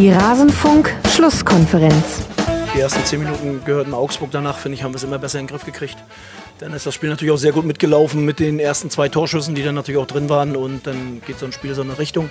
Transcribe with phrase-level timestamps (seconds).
[0.00, 2.22] Die Rasenfunk-Schlusskonferenz.
[2.74, 5.44] Die ersten zehn Minuten gehörten Augsburg danach, finde ich, haben wir es immer besser in
[5.44, 5.98] den Griff gekriegt.
[6.58, 9.62] Dann ist das Spiel natürlich auch sehr gut mitgelaufen mit den ersten zwei Torschüssen, die
[9.62, 10.56] dann natürlich auch drin waren.
[10.56, 12.30] Und dann geht so ein Spiel so eine Richtung.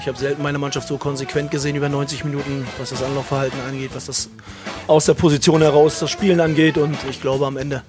[0.00, 3.92] Ich habe selten meine Mannschaft so konsequent gesehen über 90 Minuten, was das Anlaufverhalten angeht,
[3.94, 4.28] was das
[4.88, 6.78] aus der Position heraus das Spielen angeht.
[6.78, 7.84] Und ich glaube, am Ende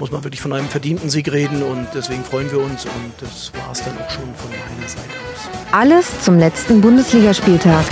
[0.00, 1.62] muss man wirklich von einem verdienten Sieg reden.
[1.62, 2.84] Und deswegen freuen wir uns.
[2.84, 5.48] Und das war es dann auch schon von meiner Seite aus.
[5.70, 7.84] Alles zum letzten Bundesligaspieltag.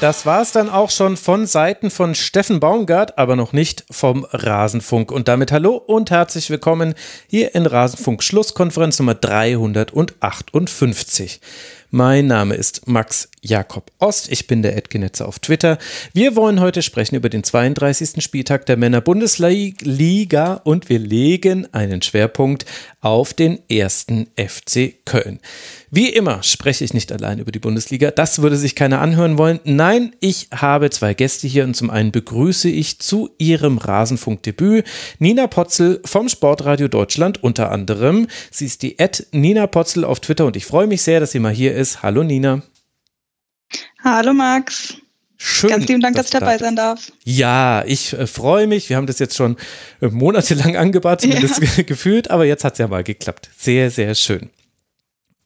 [0.00, 4.26] Das war es dann auch schon von Seiten von Steffen Baumgart, aber noch nicht vom
[4.30, 5.12] Rasenfunk.
[5.12, 6.94] Und damit hallo und herzlich willkommen
[7.28, 11.42] hier in Rasenfunk Schlusskonferenz Nummer 358.
[11.90, 14.32] Mein Name ist Max Jakob Ost.
[14.32, 15.76] Ich bin der Edgenetzer auf Twitter.
[16.14, 18.22] Wir wollen heute sprechen über den 32.
[18.22, 22.64] Spieltag der Männer-Bundesliga und wir legen einen Schwerpunkt
[23.02, 25.40] auf den ersten FC Köln.
[25.92, 28.12] Wie immer spreche ich nicht allein über die Bundesliga.
[28.12, 29.58] Das würde sich keiner anhören wollen.
[29.64, 34.86] Nein, ich habe zwei Gäste hier und zum einen begrüße ich zu ihrem Rasenfunkdebüt
[35.18, 38.28] Nina Potzel vom Sportradio Deutschland unter anderem.
[38.52, 41.40] Sie ist die Ad Nina Potzel auf Twitter und ich freue mich sehr, dass sie
[41.40, 42.04] mal hier ist.
[42.04, 42.62] Hallo Nina.
[44.04, 44.94] Hallo Max.
[45.38, 47.10] Schön, Ganz lieben Dank, dass, dass ich dabei sein darf.
[47.24, 48.90] Ja, ich äh, freue mich.
[48.90, 49.56] Wir haben das jetzt schon
[50.00, 51.82] äh, monatelang angebahnt, zumindest ja.
[51.86, 53.48] gefühlt, aber jetzt hat es ja mal geklappt.
[53.56, 54.50] Sehr, sehr schön.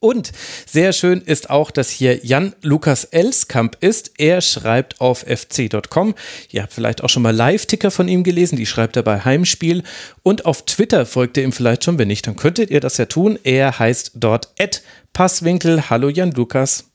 [0.05, 0.33] Und
[0.67, 4.13] sehr schön ist auch, dass hier Jan Lukas Elskamp ist.
[4.19, 6.15] Er schreibt auf fc.com.
[6.51, 8.57] Ihr habt vielleicht auch schon mal Live-Ticker von ihm gelesen.
[8.57, 9.83] Die schreibt er bei Heimspiel.
[10.23, 11.99] Und auf Twitter folgt ihr ihm vielleicht schon.
[11.99, 13.39] Wenn nicht, dann könntet ihr das ja tun.
[13.45, 14.83] Er heißt dort Ed
[15.15, 15.89] Passwinkel.
[15.89, 16.91] Hallo Jan Lukas.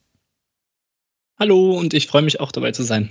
[1.40, 3.10] Hallo und ich freue mich auch dabei zu sein.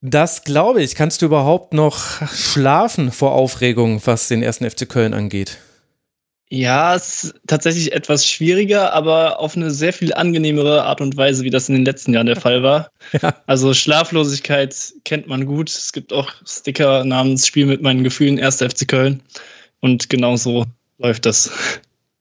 [0.00, 0.94] Das glaube ich.
[0.94, 5.58] Kannst du überhaupt noch schlafen vor Aufregung, was den ersten FC Köln angeht?
[6.50, 11.42] Ja, es ist tatsächlich etwas schwieriger, aber auf eine sehr viel angenehmere Art und Weise,
[11.42, 12.90] wie das in den letzten Jahren der Fall war.
[13.22, 13.34] Ja.
[13.46, 15.70] Also Schlaflosigkeit kennt man gut.
[15.70, 18.56] Es gibt auch Sticker namens Spiel mit meinen Gefühlen 1.
[18.56, 19.22] FC Köln.
[19.80, 20.64] Und genau so
[20.98, 21.50] läuft das.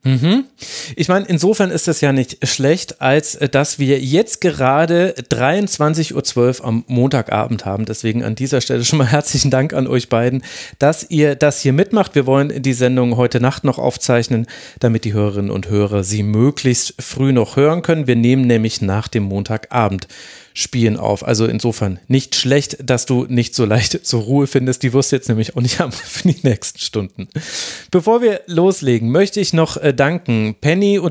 [0.06, 0.46] Mhm.
[0.98, 6.60] Ich meine, insofern ist das ja nicht schlecht, als äh, dass wir jetzt gerade 23.12
[6.60, 7.86] Uhr am Montagabend haben.
[7.86, 10.44] Deswegen an dieser Stelle schon mal herzlichen Dank an euch beiden,
[10.78, 12.16] dass ihr das hier mitmacht.
[12.16, 14.46] Wir wollen die Sendung heute Nacht noch aufzeichnen,
[14.80, 18.06] damit die Hörerinnen und Hörer sie möglichst früh noch hören können.
[18.06, 20.08] Wir nehmen nämlich nach dem Montagabend
[20.54, 21.26] Spielen auf.
[21.26, 24.84] Also insofern nicht schlecht, dass du nicht so leicht zur Ruhe findest.
[24.84, 27.28] Die wirst du jetzt nämlich auch nicht haben für die nächsten Stunden.
[27.92, 31.04] Bevor wir loslegen, möchte ich noch äh, danken Penny-Y-Lane,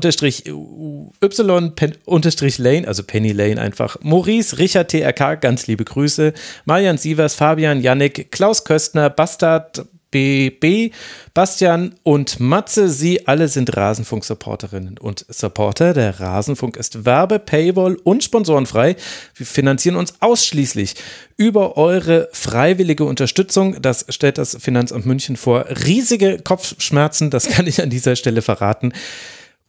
[2.87, 6.33] also Penny Lane einfach, Maurice, Richard TRK, ganz liebe Grüße,
[6.65, 10.93] Marian Sievers, Fabian, Yannick, Klaus Köstner, Bastard, BB,
[11.33, 12.87] Bastian und Matze.
[12.87, 15.93] Sie alle sind Rasenfunk-Supporterinnen und Supporter.
[15.93, 18.95] Der Rasenfunk ist Werbe, Paywall und sponsorenfrei.
[19.35, 20.95] Wir finanzieren uns ausschließlich
[21.35, 23.81] über eure freiwillige Unterstützung.
[23.81, 25.65] Das stellt das Finanzamt München vor.
[25.67, 28.93] Riesige Kopfschmerzen, das kann ich an dieser Stelle verraten.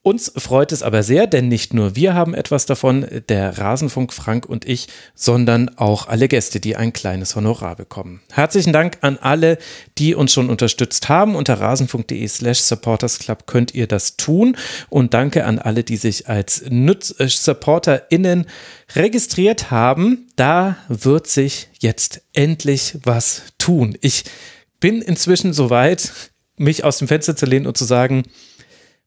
[0.06, 4.44] Uns freut es aber sehr, denn nicht nur wir haben etwas davon, der Rasenfunk Frank
[4.44, 8.20] und ich, sondern auch alle Gäste, die ein kleines Honorar bekommen.
[8.30, 9.56] Herzlichen Dank an alle,
[9.96, 11.34] die uns schon unterstützt haben.
[11.34, 14.58] Unter rasenfunk.de slash supportersclub könnt ihr das tun.
[14.90, 18.44] Und danke an alle, die sich als Nutz äh, SupporterInnen
[18.94, 20.26] registriert haben.
[20.36, 23.96] Da wird sich jetzt endlich was tun.
[24.02, 24.24] Ich
[24.80, 26.12] bin inzwischen soweit,
[26.58, 28.24] mich aus dem Fenster zu lehnen und zu sagen,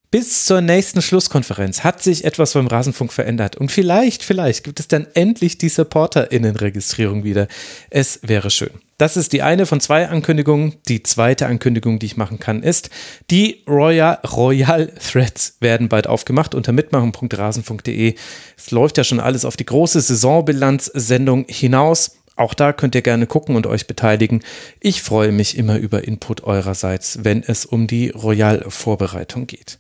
[0.10, 3.58] bis zur nächsten Schlusskonferenz hat sich etwas beim Rasenfunk verändert.
[3.58, 7.48] Und vielleicht, vielleicht gibt es dann endlich die SupporterInnen-Registrierung wieder.
[7.90, 8.70] Es wäre schön.
[8.98, 10.76] Das ist die eine von zwei Ankündigungen.
[10.88, 12.90] Die zweite Ankündigung, die ich machen kann, ist,
[13.30, 18.16] die Royal, Royal Threads werden bald aufgemacht unter mitmachen.rasen.de.
[18.58, 22.18] Es läuft ja schon alles auf die große Saisonbilanz-Sendung hinaus.
[22.38, 24.44] Auch da könnt ihr gerne gucken und euch beteiligen.
[24.80, 29.80] Ich freue mich immer über Input eurerseits, wenn es um die Royal-Vorbereitung geht.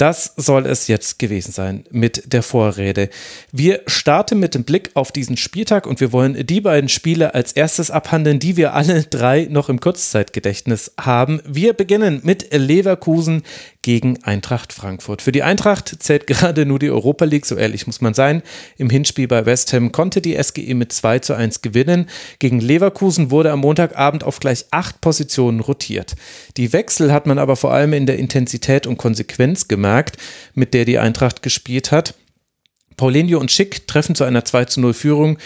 [0.00, 3.10] Das soll es jetzt gewesen sein mit der Vorrede.
[3.52, 7.52] Wir starten mit dem Blick auf diesen Spieltag und wir wollen die beiden Spiele als
[7.52, 11.42] erstes abhandeln, die wir alle drei noch im Kurzzeitgedächtnis haben.
[11.46, 13.42] Wir beginnen mit Leverkusen
[13.82, 15.22] gegen Eintracht Frankfurt.
[15.22, 18.42] Für die Eintracht zählt gerade nur die Europa League, so ehrlich muss man sein.
[18.76, 22.06] Im Hinspiel bei West Ham konnte die SGE mit 2 zu 1 gewinnen.
[22.38, 26.14] Gegen Leverkusen wurde am Montagabend auf gleich acht Positionen rotiert.
[26.56, 30.16] Die Wechsel hat man aber vor allem in der Intensität und Konsequenz gemerkt,
[30.54, 32.14] mit der die Eintracht gespielt hat.
[32.96, 35.38] Paulinho und Schick treffen zu einer 2 zu 0 Führung,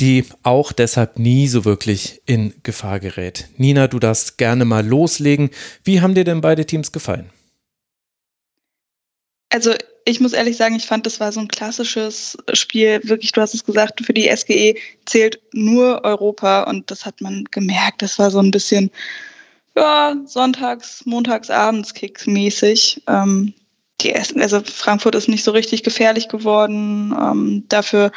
[0.00, 3.48] die auch deshalb nie so wirklich in Gefahr gerät.
[3.58, 5.50] Nina, du darfst gerne mal loslegen.
[5.84, 7.30] Wie haben dir denn beide Teams gefallen?
[9.52, 13.00] Also ich muss ehrlich sagen, ich fand, das war so ein klassisches Spiel.
[13.04, 17.44] Wirklich, du hast es gesagt, für die SGE zählt nur Europa und das hat man
[17.50, 18.02] gemerkt.
[18.02, 18.90] Das war so ein bisschen,
[19.76, 23.02] ja, sonntags, montags, abends Kicks-mäßig.
[23.06, 23.52] Ähm,
[24.00, 27.14] die, also Frankfurt ist nicht so richtig gefährlich geworden.
[27.18, 28.10] Ähm, dafür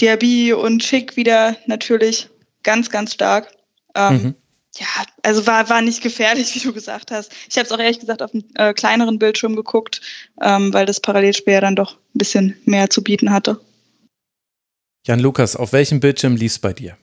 [0.00, 2.28] Diaby und Schick wieder natürlich
[2.62, 3.52] ganz, ganz stark.
[3.94, 4.34] Ähm, mhm.
[4.78, 4.86] Ja,
[5.22, 7.32] also war, war nicht gefährlich, wie du gesagt hast.
[7.48, 10.00] Ich habe es auch ehrlich gesagt auf einem äh, kleineren Bildschirm geguckt,
[10.40, 13.60] ähm, weil das Parallelspiel ja dann doch ein bisschen mehr zu bieten hatte.
[15.06, 16.96] Jan Lukas, auf welchem Bildschirm lief es bei dir?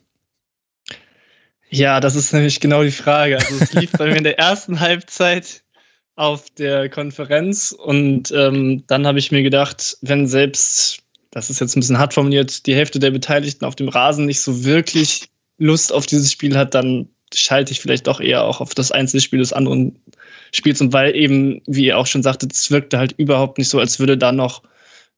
[1.69, 3.37] Ja, das ist nämlich genau die Frage.
[3.37, 5.63] Also es lief bei mir in der ersten Halbzeit
[6.15, 10.99] auf der Konferenz und ähm, dann habe ich mir gedacht, wenn selbst,
[11.31, 14.41] das ist jetzt ein bisschen hart formuliert, die Hälfte der Beteiligten auf dem Rasen nicht
[14.41, 18.73] so wirklich Lust auf dieses Spiel hat, dann schalte ich vielleicht doch eher auch auf
[18.75, 19.99] das Einzelspiel des anderen
[20.51, 23.79] Spiels und weil eben, wie ihr auch schon sagtet, es wirkte halt überhaupt nicht so,
[23.79, 24.63] als würde da noch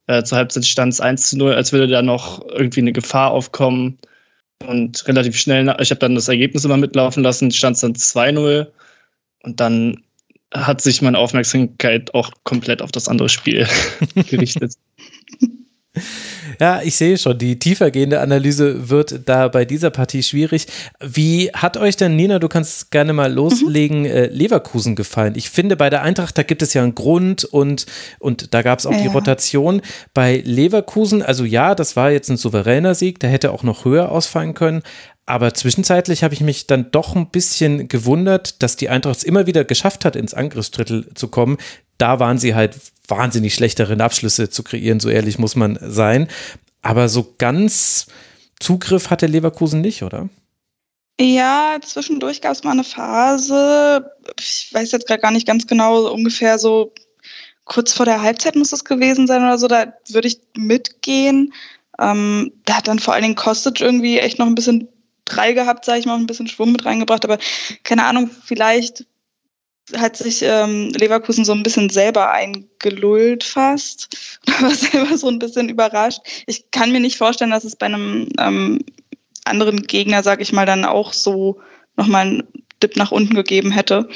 [0.07, 3.31] äh, zur Halbzeit stand es 1 zu 0, als würde da noch irgendwie eine Gefahr
[3.31, 3.98] aufkommen
[4.65, 8.68] und relativ schnell, ich habe dann das Ergebnis immer mitlaufen lassen, stand es dann 2-0
[9.44, 10.04] und dann
[10.54, 13.68] hat sich meine Aufmerksamkeit auch komplett auf das andere Spiel
[14.15, 14.74] gerichtet.
[16.60, 20.68] Ja, ich sehe schon, die tiefergehende Analyse wird da bei dieser Partie schwierig.
[21.00, 24.30] Wie hat euch denn, Nina, du kannst gerne mal loslegen, mhm.
[24.31, 25.34] Leverkusen gefallen?
[25.36, 27.86] Ich finde, bei der Eintracht, da gibt es ja einen Grund und,
[28.19, 29.01] und da gab es auch ja.
[29.01, 29.81] die Rotation.
[30.13, 34.12] Bei Leverkusen, also ja, das war jetzt ein souveräner Sieg, der hätte auch noch höher
[34.12, 34.84] ausfallen können,
[35.25, 39.48] aber zwischenzeitlich habe ich mich dann doch ein bisschen gewundert, dass die Eintracht es immer
[39.48, 41.58] wieder geschafft hat, ins Angriffsdrittel zu kommen.
[41.98, 42.75] Da waren sie halt
[43.08, 46.28] wahnsinnig schlechteren Abschlüsse zu kreieren, so ehrlich muss man sein.
[46.81, 48.08] Aber so ganz
[48.60, 50.30] Zugriff hatte Leverkusen nicht, oder?
[51.20, 56.12] Ja, zwischendurch gab es mal eine Phase, ich weiß jetzt gerade gar nicht ganz genau,
[56.12, 56.94] ungefähr so
[57.66, 61.54] kurz vor der Halbzeit muss es gewesen sein oder so, da würde ich mitgehen.
[62.00, 64.90] Ähm, da hat dann vor allen Dingen Kostic irgendwie echt noch ein bisschen
[65.25, 67.38] drei gehabt, sage ich mal, ein bisschen Schwung mit reingebracht, aber
[67.84, 69.06] keine Ahnung, vielleicht
[69.98, 74.40] hat sich ähm, Leverkusen so ein bisschen selber eingelullt fast.
[74.62, 76.22] War selber so ein bisschen überrascht.
[76.48, 78.80] Ich kann mir nicht vorstellen, dass es bei einem ähm,
[79.44, 81.60] anderen Gegner, sag ich mal, dann auch so
[81.98, 82.44] nochmal einen
[82.81, 84.08] Dip nach unten gegeben hätte.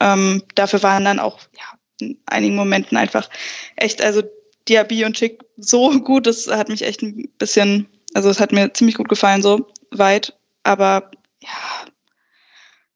[0.00, 3.28] Ähm, dafür waren dann auch ja, in einigen Momenten einfach
[3.74, 4.22] echt, also
[4.68, 8.72] Diaby und Schick so gut, das hat mich echt ein bisschen, also es hat mir
[8.74, 10.36] ziemlich gut gefallen, so weit.
[10.66, 11.10] Aber
[11.40, 11.86] ja,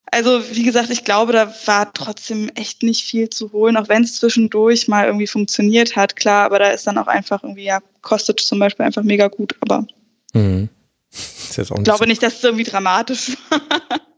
[0.07, 4.03] also wie gesagt, ich glaube, da war trotzdem echt nicht viel zu holen, auch wenn
[4.03, 7.81] es zwischendurch mal irgendwie funktioniert hat, klar, aber da ist dann auch einfach irgendwie, ja,
[8.03, 9.87] kostet zum Beispiel einfach mega gut, aber
[10.33, 10.69] mhm.
[11.13, 12.05] ich glaube so.
[12.05, 13.61] nicht, dass es irgendwie dramatisch war.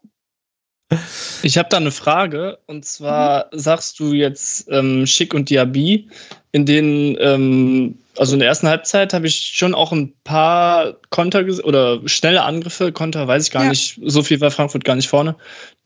[1.42, 3.58] Ich habe da eine Frage und zwar mhm.
[3.58, 6.08] sagst du jetzt ähm, Schick und Diaby,
[6.52, 11.44] in denen ähm, also in der ersten Halbzeit habe ich schon auch ein paar Konter
[11.64, 12.92] oder schnelle Angriffe.
[12.92, 13.70] Konter weiß ich gar ja.
[13.70, 13.98] nicht.
[14.04, 15.34] So viel war Frankfurt gar nicht vorne.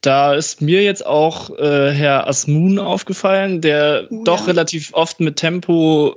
[0.00, 4.46] Da ist mir jetzt auch äh, Herr Asmun aufgefallen, der doch ja.
[4.46, 6.16] relativ oft mit Tempo,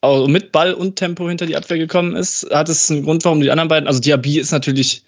[0.00, 2.48] also mit Ball und Tempo hinter die Abwehr gekommen ist.
[2.50, 5.04] Hat es einen Grund, warum die anderen beiden, also Diaby ist natürlich,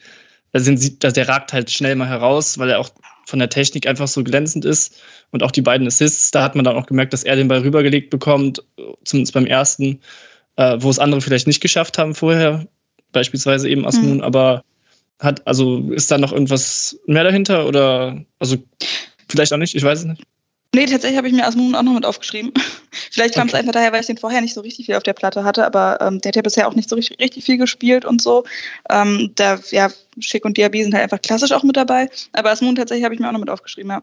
[0.53, 2.91] da sind, der ragt halt schnell mal heraus, weil er auch
[3.27, 5.01] von der Technik einfach so glänzend ist.
[5.31, 7.61] Und auch die beiden Assists, da hat man dann auch gemerkt, dass er den Ball
[7.61, 8.63] rübergelegt bekommt,
[9.05, 10.01] zumindest beim ersten,
[10.57, 12.67] äh, wo es andere vielleicht nicht geschafft haben vorher,
[13.13, 14.23] beispielsweise eben Asmun, mhm.
[14.23, 14.65] aber
[15.19, 18.57] hat, also ist da noch irgendwas mehr dahinter oder also
[19.29, 20.23] vielleicht auch nicht, ich weiß es nicht.
[20.73, 22.53] Nee, tatsächlich habe ich mir Asmun auch noch mit aufgeschrieben.
[23.11, 23.61] Vielleicht kam es okay.
[23.61, 26.01] einfach daher, weil ich den vorher nicht so richtig viel auf der Platte hatte, aber
[26.01, 28.45] ähm, der hat ja bisher auch nicht so richtig, richtig viel gespielt und so.
[28.89, 32.09] Ähm, da, ja, Schick und Diaby sind halt einfach klassisch auch mit dabei.
[32.33, 34.03] Aber Asmun tatsächlich habe ich mir auch noch mit aufgeschrieben, ja.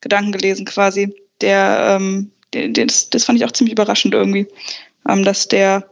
[0.00, 1.14] Gedanken gelesen quasi.
[1.42, 4.48] Der, ähm, der, der das, das fand ich auch ziemlich überraschend irgendwie,
[5.08, 5.88] ähm, dass der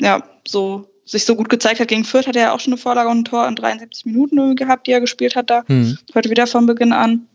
[0.00, 2.80] ja so sich so gut gezeigt hat gegen Fürth, hat er ja auch schon eine
[2.80, 5.64] Vorlage und ein Tor in 73 Minuten gehabt, die er gespielt hat da.
[5.68, 5.98] Mhm.
[6.14, 7.26] Heute wieder von Beginn an.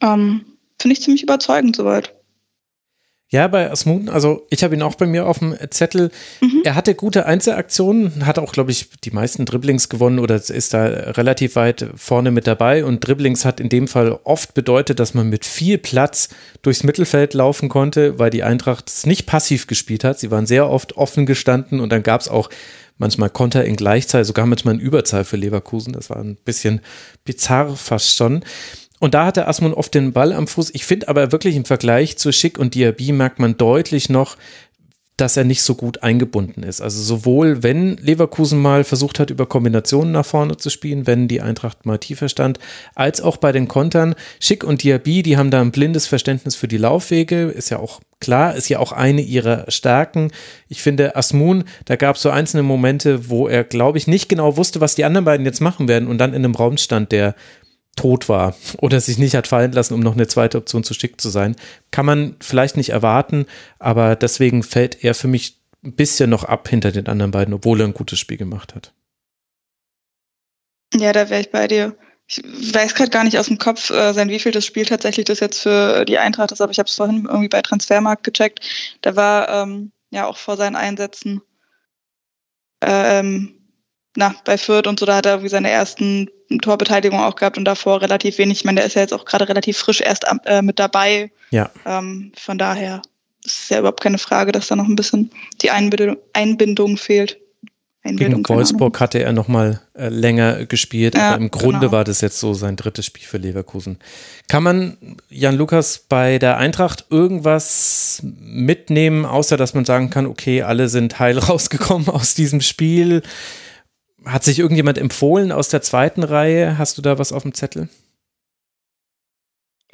[0.00, 0.51] Ähm,
[0.82, 2.12] Finde ich ziemlich überzeugend soweit.
[3.28, 6.10] Ja, bei Asmund, also ich habe ihn auch bei mir auf dem Zettel.
[6.40, 6.62] Mhm.
[6.64, 10.84] Er hatte gute Einzelaktionen, hat auch, glaube ich, die meisten Dribblings gewonnen oder ist da
[10.84, 12.84] relativ weit vorne mit dabei.
[12.84, 16.30] Und Dribblings hat in dem Fall oft bedeutet, dass man mit viel Platz
[16.62, 20.18] durchs Mittelfeld laufen konnte, weil die Eintracht es nicht passiv gespielt hat.
[20.18, 22.50] Sie waren sehr oft offen gestanden und dann gab es auch
[22.98, 25.92] manchmal Konter in Gleichzahl, sogar manchmal in Überzahl für Leverkusen.
[25.92, 26.80] Das war ein bisschen
[27.24, 28.44] bizarr fast schon.
[29.02, 30.70] Und da hatte Asmun oft den Ball am Fuß.
[30.74, 34.36] Ich finde aber wirklich im Vergleich zu Schick und Diaby merkt man deutlich noch,
[35.16, 36.80] dass er nicht so gut eingebunden ist.
[36.80, 41.40] Also sowohl, wenn Leverkusen mal versucht hat, über Kombinationen nach vorne zu spielen, wenn die
[41.40, 42.60] Eintracht mal tiefer stand,
[42.94, 44.14] als auch bei den Kontern.
[44.38, 48.00] Schick und Diaby, die haben da ein blindes Verständnis für die Laufwege, ist ja auch
[48.20, 50.30] klar, ist ja auch eine ihrer Stärken.
[50.68, 54.56] Ich finde, Asmun, da gab es so einzelne Momente, wo er, glaube ich, nicht genau
[54.56, 57.34] wusste, was die anderen beiden jetzt machen werden und dann in einem Raum stand, der
[57.96, 61.20] tot war oder sich nicht hat fallen lassen, um noch eine zweite Option zu schick
[61.20, 61.56] zu sein.
[61.90, 63.46] Kann man vielleicht nicht erwarten,
[63.78, 67.80] aber deswegen fällt er für mich ein bisschen noch ab hinter den anderen beiden, obwohl
[67.80, 68.92] er ein gutes Spiel gemacht hat.
[70.94, 71.96] Ja, da wäre ich bei dir.
[72.28, 72.42] Ich
[72.74, 76.04] weiß gerade gar nicht aus dem Kopf, äh, sein das Spiel tatsächlich das jetzt für
[76.04, 78.60] die Eintracht ist, aber ich habe es vorhin irgendwie bei Transfermarkt gecheckt.
[79.02, 81.42] Da war ähm, ja auch vor seinen Einsätzen
[82.80, 83.61] ähm,
[84.14, 86.28] na, bei Fürth und so, da hat er irgendwie seine ersten
[86.60, 88.58] Torbeteiligung auch gehabt und davor relativ wenig.
[88.58, 91.30] Ich meine, der ist ja jetzt auch gerade relativ frisch erst äh, mit dabei.
[91.50, 91.70] Ja.
[91.86, 93.00] Ähm, von daher
[93.44, 95.30] ist es ja überhaupt keine Frage, dass da noch ein bisschen
[95.62, 97.38] die Einbindung, Einbindung fehlt.
[98.04, 101.92] Einbildung, Gegen Wolfsburg hatte er noch mal äh, länger gespielt, ja, aber im Grunde genau.
[101.92, 103.98] war das jetzt so sein drittes Spiel für Leverkusen.
[104.48, 104.96] Kann man
[105.28, 111.20] Jan Lukas bei der Eintracht irgendwas mitnehmen, außer dass man sagen kann, okay, alle sind
[111.20, 113.22] heil rausgekommen aus diesem Spiel?
[114.24, 116.78] Hat sich irgendjemand empfohlen aus der zweiten Reihe?
[116.78, 117.88] Hast du da was auf dem Zettel?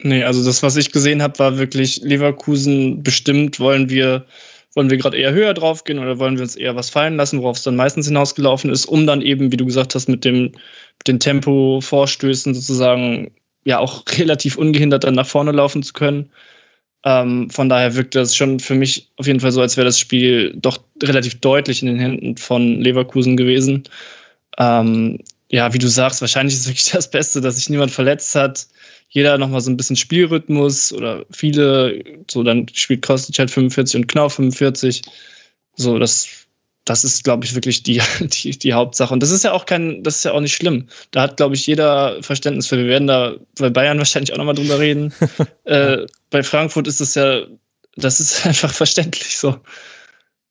[0.01, 4.27] Nee, also das, was ich gesehen habe, war wirklich Leverkusen bestimmt, wollen wir,
[4.75, 7.43] wollen wir gerade eher höher drauf gehen oder wollen wir uns eher was fallen lassen,
[7.43, 10.53] worauf es dann meistens hinausgelaufen ist, um dann eben, wie du gesagt hast, mit dem
[10.99, 13.33] mit den Tempo-Vorstößen sozusagen
[13.65, 16.31] ja auch relativ ungehindert dann nach vorne laufen zu können.
[17.05, 19.99] Ähm, von daher wirkt das schon für mich auf jeden Fall so, als wäre das
[19.99, 23.85] Spiel doch relativ deutlich in den Händen von Leverkusen gewesen.
[24.59, 25.19] Ähm,
[25.51, 28.67] ja, wie du sagst, wahrscheinlich ist es wirklich das Beste, dass sich niemand verletzt hat.
[29.11, 34.07] Jeder nochmal so ein bisschen Spielrhythmus oder viele, so dann spielt Kostic halt 45 und
[34.07, 35.03] Knau 45.
[35.77, 36.29] So, das,
[36.85, 39.15] das ist, glaube ich, wirklich die, die, die Hauptsache.
[39.15, 40.89] Und das ist ja auch kein, das ist ja auch nicht schlimm.
[41.13, 42.77] Da hat, glaube ich, jeder Verständnis für.
[42.77, 45.15] Wir werden da bei Bayern wahrscheinlich auch nochmal drüber reden.
[45.65, 47.47] äh, bei Frankfurt ist das ja,
[47.97, 49.59] das ist einfach verständlich so.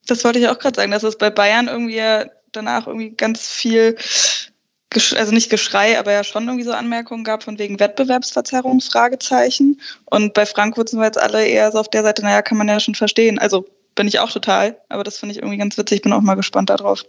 [0.07, 2.01] Das wollte ich auch gerade sagen, dass es bei Bayern irgendwie
[2.51, 3.95] danach irgendwie ganz viel,
[5.15, 9.79] also nicht Geschrei, aber ja schon irgendwie so Anmerkungen gab von wegen Wettbewerbsverzerrung, Fragezeichen.
[10.05, 12.67] Und bei Frankfurt sind wir jetzt alle eher so auf der Seite, naja, kann man
[12.67, 13.39] ja schon verstehen.
[13.39, 16.35] Also bin ich auch total, aber das finde ich irgendwie ganz witzig, bin auch mal
[16.35, 17.03] gespannt darauf.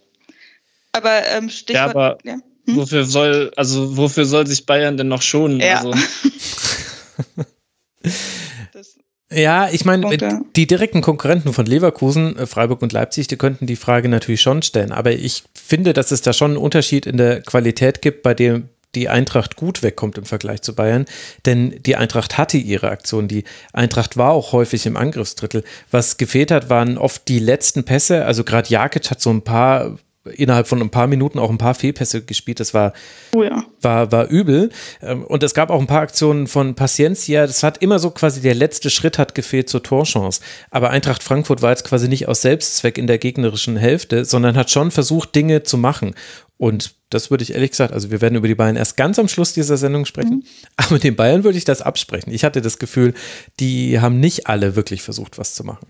[0.92, 1.75] Aber ähm, Stichwort.
[1.75, 2.37] Ja, aber ja?
[2.66, 2.76] Hm?
[2.76, 5.61] wofür soll, also wofür soll sich Bayern denn noch schonen?
[5.61, 5.78] Ja.
[5.78, 5.95] Also.
[9.31, 13.77] Ja, ich meine, die direkten Konkurrenten von Leverkusen, äh, Freiburg und Leipzig, die könnten die
[13.77, 14.91] Frage natürlich schon stellen.
[14.91, 18.71] Aber ich finde, dass es da schon einen Unterschied in der Qualität gibt, bei dem
[18.95, 21.05] die Eintracht gut wegkommt im Vergleich zu Bayern.
[21.45, 23.29] Denn die Eintracht hatte ihre Aktion.
[23.29, 23.45] Die
[23.75, 25.63] Eintracht war auch häufig im Angriffsdrittel.
[25.91, 28.25] Was gefehlt hat, waren oft die letzten Pässe.
[28.25, 29.99] Also gerade Jakic hat so ein paar
[30.35, 32.61] innerhalb von ein paar Minuten auch ein paar Fehlpässe gespielt.
[32.61, 32.93] Das war,
[33.35, 33.65] oh ja.
[33.81, 34.71] war, war übel.
[35.03, 37.47] Ähm, und es gab auch ein paar Aktionen von Paciencia.
[37.47, 40.41] Das hat immer so quasi der letzte Schritt hat gefehlt zur Torchance.
[40.71, 44.71] Aber Eintracht Frankfurt war jetzt quasi nicht aus Selbstzweck in der gegnerischen Hälfte, sondern hat
[44.71, 46.15] schon versucht, Dinge zu machen.
[46.59, 49.29] Und das würde ich ehrlich gesagt, also wir werden über die Bayern erst ganz am
[49.29, 50.45] Schluss dieser Sendung sprechen, mhm.
[50.77, 52.33] aber den Bayern würde ich das absprechen.
[52.33, 53.15] Ich hatte das Gefühl,
[53.61, 55.87] die haben nicht alle wirklich versucht, was zu machen.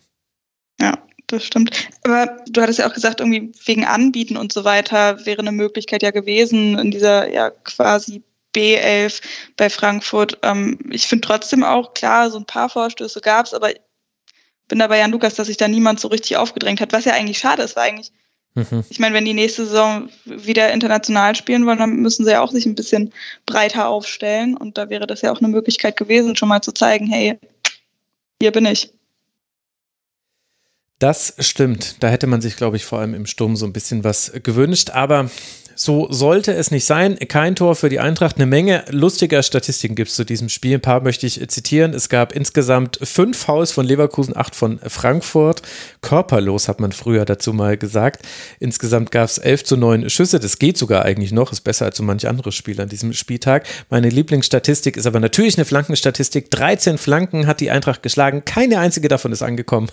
[0.78, 1.88] Ja, das stimmt.
[2.04, 6.02] Aber du hattest ja auch gesagt, irgendwie wegen Anbieten und so weiter wäre eine Möglichkeit
[6.02, 8.23] ja gewesen in dieser ja quasi
[8.54, 9.23] B11
[9.56, 10.38] bei Frankfurt.
[10.42, 13.70] Ähm, ich finde trotzdem auch, klar, so ein paar Vorstöße gab es, aber
[14.68, 17.38] bin dabei Jan Lukas, dass sich da niemand so richtig aufgedrängt hat, was ja eigentlich
[17.38, 18.12] schade ist, weil eigentlich,
[18.54, 18.85] mhm.
[18.88, 22.50] ich meine, wenn die nächste Saison wieder international spielen wollen, dann müssen sie ja auch
[22.50, 23.12] sich ein bisschen
[23.47, 27.06] breiter aufstellen und da wäre das ja auch eine Möglichkeit gewesen, schon mal zu zeigen,
[27.06, 27.38] hey,
[28.40, 28.92] hier bin ich.
[30.98, 31.96] Das stimmt.
[32.00, 34.90] Da hätte man sich, glaube ich, vor allem im Sturm so ein bisschen was gewünscht.
[34.90, 35.30] Aber
[35.76, 37.16] so sollte es nicht sein.
[37.28, 38.34] Kein Tor für die Eintracht.
[38.34, 40.74] Eine Menge lustiger Statistiken gibt es zu diesem Spiel.
[40.74, 41.94] Ein paar möchte ich zitieren.
[41.94, 45.62] Es gab insgesamt fünf Fouls von Leverkusen, acht von Frankfurt.
[46.00, 48.26] Körperlos hat man früher dazu mal gesagt.
[48.58, 50.40] Insgesamt gab es elf zu neun Schüsse.
[50.40, 51.52] Das geht sogar eigentlich noch.
[51.52, 53.68] Ist besser als so manch anderes Spiel an diesem Spieltag.
[53.88, 56.50] Meine Lieblingsstatistik ist aber natürlich eine Flankenstatistik.
[56.50, 58.44] 13 Flanken hat die Eintracht geschlagen.
[58.44, 59.90] Keine einzige davon ist angekommen.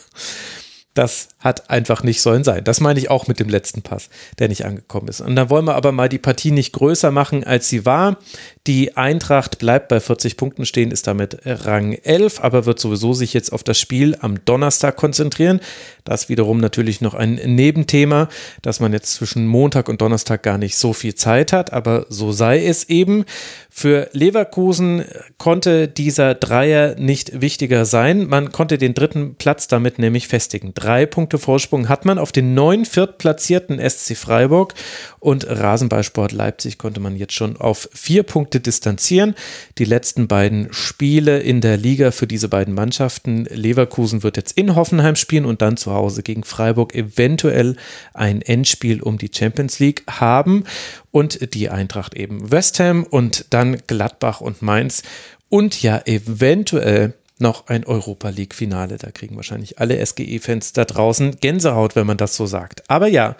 [0.96, 2.64] Das hat einfach nicht sollen sein.
[2.64, 4.10] Das meine ich auch mit dem letzten Pass,
[4.40, 5.22] der nicht angekommen ist.
[5.22, 8.18] Und dann wollen wir aber mal die Partie nicht größer machen, als sie war.
[8.66, 13.34] Die Eintracht bleibt bei 40 Punkten stehen, ist damit Rang 11, aber wird sowieso sich
[13.34, 15.60] jetzt auf das Spiel am Donnerstag konzentrieren.
[16.04, 18.28] Das wiederum natürlich noch ein Nebenthema,
[18.64, 22.32] dass man jetzt zwischen Montag und Donnerstag gar nicht so viel Zeit hat, aber so
[22.32, 23.25] sei es eben.
[23.70, 25.04] Für Leverkusen
[25.38, 28.25] konnte dieser Dreier nicht wichtiger sein.
[28.28, 30.74] Man konnte den dritten Platz damit nämlich festigen.
[30.86, 34.75] Drei Punkte Vorsprung hat man auf den neun viertplatzierten SC Freiburg
[35.20, 39.34] und Rasenballsport Leipzig konnte man jetzt schon auf vier Punkte distanzieren.
[39.80, 43.46] Die letzten beiden Spiele in der Liga für diese beiden Mannschaften.
[43.46, 47.77] Leverkusen wird jetzt in Hoffenheim spielen und dann zu Hause gegen Freiburg eventuell
[48.13, 50.65] ein Endspiel um die Champions League haben
[51.10, 55.01] und die Eintracht eben West Ham und dann Gladbach und Mainz
[55.50, 58.98] und ja eventuell noch ein Europa League-Finale.
[58.98, 62.89] Da kriegen wahrscheinlich alle SGE-Fans da draußen Gänsehaut, wenn man das so sagt.
[62.89, 63.36] Aber ja,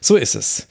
[0.00, 0.66] so ist es.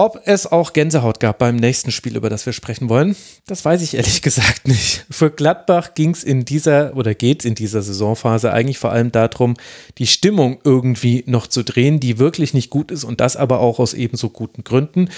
[0.00, 3.16] Ob es auch Gänsehaut gab beim nächsten Spiel, über das wir sprechen wollen,
[3.48, 5.04] das weiß ich ehrlich gesagt nicht.
[5.10, 9.10] Für Gladbach ging es in dieser oder geht es in dieser Saisonphase eigentlich vor allem
[9.10, 9.56] darum,
[9.98, 13.80] die Stimmung irgendwie noch zu drehen, die wirklich nicht gut ist und das aber auch
[13.80, 15.10] aus ebenso guten Gründen.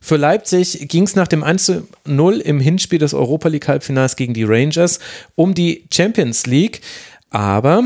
[0.00, 4.44] Für Leipzig ging es nach dem 1-0 im Hinspiel des Europa League Halbfinals gegen die
[4.44, 5.00] Rangers
[5.34, 6.80] um die Champions League.
[7.30, 7.84] Aber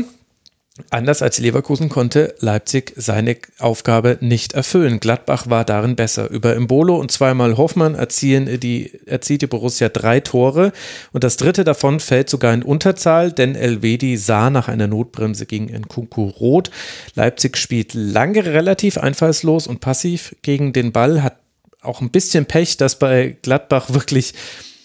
[0.89, 4.99] Anders als Leverkusen konnte Leipzig seine Aufgabe nicht erfüllen.
[4.99, 6.31] Gladbach war darin besser.
[6.31, 10.71] Über Imbolo und zweimal Hoffmann erzielen die, erzielt die Borussia drei Tore
[11.11, 15.65] und das dritte davon fällt sogar in Unterzahl, denn Elvedi sah nach einer Notbremse gegen
[15.65, 16.71] Nkunku rot.
[17.13, 21.42] Leipzig spielt lange relativ einfallslos und passiv gegen den Ball, hat
[21.83, 24.33] auch ein bisschen Pech, dass bei Gladbach wirklich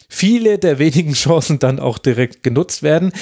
[0.08, 3.12] viele der wenigen Chancen dann auch direkt genutzt werden.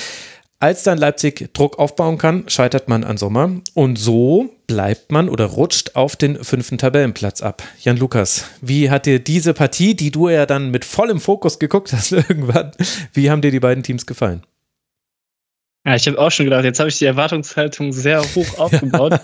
[0.59, 5.45] Als dann Leipzig Druck aufbauen kann, scheitert man an Sommer und so bleibt man oder
[5.45, 7.63] rutscht auf den fünften Tabellenplatz ab.
[7.81, 11.93] Jan Lukas, wie hat dir diese Partie, die du ja dann mit vollem Fokus geguckt
[11.93, 12.73] hast irgendwann,
[13.13, 14.43] wie haben dir die beiden Teams gefallen?
[15.87, 19.21] Ja, ich habe auch schon gedacht, jetzt habe ich die Erwartungshaltung sehr hoch aufgebaut.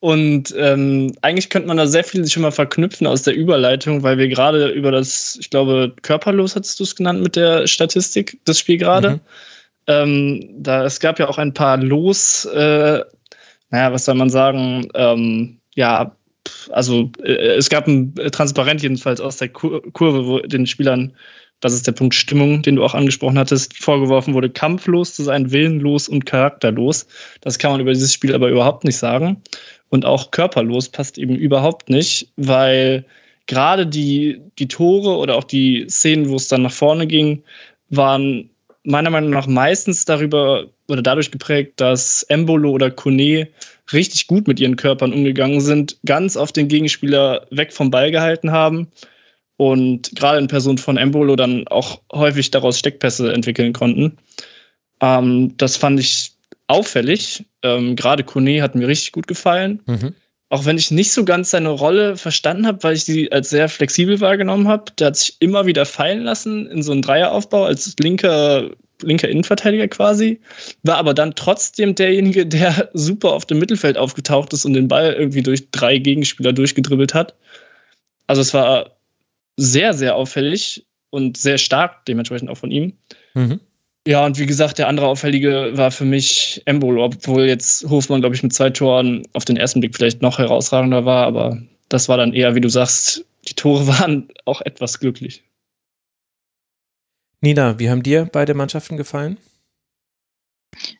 [0.00, 4.16] Und ähm, eigentlich könnte man da sehr viel schon mal verknüpfen aus der Überleitung, weil
[4.16, 8.58] wir gerade über das, ich glaube, körperlos hattest du es genannt mit der Statistik, das
[8.58, 9.10] Spiel gerade.
[9.10, 9.20] Mhm.
[9.86, 13.00] Ähm, da, es gab ja auch ein paar Los, äh,
[13.70, 16.16] naja, was soll man sagen, ähm, ja,
[16.70, 21.14] also äh, es gab ein Transparent jedenfalls aus der Kur Kurve, wo den Spielern,
[21.60, 25.52] das ist der Punkt Stimmung, den du auch angesprochen hattest, vorgeworfen wurde, kampflos zu sein,
[25.52, 27.06] willenlos und charakterlos.
[27.42, 29.42] Das kann man über dieses Spiel aber überhaupt nicht sagen
[29.90, 33.04] und auch körperlos passt eben überhaupt nicht, weil
[33.46, 37.42] gerade die, die Tore oder auch die Szenen, wo es dann nach vorne ging,
[37.90, 38.48] waren
[38.84, 43.48] meiner Meinung nach meistens darüber oder dadurch geprägt, dass Embolo oder Kone
[43.92, 48.52] richtig gut mit ihren Körpern umgegangen sind, ganz auf den Gegenspieler weg vom Ball gehalten
[48.52, 48.88] haben
[49.56, 54.16] und gerade in Person von Embolo dann auch häufig daraus Steckpässe entwickeln konnten.
[55.00, 56.32] Ähm, das fand ich
[56.70, 57.44] auffällig.
[57.62, 59.82] Ähm, Gerade Kone hat mir richtig gut gefallen.
[59.86, 60.14] Mhm.
[60.48, 63.68] Auch wenn ich nicht so ganz seine Rolle verstanden habe, weil ich sie als sehr
[63.68, 64.92] flexibel wahrgenommen habe.
[64.98, 68.70] Der hat sich immer wieder fallen lassen in so einen Dreieraufbau als linker,
[69.02, 70.40] linker Innenverteidiger quasi.
[70.82, 75.12] War aber dann trotzdem derjenige, der super auf dem Mittelfeld aufgetaucht ist und den Ball
[75.12, 77.34] irgendwie durch drei Gegenspieler durchgedribbelt hat.
[78.26, 78.96] Also es war
[79.56, 82.94] sehr, sehr auffällig und sehr stark dementsprechend auch von ihm.
[83.34, 83.60] Mhm.
[84.06, 88.34] Ja, und wie gesagt, der andere Auffällige war für mich Embolo, obwohl jetzt Hofmann, glaube
[88.34, 91.60] ich, mit zwei Toren auf den ersten Blick vielleicht noch herausragender war, aber
[91.90, 95.44] das war dann eher, wie du sagst, die Tore waren auch etwas glücklich.
[97.42, 99.38] Nina, wie haben dir beide Mannschaften gefallen?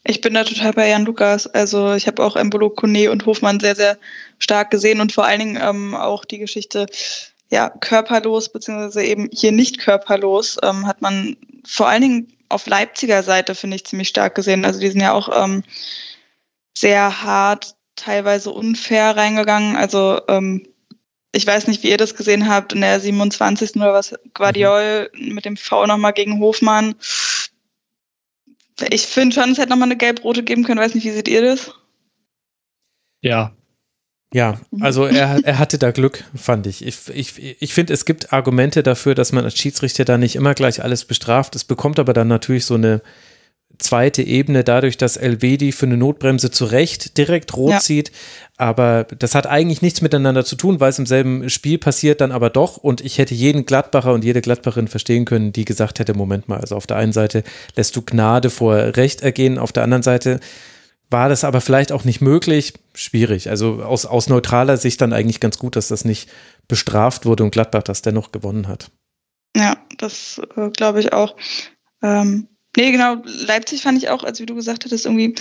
[0.05, 1.47] Ich bin da total bei Jan Lukas.
[1.47, 3.99] Also ich habe auch Embolo, Kone und Hofmann sehr, sehr
[4.39, 6.87] stark gesehen und vor allen Dingen ähm, auch die Geschichte,
[7.51, 13.23] ja, körperlos, beziehungsweise eben hier nicht körperlos, ähm, hat man vor allen Dingen auf Leipziger
[13.23, 14.65] Seite, finde ich, ziemlich stark gesehen.
[14.65, 15.63] Also die sind ja auch ähm,
[16.77, 19.77] sehr hart, teilweise unfair reingegangen.
[19.77, 20.67] Also ähm,
[21.33, 23.77] ich weiß nicht, wie ihr das gesehen habt, in der 27.
[23.77, 25.35] oder was, Guardiol mhm.
[25.35, 26.95] mit dem V nochmal gegen Hofmann.
[28.91, 30.81] Ich finde schon, es hätte nochmal eine gelb-rote geben können.
[30.81, 31.73] Weiß nicht, wie seht ihr das?
[33.21, 33.55] Ja,
[34.33, 34.83] ja, mhm.
[34.83, 36.87] also er, er hatte da Glück, fand ich.
[36.87, 40.55] Ich, ich, ich finde, es gibt Argumente dafür, dass man als Schiedsrichter da nicht immer
[40.55, 41.57] gleich alles bestraft.
[41.57, 43.03] Es bekommt aber dann natürlich so eine
[43.79, 47.81] zweite Ebene dadurch, dass Elvedi für eine Notbremse zu Recht direkt rot ja.
[47.81, 48.13] zieht.
[48.57, 52.31] Aber das hat eigentlich nichts miteinander zu tun, weil es im selben Spiel passiert dann
[52.31, 52.77] aber doch.
[52.77, 56.61] Und ich hätte jeden Gladbacher und jede Gladbacherin verstehen können, die gesagt hätte, Moment mal,
[56.61, 57.43] also auf der einen Seite
[57.75, 60.41] lässt du Gnade vor Recht ergehen, auf der anderen Seite
[61.11, 62.75] war das aber vielleicht auch nicht möglich.
[62.95, 63.51] Schwierig.
[63.51, 66.31] Also aus, aus neutraler Sicht dann eigentlich ganz gut, dass das nicht
[66.69, 68.91] bestraft wurde und Gladbach das dennoch gewonnen hat.
[69.57, 71.37] Ja, das äh, glaube ich auch.
[72.03, 72.47] Ähm,
[72.77, 75.35] nee, genau, Leipzig fand ich auch, als wie du gesagt hattest, irgendwie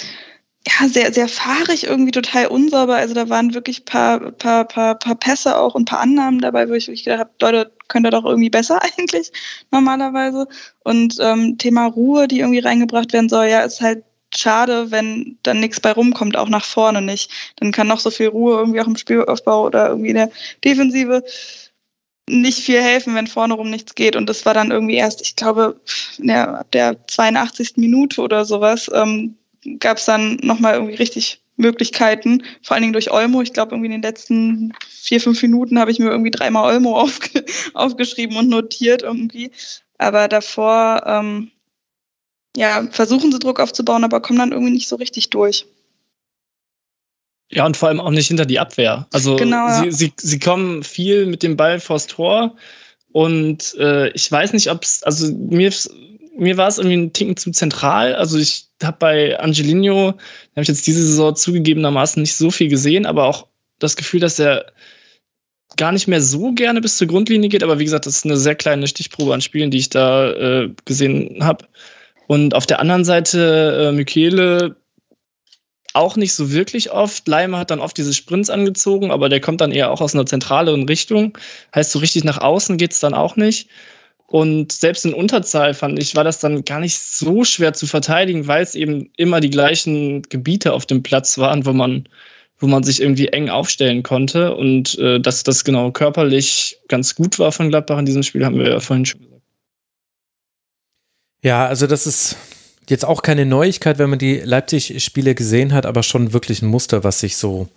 [0.68, 2.96] ja, sehr, sehr fahrig, irgendwie total unsauber.
[2.96, 6.74] Also da waren wirklich paar, paar, paar, paar Pässe auch und paar Annahmen dabei, wo
[6.74, 9.32] ich wirklich gedacht habe, Leute, könnt ihr doch irgendwie besser eigentlich
[9.72, 10.48] normalerweise.
[10.84, 14.04] Und ähm, Thema Ruhe, die irgendwie reingebracht werden soll, ja, ist halt
[14.36, 17.32] schade, wenn dann nichts bei rumkommt, auch nach vorne nicht.
[17.58, 20.32] Dann kann noch so viel Ruhe irgendwie auch im Spielaufbau oder irgendwie in der
[20.64, 21.24] Defensive
[22.30, 24.16] nicht viel helfen, wenn vorne rum nichts geht.
[24.16, 25.80] Und das war dann irgendwie erst, ich glaube,
[26.20, 27.74] ja, ab der 82.
[27.78, 29.36] Minute oder sowas ähm,
[29.80, 33.42] gab es dann nochmal irgendwie richtig Möglichkeiten, vor allen Dingen durch Olmo.
[33.42, 36.96] Ich glaube, irgendwie in den letzten vier, fünf Minuten habe ich mir irgendwie dreimal Olmo
[37.00, 39.52] aufge aufgeschrieben und notiert irgendwie.
[39.98, 41.52] Aber davor, ähm,
[42.58, 45.66] ja, versuchen sie Druck aufzubauen, aber kommen dann irgendwie nicht so richtig durch.
[47.52, 49.08] Ja, und vor allem auch nicht hinter die Abwehr.
[49.12, 49.84] Also genau, ja.
[49.84, 52.56] sie, sie, sie kommen viel mit dem Ball vors Tor
[53.12, 55.74] und äh, ich weiß nicht, ob es, also mir,
[56.38, 58.16] mir war es irgendwie ein Ticken zu zentral.
[58.16, 63.06] Also ich habe bei Angelino, habe ich jetzt diese Saison zugegebenermaßen nicht so viel gesehen,
[63.06, 63.48] aber auch
[63.80, 64.72] das Gefühl, dass er
[65.76, 67.64] gar nicht mehr so gerne bis zur Grundlinie geht.
[67.64, 70.70] Aber wie gesagt, das ist eine sehr kleine Stichprobe an Spielen, die ich da äh,
[70.86, 71.66] gesehen habe.
[72.30, 74.76] Und auf der anderen Seite äh, Michele
[75.96, 77.28] auch nicht so wirklich oft.
[77.28, 80.28] Leimer hat dann oft diese Sprints angezogen, aber der kommt dann eher auch aus einer
[80.28, 81.36] zentraleren Richtung.
[81.74, 83.68] Heißt, so richtig nach außen geht's dann auch nicht.
[84.28, 88.46] Und selbst in Unterzahl fand ich, war das dann gar nicht so schwer zu verteidigen,
[88.46, 92.08] weil es eben immer die gleichen Gebiete auf dem Platz waren, wo man,
[92.60, 94.54] wo man sich irgendwie eng aufstellen konnte.
[94.54, 98.60] Und äh, dass das genau körperlich ganz gut war von Gladbach in diesem Spiel, haben
[98.60, 99.29] wir ja vorhin schon.
[101.42, 102.36] Ja, also das ist
[102.90, 107.04] jetzt auch keine Neuigkeit, wenn man die Leipzig-Spiele gesehen hat, aber schon wirklich ein Muster,
[107.04, 107.70] was sich so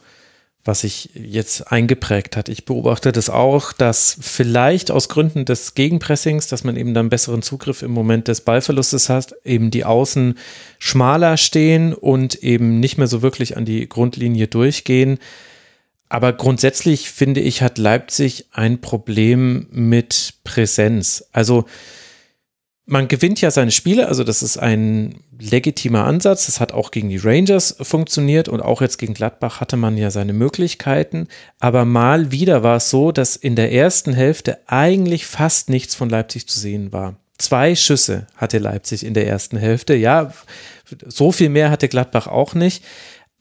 [0.64, 2.48] was sich jetzt eingeprägt hat.
[2.48, 7.42] Ich beobachte das auch, dass vielleicht aus Gründen des Gegenpressings, dass man eben dann besseren
[7.42, 10.38] Zugriff im Moment des Ballverlustes hat, eben die Außen
[10.78, 15.18] schmaler stehen und eben nicht mehr so wirklich an die Grundlinie durchgehen.
[16.08, 21.24] Aber grundsätzlich finde ich, hat Leipzig ein Problem mit Präsenz.
[21.32, 21.64] Also
[22.92, 26.44] man gewinnt ja seine Spiele, also das ist ein legitimer Ansatz.
[26.44, 30.10] Das hat auch gegen die Rangers funktioniert und auch jetzt gegen Gladbach hatte man ja
[30.10, 31.26] seine Möglichkeiten.
[31.58, 36.10] Aber mal wieder war es so, dass in der ersten Hälfte eigentlich fast nichts von
[36.10, 37.16] Leipzig zu sehen war.
[37.38, 39.94] Zwei Schüsse hatte Leipzig in der ersten Hälfte.
[39.94, 40.34] Ja,
[41.06, 42.84] so viel mehr hatte Gladbach auch nicht.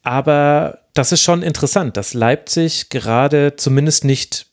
[0.02, 4.46] Aber das ist schon interessant, dass Leipzig gerade zumindest nicht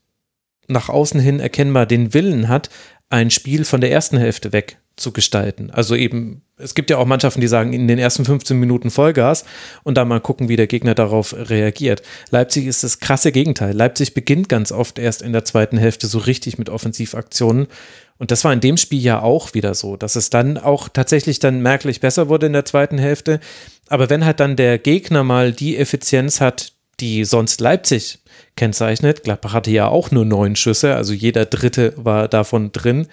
[0.67, 2.69] nach außen hin erkennbar den Willen hat,
[3.11, 5.71] ein Spiel von der ersten Hälfte weg zu gestalten.
[5.71, 9.45] Also eben, es gibt ja auch Mannschaften, die sagen, in den ersten 15 Minuten Vollgas
[9.85, 12.03] und dann mal gucken, wie der Gegner darauf reagiert.
[12.31, 13.75] Leipzig ist das krasse Gegenteil.
[13.75, 17.69] Leipzig beginnt ganz oft erst in der zweiten Hälfte so richtig mit Offensivaktionen.
[18.19, 21.39] Und das war in dem Spiel ja auch wieder so, dass es dann auch tatsächlich
[21.39, 23.39] dann merklich besser wurde in der zweiten Hälfte.
[23.89, 28.19] Aber wenn halt dann der Gegner mal die Effizienz hat, die sonst Leipzig
[28.57, 33.07] kennzeichnet, Gladbach hatte ja auch nur neun Schüsse, also jeder dritte war davon drin,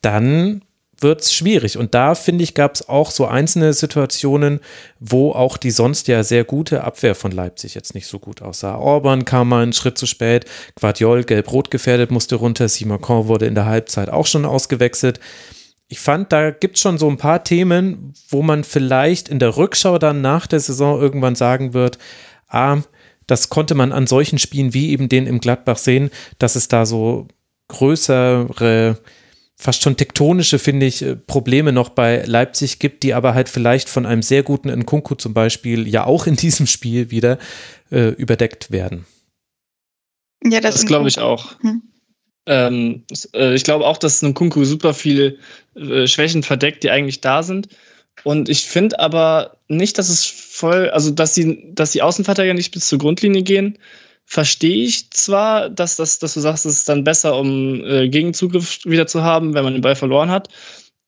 [0.00, 0.62] dann
[1.00, 1.78] wird es schwierig.
[1.78, 4.60] Und da, finde ich, gab es auch so einzelne Situationen,
[4.98, 8.76] wo auch die sonst ja sehr gute Abwehr von Leipzig jetzt nicht so gut aussah.
[8.76, 10.44] Orban kam mal einen Schritt zu spät,
[10.78, 15.20] Guardiol gelb-rot gefährdet, musste runter, Simacon wurde in der Halbzeit auch schon ausgewechselt.
[15.88, 19.56] Ich fand, da gibt es schon so ein paar Themen, wo man vielleicht in der
[19.56, 21.98] Rückschau dann nach der Saison irgendwann sagen wird,
[22.48, 22.78] ah,
[23.26, 26.84] das konnte man an solchen Spielen wie eben den im Gladbach sehen, dass es da
[26.84, 27.28] so
[27.68, 28.98] größere
[29.60, 33.90] fast schon tektonische, finde ich, äh, Probleme noch bei Leipzig gibt, die aber halt vielleicht
[33.90, 37.38] von einem sehr guten Nkunku zum Beispiel ja auch in diesem Spiel wieder
[37.92, 39.04] äh, überdeckt werden.
[40.42, 41.60] Ja, das, das glaube ich auch.
[41.60, 41.82] Hm.
[42.46, 45.36] Ähm, äh, ich glaube auch, dass Nkunku super viele
[45.76, 47.68] äh, Schwächen verdeckt, die eigentlich da sind.
[48.24, 52.72] Und ich finde aber nicht, dass es voll, also dass die, dass die Außenverteidiger nicht
[52.72, 53.78] bis zur Grundlinie gehen,
[54.30, 58.78] verstehe ich zwar, dass, das, dass du sagst, es ist dann besser, um äh, Gegenzugriff
[58.84, 60.48] wieder zu haben, wenn man den Ball verloren hat.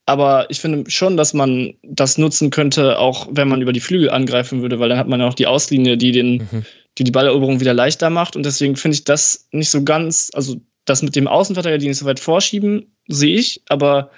[0.06, 4.10] Aber ich finde schon, dass man das nutzen könnte, auch wenn man über die Flügel
[4.10, 6.64] angreifen würde, weil dann hat man ja auch die Auslinie, die den, mhm.
[6.98, 8.34] die, die Balleroberung wieder leichter macht.
[8.34, 11.98] Und deswegen finde ich das nicht so ganz, also das mit dem Außenverteidiger, die nicht
[11.98, 14.10] so weit vorschieben, sehe ich, aber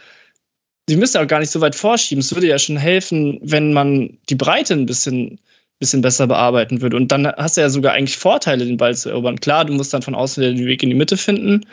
[0.88, 2.20] sie müssen auch gar nicht so weit vorschieben.
[2.20, 5.40] Es würde ja schon helfen, wenn man die Breite ein bisschen
[5.84, 6.96] bisschen besser bearbeiten würde.
[6.96, 9.38] Und dann hast du ja sogar eigentlich Vorteile, den Ball zu erobern.
[9.38, 11.66] Klar, du musst dann von außen den Weg in die Mitte finden.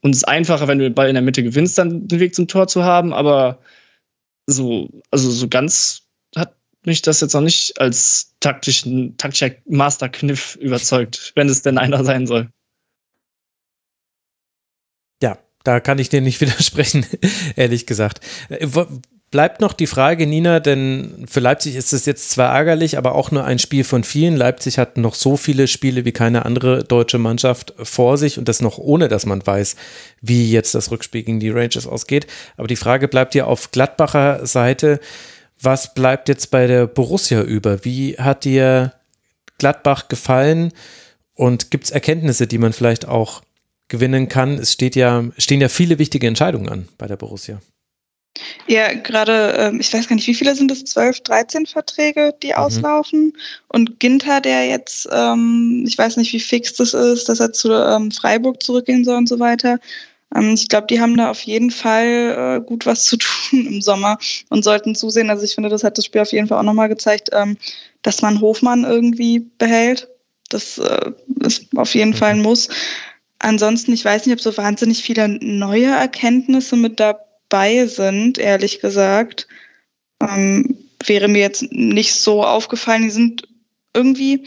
[0.00, 2.34] Und es ist einfacher, wenn du den Ball in der Mitte gewinnst, dann den Weg
[2.34, 3.12] zum Tor zu haben.
[3.12, 3.60] Aber
[4.46, 6.02] so, also so ganz
[6.36, 12.04] hat mich das jetzt noch nicht als taktischen, taktischer Masterkniff überzeugt, wenn es denn einer
[12.04, 12.50] sein soll.
[15.22, 17.06] Ja, da kann ich dir nicht widersprechen,
[17.56, 18.20] ehrlich gesagt.
[19.30, 23.30] Bleibt noch die Frage, Nina, denn für Leipzig ist es jetzt zwar ärgerlich, aber auch
[23.30, 24.36] nur ein Spiel von vielen.
[24.36, 28.62] Leipzig hat noch so viele Spiele wie keine andere deutsche Mannschaft vor sich und das
[28.62, 29.76] noch ohne, dass man weiß,
[30.22, 32.26] wie jetzt das Rückspiel gegen die Rangers ausgeht.
[32.56, 34.98] Aber die Frage bleibt ja auf Gladbacher Seite.
[35.60, 37.84] Was bleibt jetzt bei der Borussia über?
[37.84, 38.94] Wie hat dir
[39.58, 40.72] Gladbach gefallen?
[41.34, 43.42] Und gibt es Erkenntnisse, die man vielleicht auch
[43.88, 44.54] gewinnen kann?
[44.54, 47.60] Es steht ja, stehen ja viele wichtige Entscheidungen an bei der Borussia.
[48.66, 50.84] Ja, gerade, ähm, ich weiß gar nicht, wie viele sind es?
[50.84, 52.54] 12, 13 Verträge, die mhm.
[52.54, 53.32] auslaufen.
[53.68, 57.72] Und Ginter, der jetzt, ähm, ich weiß nicht, wie fix das ist, dass er zu
[57.72, 59.78] ähm, Freiburg zurückgehen soll und so weiter.
[60.52, 63.16] Ich glaube, die haben da auf jeden Fall äh, gut was zu
[63.50, 64.18] tun im Sommer
[64.50, 65.30] und sollten zusehen.
[65.30, 67.30] Also ich finde, das hat das Spiel auf jeden Fall auch nochmal gezeigt,
[68.02, 70.08] dass man Hofmann irgendwie behält.
[70.48, 72.44] Das äh, ist auf jeden Fall ein mhm.
[72.44, 72.68] Muss.
[73.38, 76.98] Ansonsten, ich weiß nicht, ob so wahnsinnig viele neue Erkenntnisse mit
[77.48, 79.48] dabei sind, ehrlich gesagt.
[80.20, 83.02] Ähm, wäre mir jetzt nicht so aufgefallen.
[83.02, 83.48] Die sind
[83.94, 84.46] irgendwie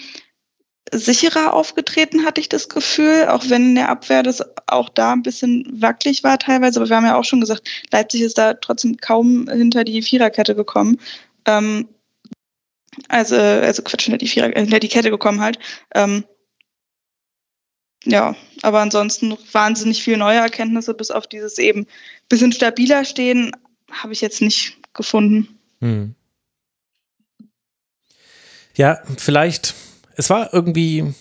[0.94, 5.24] sicherer aufgetreten, hatte ich das Gefühl, auch wenn in der Abwehr das auch da ein
[5.24, 6.80] bisschen wackelig war teilweise.
[6.80, 10.56] Aber wir haben ja auch schon gesagt, Leipzig ist da trotzdem kaum hinter die Viererkette
[10.56, 11.00] gekommen.
[11.46, 11.88] Ähm,
[13.08, 15.60] also, also Quatsch, hinter die, Vierer, hinter die Kette gekommen halt.
[15.96, 16.26] Ähm,
[18.06, 21.88] ja, aber ansonsten wahnsinnig viele neue Erkenntnisse, bis auf dieses eben
[22.30, 23.52] bisschen stabiler stehen,
[23.92, 25.60] habe ich jetzt nicht gefunden.
[25.80, 26.16] Hm.
[28.76, 29.76] Ja, vielleicht
[30.16, 31.14] es war irgendwie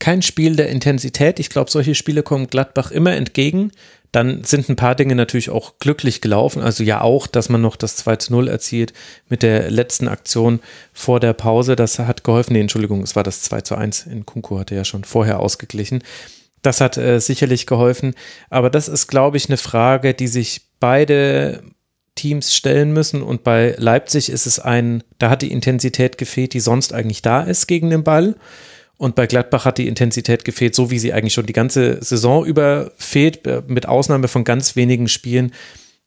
[0.00, 1.38] kein Spiel der Intensität.
[1.38, 3.70] Ich glaube, solche Spiele kommen Gladbach immer entgegen.
[4.12, 6.62] Dann sind ein paar Dinge natürlich auch glücklich gelaufen.
[6.62, 8.92] Also ja auch, dass man noch das 2 zu 0 erzielt
[9.28, 10.58] mit der letzten Aktion
[10.92, 11.76] vor der Pause.
[11.76, 12.54] Das hat geholfen.
[12.54, 14.06] Nee, Entschuldigung, es war das 2 zu 1.
[14.06, 16.02] In Kunku hatte ja schon vorher ausgeglichen.
[16.62, 18.14] Das hat äh, sicherlich geholfen.
[18.48, 21.62] Aber das ist, glaube ich, eine Frage, die sich beide
[22.16, 23.22] Teams stellen müssen.
[23.22, 27.42] Und bei Leipzig ist es ein, da hat die Intensität gefehlt, die sonst eigentlich da
[27.42, 28.34] ist gegen den Ball.
[29.00, 32.44] Und bei Gladbach hat die Intensität gefehlt, so wie sie eigentlich schon die ganze Saison
[32.44, 35.52] über fehlt, äh, mit Ausnahme von ganz wenigen Spielen.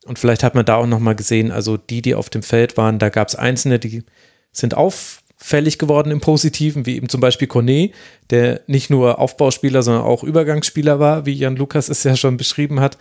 [0.06, 3.00] Und vielleicht hat man da auch nochmal gesehen, also die, die auf dem Feld waren,
[3.00, 4.04] da gab es Einzelne, die
[4.52, 7.96] sind auffällig geworden im Positiven, wie eben zum Beispiel Cornet,
[8.30, 12.80] der nicht nur Aufbauspieler, sondern auch Übergangsspieler war, wie Jan Lukas es ja schon beschrieben
[12.80, 13.00] hat.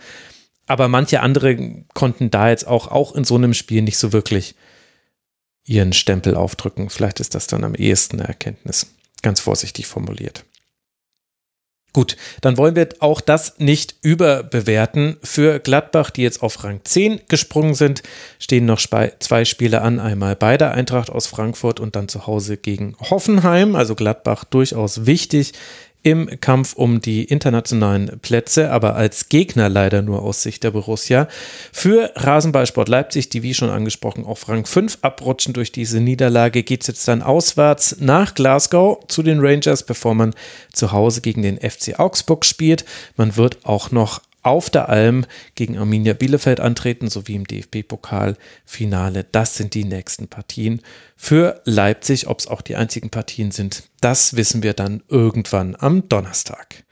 [0.65, 4.55] Aber manche andere konnten da jetzt auch, auch in so einem Spiel nicht so wirklich
[5.65, 6.89] ihren Stempel aufdrücken.
[6.89, 8.87] Vielleicht ist das dann am ehesten eine Erkenntnis.
[9.23, 10.45] Ganz vorsichtig formuliert.
[11.93, 15.17] Gut, dann wollen wir auch das nicht überbewerten.
[15.21, 18.01] Für Gladbach, die jetzt auf Rang 10 gesprungen sind,
[18.39, 19.99] stehen noch zwei Spiele an.
[19.99, 23.75] Einmal bei der Eintracht aus Frankfurt und dann zu Hause gegen Hoffenheim.
[23.75, 25.53] Also Gladbach durchaus wichtig
[26.03, 31.29] im Kampf um die internationalen Plätze, aber als Gegner leider nur aus Sicht der Borussia.
[31.71, 36.81] Für Rasenballsport Leipzig, die wie schon angesprochen auf Rang 5 abrutschen durch diese Niederlage, geht
[36.81, 40.35] es jetzt dann auswärts nach Glasgow zu den Rangers, bevor man
[40.73, 42.83] zu Hause gegen den FC Augsburg spielt.
[43.15, 45.25] Man wird auch noch auf der Alm
[45.55, 49.25] gegen Arminia Bielefeld antreten, sowie im DFB-Pokalfinale.
[49.31, 50.81] Das sind die nächsten Partien
[51.15, 52.27] für Leipzig.
[52.27, 56.83] Ob es auch die einzigen Partien sind, das wissen wir dann irgendwann am Donnerstag.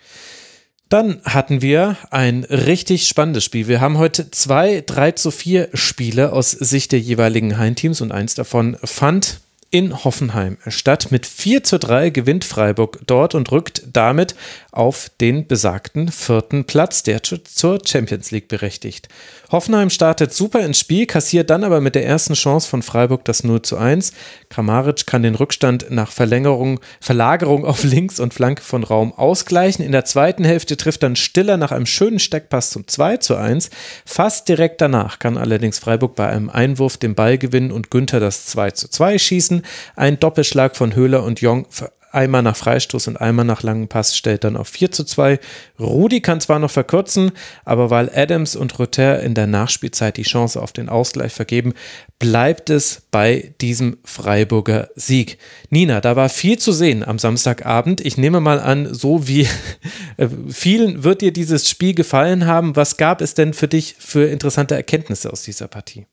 [0.91, 3.69] Dann hatten wir ein richtig spannendes Spiel.
[3.69, 8.35] Wir haben heute zwei 3 zu 4 Spiele aus Sicht der jeweiligen Heimteams und eins
[8.35, 9.39] davon fand
[9.71, 11.11] in Hoffenheim statt.
[11.11, 14.35] Mit 4 zu 3 gewinnt Freiburg dort und rückt damit
[14.71, 19.07] auf den besagten vierten Platz, der zur Champions League berechtigt.
[19.51, 23.43] Hoffenheim startet super ins Spiel, kassiert dann aber mit der ersten Chance von Freiburg das
[23.43, 24.13] 0 zu 1.
[24.49, 29.83] Kramaric kann den Rückstand nach Verlängerung, Verlagerung auf links und Flanke von Raum ausgleichen.
[29.83, 33.69] In der zweiten Hälfte trifft dann Stiller nach einem schönen Steckpass zum 2 zu 1.
[34.05, 38.45] Fast direkt danach kann allerdings Freiburg bei einem Einwurf den Ball gewinnen und Günther das
[38.45, 39.63] 2 zu 2 schießen.
[39.97, 41.65] Ein Doppelschlag von Höhler und Jong
[42.11, 45.39] einmal nach Freistoß und einmal nach langem Pass stellt dann auf 4 zu 2.
[45.79, 47.31] Rudi kann zwar noch verkürzen,
[47.65, 51.73] aber weil Adams und Rotter in der Nachspielzeit die Chance auf den Ausgleich vergeben,
[52.19, 55.37] bleibt es bei diesem Freiburger Sieg.
[55.69, 58.01] Nina, da war viel zu sehen am Samstagabend.
[58.01, 59.47] Ich nehme mal an, so wie
[60.17, 62.75] äh, vielen wird dir dieses Spiel gefallen haben.
[62.75, 66.05] Was gab es denn für dich für interessante Erkenntnisse aus dieser Partie?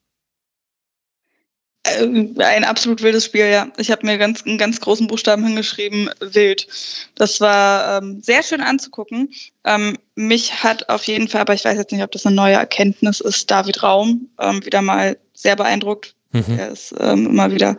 [1.88, 3.68] Äh, ein absolut wildes Spiel, ja.
[3.76, 6.66] Ich habe mir ganz, einen ganz großen Buchstaben hingeschrieben, wild.
[7.14, 9.30] Das war ähm, sehr schön anzugucken.
[9.64, 12.54] Ähm, mich hat auf jeden Fall, aber ich weiß jetzt nicht, ob das eine neue
[12.54, 16.14] Erkenntnis ist, David Raum ähm, wieder mal sehr beeindruckt.
[16.32, 16.58] Mhm.
[16.58, 17.78] Er ist ähm, immer wieder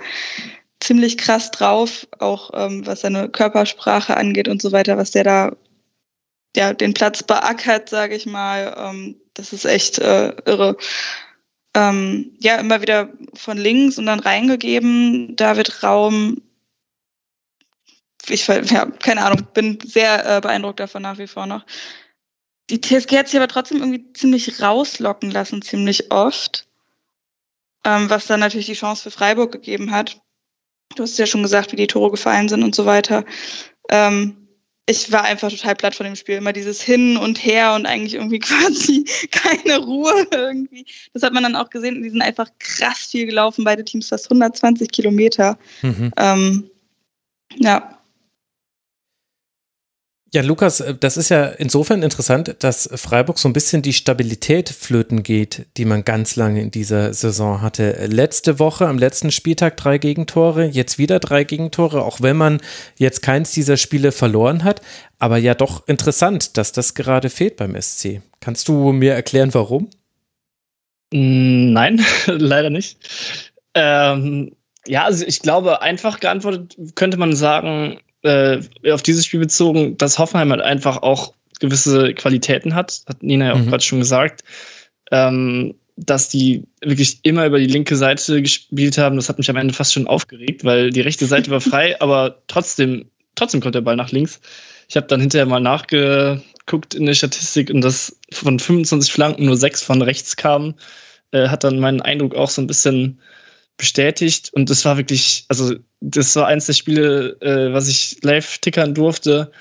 [0.80, 5.52] ziemlich krass drauf, auch ähm, was seine Körpersprache angeht und so weiter, was der da
[6.56, 8.76] ja, den Platz beackert, sage ich mal.
[8.78, 10.78] Ähm, das ist echt äh, irre
[11.76, 15.36] ähm, ja immer wieder von links und dann reingegeben.
[15.36, 16.42] David Raum,
[18.28, 21.66] ich ja, keine Ahnung, bin sehr äh, beeindruckt davon nach wie vor noch.
[22.70, 26.68] Die TSG hat sich aber trotzdem irgendwie ziemlich rauslocken lassen, ziemlich oft.
[27.86, 30.22] ähm, was dann natürlich die Chance für Freiburg gegeben hat.
[30.96, 33.26] Du hast ja schon gesagt, wie die Tore gefallen sind und so weiter.
[33.90, 34.49] Ähm,
[34.90, 36.36] ich war einfach total platt von dem Spiel.
[36.38, 40.86] Immer dieses Hin und Her und eigentlich irgendwie quasi keine Ruhe irgendwie.
[41.14, 42.02] Das hat man dann auch gesehen.
[42.02, 45.60] Die sind einfach krass viel gelaufen, beide Teams fast 120 Kilometer.
[45.84, 46.12] Mhm.
[46.18, 46.70] Ähm,
[47.58, 47.99] ja.
[50.32, 54.70] Ja, Lukas, äh, das ist ja insofern interessant, dass Freiburg so ein bisschen die Stabilität
[54.70, 58.06] flöten geht, die man ganz lange in dieser Saison hatte.
[58.06, 62.62] Letzte Woche, am letzten Spieltag drei Gegentore, jetzt wieder drei Gegentore, auch wenn man
[62.98, 64.82] jetzt keins dieser Spiele verloren hat.
[65.18, 68.22] Aber ja doch interessant, dass das gerade fehlt beim SC.
[68.40, 69.90] Kannst du mir erklären, warum?
[71.12, 73.52] Mm, nein, leider nicht.
[73.74, 79.98] Ähm, ja, also ich glaube, einfach geantwortet könnte man sagen, äh, auf dieses Spiel bezogen,
[79.98, 83.68] dass Hoffenheim halt einfach auch gewisse Qualitäten hat, hat Nina ja auch mhm.
[83.68, 84.44] gerade schon gesagt,
[85.12, 89.18] ähm, dass die wirklich immer über die linke Seite gespielt haben.
[89.18, 92.42] Das hat mich am Ende fast schon aufgeregt, weil die rechte Seite war frei, aber
[92.48, 93.06] trotzdem,
[93.36, 94.40] trotzdem kommt der Ball nach links.
[94.88, 99.58] Ich habe dann hinterher mal nachgeguckt in der Statistik und dass von 25 Flanken nur
[99.58, 100.76] sechs von rechts kamen,
[101.32, 103.20] äh, hat dann meinen Eindruck auch so ein bisschen
[103.80, 108.60] bestätigt und das war wirklich, also das war eins der Spiele, äh, was ich live
[108.60, 109.52] tickern durfte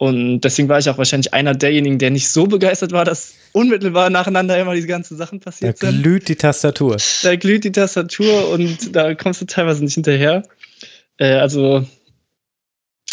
[0.00, 4.08] und deswegen war ich auch wahrscheinlich einer derjenigen, der nicht so begeistert war, dass unmittelbar
[4.08, 5.92] nacheinander immer diese ganzen Sachen passiert sind.
[5.92, 6.96] Da glüht die Tastatur.
[7.22, 10.42] Da glüht die Tastatur und da kommst du teilweise nicht hinterher.
[11.18, 11.86] Äh, also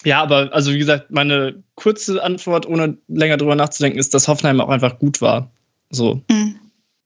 [0.05, 4.61] ja, aber also wie gesagt, meine kurze Antwort, ohne länger drüber nachzudenken, ist, dass Hoffenheim
[4.61, 5.51] auch einfach gut war.
[5.89, 6.21] So.
[6.31, 6.55] Mhm.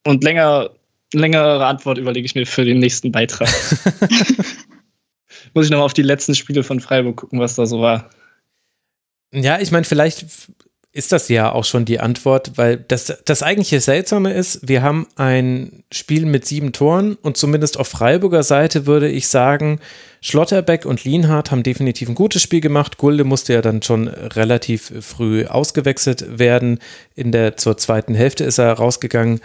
[0.05, 0.69] Und länger
[1.13, 3.49] längere Antwort überlege ich mir für den nächsten Beitrag.
[5.53, 8.09] Muss ich nochmal auf die letzten Spiele von Freiburg gucken, was da so war.
[9.33, 10.25] Ja, ich meine, vielleicht
[10.93, 15.07] ist das ja auch schon die Antwort, weil das, das eigentliche Seltsame ist, wir haben
[15.15, 19.79] ein Spiel mit sieben Toren und zumindest auf Freiburger Seite würde ich sagen,
[20.19, 22.97] Schlotterbeck und Lienhardt haben definitiv ein gutes Spiel gemacht.
[22.97, 26.79] Gulde musste ja dann schon relativ früh ausgewechselt werden.
[27.15, 29.39] In der zur zweiten Hälfte ist er rausgegangen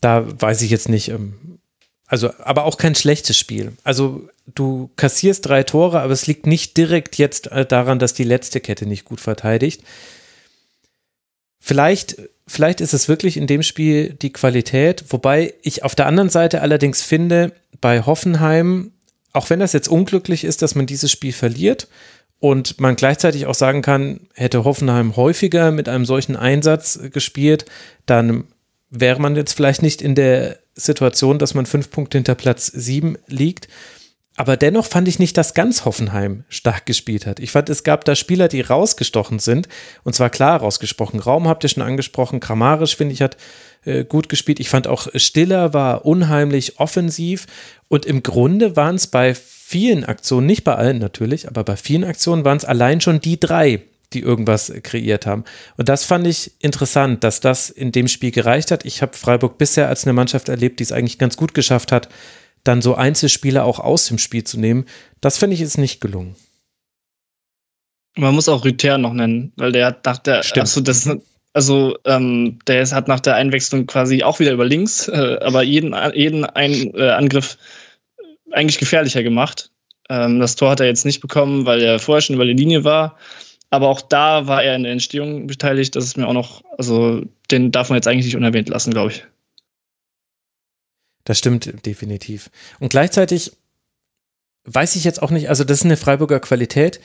[0.00, 1.08] da weiß ich jetzt nicht.
[1.08, 1.58] Ähm,
[2.06, 3.72] also, aber auch kein schlechtes Spiel.
[3.84, 8.24] Also, du kassierst drei Tore, aber es liegt nicht direkt jetzt äh, daran, dass die
[8.24, 9.82] letzte Kette nicht gut verteidigt.
[11.60, 16.30] Vielleicht, vielleicht ist es wirklich in dem Spiel die Qualität, wobei ich auf der anderen
[16.30, 18.92] Seite allerdings finde, bei Hoffenheim,
[19.32, 21.88] auch wenn das jetzt unglücklich ist, dass man dieses Spiel verliert
[22.40, 27.66] und man gleichzeitig auch sagen kann, hätte Hoffenheim häufiger mit einem solchen Einsatz gespielt,
[28.06, 28.44] dann
[28.90, 33.16] wäre man jetzt vielleicht nicht in der Situation, dass man fünf Punkte hinter Platz sieben
[33.26, 33.68] liegt.
[34.36, 37.40] Aber dennoch fand ich nicht, dass ganz Hoffenheim stark gespielt hat.
[37.40, 39.68] Ich fand, es gab da Spieler, die rausgestochen sind.
[40.04, 41.18] Und zwar klar rausgesprochen.
[41.18, 42.38] Raum habt ihr schon angesprochen.
[42.38, 43.36] Grammarisch, finde ich, hat
[43.84, 44.60] äh, gut gespielt.
[44.60, 47.46] Ich fand auch Stiller war unheimlich offensiv.
[47.88, 52.04] Und im Grunde waren es bei vielen Aktionen, nicht bei allen natürlich, aber bei vielen
[52.04, 55.44] Aktionen waren es allein schon die drei, die irgendwas kreiert haben.
[55.76, 58.84] Und das fand ich interessant, dass das in dem Spiel gereicht hat.
[58.84, 62.08] Ich habe Freiburg bisher als eine Mannschaft erlebt, die es eigentlich ganz gut geschafft hat,
[62.64, 64.86] dann so Einzelspieler auch aus dem Spiel zu nehmen.
[65.20, 66.36] Das finde ich ist nicht gelungen.
[68.16, 70.64] Man muss auch Rüther noch nennen, weil der hat nach der, Stimmt.
[70.64, 71.08] achso, das
[71.54, 75.94] also ähm, der hat nach der Einwechslung quasi auch wieder über links, äh, aber jeden,
[76.14, 77.58] jeden ein, äh, Angriff
[78.52, 79.70] eigentlich gefährlicher gemacht.
[80.08, 82.84] Ähm, das Tor hat er jetzt nicht bekommen, weil er vorher schon über die Linie
[82.84, 83.16] war.
[83.70, 85.94] Aber auch da war er in der Entstehung beteiligt.
[85.94, 89.12] Das ist mir auch noch, also den darf man jetzt eigentlich nicht unerwähnt lassen, glaube
[89.12, 89.24] ich.
[91.24, 92.50] Das stimmt definitiv.
[92.80, 93.52] Und gleichzeitig
[94.64, 97.00] weiß ich jetzt auch nicht, also das ist eine Freiburger Qualität,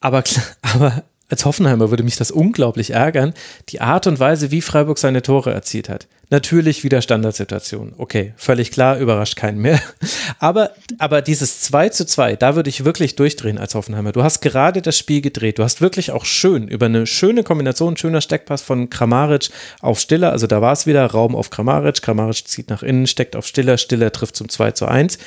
[0.00, 0.22] aber,
[0.62, 3.34] aber als Hoffenheimer würde mich das unglaublich ärgern,
[3.68, 6.06] die Art und Weise, wie Freiburg seine Tore erzielt hat.
[6.30, 7.94] Natürlich wieder Standardsituation.
[7.96, 9.80] Okay, völlig klar, überrascht keinen mehr.
[10.40, 14.12] Aber, aber dieses 2 zu 2, da würde ich wirklich durchdrehen als Hoffenheimer.
[14.12, 15.58] Du hast gerade das Spiel gedreht.
[15.58, 20.30] Du hast wirklich auch schön über eine schöne Kombination, schöner Steckpass von Kramaric auf Stiller.
[20.30, 22.02] Also da war es wieder Raum auf Kramaric.
[22.02, 23.78] Kramaric zieht nach innen, steckt auf Stiller.
[23.78, 25.18] Stiller trifft zum 2 zu 1.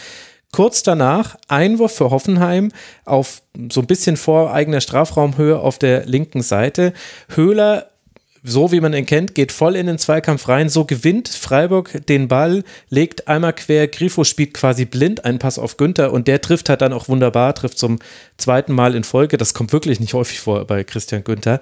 [0.51, 2.71] Kurz danach Einwurf für Hoffenheim
[3.05, 6.93] auf so ein bisschen vor eigener Strafraumhöhe auf der linken Seite.
[7.29, 7.91] Höhler
[8.43, 10.67] so wie man ihn kennt, geht voll in den Zweikampf rein.
[10.67, 13.87] So gewinnt Freiburg den Ball, legt einmal quer.
[13.87, 17.53] Grifo spielt quasi blind einen Pass auf Günther und der trifft halt dann auch wunderbar,
[17.53, 17.99] trifft zum
[18.37, 19.37] zweiten Mal in Folge.
[19.37, 21.61] Das kommt wirklich nicht häufig vor bei Christian Günther.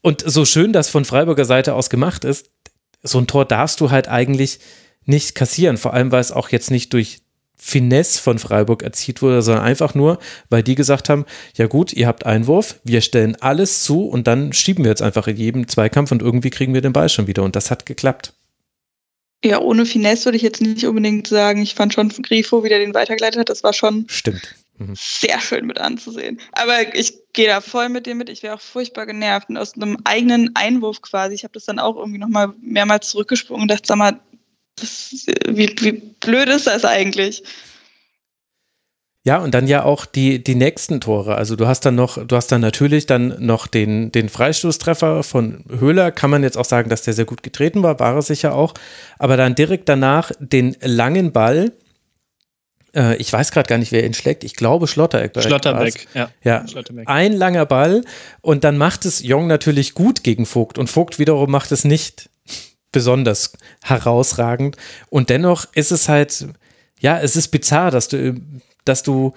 [0.00, 2.50] Und so schön das von Freiburger Seite aus gemacht ist,
[3.02, 4.58] so ein Tor darfst du halt eigentlich
[5.04, 5.76] nicht kassieren.
[5.76, 7.20] Vor allem, weil es auch jetzt nicht durch
[7.58, 12.06] Finesse von Freiburg erzielt wurde, sondern einfach nur, weil die gesagt haben, ja gut, ihr
[12.06, 16.12] habt Einwurf, wir stellen alles zu und dann schieben wir jetzt einfach in jedem Zweikampf
[16.12, 18.32] und irgendwie kriegen wir den Ball schon wieder und das hat geklappt.
[19.44, 21.62] Ja, ohne Finesse würde ich jetzt nicht unbedingt sagen.
[21.62, 24.56] Ich fand schon Grifo, wie der den weitergeleitet hat, das war schon Stimmt.
[24.78, 24.94] Mhm.
[24.96, 26.40] sehr schön mit anzusehen.
[26.52, 28.28] Aber ich gehe da voll mit dir mit.
[28.28, 29.48] Ich wäre auch furchtbar genervt.
[29.48, 33.62] Und aus einem eigenen Einwurf quasi, ich habe das dann auch irgendwie nochmal mehrmals zurückgesprungen
[33.62, 34.20] und dachte, sag mal,
[34.80, 37.42] das, wie, wie blöd ist das eigentlich?
[39.28, 41.34] Ja, und dann ja auch die, die nächsten Tore.
[41.34, 45.64] Also du hast dann noch, du hast dann natürlich dann noch den, den Freistoßtreffer von
[45.68, 46.12] Höhler.
[46.12, 48.72] Kann man jetzt auch sagen, dass der sehr gut getreten war, war er sicher auch.
[49.18, 51.72] Aber dann direkt danach den langen Ball.
[52.94, 54.44] Äh, ich weiß gerade gar nicht, wer ihn schlägt.
[54.44, 55.42] Ich glaube Schlotterbeck.
[55.42, 56.30] Schlotterbeck, ja.
[56.42, 56.66] ja.
[56.66, 57.06] Schlotterbeck.
[57.06, 58.04] Ein langer Ball
[58.40, 62.30] und dann macht es Jong natürlich gut gegen Vogt und Vogt wiederum macht es nicht
[62.92, 64.76] besonders herausragend.
[65.10, 66.48] Und dennoch ist es halt,
[67.00, 68.40] ja, es ist bizarr, dass du
[68.84, 69.34] dass du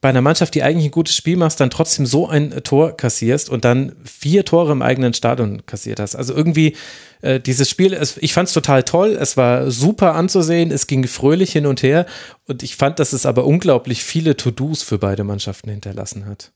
[0.00, 3.50] bei einer Mannschaft, die eigentlich ein gutes Spiel machst, dann trotzdem so ein Tor kassierst
[3.50, 6.14] und dann vier Tore im eigenen Stadion kassiert hast.
[6.14, 6.76] Also irgendwie
[7.20, 11.06] äh, dieses Spiel, es, ich fand es total toll, es war super anzusehen, es ging
[11.08, 12.06] fröhlich hin und her
[12.46, 16.52] und ich fand, dass es aber unglaublich viele To-Dos für beide Mannschaften hinterlassen hat.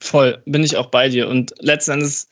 [0.00, 2.30] Voll, bin ich auch bei dir und letzten Endes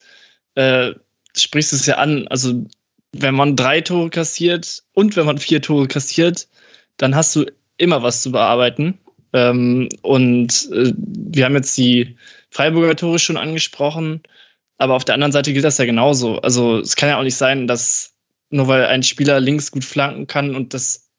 [0.57, 0.95] äh,
[1.43, 2.67] sprichst es ja an, also
[3.13, 6.49] wenn man drei Tore kassiert und wenn man vier Tore kassiert,
[6.97, 8.99] dann hast du immer was zu bearbeiten.
[9.33, 12.17] Ähm, und äh, wir haben jetzt die
[12.51, 14.23] Freiburger Tore schon angesprochen,
[14.79, 16.39] aber auf der anderen Seite gilt das ja genauso.
[16.41, 18.15] Also es kann ja auch nicht sein, dass
[18.51, 21.11] nur weil ein Spieler links gut flanken kann und das,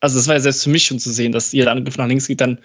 [0.00, 2.28] also das war ja selbst für mich schon zu sehen, dass jeder Angriff nach links
[2.28, 2.60] geht, dann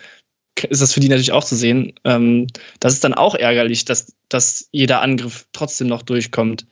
[0.63, 1.93] ist das für die natürlich auch zu sehen.
[2.03, 2.47] Ähm,
[2.79, 6.65] das ist dann auch ärgerlich, dass, dass jeder Angriff trotzdem noch durchkommt.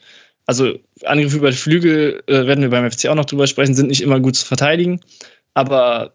[0.46, 3.88] Also Angriffe über die Flügel, äh, werden wir beim FC auch noch drüber sprechen, sind
[3.88, 5.02] nicht immer gut zu verteidigen.
[5.54, 6.14] Aber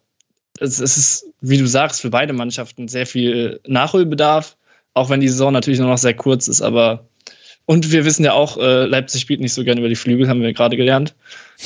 [0.61, 4.57] es, es ist, wie du sagst, für beide Mannschaften sehr viel Nachholbedarf,
[4.95, 7.09] auch wenn die Saison natürlich nur noch sehr kurz ist, aber
[7.71, 10.41] und wir wissen ja auch, äh, Leipzig spielt nicht so gerne über die Flügel, haben
[10.41, 11.15] wir gerade gelernt.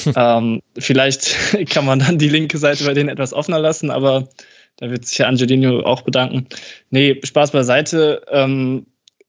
[0.17, 1.37] ähm, vielleicht
[1.71, 4.29] kann man dann die linke Seite bei denen etwas offener lassen, aber
[4.77, 6.49] da wird sich ja Angelino auch bedanken.
[6.91, 8.23] Nee, Spaß beiseite.
[8.31, 8.87] Ähm,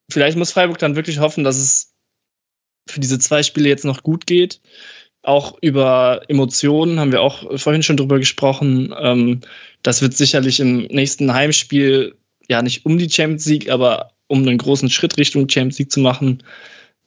[0.09, 1.93] vielleicht muss Freiburg dann wirklich hoffen, dass es
[2.89, 4.61] für diese zwei Spiele jetzt noch gut geht
[5.23, 8.93] auch über Emotionen haben wir auch vorhin schon drüber gesprochen.
[8.99, 9.39] Ähm,
[9.81, 12.15] das wird sicherlich im nächsten Heimspiel
[12.49, 16.01] ja nicht um die Champions League, aber um einen großen Schritt Richtung Champions League zu
[16.01, 16.43] machen,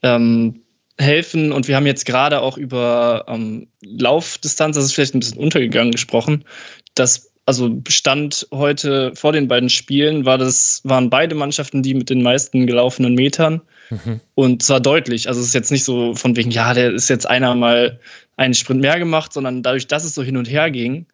[0.03, 0.63] ähm,
[0.99, 1.53] helfen.
[1.53, 5.93] Und wir haben jetzt gerade auch über ähm, Laufdistanz, das ist vielleicht ein bisschen untergegangen
[5.93, 6.45] gesprochen.
[6.95, 12.11] Das also Bestand heute vor den beiden Spielen war das, waren beide Mannschaften die mit
[12.11, 13.63] den meisten gelaufenen Metern.
[13.89, 14.21] Mhm.
[14.35, 15.29] Und zwar deutlich.
[15.29, 18.01] Also es ist jetzt nicht so von wegen, ja, der ist jetzt einer mal
[18.37, 21.07] einen Sprint mehr gemacht, sondern dadurch, dass es so hin und her ging,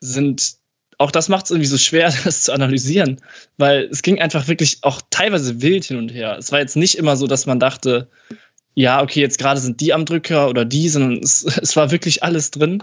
[0.00, 0.56] sind
[0.96, 3.20] auch das macht es irgendwie so schwer, das zu analysieren,
[3.58, 6.36] weil es ging einfach wirklich auch teilweise wild hin und her.
[6.38, 8.08] Es war jetzt nicht immer so, dass man dachte,
[8.74, 12.22] ja, okay, jetzt gerade sind die am Drücker oder die, sondern es, es war wirklich
[12.22, 12.82] alles drin.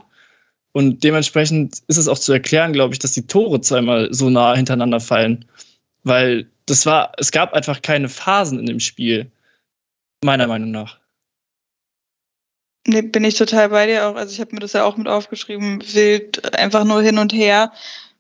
[0.74, 4.55] Und dementsprechend ist es auch zu erklären, glaube ich, dass die Tore zweimal so nah
[4.55, 5.45] hintereinander fallen.
[6.03, 9.30] Weil das war, es gab einfach keine Phasen in dem Spiel.
[10.24, 10.99] Meiner Meinung nach.
[12.88, 14.15] Nee, bin ich total bei dir auch.
[14.15, 17.72] Also ich habe mir das ja auch mit aufgeschrieben, wild, einfach nur hin und her.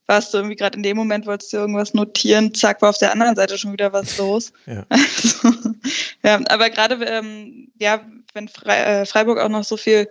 [0.05, 3.13] Warst du irgendwie gerade in dem Moment, wolltest du irgendwas notieren, zack, war auf der
[3.13, 4.51] anderen Seite schon wieder was los.
[4.65, 5.49] Ja, also,
[6.23, 8.01] ja aber gerade, ähm, ja,
[8.33, 10.07] wenn Fre äh, Freiburg auch noch so viel,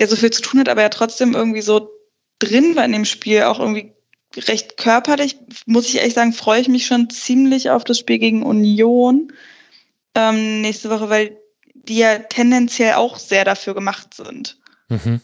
[0.00, 1.90] ja, so viel zu tun hat, aber ja trotzdem irgendwie so
[2.38, 3.92] drin war in dem Spiel, auch irgendwie
[4.34, 5.36] recht körperlich,
[5.66, 9.30] muss ich ehrlich sagen, freue ich mich schon ziemlich auf das Spiel gegen Union
[10.14, 11.36] ähm, nächste Woche, weil
[11.74, 14.58] die ja tendenziell auch sehr dafür gemacht sind.
[14.88, 15.20] Mhm.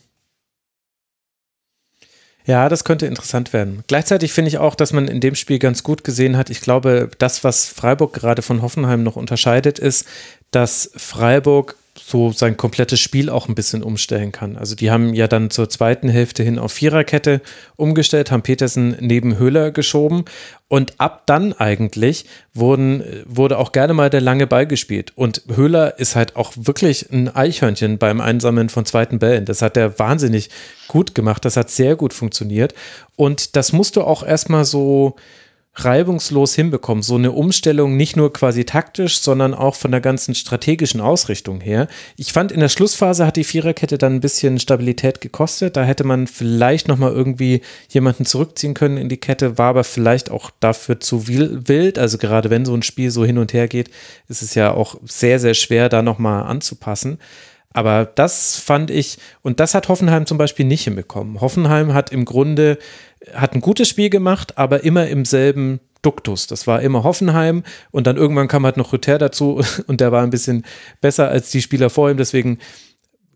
[2.44, 3.82] Ja, das könnte interessant werden.
[3.86, 7.08] Gleichzeitig finde ich auch, dass man in dem Spiel ganz gut gesehen hat, ich glaube,
[7.16, 10.06] das, was Freiburg gerade von Hoffenheim noch unterscheidet, ist,
[10.50, 11.76] dass Freiburg
[12.08, 14.56] so sein komplettes Spiel auch ein bisschen umstellen kann.
[14.56, 17.40] Also die haben ja dann zur zweiten Hälfte hin auf Viererkette
[17.74, 20.24] umgestellt, haben Petersen neben Höhler geschoben
[20.68, 25.14] und ab dann eigentlich wurden, wurde auch gerne mal der lange Ball gespielt.
[25.16, 29.44] Und Höhler ist halt auch wirklich ein Eichhörnchen beim Einsammeln von zweiten Bällen.
[29.44, 30.50] Das hat er wahnsinnig
[30.86, 31.44] gut gemacht.
[31.44, 32.72] Das hat sehr gut funktioniert.
[33.16, 35.16] Und das musst du auch erstmal so,
[35.76, 37.02] reibungslos hinbekommen.
[37.02, 41.86] So eine Umstellung nicht nur quasi taktisch, sondern auch von der ganzen strategischen Ausrichtung her.
[42.16, 45.76] Ich fand, in der Schlussphase hat die Viererkette dann ein bisschen Stabilität gekostet.
[45.76, 47.60] Da hätte man vielleicht nochmal irgendwie
[47.90, 51.98] jemanden zurückziehen können in die Kette, war aber vielleicht auch dafür zu wild.
[51.98, 53.90] Also gerade wenn so ein Spiel so hin und her geht,
[54.28, 57.18] ist es ja auch sehr, sehr schwer, da nochmal anzupassen.
[57.76, 61.42] Aber das fand ich, und das hat Hoffenheim zum Beispiel nicht hinbekommen.
[61.42, 62.78] Hoffenheim hat im Grunde
[63.32, 66.46] hat ein gutes Spiel gemacht, aber immer im selben Duktus.
[66.46, 70.22] Das war immer Hoffenheim und dann irgendwann kam halt noch Rüther dazu und der war
[70.22, 70.64] ein bisschen
[71.00, 72.16] besser als die Spieler vor ihm.
[72.16, 72.58] Deswegen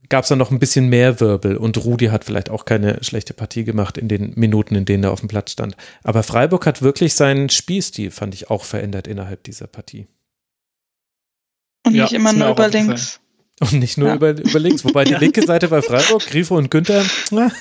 [0.09, 3.33] gab es dann noch ein bisschen mehr Wirbel und Rudi hat vielleicht auch keine schlechte
[3.33, 5.77] Partie gemacht in den Minuten, in denen er auf dem Platz stand.
[6.03, 10.07] Aber Freiburg hat wirklich seinen Spielstil, fand ich, auch verändert innerhalb dieser Partie.
[11.87, 13.20] Und ja, nicht immer nur über links.
[13.61, 14.15] Und nicht nur ja.
[14.15, 17.53] über, über links, wobei die linke Seite bei Freiburg, Grifo und Günther, na,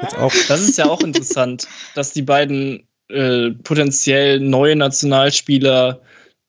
[0.00, 0.32] jetzt auch.
[0.48, 6.00] Das ist ja auch interessant, dass die beiden äh, potenziell neue Nationalspieler,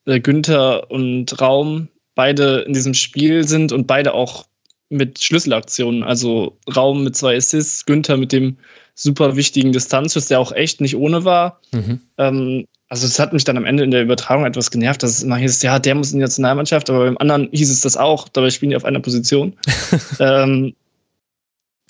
[0.06, 4.46] äh, Günther und Raum, beide in diesem Spiel sind und beide auch
[4.88, 6.04] mit Schlüsselaktionen.
[6.04, 8.58] Also Raum mit zwei Assists, Günther mit dem
[8.94, 11.60] super wichtigen Distanzschuss, der auch echt nicht ohne war.
[11.72, 12.00] Mhm.
[12.16, 15.22] Ähm, also es hat mich dann am Ende in der Übertragung etwas genervt, dass es
[15.22, 18.28] immer hieß, ja, der muss in die Nationalmannschaft, aber beim anderen hieß es das auch,
[18.28, 19.56] dabei spielen die auf einer Position.
[20.20, 20.74] ähm,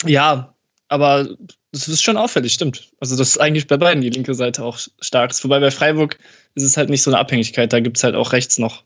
[0.06, 0.54] ja,
[0.88, 1.28] aber
[1.72, 2.92] das ist schon auffällig, stimmt.
[3.00, 5.42] Also das ist eigentlich bei beiden die linke Seite auch stark ist.
[5.42, 6.18] Wobei bei Freiburg
[6.54, 8.84] ist es halt nicht so eine Abhängigkeit, da gibt es halt auch rechts noch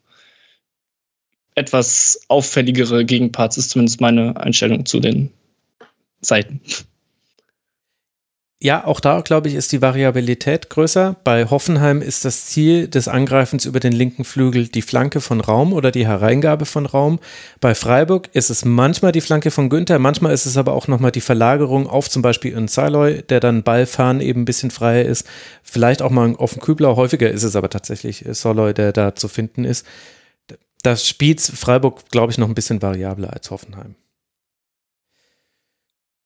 [1.54, 5.30] etwas auffälligere Gegenparts, ist zumindest meine Einstellung zu den
[6.20, 6.60] Seiten.
[8.60, 11.14] Ja, auch da, glaube ich, ist die Variabilität größer.
[11.22, 15.72] Bei Hoffenheim ist das Ziel des Angreifens über den linken Flügel die Flanke von Raum
[15.72, 17.20] oder die Hereingabe von Raum.
[17.60, 21.12] Bei Freiburg ist es manchmal die Flanke von Günther, manchmal ist es aber auch nochmal
[21.12, 25.24] die Verlagerung auf zum Beispiel in Saloy, der dann Ballfahren eben ein bisschen freier ist.
[25.62, 26.96] Vielleicht auch mal auf den Kübler.
[26.96, 29.86] Häufiger ist es aber tatsächlich Soloy, der da zu finden ist
[30.82, 33.94] das spielt Freiburg, glaube ich, noch ein bisschen variabler als Hoffenheim.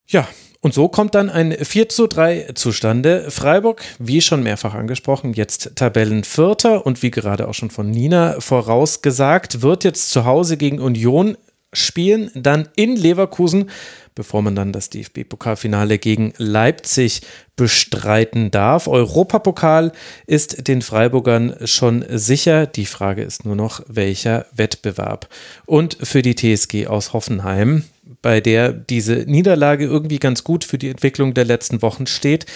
[0.07, 0.29] Ja,
[0.63, 3.31] und so kommt dann ein 4 zu 3 zustande.
[3.31, 9.63] Freiburg, wie schon mehrfach angesprochen, jetzt Tabellenvierter und wie gerade auch schon von Nina vorausgesagt,
[9.63, 11.37] wird jetzt zu Hause gegen Union
[11.73, 13.71] spielen, dann in Leverkusen
[14.15, 17.23] bevor man dann das DFB-Pokalfinale gegen Leipzig
[17.57, 18.89] bestreiten darf.
[18.89, 19.93] Europapokal
[20.27, 22.67] ist den Freiburgern schon sicher.
[22.67, 25.29] Die Frage ist nur noch, welcher Wettbewerb.
[25.67, 27.85] Und für die TSG aus Hoffenheim,
[28.23, 32.47] bei der diese Niederlage irgendwie ganz gut für die Entwicklung der letzten Wochen steht,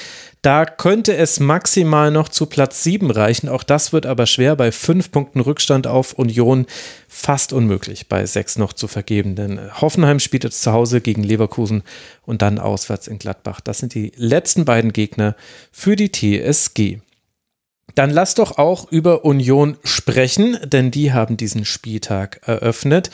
[0.42, 3.48] da könnte es maximal noch zu Platz 7 reichen.
[3.48, 6.66] Auch das wird aber schwer bei fünf Punkten Rückstand auf Union
[7.08, 9.34] fast unmöglich bei sechs noch zu vergeben.
[9.34, 11.82] Denn Hoffenheim spielt jetzt zu Hause gegen Leverkusen
[12.24, 13.60] und dann auswärts in Gladbach.
[13.60, 15.34] Das sind die letzten beiden Gegner
[15.72, 17.00] für die TSG.
[17.96, 23.10] Dann lass doch auch über Union sprechen, denn die haben diesen Spieltag eröffnet.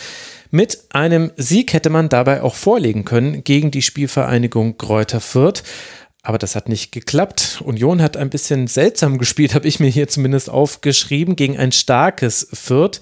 [0.54, 5.62] Mit einem Sieg hätte man dabei auch vorlegen können gegen die Spielvereinigung Kräuter Fürth.
[6.22, 7.62] Aber das hat nicht geklappt.
[7.64, 12.46] Union hat ein bisschen seltsam gespielt, habe ich mir hier zumindest aufgeschrieben, gegen ein starkes
[12.52, 13.00] Fürth.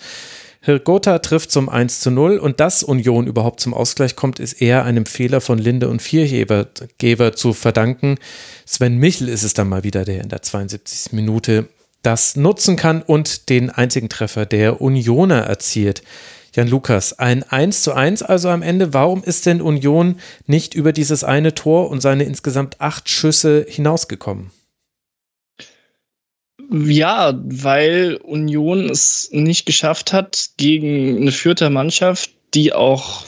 [0.61, 4.85] Hirgota trifft zum 1 zu 0 und dass Union überhaupt zum Ausgleich kommt, ist eher
[4.85, 8.17] einem Fehler von Linde und Viergeber zu verdanken.
[8.65, 11.13] Sven Michel ist es dann mal wieder, der in der 72.
[11.15, 11.69] Minute
[12.03, 16.05] das nutzen kann und den einzigen Treffer der Unioner erzielt.
[16.55, 18.93] Jan Lukas, ein 1 zu 1 also am Ende.
[18.93, 24.51] Warum ist denn Union nicht über dieses eine Tor und seine insgesamt acht Schüsse hinausgekommen?
[26.73, 33.27] Ja, weil Union es nicht geschafft hat, gegen eine Fürther Mannschaft, die auch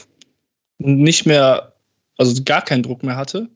[0.77, 1.73] nicht mehr,
[2.17, 3.49] also gar keinen Druck mehr hatte,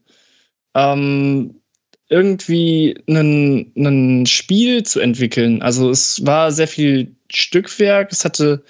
[0.76, 1.62] ähm,
[2.10, 5.62] irgendwie ein Spiel zu entwickeln.
[5.62, 8.64] Also es war sehr viel Stückwerk, es hatte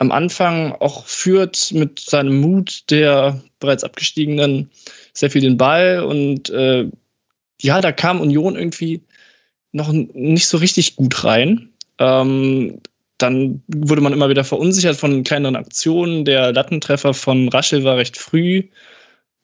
[0.00, 4.70] am Anfang auch führt mit seinem Mut der bereits abgestiegenen
[5.12, 6.88] sehr viel den Ball und äh,
[7.60, 9.02] ja, da kam Union irgendwie
[9.72, 11.68] noch nicht so richtig gut rein.
[11.98, 12.80] Ähm,
[13.18, 16.24] dann wurde man immer wieder verunsichert von kleineren Aktionen.
[16.24, 18.64] Der Lattentreffer von Raschel war recht früh.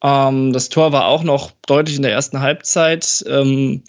[0.03, 3.23] Ähm, das Tor war auch noch deutlich in der ersten Halbzeit.
[3.27, 3.83] Ähm,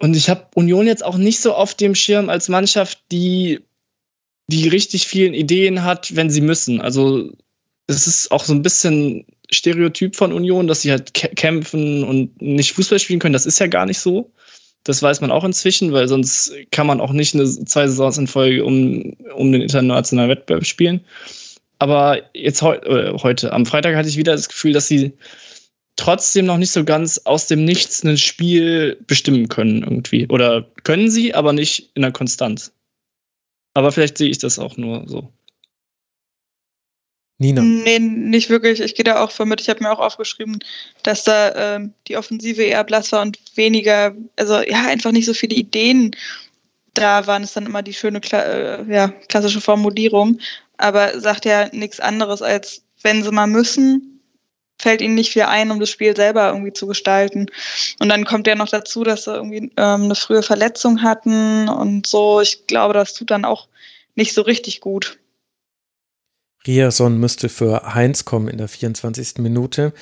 [0.00, 3.60] und ich habe Union jetzt auch nicht so auf dem Schirm als Mannschaft, die
[4.46, 6.80] die richtig vielen Ideen hat, wenn sie müssen.
[6.80, 7.32] Also
[7.86, 12.72] es ist auch so ein bisschen Stereotyp von Union, dass sie halt kämpfen und nicht
[12.72, 13.32] Fußball spielen können.
[13.32, 14.30] Das ist ja gar nicht so.
[14.84, 18.26] Das weiß man auch inzwischen, weil sonst kann man auch nicht eine zwei Saisons in
[18.26, 21.00] Folge um, um den internationalen Wettbewerb spielen.
[21.78, 25.12] Aber jetzt heu äh, heute, am Freitag hatte ich wieder das Gefühl, dass sie
[25.96, 30.28] trotzdem noch nicht so ganz aus dem Nichts ein Spiel bestimmen können irgendwie.
[30.28, 32.73] Oder können sie, aber nicht in der Konstanz.
[33.74, 35.32] Aber vielleicht sehe ich das auch nur so.
[37.38, 37.62] Nina.
[37.62, 38.80] Nee, nicht wirklich.
[38.80, 39.60] Ich gehe da auch von mit.
[39.60, 40.60] Ich habe mir auch aufgeschrieben,
[41.02, 45.34] dass da ähm, die Offensive eher blass war und weniger, also ja, einfach nicht so
[45.34, 46.14] viele Ideen
[46.94, 47.42] da waren.
[47.42, 50.38] Es dann immer die schöne, äh, ja, klassische Formulierung.
[50.76, 54.13] Aber sagt ja nichts anderes als, wenn sie mal müssen,
[54.78, 57.46] fällt ihnen nicht viel ein, um das Spiel selber irgendwie zu gestalten.
[58.00, 62.06] Und dann kommt ja noch dazu, dass sie irgendwie ähm, eine frühe Verletzung hatten und
[62.06, 62.40] so.
[62.40, 63.68] Ich glaube, das tut dann auch
[64.14, 65.18] nicht so richtig gut.
[66.66, 69.38] Riason müsste für Heinz kommen in der 24.
[69.38, 69.92] Minute.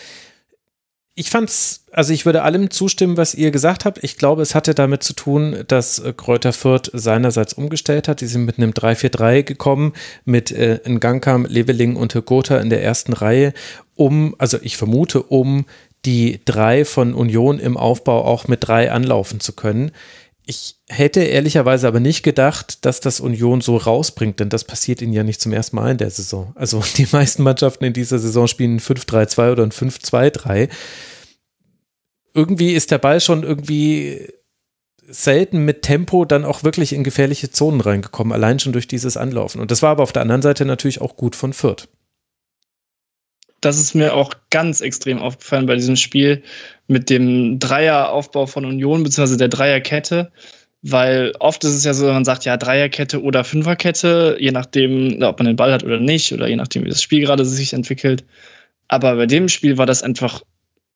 [1.15, 4.03] Ich fand's, also ich würde allem zustimmen, was ihr gesagt habt.
[4.03, 8.23] Ich glaube, es hatte damit zu tun, dass äh, Kräuter Fürth seinerseits umgestellt hat.
[8.23, 9.93] Die sind mit einem 3-4-3 gekommen,
[10.25, 13.53] mit äh, Ngankam, Leveling und Gotha in der ersten Reihe,
[14.03, 15.65] um, also ich vermute, um
[16.05, 19.93] die drei von Union im Aufbau auch mit drei anlaufen zu können.
[20.45, 25.13] Ich hätte ehrlicherweise aber nicht gedacht, dass das Union so rausbringt, denn das passiert ihnen
[25.13, 26.53] ja nicht zum ersten Mal in der Saison.
[26.57, 30.69] Also die meisten Mannschaften in dieser Saison spielen 5-3-2 oder ein 5-2-3.
[32.35, 34.29] Irgendwie ist der Ball schon irgendwie
[35.07, 39.61] selten mit Tempo dann auch wirklich in gefährliche Zonen reingekommen, allein schon durch dieses Anlaufen.
[39.61, 41.89] Und das war aber auf der anderen Seite natürlich auch gut von Fürth
[43.63, 46.43] das ist mir auch ganz extrem aufgefallen bei diesem Spiel
[46.89, 50.31] mit dem Dreieraufbau von Union, beziehungsweise der Dreierkette.
[50.83, 55.39] Weil oft ist es ja so, man sagt ja Dreierkette oder Fünferkette, je nachdem, ob
[55.39, 58.25] man den Ball hat oder nicht, oder je nachdem, wie das Spiel gerade sich entwickelt.
[58.89, 60.43] Aber bei dem Spiel war das einfach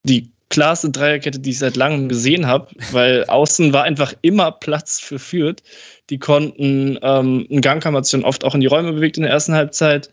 [0.02, 4.98] die klarste Dreierkette, die ich seit langem gesehen habe, weil außen war einfach immer Platz
[4.98, 5.62] für Fürth.
[6.10, 9.32] Die konnten, ähm, ein Gang haben sich oft auch in die Räume bewegt in der
[9.32, 10.10] ersten Halbzeit.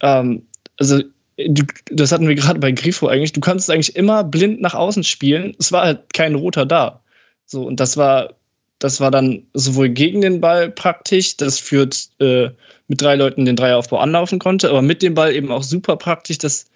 [0.00, 0.46] Ähm,
[0.78, 1.02] also
[1.90, 5.54] das hatten wir gerade bei Grifo eigentlich, du kannst eigentlich immer blind nach außen spielen.
[5.58, 7.00] Es war halt kein roter da.
[7.46, 8.34] So, und das war,
[8.78, 12.50] das war dann sowohl gegen den Ball praktisch, das führt äh,
[12.88, 16.38] mit drei Leuten den Dreieraufbau anlaufen konnte, aber mit dem Ball eben auch super praktisch,
[16.38, 16.66] dass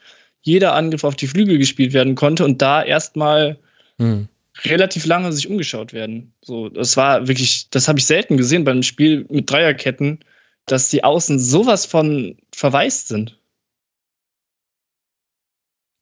[0.42, 3.58] jeder Angriff auf die Flügel gespielt werden konnte und da erstmal
[3.98, 4.28] hm.
[4.64, 6.32] relativ lange sich umgeschaut werden.
[6.42, 10.20] So, das war wirklich, das habe ich selten gesehen beim Spiel mit Dreierketten,
[10.66, 13.38] dass die Außen sowas von verwaist sind.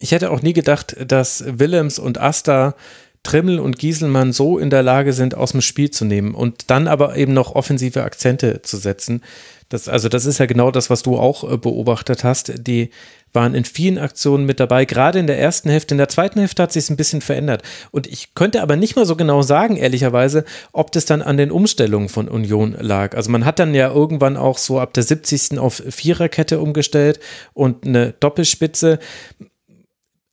[0.03, 2.75] Ich hätte auch nie gedacht, dass Willems und Asta
[3.23, 6.89] Trimmel und Gieselmann so in der Lage sind, aus dem Spiel zu nehmen und dann
[6.89, 9.23] aber eben noch offensive Akzente zu setzen.
[9.69, 12.67] Das, also das ist ja genau das, was du auch äh, beobachtet hast.
[12.67, 12.91] Die
[13.33, 15.95] waren in vielen Aktionen mit dabei, gerade in der ersten Hälfte.
[15.95, 17.63] In der zweiten Hälfte hat sich ein bisschen verändert.
[17.93, 21.53] Und ich könnte aber nicht mal so genau sagen, ehrlicherweise, ob das dann an den
[21.53, 23.17] Umstellungen von Union lag.
[23.17, 25.59] Also man hat dann ja irgendwann auch so ab der 70.
[25.59, 27.21] auf Viererkette umgestellt
[27.55, 28.99] und eine Doppelspitze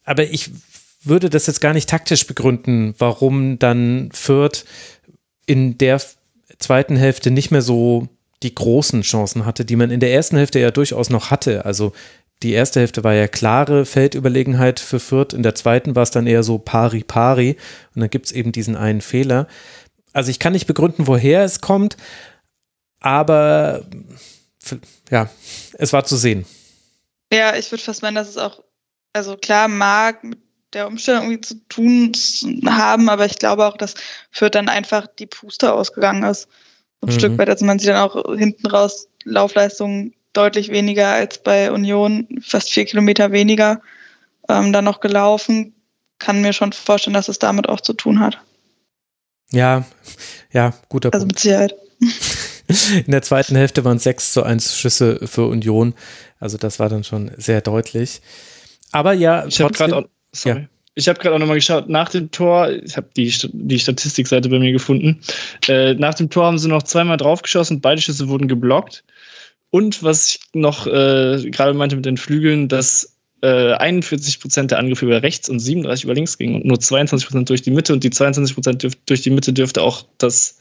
[0.10, 0.50] aber ich
[1.04, 4.66] würde das jetzt gar nicht taktisch begründen, warum dann Fürth
[5.46, 6.02] in der
[6.58, 8.08] zweiten Hälfte nicht mehr so
[8.42, 11.64] die großen Chancen hatte, die man in der ersten Hälfte ja durchaus noch hatte.
[11.64, 11.94] Also
[12.42, 16.26] die erste Hälfte war ja klare Feldüberlegenheit für Fürth, in der zweiten war es dann
[16.26, 17.56] eher so pari pari
[17.94, 19.48] und dann gibt es eben diesen einen Fehler.
[20.12, 21.98] Also ich kann nicht begründen, woher es kommt,
[23.00, 23.86] aber
[25.12, 25.30] ja,
[25.74, 26.46] es war zu sehen.
[27.32, 28.64] Ja, ich würde fast meinen, dass es auch
[29.14, 30.40] also klar mag mit
[30.74, 32.12] der Umstellung irgendwie zu tun
[32.68, 33.96] haben, aber ich glaube auch, dass
[34.32, 36.48] für dann einfach die Puste ausgegangen ist.
[37.02, 37.18] Ein mhm.
[37.18, 42.28] Stück weit, also man sieht dann auch hinten raus Laufleistungen deutlich weniger als bei Union,
[42.42, 43.82] fast vier Kilometer weniger
[44.48, 45.74] ähm, dann noch gelaufen.
[46.20, 48.40] Kann mir schon vorstellen, dass es damit auch zu tun hat.
[49.52, 49.86] Ja,
[50.52, 51.46] ja, guter also Punkt.
[51.46, 51.76] Also mit Sicherheit.
[53.06, 55.96] In der zweiten Hälfte waren es 6 zu 1 Schüsse für Union.
[56.40, 58.22] Also das war dann schon sehr deutlich.
[58.92, 60.62] Aber ja, ich habe gerade auch, sorry.
[60.62, 60.68] Ja.
[60.96, 64.60] Ich habe gerade auch nochmal geschaut, nach dem Tor, ich habe die, die Statistikseite bei
[64.60, 65.22] mir gefunden,
[65.70, 69.06] äh, nach dem Tor haben sie noch zweimal draufgeschossen, beide Schüsse wurden geblockt.
[69.70, 74.80] Und was ich noch äh, gerade meinte mit den Flügeln, dass äh, 41 Prozent der
[74.80, 77.94] Angriffe über rechts und 37 über links gingen und nur 22 Prozent durch die Mitte
[77.94, 80.60] und die 22 Prozent durch die Mitte dürfte auch das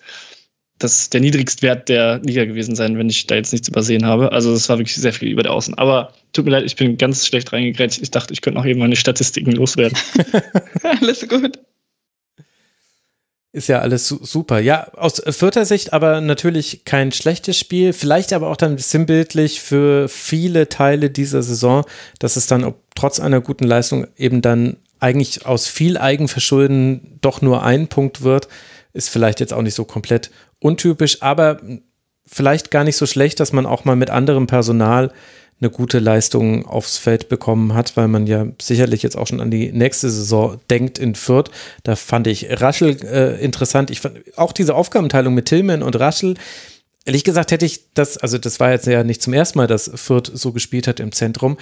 [0.79, 4.33] das der Niedrigstwert der Liga gewesen sein, wenn ich da jetzt nichts übersehen habe.
[4.33, 5.75] Also das war wirklich sehr viel über der Außen.
[5.75, 8.01] Aber tut mir leid, ich bin ganz schlecht reingegrätscht.
[8.01, 9.99] Ich dachte, ich könnte noch eben meine Statistiken loswerden.
[10.83, 11.59] Alles gut.
[13.51, 14.61] Ist ja alles super.
[14.61, 17.95] Ja, aus vierter Sicht aber natürlich kein schlechtes Spiel.
[17.95, 21.85] Vielleicht aber auch dann sinnbildlich für viele Teile dieser Saison,
[22.19, 27.63] dass es dann trotz einer guten Leistung eben dann eigentlich aus viel Eigenverschulden doch nur
[27.63, 28.49] ein Punkt wird.
[28.93, 30.31] Ist vielleicht jetzt auch nicht so komplett
[30.61, 31.61] untypisch, aber
[32.27, 35.13] vielleicht gar nicht so schlecht, dass man auch mal mit anderem Personal
[35.61, 39.51] eine gute Leistung aufs Feld bekommen hat, weil man ja sicherlich jetzt auch schon an
[39.51, 41.51] die nächste Saison denkt in Fürth.
[41.83, 43.91] Da fand ich Raschel äh, interessant.
[43.91, 46.35] Ich fand auch diese Aufgabenteilung mit Tillman und Raschel.
[47.05, 49.91] Ehrlich gesagt hätte ich das, also das war jetzt ja nicht zum ersten Mal, dass
[49.95, 51.57] Fürth so gespielt hat im Zentrum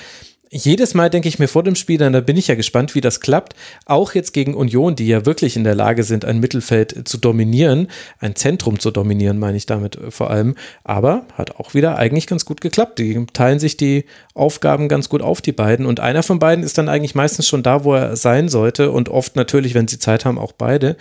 [0.50, 3.00] jedes Mal denke ich mir vor dem Spiel, dann da bin ich ja gespannt, wie
[3.00, 3.54] das klappt.
[3.84, 7.88] Auch jetzt gegen Union, die ja wirklich in der Lage sind, ein Mittelfeld zu dominieren,
[8.20, 10.54] ein Zentrum zu dominieren, meine ich damit äh, vor allem.
[10.84, 12.98] Aber hat auch wieder eigentlich ganz gut geklappt.
[12.98, 15.84] Die teilen sich die Aufgaben ganz gut auf, die beiden.
[15.84, 18.92] Und einer von beiden ist dann eigentlich meistens schon da, wo er sein sollte.
[18.92, 20.96] Und oft natürlich, wenn sie Zeit haben, auch beide.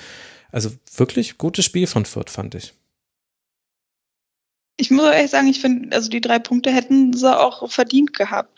[0.52, 2.74] Also wirklich gutes Spiel von Fürth, fand ich.
[4.78, 8.55] Ich muss ehrlich sagen, ich finde, also die drei Punkte hätten sie auch verdient gehabt.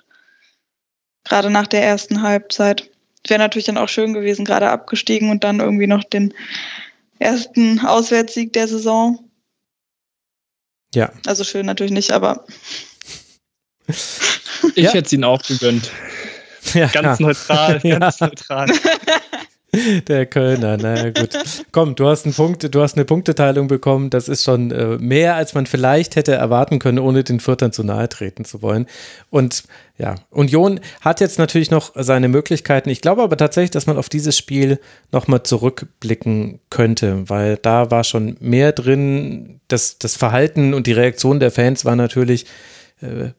[1.28, 2.90] Gerade nach der ersten Halbzeit.
[3.28, 6.34] Wäre natürlich dann auch schön gewesen, gerade abgestiegen und dann irgendwie noch den
[7.20, 9.20] ersten Auswärtssieg der Saison.
[10.94, 11.12] Ja.
[11.26, 12.46] Also schön natürlich nicht, aber.
[13.88, 14.92] Ich ja.
[14.92, 15.92] hätte es ihnen auch gegönnt.
[16.74, 18.68] Ja, ganz neutral, ganz neutral.
[20.08, 21.38] Der Kölner, naja gut.
[21.72, 24.10] Komm, du hast einen Punkt, du hast eine Punkteteilung bekommen.
[24.10, 27.84] Das ist schon äh, mehr, als man vielleicht hätte erwarten können, ohne den Viertern zu
[27.84, 28.88] nahe treten zu wollen.
[29.30, 29.64] Und
[29.98, 32.90] ja, Union hat jetzt natürlich noch seine Möglichkeiten.
[32.90, 34.80] Ich glaube aber tatsächlich, dass man auf dieses Spiel
[35.12, 39.60] nochmal zurückblicken könnte, weil da war schon mehr drin.
[39.68, 42.46] Das, das Verhalten und die Reaktion der Fans war natürlich
[43.02, 43.32] äh,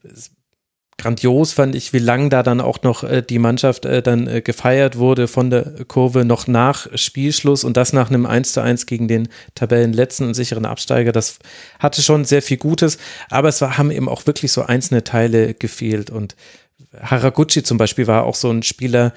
[0.98, 4.42] grandios fand ich, wie lang da dann auch noch äh, die Mannschaft äh, dann äh,
[4.42, 8.86] gefeiert wurde von der Kurve noch nach Spielschluss und das nach einem 1 zu 1
[8.86, 11.12] gegen den Tabellenletzten und sicheren Absteiger.
[11.12, 11.38] Das
[11.78, 12.98] hatte schon sehr viel Gutes,
[13.30, 16.36] aber es war, haben eben auch wirklich so einzelne Teile gefehlt und
[17.00, 19.12] Haraguchi zum Beispiel war auch so ein Spieler,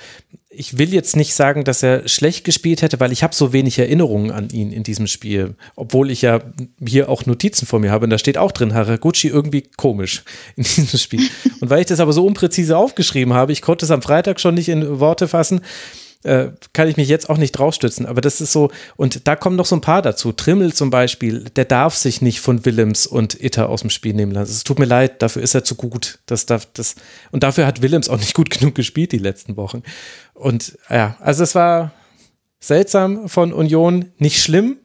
[0.53, 3.79] ich will jetzt nicht sagen, dass er schlecht gespielt hätte, weil ich habe so wenig
[3.79, 6.41] Erinnerungen an ihn in diesem Spiel, obwohl ich ja
[6.85, 10.23] hier auch Notizen vor mir habe und da steht auch drin, Haraguchi irgendwie komisch
[10.57, 11.29] in diesem Spiel.
[11.61, 14.55] Und weil ich das aber so unpräzise aufgeschrieben habe, ich konnte es am Freitag schon
[14.55, 15.61] nicht in Worte fassen,
[16.23, 18.05] äh, kann ich mich jetzt auch nicht draufstützen.
[18.05, 20.31] Aber das ist so, und da kommen noch so ein paar dazu.
[20.31, 24.31] Trimmel zum Beispiel, der darf sich nicht von Willems und Itter aus dem Spiel nehmen
[24.31, 24.51] lassen.
[24.51, 26.19] Es tut mir leid, dafür ist er zu gut.
[26.25, 26.95] Das darf, das,
[27.31, 29.83] und dafür hat Willems auch nicht gut genug gespielt die letzten Wochen.
[30.33, 31.91] Und ja, also es war
[32.59, 34.77] seltsam von Union, nicht schlimm.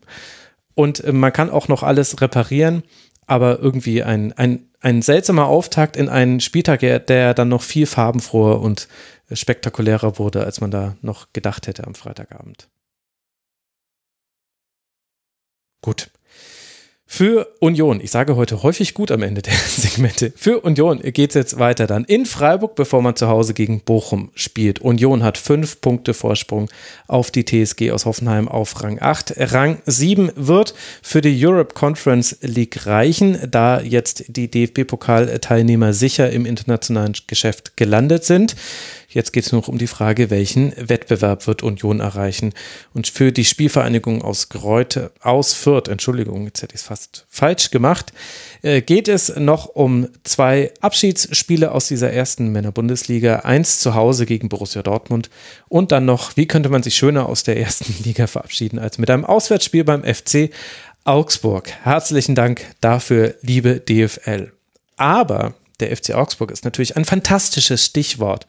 [0.75, 2.83] Und äh, man kann auch noch alles reparieren,
[3.27, 8.61] aber irgendwie ein, ein, ein seltsamer Auftakt in einen Spieltag, der dann noch viel farbenfroher
[8.61, 8.89] und
[9.33, 12.69] spektakulärer wurde, als man da noch gedacht hätte am Freitagabend.
[15.83, 16.11] Gut.
[17.09, 21.35] Für Union, ich sage heute häufig gut am Ende der Segmente, für Union geht es
[21.35, 24.81] jetzt weiter dann in Freiburg, bevor man zu Hause gegen Bochum spielt.
[24.81, 26.69] Union hat fünf Punkte Vorsprung
[27.07, 29.35] auf die TSG aus Hoffenheim auf Rang 8.
[29.37, 36.45] Rang 7 wird für die Europe Conference League reichen, da jetzt die DFB-Pokalteilnehmer sicher im
[36.45, 38.57] internationalen Geschäft gelandet sind.
[39.17, 42.53] Jetzt geht es noch um die Frage, welchen Wettbewerb wird Union erreichen.
[42.93, 47.71] Und für die Spielvereinigung aus Greute, aus Fürth, Entschuldigung, jetzt hätte ich es fast falsch
[47.71, 48.13] gemacht,
[48.61, 53.37] äh, geht es noch um zwei Abschiedsspiele aus dieser ersten Männerbundesliga.
[53.37, 55.31] Eins zu Hause gegen Borussia Dortmund
[55.71, 59.09] und dann noch, wie könnte man sich schöner aus der ersten Liga verabschieden als mit
[59.09, 60.51] einem Auswärtsspiel beim FC
[61.05, 61.73] Augsburg.
[61.85, 64.53] Herzlichen Dank dafür, liebe DFL.
[64.99, 68.47] Aber der FC Augsburg ist natürlich ein fantastisches Stichwort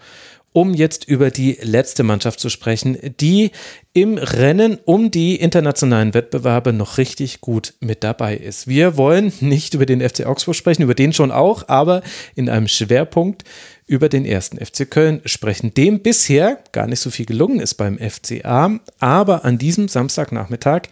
[0.53, 3.51] um jetzt über die letzte Mannschaft zu sprechen, die
[3.93, 8.67] im Rennen um die internationalen Wettbewerbe noch richtig gut mit dabei ist.
[8.67, 12.01] Wir wollen nicht über den FC Augsburg sprechen, über den schon auch, aber
[12.35, 13.43] in einem Schwerpunkt
[13.85, 17.97] über den ersten FC Köln sprechen, dem bisher gar nicht so viel gelungen ist beim
[17.97, 20.83] FCA, aber an diesem Samstagnachmittag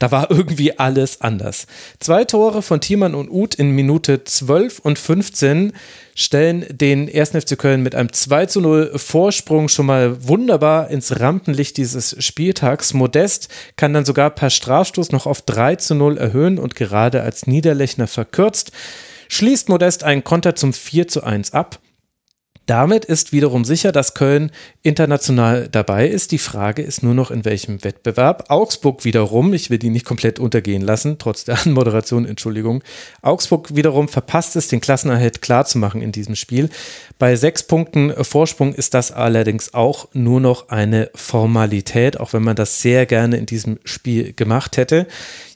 [0.00, 1.66] da war irgendwie alles anders.
[2.00, 5.74] Zwei Tore von Thiemann und Uth in Minute 12 und 15
[6.14, 7.30] stellen den 1.
[7.30, 12.94] FC Köln mit einem 2 zu 0 Vorsprung schon mal wunderbar ins Rampenlicht dieses Spieltags.
[12.94, 17.46] Modest kann dann sogar per Strafstoß noch auf 3 zu 0 erhöhen und gerade als
[17.46, 18.72] Niederlechner verkürzt,
[19.28, 21.78] schließt Modest einen Konter zum 4 zu 1 ab.
[22.70, 24.52] Damit ist wiederum sicher, dass Köln
[24.84, 26.30] international dabei ist.
[26.30, 28.44] Die Frage ist nur noch, in welchem Wettbewerb.
[28.48, 32.84] Augsburg wiederum, ich will die nicht komplett untergehen lassen, trotz der Anmoderation, Entschuldigung.
[33.22, 36.68] Augsburg wiederum verpasst es, den Klassenerhalt klarzumachen in diesem Spiel.
[37.18, 42.54] Bei sechs Punkten Vorsprung ist das allerdings auch nur noch eine Formalität, auch wenn man
[42.54, 45.08] das sehr gerne in diesem Spiel gemacht hätte.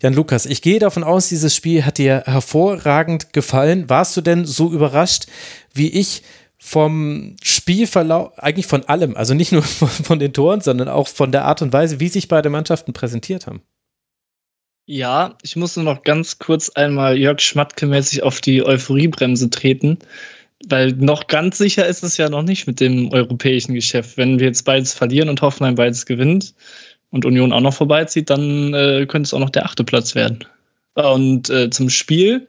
[0.03, 3.89] Jan Lukas, ich gehe davon aus, dieses Spiel hat dir hervorragend gefallen.
[3.89, 5.27] Warst du denn so überrascht
[5.75, 6.25] wie ich?
[6.67, 11.31] Vom Spielverlauf, eigentlich von allem, also nicht nur von, von, den Toren, sondern auch von
[11.31, 13.61] der Art und Weise, wie sich beide Mannschaften präsentiert haben.
[14.87, 19.99] Ja, ich muss nur noch ganz kurz einmal Jörg Schmatke-mäßig auf die Euphoriebremse treten,
[20.67, 24.17] weil noch ganz sicher ist es ja noch nicht mit dem europäischen Geschäft.
[24.17, 26.55] Wenn wir jetzt beides verlieren und Hoffenheim beides gewinnt
[27.11, 30.47] und Union auch noch vorbeizieht, dann äh, könnte es auch noch der achte Platz werden.
[30.95, 32.49] Und äh, zum Spiel.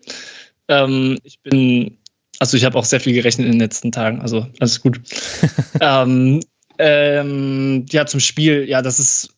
[0.69, 1.97] Ähm, ich bin
[2.39, 4.99] also ich habe auch sehr viel gerechnet in den letzten Tagen, also alles gut.
[5.81, 6.41] ähm,
[6.77, 9.29] ähm, ja, zum Spiel, ja, das ist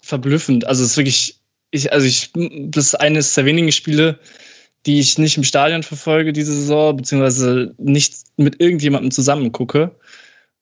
[0.00, 0.66] verblüffend.
[0.66, 1.40] Also es ist wirklich,
[1.70, 4.18] ich, also ich, das ist eines der wenigen Spiele,
[4.86, 9.96] die ich nicht im Stadion verfolge diese Saison, beziehungsweise nicht mit irgendjemandem zusammen gucke.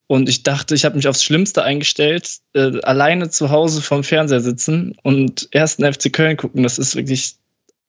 [0.07, 4.41] Und ich dachte, ich habe mich aufs Schlimmste eingestellt, äh, alleine zu Hause vorm Fernseher
[4.41, 6.63] sitzen und ersten FC Köln gucken.
[6.63, 7.35] Das ist wirklich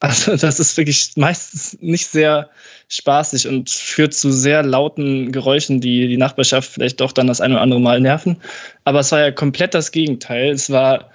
[0.00, 2.50] Also das ist wirklich meistens nicht sehr
[2.88, 7.54] spaßig und führt zu sehr lauten Geräuschen, die die Nachbarschaft vielleicht doch dann das eine
[7.54, 8.36] oder andere Mal nerven.
[8.84, 10.50] Aber es war ja komplett das Gegenteil.
[10.50, 11.10] Es war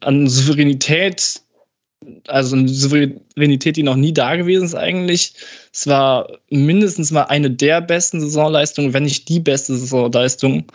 [0.00, 1.40] an Souveränität,
[2.28, 5.32] also eine Souveränität, die noch nie da gewesen ist eigentlich.
[5.72, 10.66] Es war mindestens mal eine der besten Saisonleistungen, wenn nicht die beste Saisonleistung.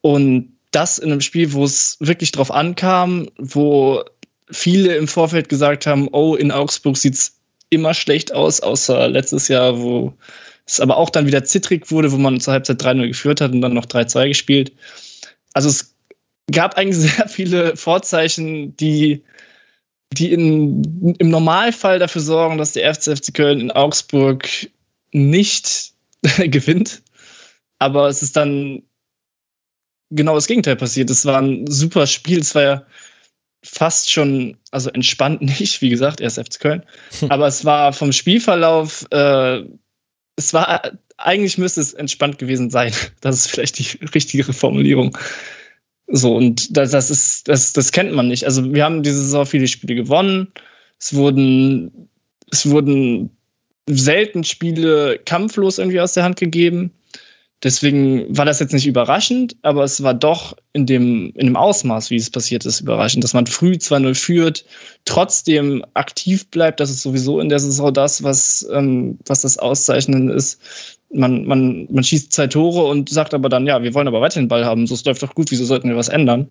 [0.00, 4.02] Und das in einem Spiel, wo es wirklich drauf ankam, wo
[4.50, 7.36] viele im Vorfeld gesagt haben, oh, in Augsburg sieht es
[7.70, 10.14] immer schlecht aus, außer letztes Jahr, wo
[10.66, 13.60] es aber auch dann wieder zittrig wurde, wo man zur Halbzeit 3-0 geführt hat und
[13.60, 14.72] dann noch 3-2 gespielt.
[15.52, 15.94] Also es
[16.52, 19.22] gab eigentlich sehr viele Vorzeichen, die,
[20.12, 24.48] die in, im Normalfall dafür sorgen, dass der FC Köln in Augsburg
[25.12, 25.92] nicht
[26.38, 27.02] gewinnt.
[27.78, 28.82] Aber es ist dann
[30.10, 31.10] genau das Gegenteil passiert.
[31.10, 32.40] Es war ein super Spiel.
[32.40, 32.86] Es war ja
[33.62, 36.82] fast schon, also entspannt nicht, wie gesagt, erst FC Köln.
[37.20, 37.30] Hm.
[37.30, 39.62] Aber es war vom Spielverlauf, äh,
[40.36, 42.92] es war, eigentlich müsste es entspannt gewesen sein.
[43.20, 45.16] Das ist vielleicht die richtigere Formulierung.
[46.08, 48.44] So, und das, das ist, das, das kennt man nicht.
[48.44, 50.52] Also wir haben diese Saison viele Spiele gewonnen.
[51.00, 52.08] Es wurden,
[52.52, 53.36] es wurden
[53.88, 56.92] selten Spiele kampflos irgendwie aus der Hand gegeben.
[57.62, 62.10] Deswegen war das jetzt nicht überraschend, aber es war doch in dem, in dem Ausmaß,
[62.10, 64.64] wie es passiert ist, überraschend, dass man früh 2-0 führt,
[65.06, 66.80] trotzdem aktiv bleibt.
[66.80, 70.60] Das ist sowieso in der Saison das, was, ähm, was das Auszeichnende ist.
[71.10, 74.38] Man, man, man schießt zwei Tore und sagt aber dann, ja, wir wollen aber weiter
[74.38, 76.50] den Ball haben, so es läuft doch gut, wieso sollten wir was ändern?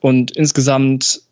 [0.00, 1.22] Und insgesamt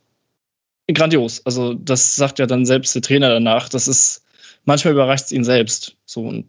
[0.93, 1.45] grandios.
[1.45, 3.69] Also, das sagt ja dann selbst der Trainer danach.
[3.69, 4.25] Das ist,
[4.65, 5.97] manchmal überrascht es ihn selbst.
[6.07, 6.47] So, und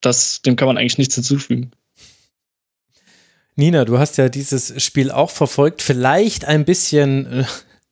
[0.00, 1.72] das, dem kann man eigentlich nichts hinzufügen.
[3.56, 7.44] Nina, du hast ja dieses Spiel auch verfolgt, vielleicht ein bisschen äh,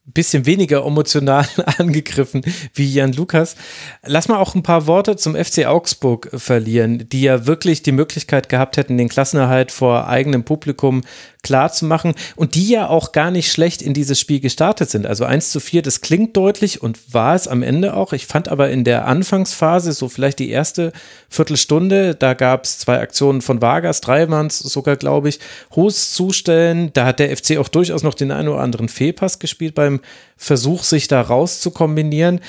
[0.06, 1.46] bisschen weniger emotional
[1.78, 2.42] angegriffen
[2.74, 3.56] wie Jan Lukas.
[4.04, 8.48] Lass mal auch ein paar Worte zum FC Augsburg verlieren, die ja wirklich die Möglichkeit
[8.48, 11.02] gehabt hätten, den Klassenerhalt vor eigenem Publikum
[11.46, 15.06] klar zu machen und die ja auch gar nicht schlecht in dieses Spiel gestartet sind.
[15.06, 18.12] Also 1 zu 4, das klingt deutlich und war es am Ende auch.
[18.12, 20.92] Ich fand aber in der Anfangsphase, so vielleicht die erste
[21.28, 25.38] Viertelstunde, da gab es zwei Aktionen von Vargas, drei waren sogar, glaube ich,
[25.76, 26.90] hohes Zustellen.
[26.94, 30.00] Da hat der FC auch durchaus noch den einen oder anderen Fehlpass gespielt beim
[30.36, 32.40] Versuch, sich da raus zu kombinieren.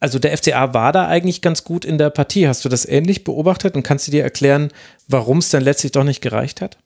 [0.00, 2.48] Also der FCA war da eigentlich ganz gut in der Partie.
[2.48, 4.72] Hast du das ähnlich beobachtet und kannst du dir erklären,
[5.06, 6.76] warum es dann letztlich doch nicht gereicht hat?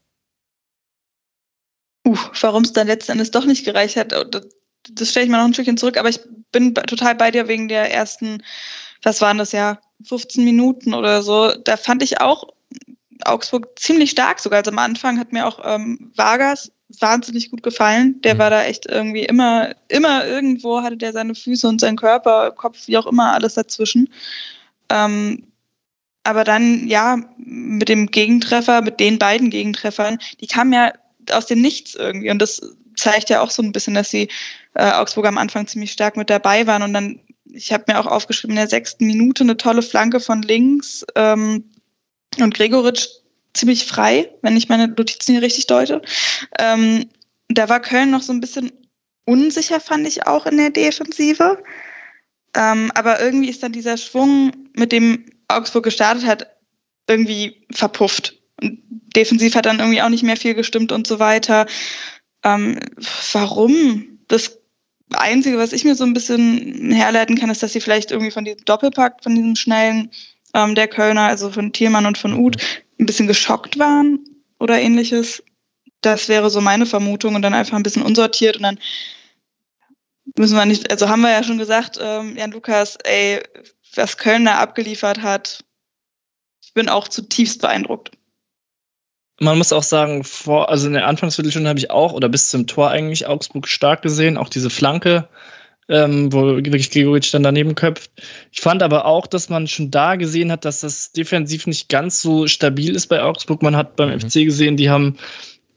[2.06, 4.46] Uh, warum es dann letzten Endes doch nicht gereicht hat, das,
[4.90, 6.20] das stelle ich mal noch ein Stückchen zurück, aber ich
[6.52, 8.42] bin total bei dir wegen der ersten,
[9.02, 11.52] was waren das ja, 15 Minuten oder so.
[11.52, 12.48] Da fand ich auch
[13.24, 14.58] Augsburg ziemlich stark sogar.
[14.58, 18.20] Also am Anfang hat mir auch ähm, Vargas wahnsinnig gut gefallen.
[18.22, 18.38] Der mhm.
[18.38, 22.86] war da echt irgendwie immer, immer irgendwo hatte der seine Füße und seinen Körper, Kopf,
[22.86, 24.08] wie auch immer, alles dazwischen.
[24.90, 25.46] Ähm,
[26.24, 30.92] aber dann, ja, mit dem Gegentreffer, mit den beiden Gegentreffern, die kamen ja
[31.32, 32.30] aus dem Nichts irgendwie.
[32.30, 32.60] Und das
[32.96, 34.28] zeigt ja auch so ein bisschen, dass die
[34.74, 36.82] äh, Augsburger am Anfang ziemlich stark mit dabei waren.
[36.82, 37.20] Und dann,
[37.52, 41.64] ich habe mir auch aufgeschrieben, in der sechsten Minute eine tolle Flanke von links ähm,
[42.38, 43.08] und Gregoritsch
[43.54, 46.02] ziemlich frei, wenn ich meine Notizen hier richtig deute.
[46.58, 47.08] Ähm,
[47.48, 48.72] da war Köln noch so ein bisschen
[49.24, 51.62] unsicher, fand ich auch in der Defensive.
[52.54, 56.46] Ähm, aber irgendwie ist dann dieser Schwung, mit dem Augsburg gestartet hat,
[57.08, 58.35] irgendwie verpufft.
[58.62, 58.80] Und
[59.16, 61.66] defensiv hat dann irgendwie auch nicht mehr viel gestimmt und so weiter.
[62.42, 62.78] Ähm,
[63.32, 64.18] warum?
[64.28, 64.58] Das
[65.12, 68.44] Einzige, was ich mir so ein bisschen herleiten kann, ist, dass sie vielleicht irgendwie von
[68.44, 70.10] diesem Doppelpack, von diesem schnellen
[70.54, 72.56] ähm, der Kölner, also von Thielmann und von Uth,
[72.98, 74.20] ein bisschen geschockt waren
[74.58, 75.42] oder ähnliches.
[76.00, 78.78] Das wäre so meine Vermutung und dann einfach ein bisschen unsortiert und dann
[80.36, 83.42] müssen wir nicht, also haben wir ja schon gesagt, ähm, Jan Lukas, ey,
[83.94, 85.64] was Kölner abgeliefert hat,
[86.62, 88.15] ich bin auch zutiefst beeindruckt
[89.40, 92.66] man muss auch sagen, vor, also in der Anfangsviertelstunde habe ich auch, oder bis zum
[92.66, 95.28] Tor eigentlich Augsburg stark gesehen, auch diese Flanke,
[95.88, 98.10] ähm, wo wirklich Gregoritsch dann daneben köpft.
[98.50, 102.22] Ich fand aber auch, dass man schon da gesehen hat, dass das defensiv nicht ganz
[102.22, 103.62] so stabil ist bei Augsburg.
[103.62, 104.20] Man hat beim mhm.
[104.20, 105.18] FC gesehen, die haben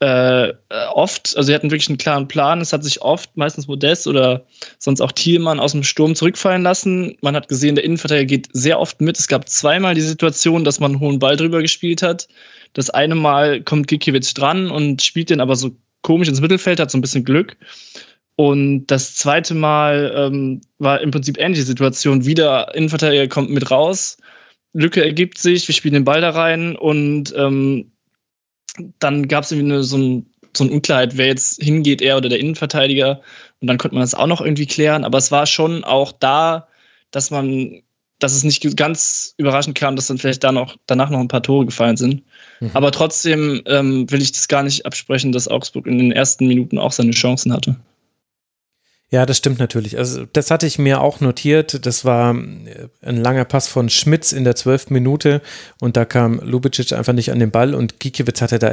[0.00, 0.54] äh,
[0.94, 2.62] oft, also sie hatten wirklich einen klaren Plan.
[2.62, 4.46] Es hat sich oft, meistens Modest oder
[4.78, 7.18] sonst auch Thielmann aus dem Sturm zurückfallen lassen.
[7.20, 9.18] Man hat gesehen, der Innenverteidiger geht sehr oft mit.
[9.18, 12.28] Es gab zweimal die Situation, dass man einen hohen Ball drüber gespielt hat.
[12.72, 16.90] Das eine Mal kommt Gikiewicz dran und spielt den aber so komisch ins Mittelfeld, hat
[16.90, 17.56] so ein bisschen Glück.
[18.36, 22.24] Und das zweite Mal ähm, war im Prinzip ähnliche Situation.
[22.24, 24.16] Wieder Innenverteidiger kommt mit raus,
[24.72, 27.90] Lücke ergibt sich, wir spielen den Ball da rein und ähm,
[28.98, 32.28] dann gab es irgendwie eine, so, ein, so eine Unklarheit, wer jetzt hingeht, er oder
[32.28, 33.20] der Innenverteidiger.
[33.60, 35.04] Und dann konnte man das auch noch irgendwie klären.
[35.04, 36.68] Aber es war schon auch da
[37.10, 37.82] dass man,
[38.18, 41.42] dass es nicht ganz überraschend kam, dass dann vielleicht da noch, danach noch ein paar
[41.42, 42.22] Tore gefallen sind.
[42.60, 42.70] Mhm.
[42.74, 46.78] Aber trotzdem ähm, will ich das gar nicht absprechen, dass Augsburg in den ersten Minuten
[46.78, 47.76] auch seine Chancen hatte.
[49.12, 49.98] Ja, das stimmt natürlich.
[49.98, 51.84] Also das hatte ich mir auch notiert.
[51.84, 55.42] Das war äh, ein langer Pass von Schmitz in der zwölften Minute
[55.80, 58.72] und da kam Lubicic einfach nicht an den Ball und Gikiewicz hatte da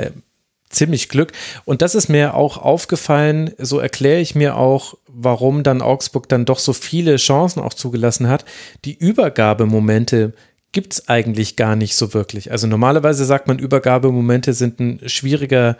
[0.70, 1.32] ziemlich Glück.
[1.66, 6.46] Und das ist mir auch aufgefallen, so erkläre ich mir auch, warum dann Augsburg dann
[6.46, 8.46] doch so viele Chancen auch zugelassen hat.
[8.86, 10.34] Die Übergabemomente
[10.72, 12.52] gibt es eigentlich gar nicht so wirklich.
[12.52, 15.78] Also normalerweise sagt man, Übergabemomente sind ein schwieriger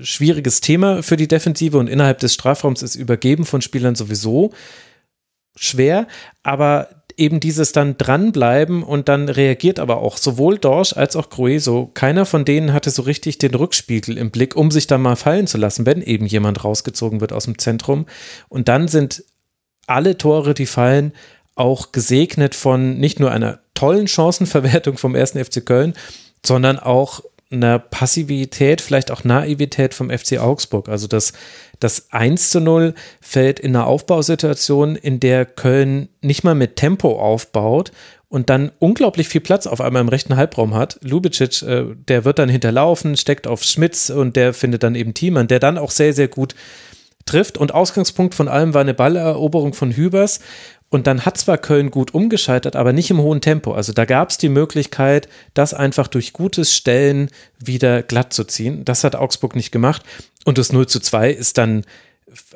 [0.00, 4.52] schwieriges Thema für die Defensive und innerhalb des Strafraums ist Übergeben von Spielern sowieso
[5.54, 6.08] schwer,
[6.42, 11.90] aber eben dieses dann dranbleiben und dann reagiert aber auch sowohl Dorsch als auch Grueso.
[11.92, 15.46] Keiner von denen hatte so richtig den Rückspiegel im Blick, um sich dann mal fallen
[15.46, 18.06] zu lassen, wenn eben jemand rausgezogen wird aus dem Zentrum.
[18.48, 19.24] Und dann sind
[19.86, 21.12] alle Tore, die fallen,
[21.54, 25.94] auch gesegnet von nicht nur einer tollen Chancenverwertung vom ersten FC Köln,
[26.44, 27.22] sondern auch
[27.52, 30.88] einer Passivität, vielleicht auch Naivität vom FC Augsburg.
[30.88, 31.32] Also das,
[31.80, 37.20] das 1 zu 0 fällt in einer Aufbausituation, in der Köln nicht mal mit Tempo
[37.20, 37.92] aufbaut
[38.28, 40.98] und dann unglaublich viel Platz auf einmal im rechten Halbraum hat.
[41.02, 45.48] Lubicic, äh, der wird dann hinterlaufen, steckt auf Schmitz und der findet dann eben Thiemann,
[45.48, 46.54] der dann auch sehr, sehr gut
[47.26, 47.58] trifft.
[47.58, 50.40] Und Ausgangspunkt von allem war eine Balleroberung von Hübers.
[50.92, 53.72] Und dann hat zwar Köln gut umgeschaltet, aber nicht im hohen Tempo.
[53.72, 58.84] Also da gab es die Möglichkeit, das einfach durch gutes Stellen wieder glatt zu ziehen.
[58.84, 60.02] Das hat Augsburg nicht gemacht.
[60.44, 61.84] Und das 0 zu 2 ist dann,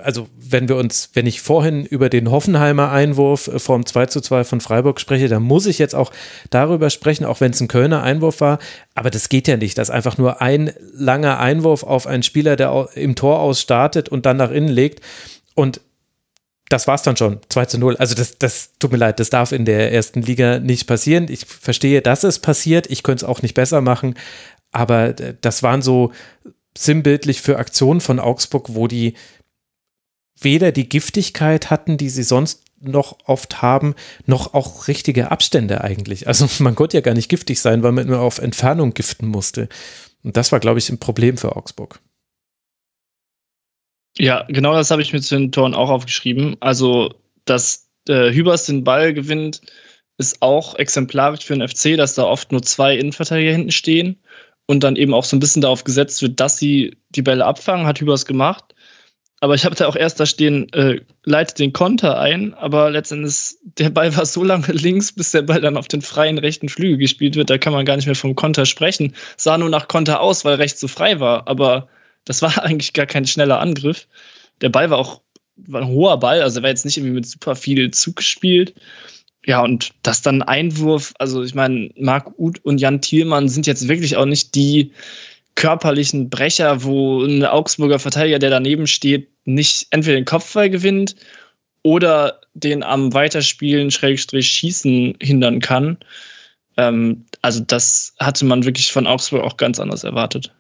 [0.03, 4.21] also wenn wir uns, wenn ich vorhin über den Hoffenheimer Einwurf äh, vorm 2 zu
[4.21, 6.13] 2 von Freiburg spreche, dann muss ich jetzt auch
[6.51, 8.59] darüber sprechen, auch wenn es ein Kölner Einwurf war.
[8.95, 12.91] Aber das geht ja nicht, dass einfach nur ein langer Einwurf auf einen Spieler, der
[12.97, 15.01] im Tor aus startet und dann nach innen legt.
[15.55, 15.81] Und
[16.69, 17.97] das war's dann schon, 2 zu 0.
[17.97, 21.27] Also das, das tut mir leid, das darf in der ersten Liga nicht passieren.
[21.31, 22.91] Ich verstehe, dass es passiert.
[22.91, 24.15] Ich könnte es auch nicht besser machen.
[24.73, 26.13] Aber das waren so
[26.77, 29.15] sinnbildlich für Aktionen von Augsburg, wo die
[30.41, 33.95] weder die Giftigkeit hatten, die sie sonst noch oft haben,
[34.27, 36.27] noch auch richtige Abstände eigentlich.
[36.29, 39.69] Also man konnte ja gar nicht giftig sein, weil man nur auf Entfernung giften musste.
[40.23, 42.01] Und das war, glaube ich, ein Problem für Augsburg.
[44.19, 46.57] Ja, genau das habe ich mir zu den Toren auch aufgeschrieben.
[46.61, 47.15] Also,
[47.45, 49.61] dass äh, Hübers den Ball gewinnt,
[50.19, 54.17] ist auch exemplarisch für den FC, dass da oft nur zwei Innenverteidiger hinten stehen
[54.67, 57.87] und dann eben auch so ein bisschen darauf gesetzt wird, dass sie die Bälle abfangen,
[57.87, 58.75] hat Hübers gemacht.
[59.41, 63.57] Aber ich habe da auch erst da stehen, äh, leitet den Konter ein, aber letztendlich
[63.63, 66.97] der Ball war so lange links, bis der Ball dann auf den freien rechten Flügel
[66.97, 67.51] gespielt wird.
[67.51, 69.15] Da kann man gar nicht mehr vom Konter sprechen.
[69.37, 71.47] Sah nur nach Konter aus, weil rechts so frei war.
[71.49, 71.89] Aber
[72.27, 74.07] das war eigentlich gar kein schneller Angriff.
[74.61, 75.23] Der Ball war auch
[75.57, 78.75] war ein hoher Ball, also er war jetzt nicht irgendwie mit super viel Zug gespielt.
[79.47, 83.89] Ja, und das dann Einwurf, also ich meine, Marc Uth und Jan Thielmann sind jetzt
[83.89, 84.93] wirklich auch nicht die
[85.55, 91.17] körperlichen Brecher, wo ein Augsburger Verteidiger, der daneben steht, nicht entweder den Kopfball gewinnt
[91.83, 95.99] oder den am Weiterspielen, Schrägstrich Schießen hindern kann.
[96.77, 100.53] Ähm, also das hatte man wirklich von Augsburg auch ganz anders erwartet.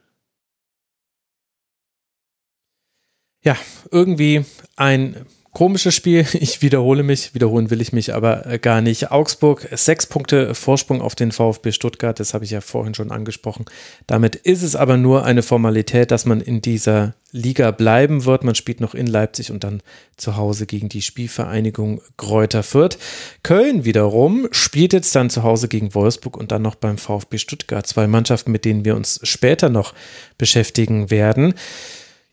[3.47, 3.57] Ja,
[3.93, 4.45] irgendwie
[4.75, 6.27] ein komisches Spiel.
[6.35, 9.13] Ich wiederhole mich, wiederholen will ich mich aber äh, gar nicht.
[9.13, 13.65] Augsburg, sechs Punkte Vorsprung auf den VfB Stuttgart, das habe ich ja vorhin schon angesprochen.
[14.07, 18.43] Damit ist es aber nur eine Formalität, dass man in dieser Liga bleiben wird.
[18.43, 19.81] Man spielt noch in Leipzig und dann
[20.17, 22.99] zu Hause gegen die Spielvereinigung Kräuter Fürth.
[23.45, 27.87] Köln wiederum spielt jetzt dann zu Hause gegen Wolfsburg und dann noch beim VfB Stuttgart.
[27.87, 29.95] Zwei Mannschaften, mit denen wir uns später noch
[30.37, 31.55] beschäftigen werden.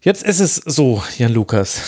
[0.03, 1.81] Jetzt ist es so, Jan Lukas.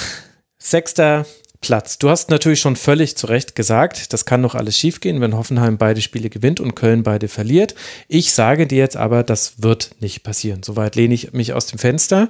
[0.58, 1.26] Sechster
[1.60, 1.98] Platz.
[1.98, 5.78] Du hast natürlich schon völlig zu Recht gesagt, das kann noch alles schiefgehen, wenn Hoffenheim
[5.78, 7.76] beide Spiele gewinnt und Köln beide verliert.
[8.08, 10.64] Ich sage dir jetzt aber, das wird nicht passieren.
[10.64, 12.30] Soweit lehne ich mich aus dem Fenster.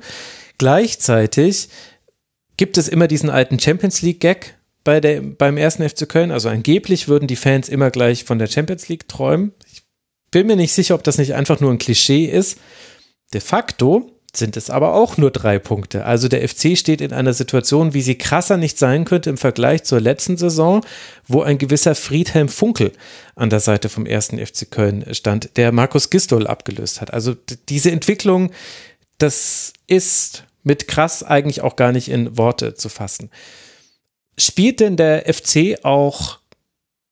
[0.58, 1.70] Gleichzeitig
[2.58, 6.32] gibt es immer diesen alten Champions League Gag bei beim ersten FC Köln.
[6.32, 9.52] Also angeblich würden die Fans immer gleich von der Champions League träumen.
[9.72, 9.84] Ich
[10.32, 12.58] bin mir nicht sicher, ob das nicht einfach nur ein Klischee ist.
[13.36, 16.06] De facto sind es aber auch nur drei Punkte.
[16.06, 19.84] Also der FC steht in einer Situation, wie sie krasser nicht sein könnte im Vergleich
[19.84, 20.86] zur letzten Saison,
[21.28, 22.92] wo ein gewisser Friedhelm Funkel
[23.36, 27.14] an der Seite vom ersten FC Köln stand, der Markus Gistol abgelöst hat.
[27.14, 27.36] Also
[27.70, 28.52] diese Entwicklung,
[29.18, 33.30] das ist mit krass eigentlich auch gar nicht in Worte zu fassen.
[34.38, 36.40] Spielt denn der FC auch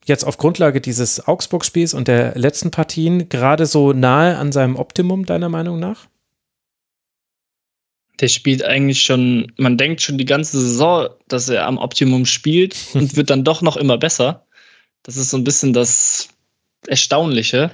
[0.05, 5.25] jetzt auf Grundlage dieses Augsburg-Spiels und der letzten Partien gerade so nahe an seinem Optimum,
[5.25, 6.07] deiner Meinung nach?
[8.19, 12.75] Der spielt eigentlich schon, man denkt schon die ganze Saison, dass er am Optimum spielt
[12.93, 14.45] und wird dann doch noch immer besser.
[15.03, 16.29] Das ist so ein bisschen das
[16.87, 17.71] Erstaunliche.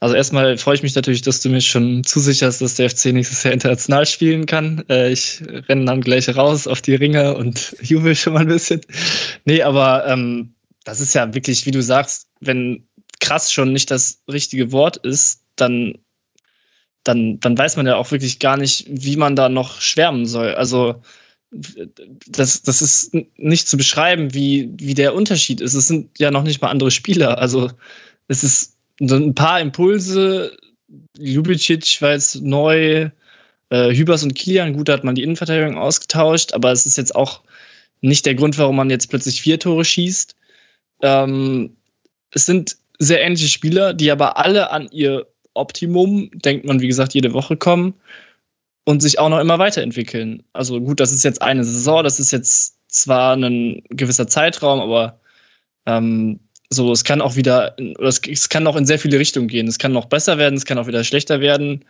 [0.00, 3.42] Also erstmal freue ich mich natürlich, dass du mir schon zusicherst, dass der FC nächstes
[3.42, 4.84] Jahr international spielen kann.
[4.90, 8.82] Äh, ich renne dann gleich raus auf die Ringe und jubel schon mal ein bisschen.
[9.46, 10.54] Nee, aber ähm,
[10.84, 12.86] das ist ja wirklich, wie du sagst, wenn
[13.20, 15.94] krass schon nicht das richtige Wort ist, dann,
[17.04, 20.54] dann, dann weiß man ja auch wirklich gar nicht, wie man da noch schwärmen soll.
[20.54, 21.02] Also
[22.26, 25.74] das, das ist nicht zu beschreiben, wie, wie der Unterschied ist.
[25.74, 27.38] Es sind ja noch nicht mal andere Spieler.
[27.38, 27.70] Also
[28.28, 30.56] es ist ein paar Impulse.
[31.18, 33.10] Ljubicic war jetzt neu,
[33.70, 37.14] äh, Hübers und Kilian, gut, da hat man die Innenverteidigung ausgetauscht, aber es ist jetzt
[37.14, 37.42] auch
[38.00, 40.36] nicht der Grund, warum man jetzt plötzlich vier Tore schießt.
[41.02, 41.76] Ähm,
[42.30, 47.14] es sind sehr ähnliche Spieler, die aber alle an ihr Optimum, denkt man, wie gesagt,
[47.14, 47.94] jede Woche kommen
[48.84, 50.42] und sich auch noch immer weiterentwickeln.
[50.52, 55.20] Also gut, das ist jetzt eine Saison, das ist jetzt zwar ein gewisser Zeitraum, aber
[55.86, 56.40] ähm,
[56.70, 59.68] so, es kann auch wieder, es, es kann auch in sehr viele Richtungen gehen.
[59.68, 61.84] Es kann noch besser werden, es kann auch wieder schlechter werden.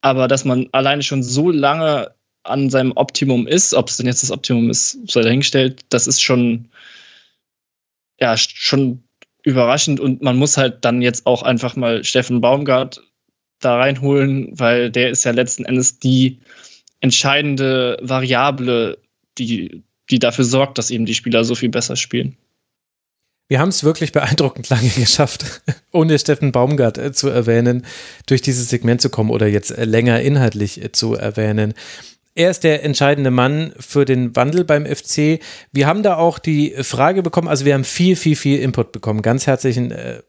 [0.00, 4.22] Aber dass man alleine schon so lange an seinem Optimum ist, ob es denn jetzt
[4.22, 6.70] das Optimum ist, sei dahingestellt, das ist schon,
[8.20, 9.04] ja, schon
[9.42, 13.02] überraschend und man muss halt dann jetzt auch einfach mal Steffen Baumgart
[13.60, 16.40] da reinholen, weil der ist ja letzten Endes die
[17.00, 18.98] entscheidende Variable,
[19.38, 22.36] die, die dafür sorgt, dass eben die Spieler so viel besser spielen.
[23.48, 25.62] Wir haben es wirklich beeindruckend lange geschafft,
[25.92, 27.84] ohne Steffen Baumgart äh, zu erwähnen,
[28.26, 31.74] durch dieses Segment zu kommen oder jetzt äh, länger inhaltlich äh, zu erwähnen.
[32.34, 35.40] Er ist der entscheidende Mann für den Wandel beim FC.
[35.70, 39.20] Wir haben da auch die Frage bekommen, also wir haben viel, viel, viel Input bekommen.
[39.20, 40.22] Ganz herzlichen äh,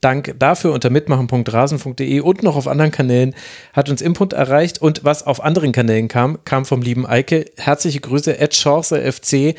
[0.00, 3.34] Dank dafür unter mitmachen.rasen.de und noch auf anderen Kanälen
[3.72, 7.46] hat uns Input erreicht und was auf anderen Kanälen kam, kam vom lieben Eike.
[7.56, 9.56] Herzliche Grüße, Ed Chance FC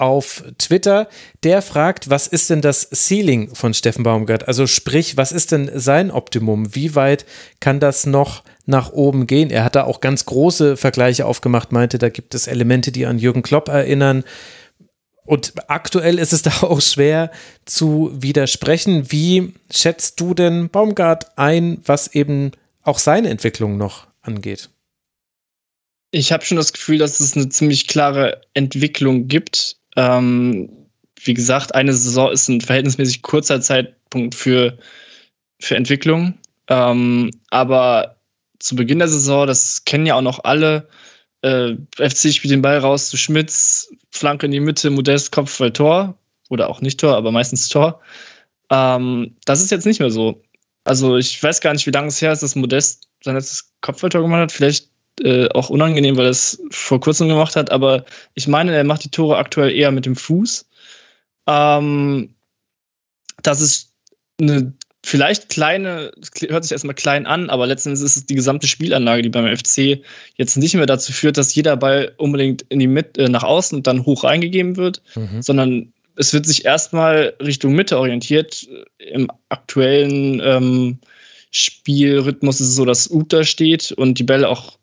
[0.00, 1.08] auf Twitter.
[1.42, 4.48] Der fragt, was ist denn das Ceiling von Steffen Baumgart?
[4.48, 6.74] Also sprich, was ist denn sein Optimum?
[6.74, 7.26] Wie weit
[7.60, 9.50] kann das noch nach oben gehen?
[9.50, 13.18] Er hat da auch ganz große Vergleiche aufgemacht, meinte, da gibt es Elemente, die an
[13.18, 14.24] Jürgen Klopp erinnern.
[15.24, 17.30] Und aktuell ist es da auch schwer
[17.64, 19.12] zu widersprechen.
[19.12, 24.70] Wie schätzt du denn Baumgart ein, was eben auch seine Entwicklung noch angeht?
[26.10, 29.76] Ich habe schon das Gefühl, dass es eine ziemlich klare Entwicklung gibt.
[29.96, 30.70] Ähm,
[31.22, 34.78] wie gesagt, eine Saison ist ein verhältnismäßig kurzer Zeitpunkt für,
[35.60, 36.38] für Entwicklung.
[36.68, 38.16] Ähm, aber
[38.58, 40.88] zu Beginn der Saison, das kennen ja auch noch alle,
[41.42, 46.16] äh, FC spielt den Ball raus zu Schmitz, Flanke in die Mitte, Modest, Kopfball, Tor.
[46.48, 48.00] Oder auch nicht Tor, aber meistens Tor.
[48.70, 50.42] Ähm, das ist jetzt nicht mehr so.
[50.84, 54.22] Also ich weiß gar nicht, wie lange es her ist, dass Modest sein letztes Kopfballtor
[54.22, 54.52] gemacht hat.
[54.52, 54.89] Vielleicht
[55.20, 57.70] äh, auch unangenehm, weil er es vor kurzem gemacht hat.
[57.70, 58.04] Aber
[58.34, 60.68] ich meine, er macht die Tore aktuell eher mit dem Fuß.
[61.46, 62.34] Ähm,
[63.42, 63.92] das ist
[64.40, 64.72] eine
[65.04, 66.12] vielleicht kleine,
[66.48, 70.02] hört sich erstmal klein an, aber letztendlich ist es die gesamte Spielanlage, die beim FC
[70.36, 73.78] jetzt nicht mehr dazu führt, dass jeder Ball unbedingt in die Mitte, äh, nach außen
[73.78, 75.42] und dann hoch reingegeben wird, mhm.
[75.42, 78.68] sondern es wird sich erstmal Richtung Mitte orientiert.
[78.98, 80.98] Im aktuellen ähm,
[81.50, 84.78] Spielrhythmus ist es so, dass Uta steht und die Bälle auch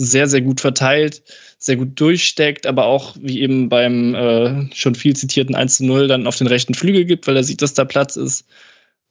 [0.00, 1.22] sehr, sehr gut verteilt,
[1.58, 6.08] sehr gut durchsteckt, aber auch wie eben beim äh, schon viel zitierten 1 zu 0
[6.08, 8.46] dann auf den rechten Flügel gibt, weil er sieht, dass da Platz ist.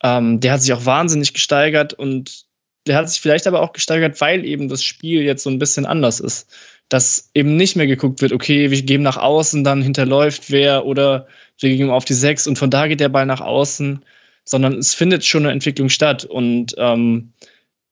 [0.02, 2.46] Ähm, der hat sich auch wahnsinnig gesteigert und
[2.88, 5.86] der hat sich vielleicht aber auch gesteigert, weil eben das Spiel jetzt so ein bisschen
[5.86, 6.50] anders ist.
[6.90, 11.28] Dass eben nicht mehr geguckt wird, okay, wir geben nach außen, dann hinterläuft wer oder
[11.60, 14.04] wir gehen auf die Sechs und von da geht der Ball nach außen,
[14.44, 16.26] sondern es findet schon eine Entwicklung statt.
[16.26, 17.34] Und ähm,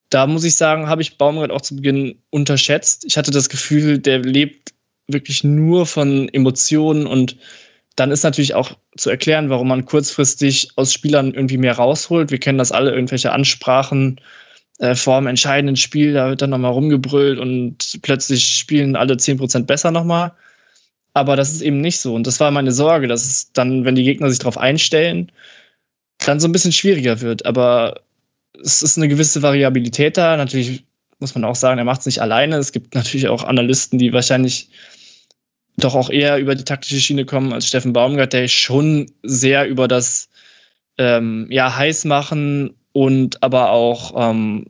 [0.09, 3.05] da muss ich sagen, habe ich Baumgart auch zu Beginn unterschätzt.
[3.05, 4.73] Ich hatte das Gefühl, der lebt
[5.07, 7.37] wirklich nur von Emotionen und
[7.95, 12.29] dann ist natürlich auch zu erklären, warum man kurzfristig aus Spielern irgendwie mehr rausholt.
[12.31, 14.21] Wir kennen das alle, irgendwelche Ansprachen
[14.79, 19.63] äh, vor dem entscheidenden Spiel, da wird dann nochmal rumgebrüllt und plötzlich spielen alle 10%
[19.63, 20.33] besser nochmal.
[21.13, 22.13] Aber das ist eben nicht so.
[22.13, 25.31] Und das war meine Sorge, dass es dann, wenn die Gegner sich darauf einstellen,
[26.19, 27.45] dann so ein bisschen schwieriger wird.
[27.47, 28.01] Aber
[28.61, 30.37] es ist eine gewisse Variabilität da.
[30.37, 30.85] Natürlich
[31.19, 32.57] muss man auch sagen, er macht es nicht alleine.
[32.57, 34.69] Es gibt natürlich auch Analysten, die wahrscheinlich
[35.77, 39.87] doch auch eher über die taktische Schiene kommen als Steffen Baumgart, der schon sehr über
[39.87, 40.29] das
[40.97, 44.65] ähm, ja, heiß machen und aber auch ähm,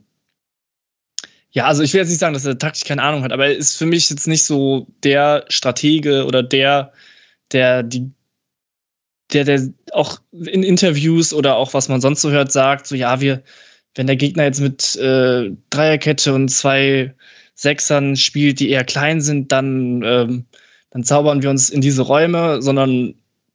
[1.50, 3.56] ja, also ich will jetzt nicht sagen, dass er taktisch keine Ahnung hat, aber er
[3.56, 6.92] ist für mich jetzt nicht so der Stratege oder der,
[7.52, 8.10] der die
[9.32, 13.20] der, der auch in Interviews oder auch was man sonst so hört, sagt, so ja,
[13.20, 13.42] wir,
[13.98, 17.14] wenn der Gegner jetzt mit äh, Dreierkette und zwei
[17.54, 20.46] Sechsern spielt, die eher klein sind, dann ähm,
[20.90, 23.14] dann zaubern wir uns in diese Räume, sondern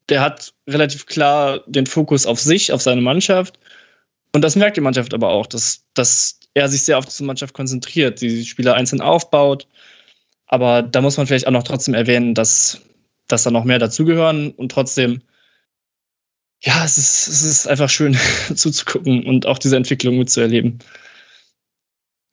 [0.09, 3.57] der hat relativ klar den Fokus auf sich, auf seine Mannschaft.
[4.33, 7.53] Und das merkt die Mannschaft aber auch, dass, dass er sich sehr auf diese Mannschaft
[7.53, 9.67] konzentriert, die Spieler einzeln aufbaut.
[10.47, 12.81] Aber da muss man vielleicht auch noch trotzdem erwähnen, dass,
[13.27, 15.21] dass da noch mehr dazugehören und trotzdem,
[16.65, 18.17] ja, es ist, es ist einfach schön
[18.55, 20.79] zuzugucken und auch diese Entwicklung mitzuerleben.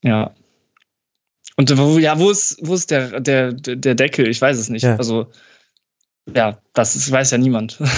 [0.03, 0.35] Ja.
[1.57, 4.29] Und wo, ja, wo ist, wo ist der, der, der Deckel?
[4.29, 4.83] Ich weiß es nicht.
[4.83, 4.97] Ja.
[4.97, 5.27] Also,
[6.35, 7.79] ja, das ist, weiß ja niemand.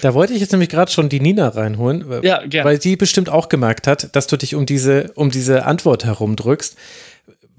[0.00, 3.50] Da wollte ich jetzt nämlich gerade schon die Nina reinholen, ja, weil sie bestimmt auch
[3.50, 6.76] gemerkt hat, dass du dich um diese, um diese Antwort herumdrückst.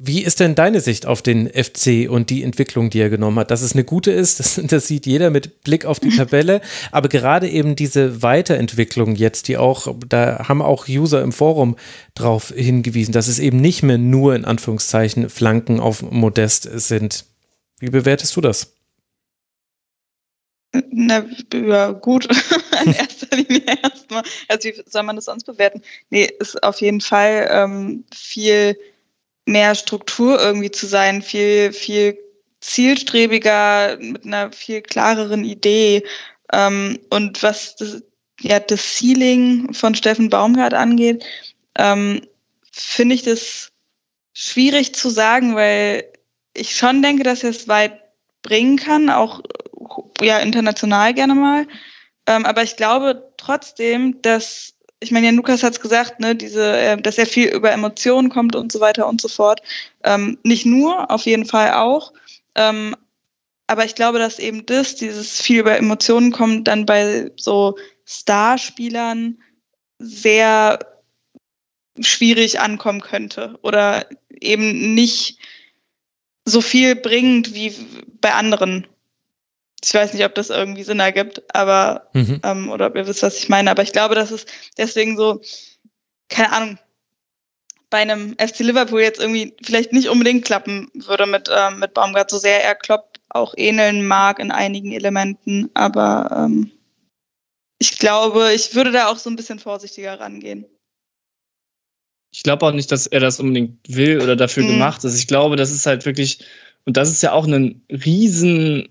[0.05, 3.51] Wie ist denn deine Sicht auf den FC und die Entwicklung, die er genommen hat?
[3.51, 6.59] Dass es eine gute ist, das, das sieht jeder mit Blick auf die Tabelle,
[6.91, 11.77] aber gerade eben diese Weiterentwicklung jetzt, die auch, da haben auch User im Forum
[12.15, 17.23] drauf hingewiesen, dass es eben nicht mehr nur in Anführungszeichen Flanken auf Modest sind.
[17.79, 18.73] Wie bewertest du das?
[20.91, 21.23] Na,
[21.53, 22.27] ja, gut,
[22.85, 24.23] in erster Linie erstmal.
[24.49, 25.81] Also, wie soll man das sonst bewerten?
[26.09, 28.75] Nee, ist auf jeden Fall ähm, viel
[29.45, 32.17] mehr Struktur irgendwie zu sein, viel, viel
[32.61, 36.03] zielstrebiger, mit einer viel klareren Idee.
[36.51, 38.01] Ähm, und was das,
[38.39, 41.25] ja, das Ceiling von Steffen Baumgart angeht,
[41.77, 42.21] ähm,
[42.71, 43.71] finde ich das
[44.33, 46.05] schwierig zu sagen, weil
[46.53, 47.99] ich schon denke, dass er es weit
[48.41, 49.41] bringen kann, auch
[50.21, 51.67] ja international gerne mal.
[52.25, 54.72] Ähm, aber ich glaube trotzdem, dass,
[55.03, 58.29] ich meine, ja, Lukas hat es gesagt, ne, diese, äh, dass er viel über Emotionen
[58.29, 59.61] kommt und so weiter und so fort.
[60.03, 62.13] Ähm, nicht nur, auf jeden Fall auch.
[62.55, 62.95] Ähm,
[63.67, 69.37] aber ich glaube, dass eben das, dieses viel über Emotionen kommt, dann bei so Starspielern
[69.99, 70.79] sehr
[71.99, 75.37] schwierig ankommen könnte oder eben nicht
[76.45, 77.73] so viel bringt wie
[78.19, 78.87] bei anderen
[79.83, 82.39] ich weiß nicht, ob das irgendwie Sinn ergibt, aber mhm.
[82.43, 83.69] ähm, oder ob ihr wisst, was ich meine.
[83.69, 84.45] Aber ich glaube, dass es
[84.77, 85.41] deswegen so,
[86.29, 86.79] keine Ahnung,
[87.89, 92.31] bei einem FC Liverpool jetzt irgendwie vielleicht nicht unbedingt klappen würde mit, ähm, mit Baumgart,
[92.31, 95.69] so sehr er Klopp auch ähneln mag in einigen Elementen.
[95.73, 96.71] Aber ähm,
[97.77, 100.65] ich glaube, ich würde da auch so ein bisschen vorsichtiger rangehen.
[102.31, 104.69] Ich glaube auch nicht, dass er das unbedingt will oder dafür mhm.
[104.69, 105.17] gemacht ist.
[105.19, 106.39] Ich glaube, das ist halt wirklich,
[106.85, 108.89] und das ist ja auch ein riesen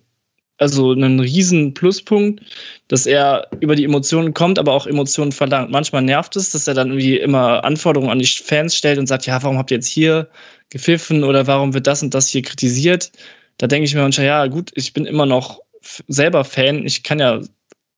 [0.62, 2.40] also einen riesen Pluspunkt,
[2.88, 5.70] dass er über die Emotionen kommt, aber auch Emotionen verlangt.
[5.70, 9.26] Manchmal nervt es, dass er dann irgendwie immer Anforderungen an die Fans stellt und sagt,
[9.26, 10.28] ja, warum habt ihr jetzt hier
[10.70, 13.10] gepfiffen oder warum wird das und das hier kritisiert?
[13.58, 15.60] Da denke ich mir manchmal, ja, gut, ich bin immer noch
[16.06, 16.86] selber Fan.
[16.86, 17.40] Ich kann ja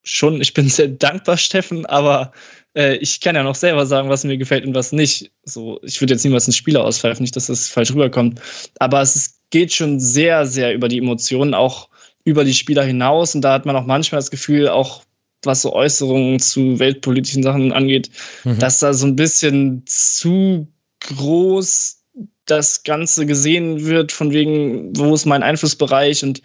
[0.03, 2.32] schon, ich bin sehr dankbar, Steffen, aber
[2.74, 5.31] äh, ich kann ja noch selber sagen, was mir gefällt und was nicht.
[5.45, 8.41] So, ich würde jetzt niemals einen Spieler auspfeifen, nicht, dass das falsch rüberkommt.
[8.78, 11.89] Aber es ist, geht schon sehr, sehr über die Emotionen, auch
[12.25, 13.35] über die Spieler hinaus.
[13.35, 15.05] Und da hat man auch manchmal das Gefühl, auch
[15.43, 18.11] was so Äußerungen zu weltpolitischen Sachen angeht,
[18.45, 18.59] mhm.
[18.59, 20.67] dass da so ein bisschen zu
[21.01, 22.01] groß
[22.47, 26.43] das Ganze gesehen wird, von wegen, wo ist mein Einflussbereich und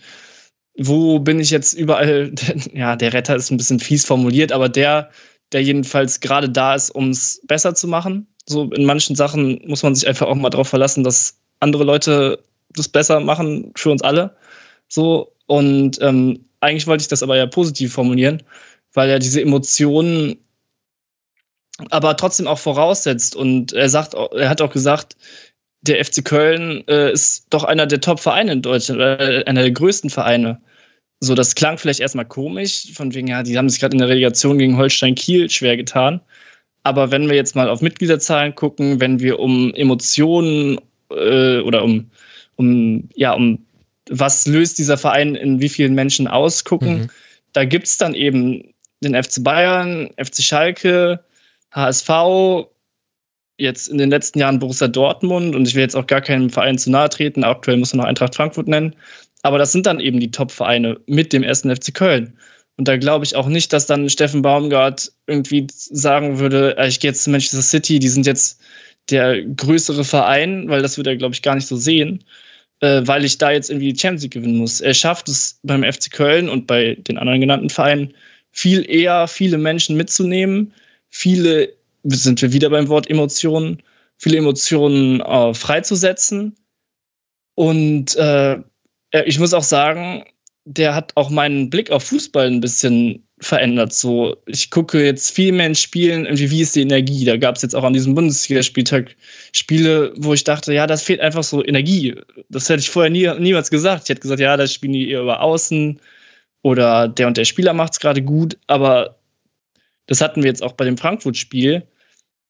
[0.77, 2.33] wo bin ich jetzt überall,
[2.73, 5.09] ja, der Retter ist ein bisschen fies formuliert, aber der,
[5.51, 8.27] der jedenfalls gerade da ist, um es besser zu machen.
[8.45, 12.43] So in manchen Sachen muss man sich einfach auch mal darauf verlassen, dass andere Leute
[12.69, 14.35] das besser machen für uns alle.
[14.87, 18.43] So, und ähm, eigentlich wollte ich das aber ja positiv formulieren,
[18.93, 20.37] weil er diese Emotionen
[21.89, 23.35] aber trotzdem auch voraussetzt.
[23.35, 25.17] Und er sagt, er hat auch gesagt,
[25.81, 30.11] der FC Köln äh, ist doch einer der Top-Vereine in Deutschland, oder einer der größten
[30.11, 30.61] Vereine.
[31.19, 34.09] So, das klang vielleicht erstmal komisch, von wegen, ja, die haben sich gerade in der
[34.09, 36.21] Relegation gegen Holstein Kiel schwer getan.
[36.83, 42.11] Aber wenn wir jetzt mal auf Mitgliederzahlen gucken, wenn wir um Emotionen äh, oder um,
[42.55, 43.65] um, ja, um
[44.09, 47.01] was löst dieser Verein in wie vielen Menschen aus, gucken.
[47.01, 47.09] Mhm.
[47.53, 51.23] Da gibt es dann eben den FC Bayern, FC Schalke,
[51.71, 52.09] HSV,
[53.57, 56.77] jetzt in den letzten Jahren Borussia Dortmund und ich will jetzt auch gar keinem Verein
[56.77, 58.95] zu nahe treten, aktuell muss man noch Eintracht Frankfurt nennen,
[59.43, 62.37] aber das sind dann eben die Top-Vereine mit dem ersten FC Köln.
[62.77, 67.01] Und da glaube ich auch nicht, dass dann Steffen Baumgart irgendwie sagen würde, äh, ich
[67.01, 68.61] gehe jetzt zu Manchester City, die sind jetzt
[69.09, 72.23] der größere Verein, weil das würde er, glaube ich, gar nicht so sehen
[72.81, 74.81] äh, weil ich da jetzt irgendwie die Champions League gewinnen muss.
[74.81, 78.13] Er schafft es beim FC Köln und bei den anderen genannten Vereinen
[78.51, 80.73] viel eher, viele Menschen mitzunehmen,
[81.09, 81.73] viele,
[82.03, 83.81] sind wir wieder beim Wort Emotionen,
[84.17, 86.55] viele Emotionen äh, freizusetzen.
[87.55, 88.57] Und äh,
[89.25, 90.23] ich muss auch sagen,
[90.65, 93.93] der hat auch meinen Blick auf Fußball ein bisschen verändert.
[93.93, 97.25] So, ich gucke jetzt viel mehr in Spielen, irgendwie, wie ist die Energie?
[97.25, 99.15] Da gab es jetzt auch an diesem Bundesligaspieltag
[99.53, 102.15] Spiele, wo ich dachte, ja, das fehlt einfach so Energie.
[102.49, 104.03] Das hätte ich vorher nie, niemals gesagt.
[104.03, 105.99] Ich hätte gesagt, ja, da spielen die eher über Außen
[106.61, 109.19] oder der und der Spieler macht es gerade gut, aber
[110.07, 111.83] das hatten wir jetzt auch bei dem Frankfurt-Spiel.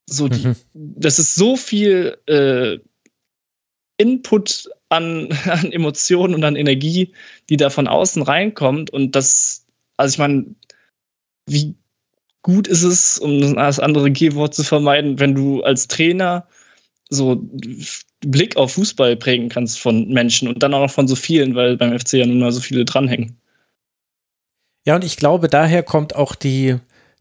[0.05, 0.55] So, die, mhm.
[0.73, 2.79] das ist so viel äh,
[3.97, 7.13] Input an, an Emotionen und an Energie,
[7.49, 8.89] die da von außen reinkommt.
[8.89, 9.65] Und das,
[9.97, 10.55] also ich meine,
[11.49, 11.75] wie
[12.41, 16.47] gut ist es, um das andere G-Wort zu vermeiden, wenn du als Trainer
[17.09, 17.43] so
[18.21, 21.77] Blick auf Fußball prägen kannst von Menschen und dann auch noch von so vielen, weil
[21.77, 23.37] beim FC ja nun mal so viele dranhängen.
[24.85, 26.77] Ja, und ich glaube, daher kommt auch die,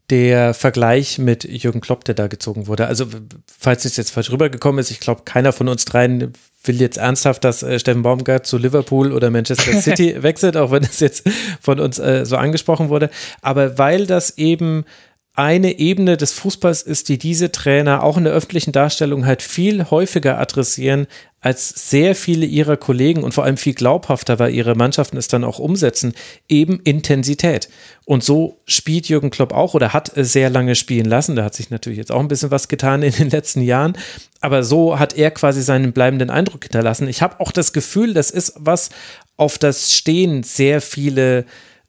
[0.09, 2.87] der Vergleich mit Jürgen Klopp, der da gezogen wurde.
[2.87, 3.07] Also,
[3.45, 6.33] falls es jetzt falsch rübergekommen ist, ich glaube, keiner von uns dreien
[6.63, 10.83] will jetzt ernsthaft, dass äh, Steffen Baumgart zu Liverpool oder Manchester City wechselt, auch wenn
[10.83, 11.29] es jetzt
[11.61, 13.09] von uns äh, so angesprochen wurde.
[13.41, 14.85] Aber weil das eben
[15.39, 19.89] eine Ebene des Fußballs ist, die diese Trainer auch in der öffentlichen Darstellung halt viel
[19.89, 21.07] häufiger adressieren,
[21.39, 25.45] als sehr viele ihrer Kollegen und vor allem viel glaubhafter, weil ihre Mannschaften es dann
[25.45, 26.13] auch umsetzen,
[26.49, 27.69] eben Intensität.
[28.03, 31.37] Und so spielt Jürgen Klopp auch oder hat sehr lange spielen lassen.
[31.37, 33.93] Da hat sich natürlich jetzt auch ein bisschen was getan in den letzten Jahren.
[34.41, 37.07] Aber so hat er quasi seinen bleibenden Eindruck hinterlassen.
[37.07, 38.89] Ich habe auch das Gefühl, das ist was,
[39.37, 41.45] auf das stehen sehr viele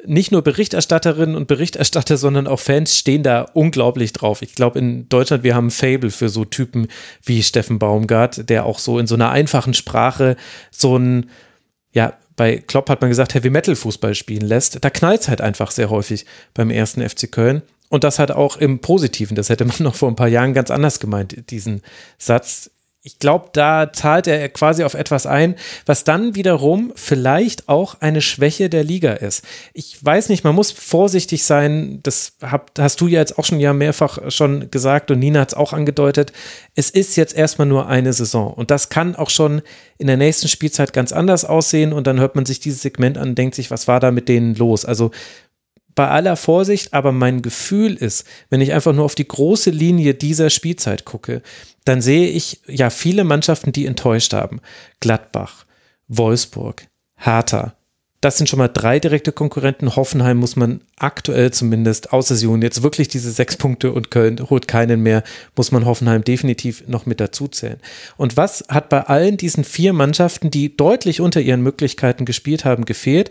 [0.07, 4.43] nicht nur Berichterstatterinnen und Berichterstatter, sondern auch Fans stehen da unglaublich drauf.
[4.43, 6.89] Ich glaube, in Deutschland, wir haben ein Fable für so Typen
[7.25, 10.37] wie Steffen Baumgart, der auch so in so einer einfachen Sprache
[10.71, 11.31] so ein,
[11.93, 14.83] ja, bei Klopp hat man gesagt, Heavy Metal Fußball spielen lässt.
[14.83, 16.25] Da knallt es halt einfach sehr häufig
[16.55, 17.63] beim ersten FC Köln.
[17.91, 19.35] Und das halt auch im Positiven.
[19.35, 21.83] Das hätte man noch vor ein paar Jahren ganz anders gemeint, diesen
[22.19, 22.71] Satz
[23.03, 25.55] ich glaube, da zahlt er quasi auf etwas ein,
[25.87, 29.43] was dann wiederum vielleicht auch eine Schwäche der Liga ist.
[29.73, 32.01] Ich weiß nicht, man muss vorsichtig sein.
[32.03, 32.37] Das
[32.79, 35.73] hast du ja jetzt auch schon ja mehrfach schon gesagt und Nina hat es auch
[35.73, 36.33] angedeutet.
[36.75, 39.63] Es ist jetzt erstmal nur eine Saison und das kann auch schon
[39.97, 43.31] in der nächsten Spielzeit ganz anders aussehen und dann hört man sich dieses Segment an
[43.31, 44.85] und denkt sich, was war da mit denen los?
[44.85, 45.11] Also
[46.01, 50.15] bei aller Vorsicht, aber mein Gefühl ist, wenn ich einfach nur auf die große Linie
[50.15, 51.43] dieser Spielzeit gucke,
[51.85, 54.63] dann sehe ich ja viele Mannschaften, die enttäuscht haben.
[55.01, 55.67] Gladbach,
[56.09, 56.87] Wolfsburg,
[57.17, 57.75] Hertha.
[58.23, 59.95] Das sind schon mal drei direkte Konkurrenten.
[59.95, 64.49] Hoffenheim muss man aktuell zumindest, außer sie holen jetzt wirklich diese sechs Punkte und Köln
[64.49, 65.23] holt keinen mehr,
[65.55, 67.79] muss man Hoffenheim definitiv noch mit dazu zählen.
[68.17, 72.87] Und was hat bei allen diesen vier Mannschaften, die deutlich unter ihren Möglichkeiten gespielt haben,
[72.87, 73.29] gefehlt?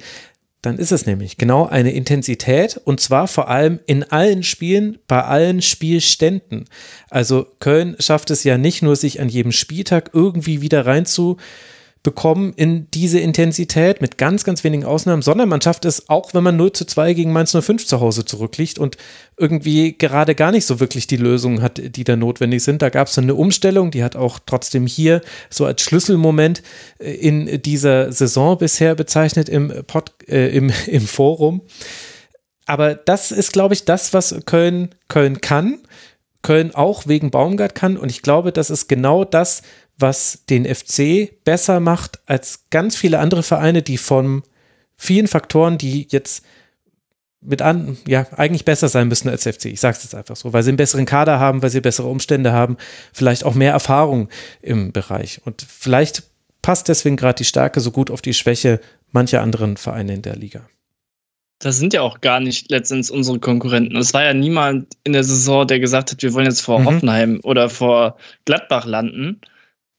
[0.61, 5.23] Dann ist es nämlich genau eine Intensität und zwar vor allem in allen Spielen, bei
[5.23, 6.65] allen Spielständen.
[7.09, 11.37] Also Köln schafft es ja nicht nur, sich an jedem Spieltag irgendwie wieder rein zu
[12.01, 16.43] bekommen in diese Intensität mit ganz, ganz wenigen Ausnahmen, sondern man schafft es auch, wenn
[16.43, 18.95] man 0 zu 2 gegen Mainz 05 zu Hause zurückliegt und
[19.37, 22.81] irgendwie gerade gar nicht so wirklich die Lösungen hat, die da notwendig sind.
[22.81, 26.63] Da gab es eine Umstellung, die hat auch trotzdem hier so als Schlüsselmoment
[26.99, 31.61] äh, in dieser Saison bisher bezeichnet im, Pod, äh, im, im Forum.
[32.65, 35.79] Aber das ist, glaube ich, das, was Köln, Köln kann.
[36.43, 37.97] Köln auch wegen Baumgart kann.
[37.97, 39.63] Und ich glaube, das ist genau das,
[39.99, 44.43] was den FC besser macht als ganz viele andere Vereine, die von
[44.95, 46.43] vielen Faktoren, die jetzt
[47.41, 49.65] mit an, ja, eigentlich besser sein müssen als FC.
[49.65, 52.07] Ich sage es jetzt einfach so, weil sie einen besseren Kader haben, weil sie bessere
[52.07, 52.77] Umstände haben,
[53.13, 54.29] vielleicht auch mehr Erfahrung
[54.61, 55.41] im Bereich.
[55.45, 56.23] Und vielleicht
[56.61, 58.81] passt deswegen gerade die Stärke so gut auf die Schwäche
[59.11, 60.67] mancher anderen Vereine in der Liga.
[61.59, 63.97] Das sind ja auch gar nicht letztens unsere Konkurrenten.
[63.97, 66.85] Es war ja niemand in der Saison, der gesagt hat, wir wollen jetzt vor mhm.
[66.85, 69.41] Hoffenheim oder vor Gladbach landen.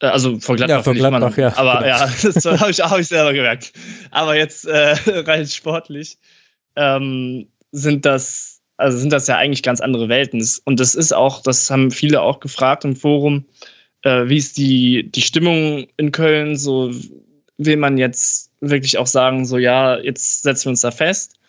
[0.01, 0.77] Äh, also vor Gladbach.
[0.77, 1.56] Ja, vor Gladbach, ja.
[1.56, 1.86] Aber genau.
[1.86, 3.72] ja, das habe ich, hab ich selber gemerkt.
[4.10, 6.18] Aber jetzt äh, rein sportlich
[6.77, 10.47] ähm, sind das, also sind das ja eigentlich ganz andere Welten.
[10.64, 13.44] Und das ist auch, das haben viele auch gefragt im Forum,
[14.02, 16.56] äh, wie ist die, die Stimmung in Köln?
[16.56, 16.90] So
[17.59, 21.40] will man jetzt wirklich auch sagen, so ja, jetzt setzen wir uns da fest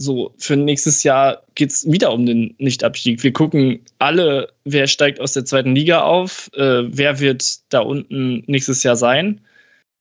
[0.00, 3.20] so, für nächstes Jahr geht es wieder um den Nichtabstieg.
[3.24, 8.44] Wir gucken alle, wer steigt aus der zweiten Liga auf, äh, wer wird da unten
[8.46, 9.40] nächstes Jahr sein.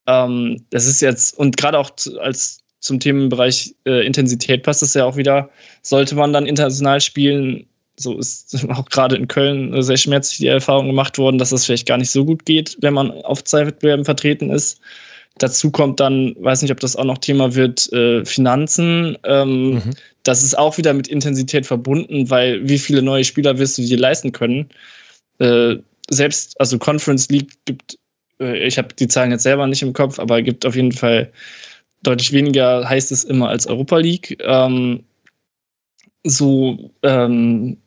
[0.05, 5.03] Ähm, das ist jetzt, und gerade auch als zum Themenbereich äh, Intensität passt das ja
[5.03, 5.49] auch wieder,
[5.81, 7.65] sollte man dann international spielen,
[7.99, 11.87] so ist auch gerade in Köln sehr schmerzlich die Erfahrung gemacht worden, dass das vielleicht
[11.87, 14.79] gar nicht so gut geht, wenn man auf zwei Wettbewerben vertreten ist.
[15.39, 19.17] Dazu kommt dann, weiß nicht, ob das auch noch Thema wird, äh, Finanzen.
[19.23, 19.93] Ähm, mhm.
[20.23, 23.97] Das ist auch wieder mit Intensität verbunden, weil wie viele neue Spieler wirst du dir
[23.97, 24.69] leisten können?
[25.39, 25.75] Äh,
[26.09, 27.97] selbst, also Conference League gibt,
[28.39, 31.31] äh, ich habe die Zahlen jetzt selber nicht im Kopf, aber gibt auf jeden Fall
[32.03, 34.37] deutlich weniger, heißt es immer, als Europa League.
[34.41, 35.03] Ähm,
[36.23, 37.77] so, ähm,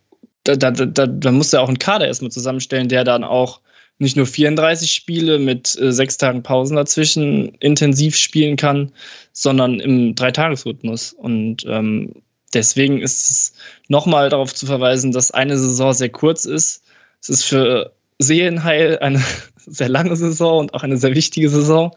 [0.44, 3.60] da, da, da, da musst du ja auch einen Kader erstmal zusammenstellen, der dann auch
[4.00, 8.92] nicht nur 34 Spiele mit äh, sechs Tagen Pausen dazwischen intensiv spielen kann,
[9.32, 11.12] sondern im Dreitagesrhythmus.
[11.12, 12.14] Und ähm,
[12.54, 13.52] deswegen ist es
[13.88, 16.82] nochmal darauf zu verweisen, dass eine Saison sehr kurz ist.
[17.20, 19.22] Es ist für Seelenheil eine
[19.56, 21.94] sehr lange Saison und auch eine sehr wichtige Saison.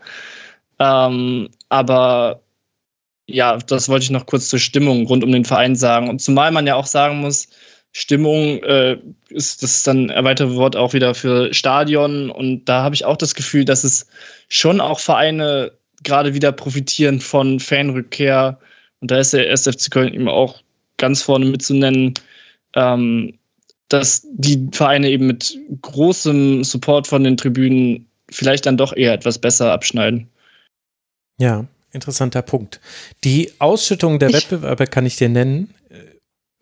[0.80, 2.42] Ähm, aber
[3.28, 6.10] ja, das wollte ich noch kurz zur Stimmung rund um den Verein sagen.
[6.10, 7.48] Und zumal man ja auch sagen muss,
[7.94, 8.98] Stimmung äh,
[9.30, 12.32] ist das dann erweiterte Wort auch wieder für Stadion.
[12.32, 14.08] Und da habe ich auch das Gefühl, dass es
[14.50, 15.72] schon auch Vereine
[16.02, 18.60] gerade wieder profitieren von Fanrückkehr.
[19.00, 20.62] Und da ist der SFC Köln eben auch
[20.98, 22.16] ganz vorne mitzunennen,
[22.76, 23.38] ähm,
[23.90, 29.38] dass die Vereine eben mit großem Support von den Tribünen vielleicht dann doch eher etwas
[29.38, 30.30] besser abschneiden.
[31.38, 32.80] Ja, interessanter Punkt.
[33.24, 35.76] Die Ausschüttung der ich Wettbewerbe kann ich dir nennen.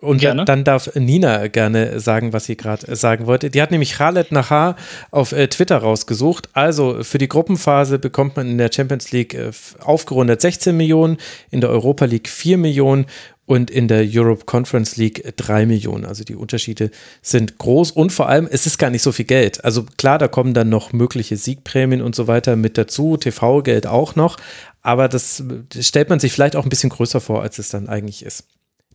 [0.02, 0.46] Und gerne.
[0.46, 3.52] dann darf Nina gerne sagen, was sie gerade sagen wollte.
[3.52, 4.76] Die hat nämlich Khaled Nahar
[5.12, 6.50] auf äh, Twitter rausgesucht.
[6.54, 11.18] Also für die Gruppenphase bekommt man in der Champions League äh, aufgerundet 16 Millionen,
[11.52, 13.06] in der Europa League 4 Millionen
[13.46, 16.06] und in der Europe Conference League 3 Millionen.
[16.06, 16.90] Also die Unterschiede
[17.22, 19.64] sind groß und vor allem, es ist gar nicht so viel Geld.
[19.64, 24.16] Also klar, da kommen dann noch mögliche Siegprämien und so weiter mit dazu, TV-Geld auch
[24.16, 24.38] noch,
[24.82, 25.44] aber das
[25.80, 28.46] stellt man sich vielleicht auch ein bisschen größer vor, als es dann eigentlich ist.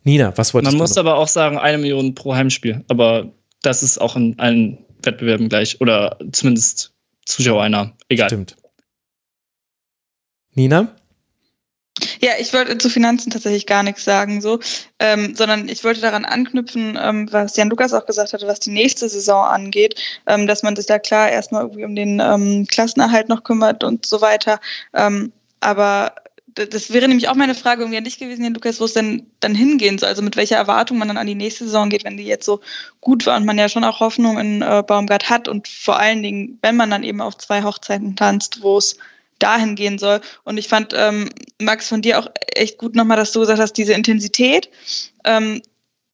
[0.07, 0.77] Nina, was wolltest Man du?
[0.77, 1.01] Man muss noch?
[1.01, 2.85] aber auch sagen, eine Million pro Heimspiel.
[2.87, 5.81] Aber das ist auch in allen Wettbewerben gleich.
[5.81, 6.93] Oder zumindest
[7.25, 7.91] Zuschauer einer.
[8.07, 8.29] Egal.
[8.29, 8.55] Stimmt.
[10.53, 10.95] Nina?
[12.21, 14.59] Ja, ich wollte zu Finanzen tatsächlich gar nichts sagen, so,
[14.99, 18.69] ähm, sondern ich wollte daran anknüpfen, ähm, was Jan Lukas auch gesagt hatte, was die
[18.69, 23.27] nächste Saison angeht, ähm, dass man sich da klar erstmal irgendwie um den ähm, Klassenerhalt
[23.27, 24.61] noch kümmert und so weiter.
[24.93, 26.13] Ähm, aber
[26.65, 29.29] das wäre nämlich auch meine Frage irgendwie an dich gewesen, Jan Lukas, wo es denn
[29.39, 30.09] dann hingehen soll.
[30.09, 32.61] Also mit welcher Erwartung man dann an die nächste Saison geht, wenn die jetzt so
[33.01, 36.23] gut war und man ja schon auch Hoffnung in äh, Baumgart hat und vor allen
[36.23, 38.97] Dingen, wenn man dann eben auf zwei Hochzeiten tanzt, wo es
[39.39, 40.21] dahin gehen soll.
[40.43, 41.29] Und ich fand, ähm,
[41.61, 44.69] Max, von dir auch echt gut nochmal, dass du gesagt hast, diese Intensität
[45.23, 45.61] ähm,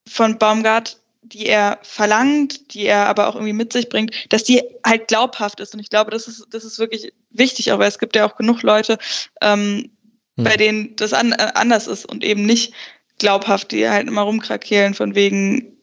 [0.07, 4.61] von Baumgart, die er verlangt, die er aber auch irgendwie mit sich bringt, dass die
[4.86, 5.74] halt glaubhaft ist.
[5.74, 8.61] Und ich glaube, das ist, das ist wirklich wichtig, aber es gibt ja auch genug
[8.61, 8.98] Leute,
[9.41, 9.90] ähm,
[10.38, 10.44] hm.
[10.44, 12.74] bei denen das an, äh, anders ist und eben nicht
[13.20, 15.78] glaubhaft, die halt immer rumkrakehlen von wegen,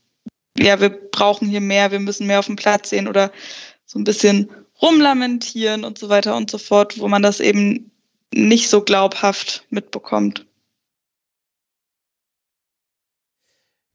[0.59, 3.33] ja, wir brauchen hier mehr, wir müssen mehr auf dem Platz sehen oder
[3.87, 4.51] so ein bisschen
[4.83, 7.91] rumlamentieren und so weiter und so fort, wo man das eben
[8.33, 10.47] nicht so glaubhaft mitbekommt.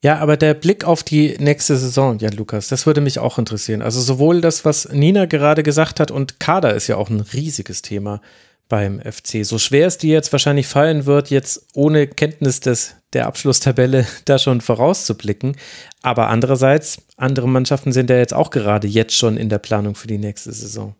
[0.03, 3.81] Ja, aber der Blick auf die nächste Saison, ja, Lukas, das würde mich auch interessieren.
[3.81, 7.81] Also sowohl das, was Nina gerade gesagt hat und Kader ist ja auch ein riesiges
[7.81, 8.21] Thema
[8.67, 9.45] beim FC.
[9.45, 14.39] So schwer es dir jetzt wahrscheinlich fallen wird, jetzt ohne Kenntnis des, der Abschlusstabelle da
[14.39, 15.57] schon vorauszublicken.
[16.01, 20.07] Aber andererseits, andere Mannschaften sind ja jetzt auch gerade jetzt schon in der Planung für
[20.07, 20.95] die nächste Saison.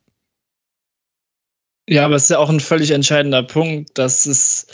[1.87, 4.67] Ja, aber es ist ja auch ein völlig entscheidender Punkt, dass es,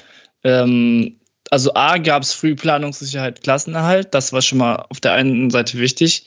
[0.43, 1.19] ähm,
[1.49, 5.77] also A, gab es früh Planungssicherheit, Klassenerhalt, das war schon mal auf der einen Seite
[5.77, 6.25] wichtig.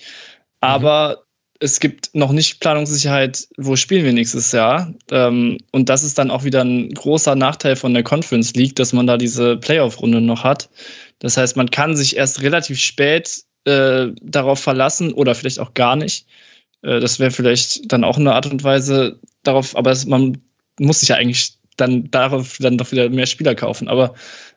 [0.61, 1.24] Aber
[1.61, 4.93] es gibt noch nicht Planungssicherheit, wo spielen wir nächstes Jahr.
[5.11, 8.93] Ähm, und das ist dann auch wieder ein großer Nachteil von der Conference League, dass
[8.93, 10.69] man da diese Playoff-Runde noch hat.
[11.21, 15.97] Das heißt, man kann sich erst relativ spät äh, darauf verlassen oder vielleicht auch gar
[15.97, 16.27] nicht.
[16.83, 20.39] Äh, das wäre vielleicht dann auch eine Art und Weise darauf, aber es, man
[20.79, 23.89] muss sich ja eigentlich dann darauf dann doch wieder mehr Spieler kaufen.
[23.89, 24.15] Aber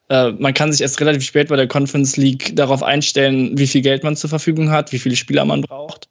[0.10, 3.82] äh, man kann sich erst relativ spät bei der Conference League darauf einstellen, wie viel
[3.82, 6.10] Geld man zur Verfügung hat, wie viele Spieler man braucht.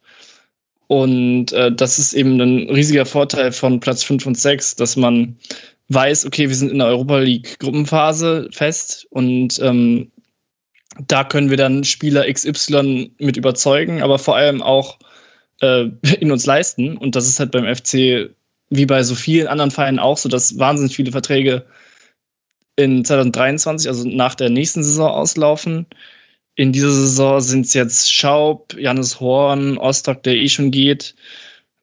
[0.87, 5.37] Und äh, das ist eben ein riesiger Vorteil von Platz 5 und 6, dass man
[5.89, 10.11] weiß, okay, wir sind in der Europa League Gruppenphase fest und ähm,
[11.05, 14.97] da können wir dann Spieler XY mit überzeugen, aber vor allem auch
[15.61, 15.85] äh,
[16.19, 16.97] in uns leisten.
[16.97, 18.29] Und das ist halt beim FC
[18.69, 21.65] wie bei so vielen anderen Vereinen auch so, dass wahnsinnig viele Verträge
[22.75, 25.85] in 2023, also nach der nächsten Saison auslaufen.
[26.57, 31.15] In dieser Saison sind es jetzt Schaub, Jannis Horn, Ostok, der eh schon geht,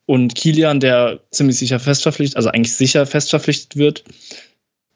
[0.07, 4.05] und Kilian, der ziemlich sicher festverpflichtet, also eigentlich sicher festverpflichtet wird.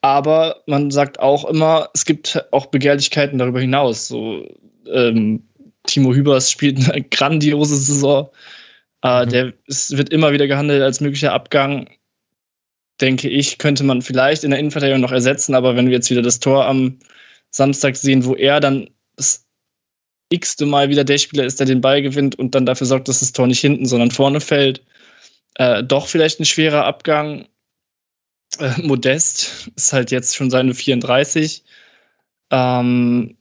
[0.01, 4.09] Aber man sagt auch immer, es gibt auch Begehrlichkeiten darüber hinaus.
[4.09, 4.47] So,
[4.93, 5.45] ähm,
[5.87, 8.29] Timo Hübers spielt eine grandiose Saison.
[9.03, 9.31] Äh, mhm.
[9.31, 11.89] Der ist, wird immer wieder gehandelt als möglicher Abgang.
[13.01, 16.23] Denke ich, könnte man vielleicht in der Innenverteidigung noch ersetzen, aber wenn wir jetzt wieder
[16.23, 16.99] das Tor am
[17.51, 18.91] Samstag sehen, wo er dann
[20.31, 23.21] x-te Mal wieder der Spieler ist, der den Ball gewinnt und dann dafür sorgt, dass
[23.21, 24.83] das Tor nicht hinten, sondern vorne fällt.
[25.57, 27.47] Äh, doch vielleicht ein schwerer Abgang.
[28.59, 31.65] Äh, Modest ist halt jetzt schon seine 34.
[32.51, 33.37] Ähm,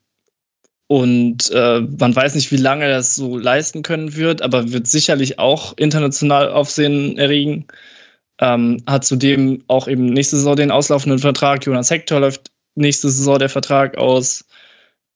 [0.90, 4.88] Und äh, man weiß nicht, wie lange er das so leisten können wird, aber wird
[4.88, 7.68] sicherlich auch international Aufsehen erregen.
[8.40, 11.66] Ähm, hat zudem auch eben nächste Saison den auslaufenden Vertrag.
[11.66, 14.46] Jonas Hector läuft nächste Saison der Vertrag aus.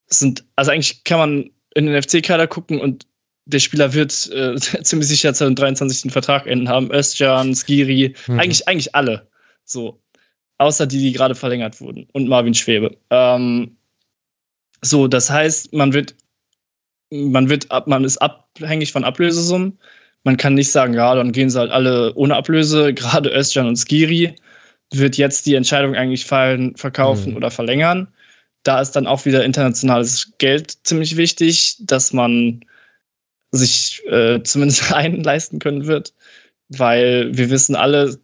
[0.10, 3.06] Es sind, also eigentlich kann man in den FC-Kader gucken und
[3.46, 6.92] der Spieler wird äh, ziemlich sicher 2023 den Vertrag enden haben.
[6.92, 8.40] Özcan, Skiri, mhm.
[8.40, 9.28] eigentlich, eigentlich alle.
[9.66, 10.00] So.
[10.58, 12.08] Außer die, die gerade verlängert wurden.
[12.14, 12.96] Und Marvin Schwebe.
[13.10, 13.78] Ähm,
[14.82, 16.16] so, das heißt, man wird,
[17.10, 19.80] man wird, man ist abhängig von Ablösesummen.
[20.24, 22.94] Man kann nicht sagen, ja, dann gehen sie halt alle ohne Ablöse.
[22.94, 24.36] Gerade Özcan und Skiri
[24.94, 27.38] wird jetzt die Entscheidung eigentlich fallen, verkaufen mhm.
[27.38, 28.08] oder verlängern.
[28.64, 32.64] Da ist dann auch wieder internationales Geld ziemlich wichtig, dass man
[33.52, 36.14] sich äh, zumindest einen leisten können wird,
[36.70, 38.20] weil wir wissen alle,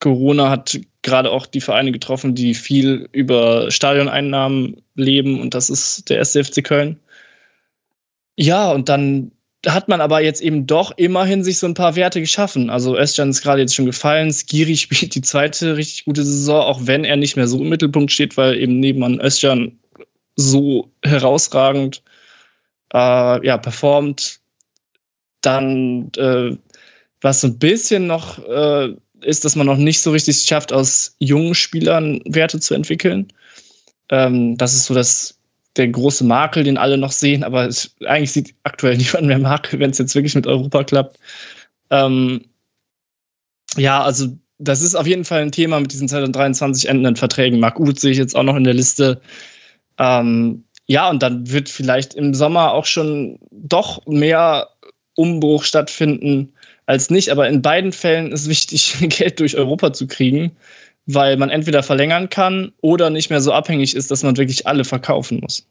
[0.00, 6.10] Corona hat gerade auch die Vereine getroffen, die viel über Stadioneinnahmen leben und das ist
[6.10, 6.98] der SCFC Köln.
[8.36, 9.32] Ja, und dann
[9.66, 12.68] hat man aber jetzt eben doch immerhin sich so ein paar Werte geschaffen.
[12.68, 16.80] Also Özcan ist gerade jetzt schon gefallen, Skiri spielt die zweite richtig gute Saison, auch
[16.84, 19.78] wenn er nicht mehr so im Mittelpunkt steht, weil eben nebenan Özcan
[20.36, 22.02] so herausragend
[22.92, 24.40] äh, ja, performt.
[25.40, 26.56] Dann, äh,
[27.20, 31.16] was so ein bisschen noch äh, ist, dass man noch nicht so richtig schafft, aus
[31.18, 33.32] jungen Spielern Werte zu entwickeln.
[34.08, 35.38] Ähm, das ist so das,
[35.76, 39.80] der große Makel, den alle noch sehen, aber es, eigentlich sieht aktuell niemand mehr Makel,
[39.80, 41.18] wenn es jetzt wirklich mit Europa klappt.
[41.90, 42.44] Ähm,
[43.76, 44.28] ja, also
[44.58, 47.58] das ist auf jeden Fall ein Thema mit diesen 2023 endenden Verträgen.
[47.58, 49.20] Marc Uth sehe ich jetzt auch noch in der Liste.
[49.98, 54.68] Ähm, ja, und dann wird vielleicht im Sommer auch schon doch mehr
[55.14, 56.52] Umbruch stattfinden
[56.86, 57.30] als nicht.
[57.30, 60.52] Aber in beiden Fällen ist wichtig, Geld durch Europa zu kriegen,
[61.06, 64.84] weil man entweder verlängern kann oder nicht mehr so abhängig ist, dass man wirklich alle
[64.84, 65.66] verkaufen muss.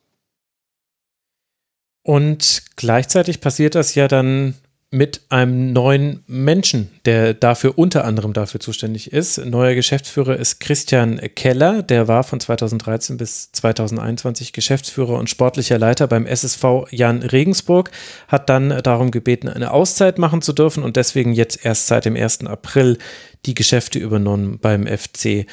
[2.03, 4.56] Und gleichzeitig passiert das ja dann
[4.94, 9.38] mit einem neuen Menschen, der dafür unter anderem dafür zuständig ist.
[9.38, 16.08] Neuer Geschäftsführer ist Christian Keller, der war von 2013 bis 2021 Geschäftsführer und sportlicher Leiter
[16.08, 17.90] beim SSV Jan Regensburg,
[18.28, 22.18] hat dann darum gebeten, eine Auszeit machen zu dürfen und deswegen jetzt erst seit dem
[22.18, 22.46] 1.
[22.48, 22.98] April
[23.46, 25.46] die Geschäfte übernommen beim FC.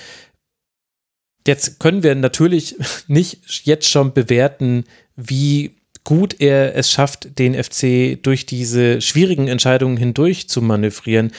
[1.47, 2.75] Jetzt können wir natürlich
[3.07, 4.85] nicht jetzt schon bewerten,
[5.15, 5.78] wie
[6.09, 11.33] gut er es schafft, den FC durch diese schwierigen Entscheidungen hindurch zu manövrieren.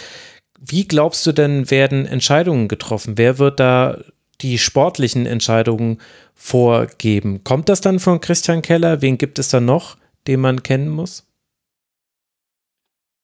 [0.60, 3.18] Wie glaubst du denn, werden Entscheidungen getroffen?
[3.18, 3.98] Wer wird da
[4.42, 5.98] die sportlichen Entscheidungen
[6.36, 7.44] vorgeben?
[7.44, 9.02] Kommt das dann von Christian Keller?
[9.02, 9.98] Wen gibt es da noch,
[10.28, 11.26] den man kennen muss?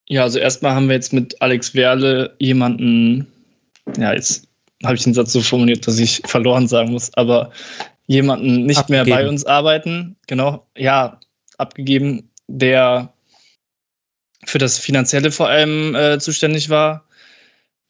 [0.10, 3.28] Ja, also erstmal haben wir jetzt mit Alex Werle jemanden,
[3.96, 4.48] ja, jetzt
[4.84, 7.52] habe ich den Satz so formuliert, dass ich verloren sagen muss, aber
[8.08, 9.06] jemanden nicht Abgegeben.
[9.06, 10.16] mehr bei uns arbeiten.
[10.26, 11.20] Genau, ja,
[11.60, 13.14] abgegeben, der
[14.45, 17.06] für das Finanzielle vor allem äh, zuständig war.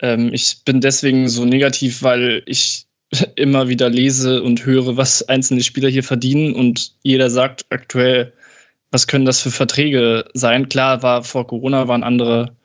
[0.02, 2.86] Ähm, ich bin deswegen so negativ, weil ich
[3.36, 8.34] immer wieder lese und höre, was einzelne Spieler hier verdienen und jeder sagt aktuell,
[8.92, 10.70] was können das für Verträge sein?
[10.70, 12.56] Klar, war vor Corona waren andere,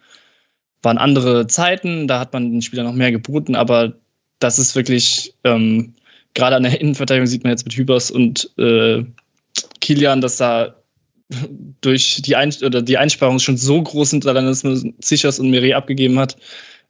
[0.83, 3.95] waren andere Zeiten, da hat man den Spielern noch mehr geboten, aber
[4.39, 5.95] das ist wirklich, ähm,
[6.35, 9.05] gerade an der Innenverteidigung sieht man jetzt mit Hübers und äh,
[9.81, 10.77] Kilian, dass da
[11.81, 15.75] durch die, Ein oder die Einsparungen schon so groß sind, dass man Sichers und Meret
[15.75, 16.37] abgegeben hat,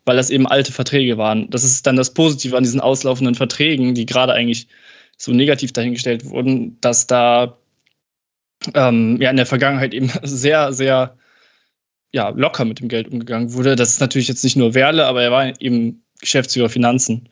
[0.04, 1.50] weil das eben alte Verträge waren.
[1.50, 4.66] Das ist dann das Positive an diesen auslaufenden Verträgen, die gerade eigentlich
[5.16, 7.58] so negativ dahingestellt wurden, dass da
[8.74, 11.16] ähm, ja in der Vergangenheit eben sehr, sehr
[12.12, 13.76] ja, locker mit dem Geld umgegangen wurde.
[13.76, 17.28] Das ist natürlich jetzt nicht nur Werle, aber er war eben Geschäftsführer Finanzen.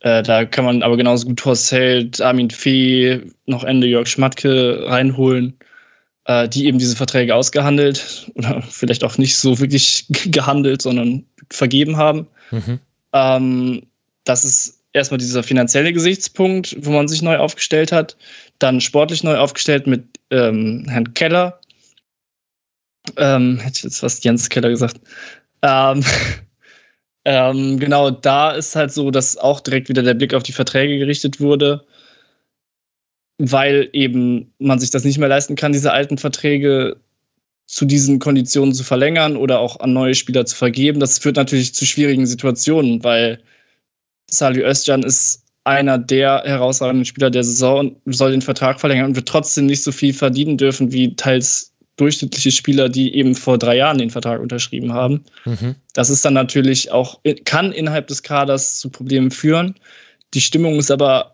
[0.00, 4.84] Äh, da kann man aber genauso gut Horst Held, Armin Fee, noch Ende Jörg Schmatke
[4.86, 5.58] reinholen
[6.26, 11.96] äh, die eben diese Verträge ausgehandelt oder vielleicht auch nicht so wirklich gehandelt, sondern vergeben
[11.96, 12.26] haben.
[12.50, 12.78] Mhm.
[13.12, 13.86] Ähm,
[14.24, 18.16] das ist erstmal dieser finanzielle Gesichtspunkt, wo man sich neu aufgestellt hat.
[18.58, 21.58] Dann sportlich neu aufgestellt mit ähm, Herrn Keller.
[23.16, 25.00] Ähm, hätte ich jetzt fast Jens Keller gesagt.
[25.62, 26.04] Ähm,
[27.24, 30.98] ähm, genau, da ist halt so, dass auch direkt wieder der Blick auf die Verträge
[30.98, 31.84] gerichtet wurde
[33.38, 36.96] weil eben man sich das nicht mehr leisten kann, diese alten Verträge
[37.66, 41.00] zu diesen Konditionen zu verlängern oder auch an neue Spieler zu vergeben.
[41.00, 43.40] Das führt natürlich zu schwierigen Situationen, weil
[44.28, 49.16] Salih Özcan ist einer der herausragenden Spieler der Saison und soll den Vertrag verlängern und
[49.16, 53.76] wird trotzdem nicht so viel verdienen dürfen wie teils durchschnittliche Spieler, die eben vor drei
[53.76, 55.24] Jahren den Vertrag unterschrieben haben.
[55.44, 55.76] Mhm.
[55.92, 59.76] Das ist dann natürlich auch, kann innerhalb des Kaders zu Problemen führen.
[60.34, 61.31] Die Stimmung ist aber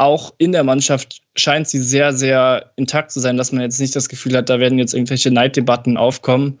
[0.00, 3.94] auch in der Mannschaft scheint sie sehr, sehr intakt zu sein, dass man jetzt nicht
[3.94, 6.58] das Gefühl hat, da werden jetzt irgendwelche Neiddebatten aufkommen.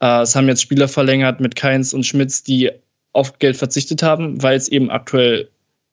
[0.00, 2.70] Äh, es haben jetzt Spieler verlängert mit Keins und Schmitz, die
[3.12, 5.50] auf Geld verzichtet haben, weil es eben aktuell,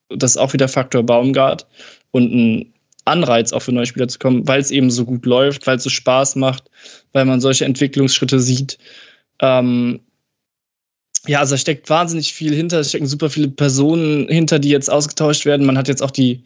[0.08, 1.66] das ist auch wieder Faktor Baumgart
[2.12, 2.72] und ein
[3.04, 5.82] Anreiz auch für neue Spieler zu kommen, weil es eben so gut läuft, weil es
[5.82, 6.70] so Spaß macht,
[7.12, 8.78] weil man solche Entwicklungsschritte sieht.
[9.40, 10.00] Ähm,
[11.26, 14.90] ja, also da steckt wahnsinnig viel hinter, es stecken super viele Personen hinter, die jetzt
[14.90, 15.66] ausgetauscht werden.
[15.66, 16.42] Man hat jetzt auch die,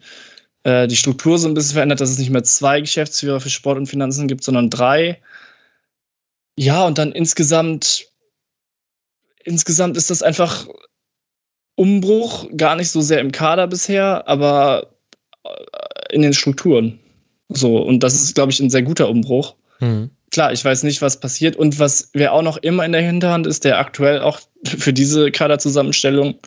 [0.63, 3.77] äh, die Struktur so ein bisschen verändert, dass es nicht mehr zwei Geschäftsführer für Sport
[3.77, 5.21] und Finanzen gibt, sondern drei.
[6.55, 8.07] Ja, und dann insgesamt,
[9.43, 10.67] insgesamt ist das einfach
[11.75, 14.93] Umbruch, gar nicht so sehr im Kader bisher, aber
[15.43, 16.99] äh, in den Strukturen.
[17.49, 19.55] So, und das ist, glaube ich, ein sehr guter Umbruch.
[19.79, 20.11] Mhm.
[20.31, 21.55] Klar, ich weiß nicht, was passiert.
[21.55, 25.31] Und was wer auch noch immer in der Hinterhand ist, der aktuell auch für diese
[25.31, 26.39] Kaderzusammenstellung,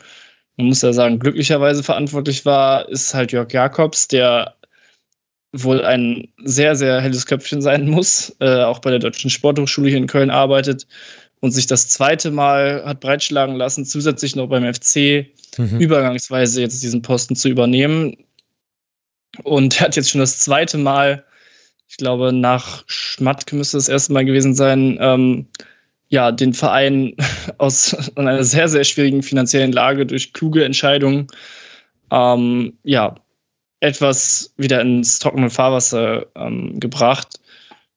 [0.57, 4.55] man muss ja sagen, glücklicherweise verantwortlich war, ist halt Jörg Jakobs, der
[5.53, 9.97] wohl ein sehr, sehr helles Köpfchen sein muss, äh, auch bei der Deutschen Sporthochschule hier
[9.97, 10.87] in Köln arbeitet
[11.39, 15.27] und sich das zweite Mal hat breitschlagen lassen, zusätzlich noch beim FC
[15.57, 15.79] mhm.
[15.79, 18.17] übergangsweise jetzt diesen Posten zu übernehmen.
[19.43, 21.23] Und er hat jetzt schon das zweite Mal,
[21.87, 25.47] ich glaube, nach Schmatke müsste das erste Mal gewesen sein, ähm,
[26.09, 27.15] ja, den Verein
[27.57, 31.27] aus einer sehr, sehr schwierigen finanziellen Lage durch kluge Entscheidungen
[32.11, 33.15] ähm, ja,
[33.79, 37.39] etwas wieder ins trockene Fahrwasser ähm, gebracht.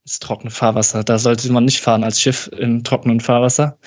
[0.04, 3.78] Das trockene Fahrwasser, da sollte man nicht fahren als Schiff im trockenen Fahrwasser.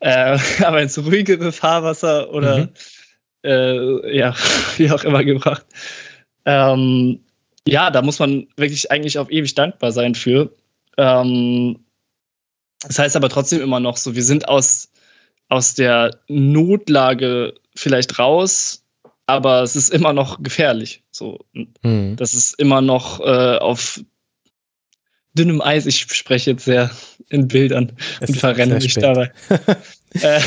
[0.00, 2.68] Äh, aber ins ruhigere Fahrwasser oder mhm.
[3.44, 4.34] äh, ja,
[4.76, 5.64] wie auch immer gebracht.
[6.44, 7.20] Ähm,
[7.66, 10.50] ja, da muss man wirklich eigentlich auf ewig dankbar sein für.
[10.96, 11.78] Ähm,
[12.82, 14.90] das heißt aber trotzdem immer noch so, wir sind aus,
[15.48, 18.84] aus der Notlage vielleicht raus,
[19.26, 21.02] aber es ist immer noch gefährlich.
[21.10, 21.38] So,
[21.82, 22.16] mhm.
[22.16, 24.00] Das ist immer noch äh, auf
[25.34, 25.86] dünnem Eis.
[25.86, 26.90] Ich spreche jetzt sehr
[27.28, 29.04] in Bildern es und verrenne mich spät.
[29.04, 29.32] dabei.
[30.22, 30.40] Äh,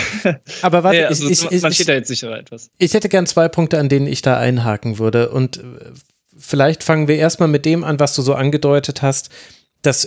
[0.61, 2.69] aber warte, ja, also ich, ich, man steht da jetzt sicher etwas.
[2.79, 5.29] Ich hätte gern zwei Punkte, an denen ich da einhaken würde.
[5.29, 5.61] Und äh,
[6.37, 9.29] vielleicht fangen wir erstmal mit dem an, was du so angedeutet hast,
[9.81, 10.03] dass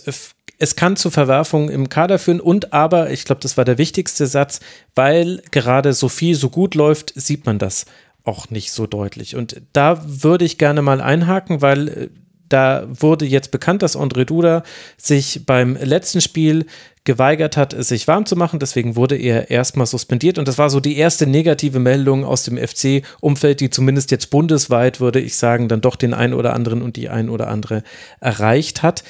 [0.58, 4.26] es kann zu Verwerfungen im Kader führen und aber, ich glaube, das war der wichtigste
[4.26, 4.60] Satz,
[4.94, 7.86] weil gerade Sophie so gut läuft, sieht man das
[8.24, 9.36] auch nicht so deutlich.
[9.36, 12.08] Und da würde ich gerne mal einhaken, weil äh,
[12.48, 14.62] da wurde jetzt bekannt, dass André Duda
[14.96, 16.66] sich beim letzten Spiel
[17.06, 18.58] geweigert hat, sich warm zu machen.
[18.58, 20.38] Deswegen wurde er erstmal suspendiert.
[20.38, 25.00] Und das war so die erste negative Meldung aus dem FC-Umfeld, die zumindest jetzt bundesweit,
[25.00, 27.82] würde ich sagen, dann doch den einen oder anderen und die ein oder andere
[28.20, 29.02] erreicht hat.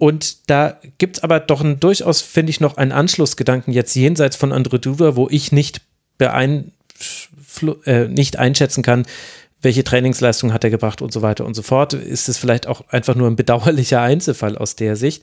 [0.00, 4.34] Und da gibt es aber doch ein, durchaus, finde ich, noch einen Anschlussgedanken jetzt jenseits
[4.34, 5.82] von André Duda, wo ich nicht,
[6.16, 6.72] beein,
[7.84, 9.04] äh, nicht einschätzen kann,
[9.60, 11.92] welche Trainingsleistung hat er gebracht und so weiter und so fort.
[11.92, 15.22] Ist es vielleicht auch einfach nur ein bedauerlicher Einzelfall aus der Sicht.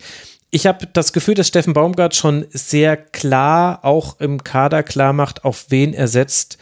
[0.51, 5.43] Ich habe das Gefühl, dass Steffen Baumgart schon sehr klar auch im Kader klar macht,
[5.43, 6.59] auf wen er setzt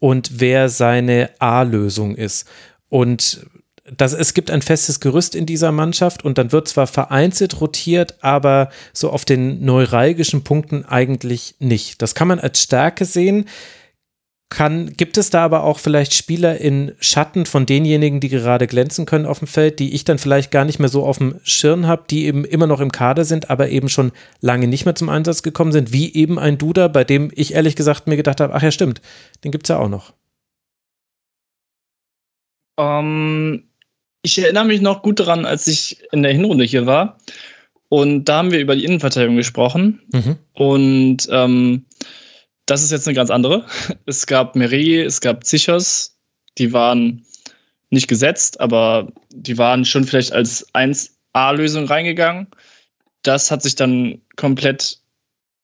[0.00, 2.46] und wer seine A-Lösung ist.
[2.90, 3.46] Und
[3.84, 8.16] das, es gibt ein festes Gerüst in dieser Mannschaft und dann wird zwar vereinzelt rotiert,
[8.22, 12.00] aber so auf den neuralgischen Punkten eigentlich nicht.
[12.00, 13.46] Das kann man als Stärke sehen
[14.50, 19.04] kann, gibt es da aber auch vielleicht Spieler in Schatten von denjenigen, die gerade glänzen
[19.04, 21.86] können auf dem Feld, die ich dann vielleicht gar nicht mehr so auf dem Schirm
[21.86, 25.08] habe, die eben immer noch im Kader sind, aber eben schon lange nicht mehr zum
[25.08, 28.54] Einsatz gekommen sind, wie eben ein Duda, bei dem ich ehrlich gesagt mir gedacht habe,
[28.54, 29.00] ach ja, stimmt,
[29.42, 30.12] den gibt es ja auch noch.
[32.76, 33.64] Um, ähm,
[34.24, 37.18] ich erinnere mich noch gut daran, als ich in der Hinrunde hier war.
[37.90, 40.00] Und da haben wir über die Innenverteidigung gesprochen.
[40.12, 40.36] Mhm.
[40.54, 41.84] Und ähm,
[42.64, 43.66] das ist jetzt eine ganz andere.
[44.06, 46.16] Es gab Meri, es gab Zichos,
[46.56, 47.24] die waren
[47.90, 52.48] nicht gesetzt, aber die waren schon vielleicht als 1A-Lösung reingegangen.
[53.22, 55.00] Das hat sich dann komplett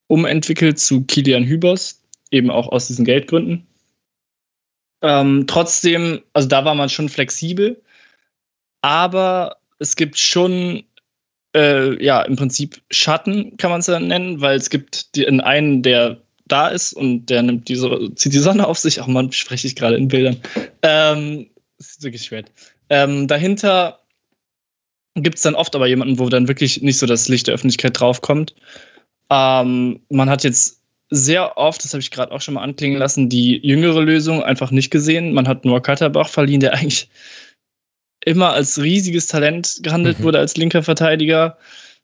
[0.07, 3.65] umentwickelt zu Kilian Hübers, eben auch aus diesen Geldgründen.
[5.01, 7.81] Ähm, trotzdem, also da war man schon flexibel,
[8.81, 10.83] aber es gibt schon,
[11.55, 15.41] äh, ja, im Prinzip Schatten, kann man es ja nennen, weil es gibt die, in
[15.41, 19.01] einen, der da ist und der nimmt die so, zieht die Sonne auf sich.
[19.01, 20.37] Ach man, spreche ich gerade in Bildern.
[20.81, 21.47] Ähm,
[21.77, 22.43] ist wirklich schwer.
[22.89, 23.99] Ähm, dahinter
[25.15, 27.99] gibt es dann oft aber jemanden, wo dann wirklich nicht so das Licht der Öffentlichkeit
[27.99, 28.55] draufkommt.
[29.29, 33.29] Ähm, man hat jetzt sehr oft, das habe ich gerade auch schon mal anklingen lassen,
[33.29, 35.33] die jüngere Lösung einfach nicht gesehen.
[35.33, 37.09] Man hat nur Katterbach verliehen, der eigentlich
[38.25, 40.23] immer als riesiges Talent gehandelt mhm.
[40.23, 41.57] wurde als linker Verteidiger.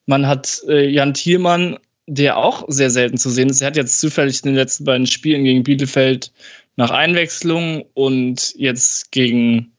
[0.05, 1.77] Man hat äh, Jan Thielmann
[2.07, 3.61] der auch sehr selten zu sehen ist.
[3.61, 6.31] Er hat jetzt zufällig in den letzten beiden Spielen gegen Bielefeld
[6.77, 9.73] nach Einwechslung und jetzt gegen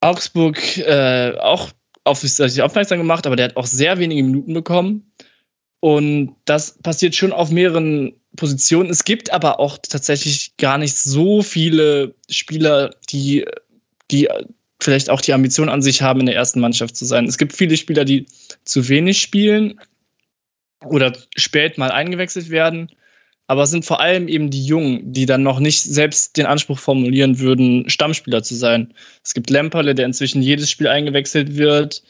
[0.00, 1.70] Augsburg äh, auch
[2.04, 5.10] auf sich aufmerksam gemacht, aber der hat auch sehr wenige Minuten bekommen.
[5.80, 8.90] Und das passiert schon auf mehreren Positionen.
[8.90, 13.46] Es gibt aber auch tatsächlich gar nicht so viele Spieler, die,
[14.10, 14.28] die
[14.84, 17.26] vielleicht auch die Ambition an sich haben, in der ersten Mannschaft zu sein.
[17.26, 18.26] Es gibt viele Spieler, die
[18.64, 19.80] zu wenig spielen
[20.84, 22.90] oder spät mal eingewechselt werden.
[23.46, 26.78] Aber es sind vor allem eben die Jungen, die dann noch nicht selbst den Anspruch
[26.78, 28.94] formulieren würden, Stammspieler zu sein.
[29.22, 32.02] Es gibt Lemperle, der inzwischen jedes Spiel eingewechselt wird,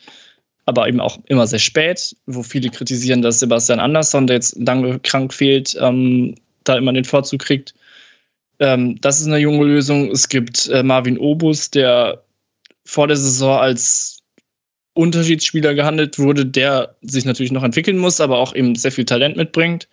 [0.65, 5.01] aber eben auch immer sehr spät, wo viele kritisieren, dass Sebastian Andersson, der jetzt lange
[5.01, 7.75] krank fehlt, ähm, da immer den Vorzug kriegt.
[8.61, 10.11] Ähm, das ist eine junge Lösung.
[10.13, 12.24] Es gibt äh, Marvin Obus, der
[12.85, 14.19] vor der Saison als
[14.95, 19.37] Unterschiedsspieler gehandelt wurde, der sich natürlich noch entwickeln muss, aber auch eben sehr viel Talent
[19.37, 19.89] mitbringt.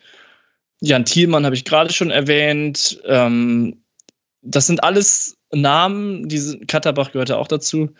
[0.79, 3.01] Jan Thielmann habe ich gerade schon erwähnt.
[3.05, 3.83] Ähm,
[4.41, 7.93] das sind alles Namen, diese Katterbach gehörte auch dazu,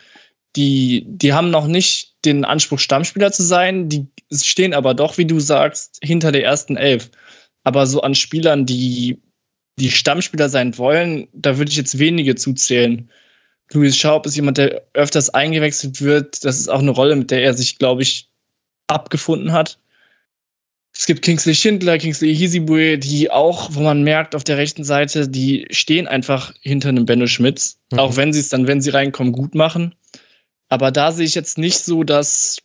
[0.56, 5.26] die, die haben noch nicht den Anspruch, Stammspieler zu sein, die stehen aber doch, wie
[5.26, 7.10] du sagst, hinter der ersten Elf.
[7.64, 9.22] Aber so an Spielern, die,
[9.80, 13.10] die Stammspieler sein wollen, da würde ich jetzt wenige zuzählen.
[13.74, 16.44] Louis Schaub ist jemand, der öfters eingewechselt wird.
[16.44, 18.30] Das ist auch eine Rolle, mit der er sich, glaube ich,
[18.88, 19.78] abgefunden hat.
[20.94, 25.30] Es gibt Kingsley Schindler, Kingsley Hisibue, die auch, wo man merkt, auf der rechten Seite,
[25.30, 27.80] die stehen einfach hinter einem Benno Schmitz.
[27.92, 28.00] Mhm.
[28.00, 29.96] Auch wenn sie es dann, wenn sie reinkommen, gut machen.
[30.68, 32.58] Aber da sehe ich jetzt nicht so, dass,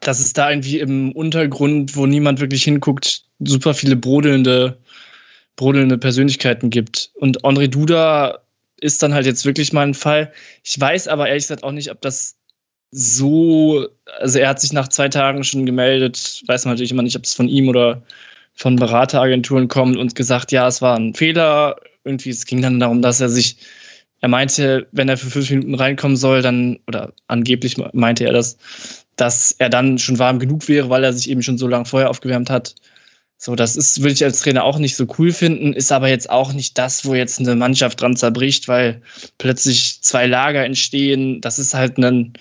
[0.00, 4.78] dass es da irgendwie im Untergrund, wo niemand wirklich hinguckt, super viele brodelnde,
[5.56, 7.10] brodelnde Persönlichkeiten gibt.
[7.14, 8.45] Und André Duda
[8.80, 10.32] ist dann halt jetzt wirklich mal ein Fall.
[10.62, 12.36] Ich weiß aber ehrlich gesagt auch nicht, ob das
[12.90, 13.88] so,
[14.20, 17.24] also er hat sich nach zwei Tagen schon gemeldet, weiß man natürlich immer nicht, ob
[17.24, 18.02] es von ihm oder
[18.54, 21.76] von Berateragenturen kommt und gesagt, ja, es war ein Fehler.
[22.04, 23.58] Irgendwie, es ging dann darum, dass er sich,
[24.20, 28.56] er meinte, wenn er für fünf Minuten reinkommen soll, dann, oder angeblich meinte er das,
[29.16, 32.08] dass er dann schon warm genug wäre, weil er sich eben schon so lange vorher
[32.08, 32.74] aufgewärmt hat.
[33.38, 36.30] So, das ist, würde ich als Trainer auch nicht so cool finden, ist aber jetzt
[36.30, 39.02] auch nicht das, wo jetzt eine Mannschaft dran zerbricht, weil
[39.38, 41.40] plötzlich zwei Lager entstehen.
[41.42, 42.32] Das ist halt ein,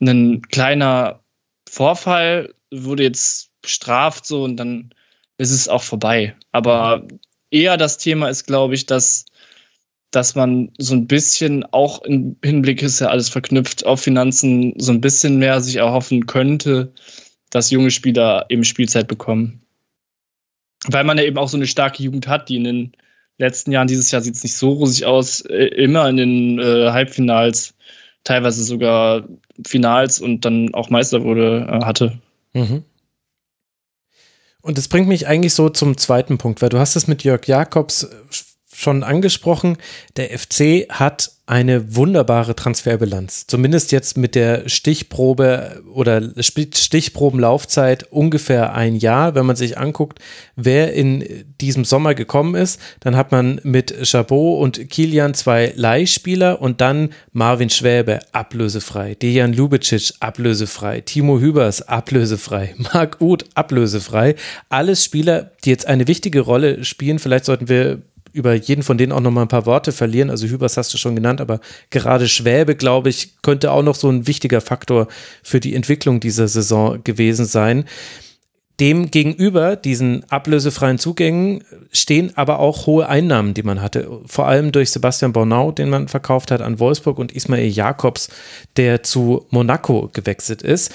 [0.00, 1.20] ein kleiner
[1.68, 4.90] Vorfall, wurde jetzt bestraft so und dann
[5.38, 6.36] ist es auch vorbei.
[6.52, 7.06] Aber
[7.50, 9.24] eher das Thema ist, glaube ich, dass,
[10.12, 14.92] dass man so ein bisschen auch im Hinblick ist ja alles verknüpft auf Finanzen, so
[14.92, 16.92] ein bisschen mehr sich erhoffen könnte,
[17.50, 19.63] dass junge Spieler eben Spielzeit bekommen.
[20.88, 22.92] Weil man ja eben auch so eine starke Jugend hat, die in den
[23.38, 26.90] letzten Jahren, dieses Jahr sieht es nicht so rosig aus, äh, immer in den äh,
[26.90, 27.74] Halbfinals
[28.22, 29.24] teilweise sogar
[29.66, 32.18] Finals und dann auch Meister wurde, äh, hatte.
[32.52, 32.84] Mhm.
[34.62, 37.46] Und das bringt mich eigentlich so zum zweiten Punkt, weil du hast es mit Jörg
[37.46, 38.08] Jakobs
[38.74, 39.76] schon angesprochen.
[40.16, 43.46] Der FC hat eine wunderbare Transferbilanz.
[43.46, 49.34] Zumindest jetzt mit der Stichprobe oder Stichprobenlaufzeit ungefähr ein Jahr.
[49.34, 50.20] Wenn man sich anguckt,
[50.56, 56.62] wer in diesem Sommer gekommen ist, dann hat man mit Chabot und Kilian zwei Leihspieler
[56.62, 64.34] und dann Marvin Schwäbe ablösefrei, Dejan Lubicic ablösefrei, Timo Hübers ablösefrei, Marc Uth ablösefrei.
[64.70, 67.18] Alles Spieler, die jetzt eine wichtige Rolle spielen.
[67.18, 68.00] Vielleicht sollten wir
[68.34, 70.28] über jeden von denen auch noch mal ein paar Worte verlieren.
[70.28, 74.10] Also Hübers hast du schon genannt, aber gerade Schwäbe, glaube ich, könnte auch noch so
[74.10, 75.06] ein wichtiger Faktor
[75.42, 77.84] für die Entwicklung dieser Saison gewesen sein.
[78.80, 81.62] Dem gegenüber diesen ablösefreien Zugängen
[81.92, 84.10] stehen aber auch hohe Einnahmen, die man hatte.
[84.26, 88.30] Vor allem durch Sebastian Bornau, den man verkauft hat an Wolfsburg und Ismail Jakobs,
[88.76, 90.92] der zu Monaco gewechselt ist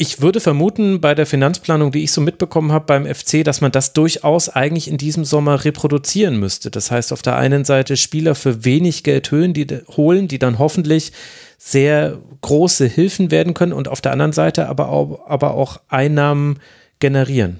[0.00, 3.72] ich würde vermuten, bei der Finanzplanung, die ich so mitbekommen habe beim FC, dass man
[3.72, 6.70] das durchaus eigentlich in diesem Sommer reproduzieren müsste.
[6.70, 9.66] Das heißt, auf der einen Seite Spieler für wenig Geld holen, die,
[9.96, 11.10] holen, die dann hoffentlich
[11.58, 16.60] sehr große Hilfen werden können und auf der anderen Seite aber auch, aber auch Einnahmen
[17.00, 17.58] generieren.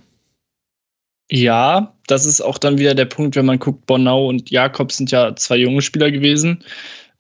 [1.29, 5.11] Ja, das ist auch dann wieder der Punkt, wenn man guckt, Bornau und Jakob sind
[5.11, 6.63] ja zwei junge Spieler gewesen.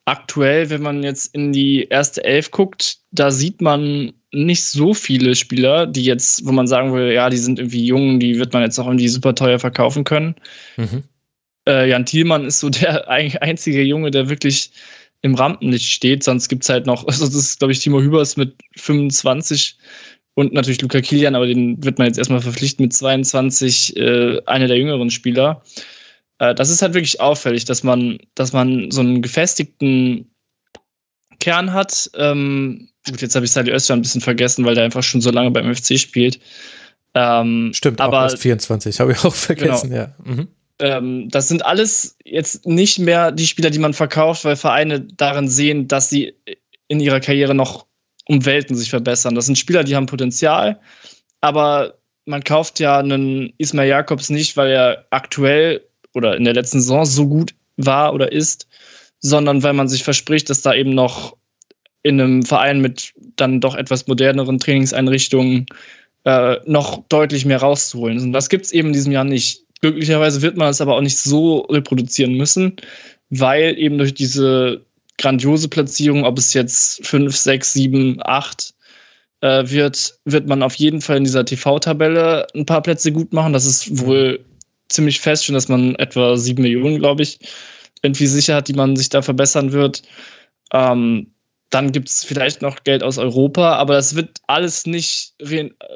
[0.04, 5.34] Aktuell, wenn man jetzt in die erste Elf guckt, da sieht man nicht so viele
[5.34, 8.62] Spieler, die jetzt, wo man sagen will, ja, die sind irgendwie jung, die wird man
[8.62, 10.34] jetzt auch irgendwie super teuer verkaufen können.
[10.76, 11.04] Mhm.
[11.66, 14.70] Äh, Jan Thielmann ist so der einzige Junge, der wirklich
[15.22, 16.22] im Rampenlicht steht.
[16.22, 19.78] Sonst gibt es halt noch, also das ist, glaube ich, Timo Hübers mit 25
[20.34, 24.68] und natürlich Luca Kilian, aber den wird man jetzt erstmal verpflichten mit 22, äh, einer
[24.68, 25.62] der jüngeren Spieler.
[26.38, 30.30] Äh, das ist halt wirklich auffällig, dass man, dass man so einen gefestigten
[31.48, 32.10] Kern hat.
[32.14, 35.30] Ähm, gut, jetzt habe ich Sadi Özcan ein bisschen vergessen, weil der einfach schon so
[35.30, 36.40] lange beim FC spielt.
[37.14, 40.02] Ähm, Stimmt, aber erst 24, habe ich auch vergessen, genau.
[40.02, 40.14] ja.
[40.24, 40.48] Mhm.
[40.80, 45.48] Ähm, das sind alles jetzt nicht mehr die Spieler, die man verkauft, weil Vereine darin
[45.48, 46.34] sehen, dass sie
[46.86, 47.86] in ihrer Karriere noch
[48.26, 49.34] um Welten sich verbessern.
[49.34, 50.78] Das sind Spieler, die haben Potenzial,
[51.40, 51.94] aber
[52.26, 55.80] man kauft ja einen Ismail Jakobs nicht, weil er aktuell
[56.12, 58.67] oder in der letzten Saison so gut war oder ist,
[59.20, 61.36] sondern weil man sich verspricht, dass da eben noch
[62.02, 65.66] in einem Verein mit dann doch etwas moderneren Trainingseinrichtungen
[66.24, 68.20] äh, noch deutlich mehr rauszuholen.
[68.20, 69.64] Und das gibt es eben in diesem Jahr nicht.
[69.80, 72.76] Glücklicherweise wird man es aber auch nicht so reproduzieren müssen,
[73.30, 74.84] weil eben durch diese
[75.18, 78.74] grandiose Platzierung, ob es jetzt 5, 6, 7, 8
[79.40, 83.52] äh, wird, wird man auf jeden Fall in dieser TV-Tabelle ein paar Plätze gut machen.
[83.52, 84.44] Das ist wohl
[84.88, 87.38] ziemlich fest, schon dass man etwa 7 Millionen, glaube ich,
[88.02, 90.02] irgendwie sicher hat, die man sich da verbessern wird.
[90.72, 91.32] Ähm,
[91.70, 95.34] dann gibt es vielleicht noch Geld aus Europa, aber das wird alles nicht,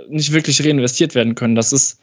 [0.09, 1.55] nicht wirklich reinvestiert werden können.
[1.55, 2.01] Das ist,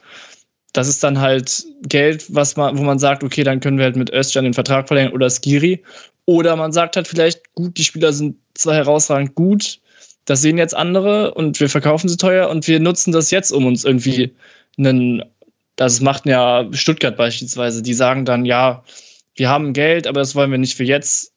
[0.72, 3.96] das ist dann halt Geld, was man, wo man sagt, okay, dann können wir halt
[3.96, 5.82] mit Özcan den Vertrag verlängern oder Skiri.
[6.26, 9.80] Oder man sagt halt vielleicht, gut, die Spieler sind zwar herausragend gut,
[10.24, 13.66] das sehen jetzt andere und wir verkaufen sie teuer und wir nutzen das jetzt, um
[13.66, 14.34] uns irgendwie
[14.78, 15.24] einen,
[15.76, 18.84] das macht ja Stuttgart beispielsweise, die sagen dann, ja,
[19.36, 21.32] wir haben Geld, aber das wollen wir nicht für jetzt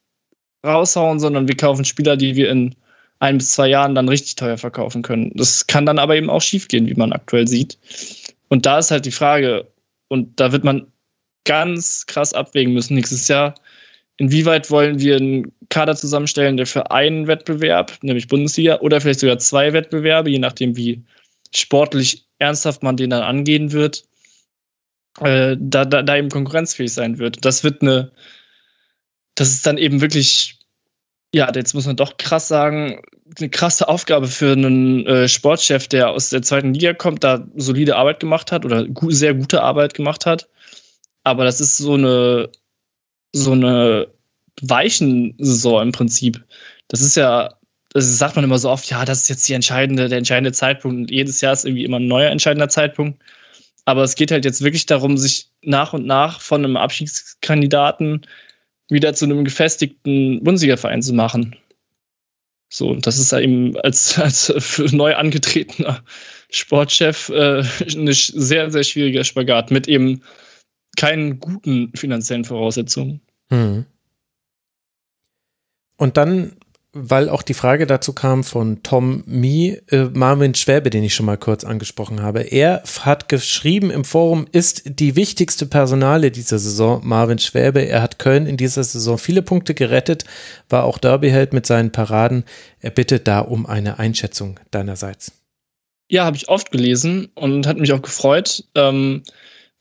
[0.66, 2.76] raushauen, sondern wir kaufen Spieler, die wir in
[3.20, 5.32] ein bis zwei Jahren dann richtig teuer verkaufen können.
[5.36, 7.78] Das kann dann aber eben auch schiefgehen, wie man aktuell sieht.
[8.50, 9.68] Und da ist halt die Frage,
[10.10, 10.88] und da wird man
[11.46, 13.56] ganz krass abwägen müssen nächstes Jahr,
[14.18, 19.40] inwieweit wollen wir einen Kader zusammenstellen, der für einen Wettbewerb, nämlich Bundesliga, oder vielleicht sogar
[19.40, 21.04] zwei Wettbewerbe, je nachdem, wie
[21.56, 24.04] sportlich ernsthaft man den dann angehen wird,
[25.20, 27.46] äh, da, da, da eben konkurrenzfähig sein wird.
[27.46, 28.12] Das wird eine,
[29.36, 30.60] das ist dann eben wirklich,
[31.34, 33.02] ja, jetzt muss man doch krass sagen,
[33.40, 37.96] eine krasse Aufgabe für einen äh, Sportchef, der aus der zweiten Liga kommt, da solide
[37.96, 40.50] Arbeit gemacht hat oder gu sehr gute Arbeit gemacht hat.
[41.24, 42.50] Aber das ist so eine,
[43.32, 44.08] so eine
[44.62, 46.44] weichen Saison im Prinzip.
[46.90, 47.56] Das ist ja,
[47.90, 50.98] das sagt man immer so oft, ja, das ist jetzt die entscheidende, der entscheidende Zeitpunkt.
[50.98, 53.22] Und jedes Jahr ist irgendwie immer ein neuer entscheidender Zeitpunkt.
[53.86, 58.26] Aber es geht halt jetzt wirklich darum, sich nach und nach von einem Abschiedskandidaten
[58.90, 61.56] wieder zu einem gefestigten Bundesliga-Verein zu machen.
[62.70, 66.04] So, und das ist ja eben als, als neu angetretener
[66.50, 67.64] Sportchef äh,
[67.96, 70.22] eine sehr, sehr schwieriger Spagat mit eben
[70.96, 73.22] keinen guten finanziellen Voraussetzungen.
[73.50, 73.86] Hm.
[75.98, 76.56] Und dann
[76.94, 81.26] weil auch die Frage dazu kam von Tom Mee, äh, Marvin Schwäbe, den ich schon
[81.26, 82.42] mal kurz angesprochen habe.
[82.42, 87.82] Er hat geschrieben im Forum, ist die wichtigste Personale dieser Saison Marvin Schwäbe.
[87.82, 90.26] Er hat Köln in dieser Saison viele Punkte gerettet,
[90.70, 92.46] war auch Derbyheld mit seinen Paraden.
[92.80, 95.32] Er bittet da um eine Einschätzung deinerseits.
[96.10, 99.24] Ja, habe ich oft gelesen und hat mich auch gefreut, ähm,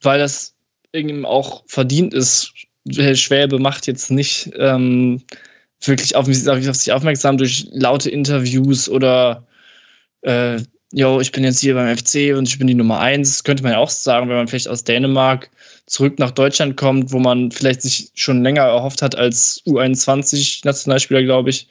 [0.00, 0.54] weil das
[0.92, 2.54] irgendwie auch verdient ist.
[2.88, 5.22] Schwäbe macht jetzt nicht ähm,
[5.88, 9.46] wirklich auf, auf sich aufmerksam durch laute Interviews oder
[10.22, 10.60] äh,
[10.92, 13.30] yo, ich bin jetzt hier beim FC und ich bin die Nummer eins.
[13.30, 15.50] Das könnte man ja auch sagen, wenn man vielleicht aus Dänemark
[15.86, 21.50] zurück nach Deutschland kommt, wo man vielleicht sich schon länger erhofft hat als U21-Nationalspieler, glaube
[21.50, 21.68] ich,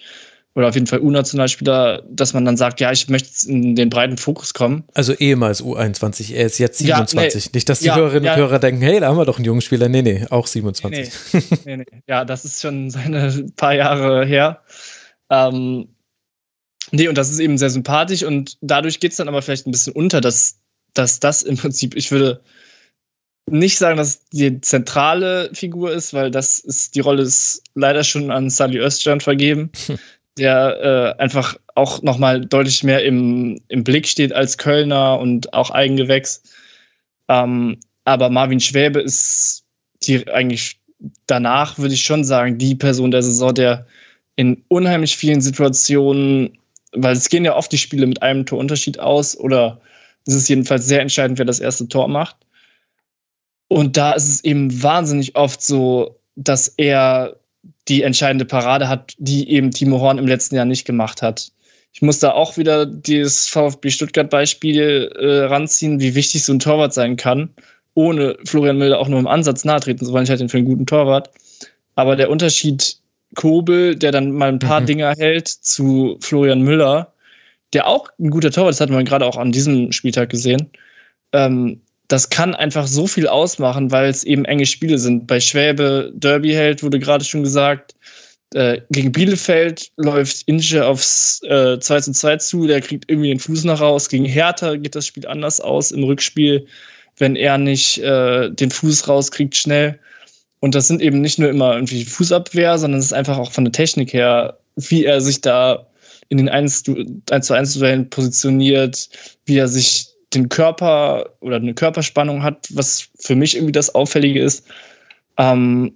[0.53, 4.17] oder auf jeden Fall U-Nationalspieler, dass man dann sagt, ja, ich möchte in den breiten
[4.17, 4.83] Fokus kommen.
[4.93, 7.15] Also ehemals U21, er ist jetzt 27.
[7.15, 8.33] Ja, nee, Nicht, dass die ja, Hörerinnen ja.
[8.33, 9.87] und Hörer denken, hey, da haben wir doch einen jungen Spieler.
[9.87, 11.11] Nee, nee, auch 27.
[11.33, 11.85] Nee, nee, nee.
[12.07, 14.61] Ja, das ist schon seine paar Jahre her.
[15.29, 15.87] Ähm,
[16.91, 19.71] nee, und das ist eben sehr sympathisch und dadurch geht es dann aber vielleicht ein
[19.71, 20.59] bisschen unter, dass,
[20.93, 22.41] dass das im Prinzip, ich würde
[23.49, 28.31] nicht sagen, dass die zentrale Figur ist, weil das ist, die Rolle ist leider schon
[28.31, 29.71] an Sally Öststrand vergeben.
[30.37, 35.71] der äh, einfach auch nochmal deutlich mehr im, im Blick steht als Kölner und auch
[35.71, 36.43] Eigengewächs.
[37.27, 39.63] Ähm, aber Marvin Schwäbe ist
[40.03, 40.79] die eigentlich
[41.27, 43.85] danach, würde ich schon sagen, die Person der Saison, der
[44.35, 46.57] in unheimlich vielen Situationen,
[46.93, 49.81] weil es gehen ja oft die Spiele mit einem Torunterschied aus oder
[50.25, 52.37] es ist jedenfalls sehr entscheidend, wer das erste Tor macht.
[53.67, 57.37] Und da ist es eben wahnsinnig oft so, dass er
[57.87, 61.51] die entscheidende Parade hat, die eben Timo Horn im letzten Jahr nicht gemacht hat.
[61.93, 66.93] Ich muss da auch wieder dieses VfB Stuttgart-Beispiel äh, ranziehen, wie wichtig so ein Torwart
[66.93, 67.49] sein kann,
[67.93, 70.23] ohne Florian Müller auch nur im Ansatz nahe treten zu wollen.
[70.23, 71.29] Ich halte ihn für einen guten Torwart.
[71.95, 72.97] Aber der Unterschied
[73.35, 74.85] Kobel, der dann mal ein paar mhm.
[74.85, 77.13] Dinger hält, zu Florian Müller,
[77.73, 80.69] der auch ein guter Torwart ist, hat man gerade auch an diesem Spieltag gesehen.
[81.33, 81.81] Ähm,
[82.11, 85.27] das kann einfach so viel ausmachen, weil es eben enge Spiele sind.
[85.27, 87.95] Bei Schwäbe Derby hält, wurde gerade schon gesagt.
[88.53, 93.39] Äh, gegen Bielefeld läuft Inge aufs äh, 2 zu 2 zu, der kriegt irgendwie den
[93.39, 94.09] Fuß nach raus.
[94.09, 96.67] Gegen Hertha geht das Spiel anders aus im Rückspiel,
[97.17, 99.97] wenn er nicht äh, den Fuß rauskriegt schnell.
[100.59, 103.63] Und das sind eben nicht nur immer irgendwie Fußabwehr, sondern es ist einfach auch von
[103.63, 105.87] der Technik her, wie er sich da
[106.27, 106.83] in den 1,
[107.29, 109.07] 1 zu 1 Duellen positioniert,
[109.45, 114.41] wie er sich den Körper oder eine Körperspannung hat, was für mich irgendwie das Auffällige
[114.41, 114.65] ist.
[115.37, 115.93] Ähm,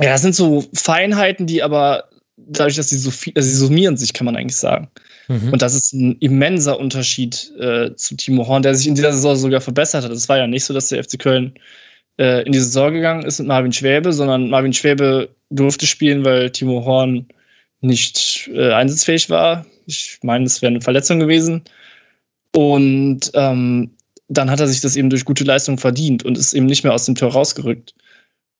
[0.00, 2.04] ja, das sind so Feinheiten, die aber
[2.36, 4.88] dadurch, dass sie so viel, also sie summieren sich, kann man eigentlich sagen.
[5.28, 5.52] Mhm.
[5.52, 9.36] Und das ist ein immenser Unterschied äh, zu Timo Horn, der sich in dieser Saison
[9.36, 10.12] sogar verbessert hat.
[10.12, 11.54] Es war ja nicht so, dass der FC Köln
[12.18, 16.50] äh, in die Saison gegangen ist mit Marvin Schwäbe, sondern Marvin Schwäbe durfte spielen, weil
[16.50, 17.26] Timo Horn
[17.80, 19.66] nicht äh, einsatzfähig war.
[19.86, 21.62] Ich meine, es wäre eine Verletzung gewesen.
[22.58, 23.92] Und ähm,
[24.26, 26.92] dann hat er sich das eben durch gute Leistung verdient und ist eben nicht mehr
[26.92, 27.94] aus dem Tor rausgerückt.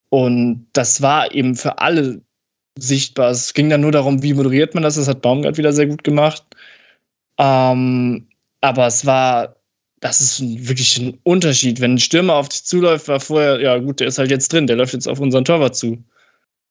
[0.08, 2.22] Und das war eben für alle
[2.78, 3.32] sichtbar.
[3.32, 4.94] Es ging dann nur darum, wie moderiert man das.
[4.94, 6.44] Das hat Baumgart wieder sehr gut gemacht.
[7.38, 8.28] Ähm,
[8.60, 9.56] aber es war,
[9.98, 11.80] das ist wirklich ein Unterschied.
[11.80, 14.68] Wenn ein Stürmer auf dich zuläuft, war vorher, ja gut, der ist halt jetzt drin,
[14.68, 15.98] der läuft jetzt auf unseren Torwart zu.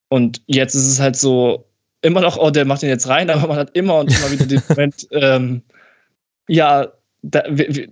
[0.07, 1.67] Und jetzt ist es halt so,
[2.01, 4.45] immer noch, oh, der macht den jetzt rein, aber man hat immer und immer wieder
[4.45, 5.61] den Moment, ähm,
[6.47, 6.87] ja,
[7.21, 7.43] da,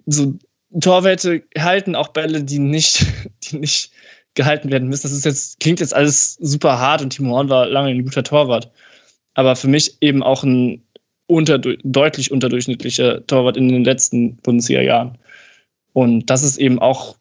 [0.05, 0.35] so
[0.79, 3.05] Torwärte halten auch Bälle, die nicht,
[3.43, 3.91] die nicht
[4.33, 5.03] gehalten werden müssen.
[5.03, 8.23] Das ist jetzt, klingt jetzt alles super hart und Timo Horn war lange ein guter
[8.23, 8.71] Torwart.
[9.33, 10.81] Aber für mich eben auch ein
[11.27, 15.17] unter, deutlich unterdurchschnittlicher Torwart in den letzten Bundesliga-Jahren.
[15.93, 17.15] Und das ist eben auch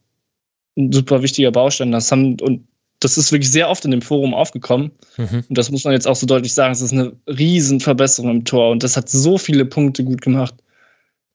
[0.76, 1.92] ein super wichtiger Baustein.
[1.92, 2.66] Das haben, und
[3.00, 4.90] das ist wirklich sehr oft in dem Forum aufgekommen.
[5.16, 5.44] Mhm.
[5.48, 6.72] Und das muss man jetzt auch so deutlich sagen.
[6.72, 8.70] Es ist eine Riesenverbesserung im Tor.
[8.70, 10.54] Und das hat so viele Punkte gut gemacht.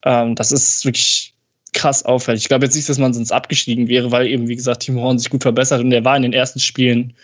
[0.04, 1.34] Ähm, das ist wirklich
[1.72, 2.42] krass auffällig.
[2.42, 5.18] Ich glaube jetzt nicht, dass man sonst abgestiegen wäre, weil eben, wie gesagt, Timo Horn
[5.18, 7.14] sich gut verbessert und er war in den ersten Spielen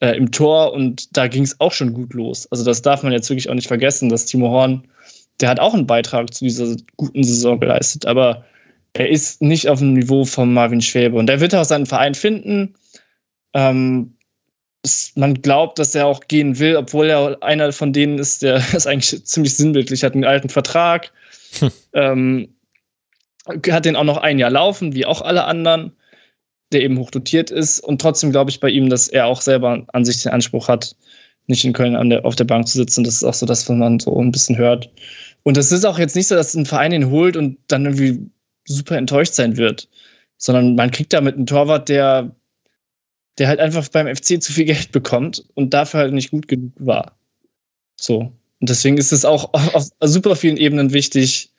[0.00, 2.50] äh, im Tor und da ging es auch schon gut los.
[2.50, 4.88] Also das darf man jetzt wirklich auch nicht vergessen, dass Timo Horn,
[5.40, 8.44] der hat auch einen Beitrag zu dieser guten Saison geleistet, aber
[8.94, 12.14] er ist nicht auf dem Niveau von Marvin Schwäbe und er wird auch seinen Verein
[12.14, 12.74] finden.
[13.54, 14.14] Ähm,
[15.14, 18.86] man glaubt, dass er auch gehen will, obwohl er einer von denen ist, der ist
[18.86, 21.12] eigentlich ziemlich sinnbildlich, hat einen alten Vertrag.
[21.58, 21.70] Hm.
[21.94, 22.54] Ähm,
[23.46, 25.92] hat den auch noch ein Jahr laufen, wie auch alle anderen,
[26.72, 27.80] der eben hochdotiert ist.
[27.80, 30.96] Und trotzdem glaube ich bei ihm, dass er auch selber an sich den Anspruch hat,
[31.46, 33.04] nicht in Köln der, auf der Bank zu sitzen.
[33.04, 34.90] Das ist auch so das, was man so ein bisschen hört.
[35.42, 38.30] Und es ist auch jetzt nicht so, dass ein Verein ihn holt und dann irgendwie
[38.64, 39.88] super enttäuscht sein wird,
[40.36, 42.34] sondern man kriegt damit einen Torwart, der,
[43.38, 46.72] der halt einfach beim FC zu viel Geld bekommt und dafür halt nicht gut genug
[46.78, 47.18] war.
[48.00, 48.32] So.
[48.62, 51.50] Und deswegen ist es auch auf super vielen Ebenen wichtig,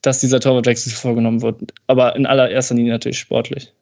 [0.00, 1.74] dass dieser Torwartwechsel vorgenommen wird.
[1.86, 3.74] Aber in allererster Linie natürlich sportlich.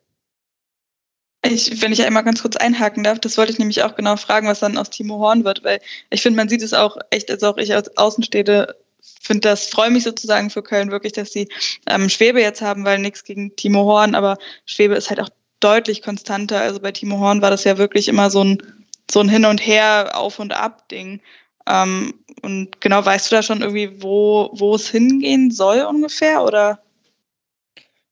[1.44, 4.48] Ich, wenn ich einmal ganz kurz einhaken darf, das wollte ich nämlich auch genau fragen,
[4.48, 5.78] was dann aus Timo Horn wird, weil
[6.10, 9.90] ich finde, man sieht es auch echt, als auch ich als Außenstehende finde das, freue
[9.90, 11.46] mich sozusagen für Köln wirklich, dass sie
[11.86, 15.30] ähm, Schwebe jetzt haben, weil nichts gegen Timo Horn, aber Schwebe ist halt auch
[15.60, 16.62] deutlich konstanter.
[16.62, 18.60] Also bei Timo Horn war das ja wirklich immer so ein,
[19.08, 21.20] so ein Hin und Her, Auf und Ab Ding.
[21.68, 26.80] Ähm, und genau, weißt du da schon irgendwie, wo, wo es hingehen soll ungefähr, oder?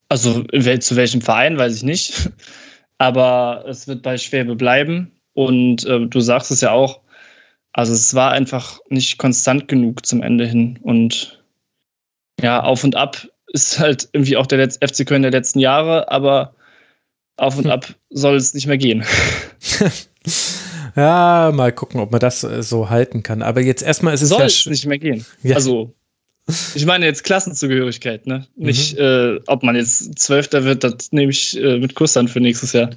[0.08, 2.30] Also zu welchem Verein, weiß ich nicht.
[2.98, 5.12] Aber es wird bei Schwäbe bleiben.
[5.32, 7.00] Und äh, du sagst es ja auch,
[7.72, 10.78] also es war einfach nicht konstant genug zum Ende hin.
[10.82, 11.42] Und
[12.40, 16.10] ja, auf und ab ist halt irgendwie auch der Letz FC Köln der letzten Jahre,
[16.10, 16.54] aber
[17.36, 17.70] auf und hm.
[17.72, 19.04] ab soll es nicht mehr gehen.
[20.96, 23.42] Ja, mal gucken, ob man das äh, so halten kann.
[23.42, 25.24] Aber jetzt erstmal ist es Soll ja es nicht mehr gehen.
[25.42, 25.56] Ja.
[25.56, 25.94] Also,
[26.74, 28.46] ich meine jetzt Klassenzugehörigkeit, ne?
[28.56, 28.66] Mhm.
[28.66, 32.40] Nicht, äh, ob man jetzt Zwölfter wird, das nehme ich äh, mit Kurs an für
[32.40, 32.90] nächstes Jahr.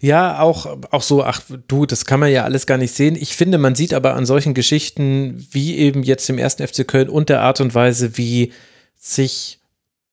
[0.00, 3.14] Ja, auch, auch so, ach du, das kann man ja alles gar nicht sehen.
[3.14, 7.08] Ich finde, man sieht aber an solchen Geschichten, wie eben jetzt im ersten FC Köln
[7.08, 8.52] und der Art und Weise, wie
[8.98, 9.60] sich,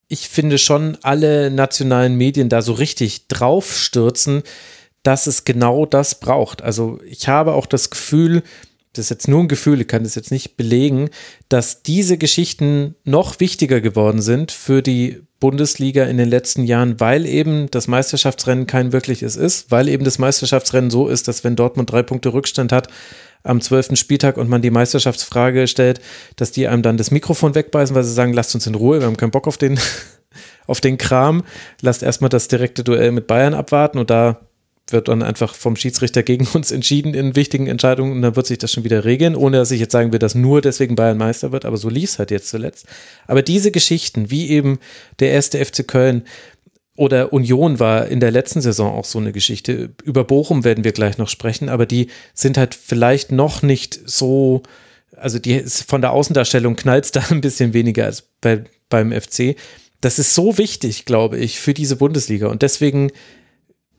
[0.08, 4.44] ich finde schon alle nationalen Medien da so richtig draufstürzen,
[5.04, 6.62] dass es genau das braucht.
[6.62, 8.44] Also ich habe auch das Gefühl,
[8.94, 11.10] das ist jetzt nur ein Gefühl, ich kann das jetzt nicht belegen,
[11.48, 17.26] dass diese Geschichten noch wichtiger geworden sind für die Bundesliga in den letzten Jahren, weil
[17.26, 21.92] eben das Meisterschaftsrennen kein wirkliches ist, weil eben das Meisterschaftsrennen so ist, dass wenn Dortmund
[21.92, 22.90] drei Punkte Rückstand hat
[23.44, 26.02] am zwölften Spieltag und man die Meisterschaftsfrage stellt,
[26.36, 29.08] dass die einem dann das Mikrofon wegbeißen, weil sie sagen, lasst uns in Ruhe, wir
[29.08, 29.80] haben keinen Bock auf den,
[30.68, 31.44] auf den Kram,
[31.80, 34.49] lasst erstmal das direkte Duell mit Bayern abwarten und da
[34.92, 38.58] wird dann einfach vom Schiedsrichter gegen uns entschieden in wichtigen Entscheidungen und dann wird sich
[38.58, 41.52] das schon wieder regeln, ohne dass ich jetzt sagen will, dass nur deswegen Bayern Meister
[41.52, 42.86] wird, aber so lief es halt jetzt zuletzt.
[43.28, 44.80] Aber diese Geschichten, wie eben
[45.20, 46.24] der erste FC Köln
[47.00, 49.92] oder Union war in der letzten Saison auch so eine Geschichte.
[50.04, 54.64] Über Bochum werden wir gleich noch sprechen, aber die sind halt vielleicht noch nicht so,
[55.16, 59.56] also die von der Außendarstellung knallt da ein bisschen weniger als bei, beim FC.
[60.02, 63.12] Das ist so wichtig, glaube ich, für diese Bundesliga und deswegen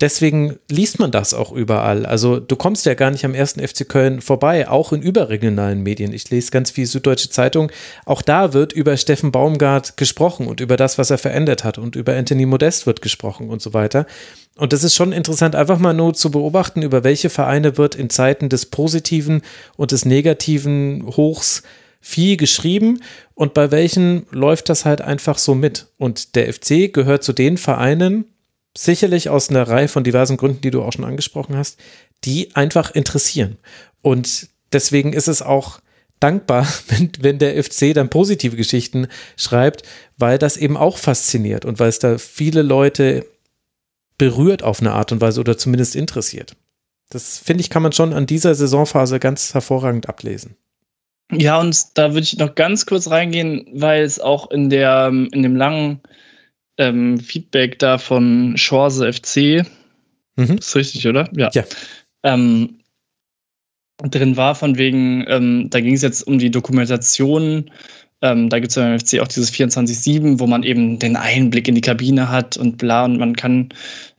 [0.00, 2.06] deswegen liest man das auch überall.
[2.06, 6.12] Also du kommst ja gar nicht am ersten FC Köln vorbei, auch in überregionalen Medien.
[6.12, 7.70] Ich lese ganz viel Süddeutsche Zeitung.
[8.06, 11.96] Auch da wird über Steffen Baumgart gesprochen und über das, was er verändert hat und
[11.96, 14.06] über Anthony Modest wird gesprochen und so weiter.
[14.56, 18.10] Und das ist schon interessant, einfach mal nur zu beobachten, über welche Vereine wird in
[18.10, 19.42] Zeiten des positiven
[19.76, 21.62] und des negativen Hochs
[22.00, 23.02] viel geschrieben
[23.34, 25.86] und bei welchen läuft das halt einfach so mit.
[25.98, 28.24] Und der FC gehört zu den Vereinen,
[28.76, 31.78] sicherlich aus einer Reihe von diversen Gründen, die du auch schon angesprochen hast,
[32.24, 33.58] die einfach interessieren.
[34.02, 35.80] Und deswegen ist es auch
[36.20, 39.82] dankbar, wenn, wenn der FC dann positive Geschichten schreibt,
[40.16, 43.26] weil das eben auch fasziniert und weil es da viele Leute
[44.18, 46.54] berührt auf eine Art und Weise oder zumindest interessiert.
[47.08, 50.56] Das finde ich, kann man schon an dieser Saisonphase ganz hervorragend ablesen.
[51.32, 55.42] Ja, und da würde ich noch ganz kurz reingehen, weil es auch in der in
[55.42, 56.00] dem langen
[56.80, 59.64] ähm, Feedback da von Schorse FC.
[60.36, 60.56] Mhm.
[60.58, 61.28] Ist richtig, oder?
[61.36, 61.50] Ja.
[61.52, 61.64] ja.
[62.22, 62.80] Ähm,
[63.98, 67.70] drin war, von wegen, ähm, da ging es jetzt um die Dokumentation.
[68.22, 71.74] Ähm, da gibt es beim FC auch dieses 24-7, wo man eben den Einblick in
[71.74, 73.68] die Kabine hat und bla, und man kann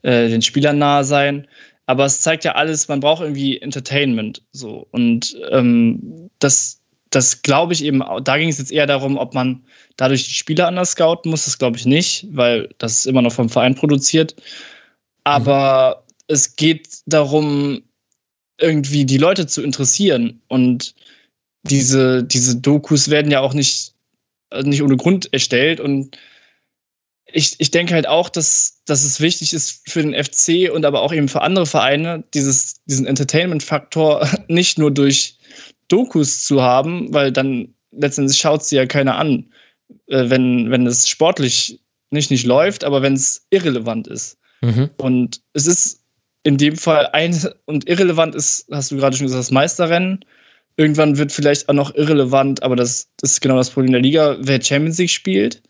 [0.03, 1.47] äh, den Spielern nahe sein.
[1.87, 4.43] Aber es zeigt ja alles, man braucht irgendwie Entertainment.
[4.51, 4.87] So.
[4.91, 6.80] Und ähm, das,
[7.11, 9.63] das glaube ich eben, da ging es jetzt eher darum, ob man
[9.97, 11.45] dadurch die Spieler anders scouten muss.
[11.45, 14.35] Das glaube ich nicht, weil das ist immer noch vom Verein produziert.
[15.23, 16.13] Aber mhm.
[16.27, 17.83] es geht darum,
[18.59, 20.41] irgendwie die Leute zu interessieren.
[20.47, 20.95] Und
[21.63, 23.93] diese, diese Dokus werden ja auch nicht,
[24.63, 25.81] nicht ohne Grund erstellt.
[25.81, 26.17] Und
[27.25, 31.01] ich, ich denke halt auch, dass, dass es wichtig ist für den FC und aber
[31.01, 35.37] auch eben für andere Vereine, dieses, diesen Entertainment-Faktor nicht nur durch
[35.91, 39.51] Dokus zu haben, weil dann letztendlich schaut sie ja keiner an,
[40.07, 44.37] äh, wenn, wenn es sportlich nicht, nicht läuft, aber wenn es irrelevant ist.
[44.61, 44.89] Mhm.
[44.97, 46.03] Und es ist
[46.43, 47.35] in dem Fall ein
[47.65, 50.25] und irrelevant ist, hast du gerade schon gesagt, das Meisterrennen.
[50.77, 54.37] Irgendwann wird vielleicht auch noch irrelevant, aber das, das ist genau das Problem der Liga,
[54.39, 55.61] wer Champions League spielt.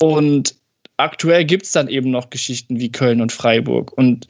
[0.00, 0.56] Und
[0.96, 3.92] aktuell gibt es dann eben noch Geschichten wie Köln und Freiburg.
[3.96, 4.26] Und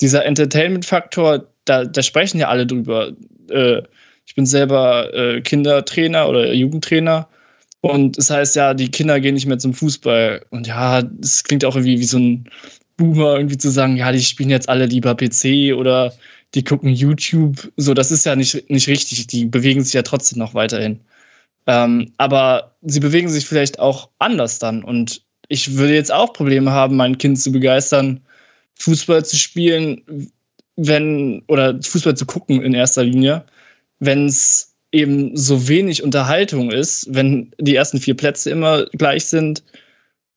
[0.00, 3.12] dieser Entertainment-Faktor, da, da sprechen ja alle drüber.
[3.50, 3.82] Äh,
[4.32, 7.28] ich bin selber äh, Kindertrainer oder Jugendtrainer.
[7.82, 10.46] Und das heißt ja, die Kinder gehen nicht mehr zum Fußball.
[10.48, 12.48] Und ja, es klingt auch irgendwie wie so ein
[12.96, 16.14] Boomer, irgendwie zu sagen, ja, die spielen jetzt alle lieber PC oder
[16.54, 17.70] die gucken YouTube.
[17.76, 19.26] So, das ist ja nicht, nicht richtig.
[19.26, 21.00] Die bewegen sich ja trotzdem noch weiterhin.
[21.66, 24.82] Ähm, aber sie bewegen sich vielleicht auch anders dann.
[24.82, 28.22] Und ich würde jetzt auch Probleme haben, mein Kind zu begeistern,
[28.76, 30.30] Fußball zu spielen,
[30.76, 33.44] wenn, oder Fußball zu gucken in erster Linie,
[34.02, 39.62] wenn es eben so wenig Unterhaltung ist, wenn die ersten vier Plätze immer gleich sind.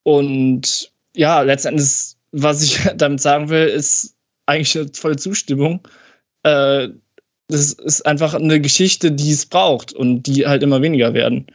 [0.03, 4.15] Und ja, letztendlich, was ich damit sagen will, ist
[4.45, 5.79] eigentlich eine volle Zustimmung.
[6.43, 6.89] Äh,
[7.47, 11.47] das ist einfach eine Geschichte, die es braucht und die halt immer weniger werden.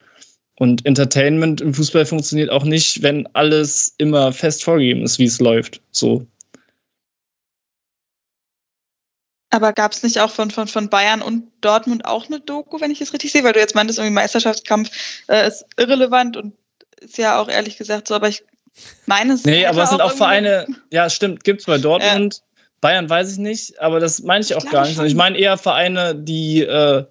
[0.57, 5.41] Und Entertainment im Fußball funktioniert auch nicht, wenn alles immer fest vorgegeben ist, wie es
[5.41, 5.81] läuft.
[5.93, 6.27] So.
[9.51, 12.93] Aber gab es nicht auch von, von, von Bayern und Dortmund auch eine Doku, wenn
[12.93, 13.43] ich es richtig sehe?
[13.43, 14.91] Weil du jetzt meintest, irgendwie Meisterschaftskampf
[15.29, 16.55] äh, ist irrelevant und
[17.01, 18.45] ist ja auch ehrlich gesagt so, aber ich
[19.07, 19.45] meine es.
[19.45, 22.35] Nee, aber es sind auch, auch Vereine, ja, stimmt, gibt es bei Dortmund.
[22.35, 22.43] Ja.
[22.81, 24.97] Bayern weiß ich nicht, aber das meine ich auch ich gar nicht.
[24.97, 25.07] Schon.
[25.07, 27.05] Ich meine eher Vereine, die, äh,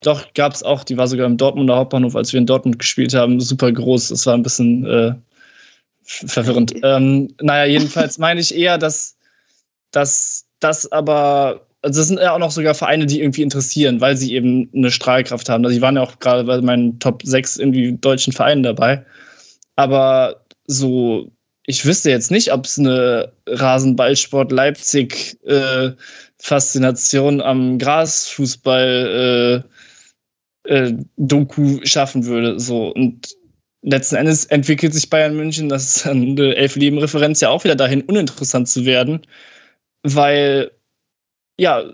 [0.00, 3.14] doch, gab es auch, die war sogar im Dortmunder Hauptbahnhof, als wir in Dortmund gespielt
[3.14, 4.08] haben, super groß.
[4.08, 5.14] Das war ein bisschen äh,
[6.02, 6.74] verwirrend.
[6.82, 9.16] ähm, naja, jedenfalls meine ich eher, dass,
[9.92, 14.16] dass das aber also das sind ja auch noch sogar Vereine, die irgendwie interessieren, weil
[14.16, 15.64] sie eben eine Strahlkraft haben.
[15.66, 19.04] Also die waren ja auch gerade bei meinen Top 6 irgendwie deutschen Vereinen dabei.
[19.76, 21.30] Aber so,
[21.66, 25.90] ich wüsste jetzt nicht, ob es eine Rasenballsport Leipzig äh,
[26.38, 29.62] Faszination am Grasfußball
[30.66, 32.58] äh, äh, Doku schaffen würde.
[32.60, 33.28] So und
[33.82, 38.70] letzten Endes entwickelt sich Bayern München, das ist eine Elf-Leben-Referenz ja auch wieder dahin, uninteressant
[38.70, 39.20] zu werden,
[40.02, 40.70] weil
[41.56, 41.84] ja,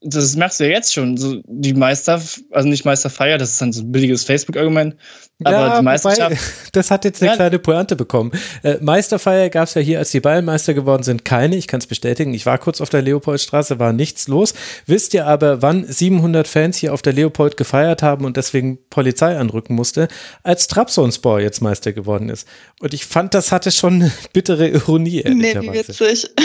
[0.00, 1.16] das merkst du ja jetzt schon.
[1.16, 2.22] So die Meister,
[2.52, 4.94] also nicht Meisterfeier, das ist dann so ein billiges Facebook-Argument.
[5.42, 6.30] Aber ja, die Meisterschaft.
[6.30, 6.40] Wobei,
[6.72, 7.36] das hat jetzt eine ja.
[7.36, 8.30] kleine Pointe bekommen.
[8.62, 11.56] Äh, Meisterfeier gab es ja hier, als die Bayernmeister geworden sind, keine.
[11.56, 12.32] Ich kann es bestätigen.
[12.32, 14.54] Ich war kurz auf der Leopoldstraße, war nichts los.
[14.86, 19.36] Wisst ihr aber, wann 700 Fans hier auf der Leopold gefeiert haben und deswegen Polizei
[19.36, 20.06] anrücken musste?
[20.44, 22.46] Als Trabzonspor jetzt Meister geworden ist.
[22.80, 25.24] Und ich fand, das hatte schon eine bittere Ironie.
[25.26, 26.30] Nee, wie witzig.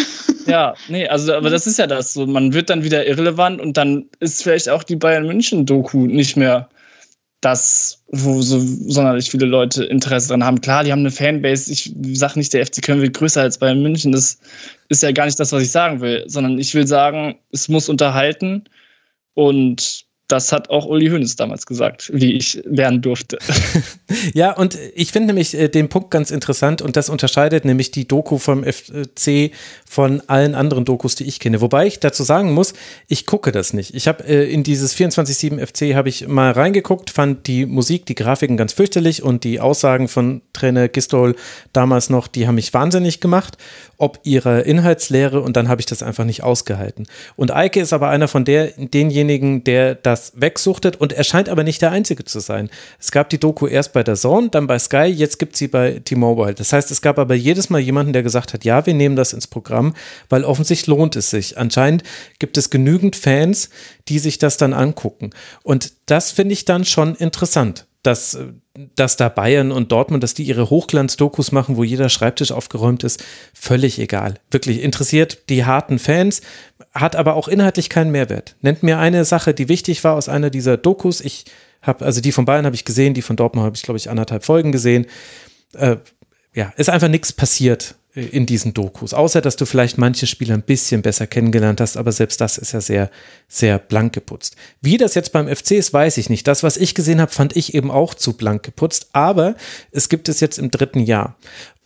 [0.45, 2.13] Ja, nee, also, aber das ist ja das.
[2.13, 6.37] So, man wird dann wieder irrelevant und dann ist vielleicht auch die Bayern München-Doku nicht
[6.37, 6.69] mehr
[7.41, 10.61] das, wo so sonderlich viele Leute Interesse dran haben.
[10.61, 11.71] Klar, die haben eine Fanbase.
[11.71, 14.13] Ich sage nicht, der FC Köln wird größer als Bayern München.
[14.13, 14.39] Das
[14.87, 17.89] ist ja gar nicht das, was ich sagen will, sondern ich will sagen, es muss
[17.89, 18.63] unterhalten
[19.33, 23.37] und das hat auch Uli Hoeneß damals gesagt, wie ich lernen durfte.
[24.33, 28.07] ja, und ich finde nämlich äh, den Punkt ganz interessant und das unterscheidet nämlich die
[28.07, 29.51] Doku vom FC
[29.85, 31.59] von allen anderen Dokus, die ich kenne.
[31.59, 32.73] Wobei ich dazu sagen muss,
[33.07, 33.93] ich gucke das nicht.
[33.95, 38.15] Ich habe äh, in dieses 24-7 FC habe ich mal reingeguckt, fand die Musik, die
[38.15, 41.35] Grafiken ganz fürchterlich und die Aussagen von Trainer Gistol
[41.73, 43.57] damals noch, die haben mich wahnsinnig gemacht,
[44.03, 47.07] ob ihrer Inhaltslehre und dann habe ich das einfach nicht ausgehalten.
[47.37, 51.63] Und Eike ist aber einer von der, denjenigen, der das wegsuchtet und er scheint aber
[51.63, 52.69] nicht der Einzige zu sein.
[52.99, 56.01] Es gab die Doku erst bei der Zone, dann bei Sky, jetzt gibt sie bei
[56.03, 56.53] T-Mobile.
[56.53, 59.31] Das heißt, es gab aber jedes Mal jemanden, der gesagt hat, ja, wir nehmen das
[59.31, 59.93] ins Programm,
[60.27, 61.57] weil offensichtlich lohnt es sich.
[61.57, 62.03] Anscheinend
[62.39, 63.69] gibt es genügend Fans,
[64.09, 65.29] die sich das dann angucken.
[65.63, 68.37] Und das finde ich dann schon interessant dass,
[68.95, 73.23] dass da Bayern und Dortmund, dass die ihre Hochglanz-Dokus machen, wo jeder Schreibtisch aufgeräumt ist,
[73.53, 74.35] völlig egal.
[74.51, 76.41] Wirklich interessiert die harten Fans,
[76.93, 78.55] hat aber auch inhaltlich keinen Mehrwert.
[78.61, 81.21] Nennt mir eine Sache, die wichtig war aus einer dieser Dokus.
[81.21, 81.45] Ich
[81.81, 84.09] habe, also die von Bayern habe ich gesehen, die von Dortmund habe ich, glaube ich,
[84.09, 85.07] anderthalb Folgen gesehen.
[85.73, 85.97] Äh,
[86.53, 89.13] ja, ist einfach nichts passiert in diesen Dokus.
[89.13, 92.71] Außer, dass du vielleicht manche Spieler ein bisschen besser kennengelernt hast, aber selbst das ist
[92.71, 93.09] ja sehr,
[93.47, 94.55] sehr blank geputzt.
[94.81, 96.47] Wie das jetzt beim FC ist, weiß ich nicht.
[96.47, 99.55] Das, was ich gesehen habe, fand ich eben auch zu blank geputzt, aber
[99.91, 101.37] es gibt es jetzt im dritten Jahr.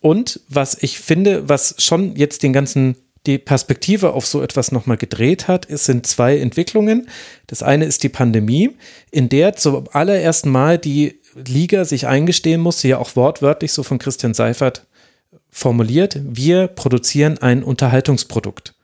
[0.02, 4.95] Und was ich finde, was schon jetzt den ganzen die Perspektive auf so etwas nochmal
[4.98, 7.10] gedreht hat, es sind zwei Entwicklungen.
[7.48, 8.72] Das eine ist die Pandemie,
[9.12, 13.99] in der zum allerersten Mal die Liga sich eingestehen musste, ja auch wortwörtlich so von
[13.99, 14.86] Christian Seifert
[15.57, 18.75] formuliert, wir produzieren ein Unterhaltungsprodukt.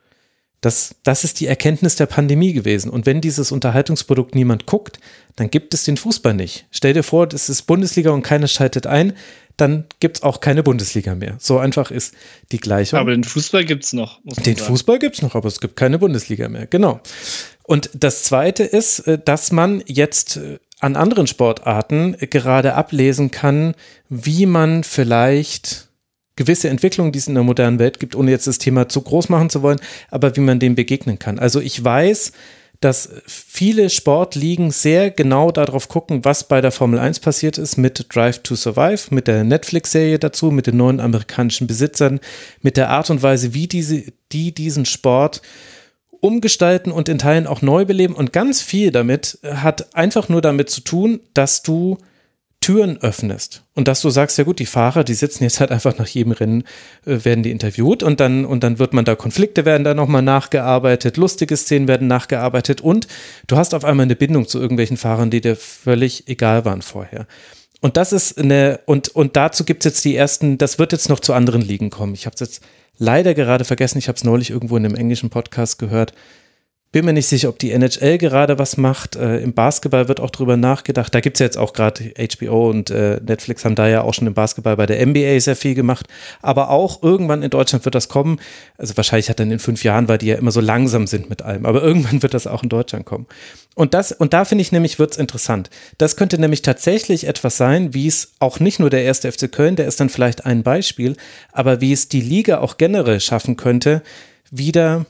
[0.60, 2.90] Das, das ist die Erkenntnis der Pandemie gewesen.
[2.90, 4.98] Und wenn dieses Unterhaltungsprodukt niemand guckt,
[5.36, 6.66] dann gibt es den Fußball nicht.
[6.72, 9.12] Stell dir vor, das ist Bundesliga und keiner schaltet ein,
[9.56, 11.36] dann gibt es auch keine Bundesliga mehr.
[11.38, 12.14] So einfach ist
[12.50, 12.98] die Gleichung.
[12.98, 14.20] Aber den Fußball gibt es noch.
[14.24, 14.66] den sagen.
[14.66, 16.66] Fußball gibt es noch, aber es gibt keine Bundesliga mehr.
[16.66, 17.00] Genau.
[17.62, 23.76] Und das Zweite ist, äh, dass man jetzt äh, an anderen Sportarten gerade ablesen kann,
[24.08, 25.83] wie man vielleicht
[26.36, 29.28] gewisse Entwicklungen, die es in der modernen Welt gibt, ohne jetzt das Thema zu groß
[29.28, 29.80] machen zu wollen,
[30.10, 31.38] aber wie man dem begegnen kann.
[31.38, 32.32] Also ich weiß,
[32.80, 38.06] dass viele Sportligen sehr genau darauf gucken, was bei der Formel 1 passiert ist mit
[38.14, 42.20] Drive to Survive, mit der Netflix-Serie dazu, mit den neuen amerikanischen Besitzern,
[42.60, 45.40] mit der Art und Weise, wie diese, die diesen Sport
[46.20, 48.14] umgestalten und in Teilen auch neu beleben.
[48.14, 51.98] Und ganz viel damit hat einfach nur damit zu tun, dass du
[52.64, 55.98] Türen öffnest und dass du sagst, ja gut, die Fahrer, die sitzen jetzt halt einfach
[55.98, 56.64] nach jedem Rennen,
[57.04, 60.22] äh, werden die interviewt und dann, und dann wird man da, Konflikte werden da nochmal
[60.22, 63.06] nachgearbeitet, lustige Szenen werden nachgearbeitet und
[63.48, 67.26] du hast auf einmal eine Bindung zu irgendwelchen Fahrern, die dir völlig egal waren vorher.
[67.82, 71.10] Und das ist eine, und, und dazu gibt es jetzt die ersten, das wird jetzt
[71.10, 72.14] noch zu anderen Ligen kommen.
[72.14, 72.62] Ich habe es jetzt
[72.96, 76.14] leider gerade vergessen, ich habe es neulich irgendwo in einem englischen Podcast gehört.
[76.94, 79.16] Bin mir nicht sicher, ob die NHL gerade was macht.
[79.16, 81.12] Äh, Im Basketball wird auch drüber nachgedacht.
[81.12, 84.14] Da gibt es ja jetzt auch gerade HBO und äh, Netflix haben da ja auch
[84.14, 86.06] schon im Basketball bei der NBA sehr viel gemacht.
[86.40, 88.38] Aber auch irgendwann in Deutschland wird das kommen.
[88.78, 91.42] Also wahrscheinlich hat dann in fünf Jahren, weil die ja immer so langsam sind mit
[91.42, 91.66] allem.
[91.66, 93.26] Aber irgendwann wird das auch in Deutschland kommen.
[93.74, 95.70] Und das, und da finde ich nämlich, wird es interessant.
[95.98, 99.74] Das könnte nämlich tatsächlich etwas sein, wie es auch nicht nur der erste FC Köln,
[99.74, 101.16] der ist dann vielleicht ein Beispiel,
[101.50, 104.04] aber wie es die Liga auch generell schaffen könnte,
[104.52, 105.06] wieder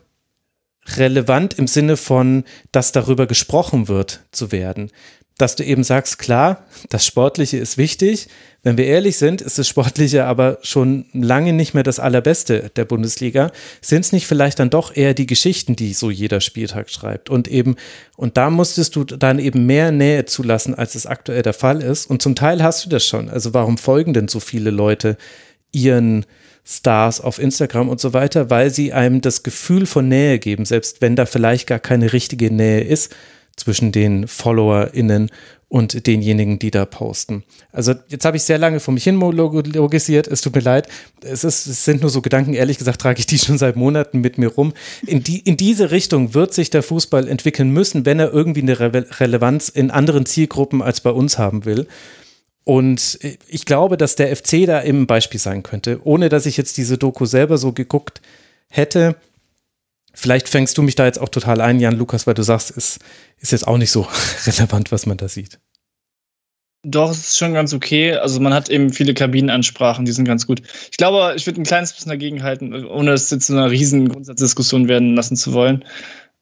[0.97, 4.91] relevant im Sinne von, dass darüber gesprochen wird, zu werden.
[5.37, 8.29] Dass du eben sagst, klar, das Sportliche ist wichtig.
[8.63, 12.85] Wenn wir ehrlich sind, ist das Sportliche aber schon lange nicht mehr das Allerbeste der
[12.85, 13.51] Bundesliga.
[13.81, 17.31] Sind es nicht vielleicht dann doch eher die Geschichten, die so jeder Spieltag schreibt?
[17.31, 17.75] Und eben,
[18.17, 22.09] und da musstest du dann eben mehr Nähe zulassen, als es aktuell der Fall ist.
[22.09, 23.29] Und zum Teil hast du das schon.
[23.29, 25.17] Also warum folgen denn so viele Leute
[25.73, 26.25] ihren
[26.67, 31.03] Stars auf Instagram und so weiter, weil sie einem das Gefühl von Nähe geben, selbst
[31.03, 33.15] wenn da vielleicht gar keine richtige Nähe ist
[33.57, 35.31] zwischen den FollowerInnen
[35.69, 37.43] und denjenigen, die da posten.
[37.73, 40.89] Also jetzt habe ich sehr lange vor mich hin monologisiert, es tut mir leid,
[41.21, 44.21] es, ist, es sind nur so Gedanken, ehrlich gesagt trage ich die schon seit Monaten
[44.21, 44.73] mit mir rum.
[45.07, 48.79] In, die, in diese Richtung wird sich der Fußball entwickeln müssen, wenn er irgendwie eine
[48.79, 51.89] Re Relevanz in anderen Zielgruppen als bei uns haben will.
[52.65, 56.79] Und ich glaube, dass der FC da im Beispiel sein könnte, ohne dass ich jetzt
[56.79, 58.23] diese Doku selber so geguckt
[58.69, 59.17] hätte.
[60.15, 62.99] Vielleicht fängst du mich da jetzt auch total ein, Jan Lukas, weil du sagst, es
[63.39, 64.09] ist jetzt auch nicht so
[64.47, 65.59] relevant, was man da sieht.
[66.87, 68.15] Doch, es ist schon ganz okay.
[68.15, 70.63] Also man hat eben viele Kabinenansprachen, die sind ganz gut.
[70.91, 74.09] Ich glaube, ich würde ein kleines bisschen dagegen halten, ohne es jetzt zu einer riesen
[74.09, 75.85] Grundsatzdiskussion werden lassen zu wollen.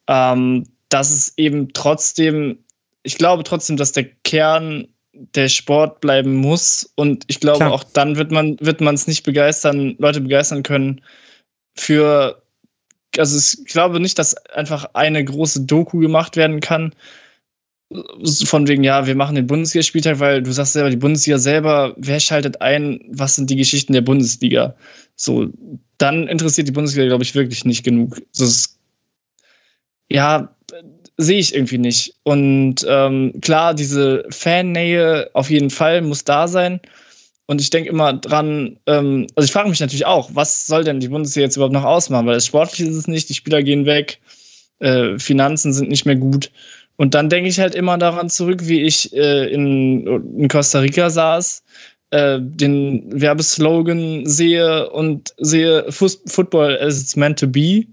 [0.08, 2.58] Ähm, dass es eben trotzdem,
[3.04, 6.90] ich glaube trotzdem, dass der Kern der Sport bleiben muss.
[6.96, 7.72] Und ich glaube, Klar.
[7.72, 11.00] auch dann wird man wird man es nicht begeistern, Leute begeistern können
[11.74, 12.42] für
[13.18, 16.94] also ich glaube nicht, dass einfach eine große Doku gemacht werden kann.
[18.44, 22.20] Von wegen, ja, wir machen den Bundesligaspieltag, weil du sagst selber, die Bundesliga selber, wer
[22.20, 24.74] schaltet ein, was sind die Geschichten der Bundesliga?
[25.14, 25.50] So,
[25.98, 28.22] dann interessiert die Bundesliga, glaube ich, wirklich nicht genug.
[28.30, 28.78] Das ist,
[30.08, 30.56] ja,
[31.16, 32.14] sehe ich irgendwie nicht.
[32.22, 36.80] Und ähm, klar, diese Fannähe auf jeden Fall muss da sein.
[37.46, 41.00] Und ich denke immer dran, ähm, also ich frage mich natürlich auch, was soll denn
[41.00, 42.26] die Bundesliga jetzt überhaupt noch ausmachen?
[42.26, 44.20] Weil es sportlich ist es nicht, die Spieler gehen weg,
[44.78, 46.50] äh, Finanzen sind nicht mehr gut.
[46.96, 50.06] Und dann denke ich halt immer daran zurück, wie ich äh, in,
[50.38, 51.62] in Costa Rica saß,
[52.10, 57.86] äh, den Werbeslogan sehe und sehe Football as it's meant to be.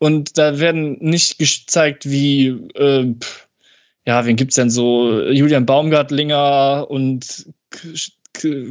[0.00, 3.14] Und da werden nicht gezeigt, wie, äh,
[4.06, 5.22] ja, wen gibt's denn so?
[5.28, 7.46] Julian Baumgartlinger und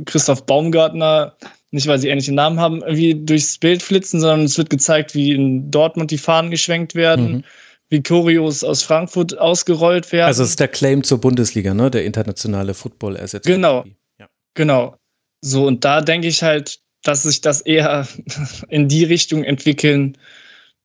[0.05, 1.35] Christoph Baumgartner,
[1.69, 5.33] nicht weil sie ähnliche Namen haben, irgendwie durchs Bild flitzen, sondern es wird gezeigt, wie
[5.33, 7.31] in Dortmund die Fahnen geschwenkt werden.
[7.31, 7.43] Mhm.
[7.91, 10.27] Wie Choreos aus Frankfurt ausgerollt werden.
[10.27, 11.89] Also es ist der Claim zur Bundesliga, ne?
[11.89, 13.47] Der internationale Football ersetzt.
[13.47, 13.83] Genau.
[14.19, 14.27] Ja.
[14.53, 14.95] Genau.
[15.41, 18.07] So, und da denke ich halt, dass sich das eher
[18.69, 20.17] in die Richtung entwickeln,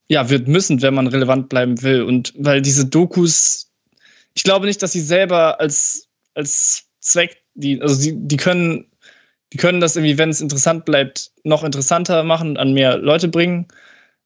[0.08, 2.02] ja, wird müssen, wenn man relevant bleiben will.
[2.02, 3.70] Und weil diese Dokus,
[4.34, 8.86] ich glaube nicht, dass sie selber als, als Zweck die, also die, die können,
[9.52, 13.68] die können das irgendwie, wenn es interessant bleibt, noch interessanter machen, an mehr Leute bringen.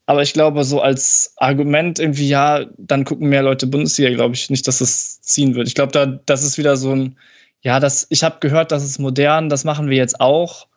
[0.06, 4.48] Aber ich glaube, so als Argument irgendwie, ja, dann gucken mehr Leute Bundesliga, glaube ich
[4.48, 5.68] nicht, dass das ziehen wird.
[5.68, 7.18] Ich glaube, da, das ist wieder so ein,
[7.60, 10.68] ja, das, ich habe gehört, das ist modern, das machen wir jetzt auch.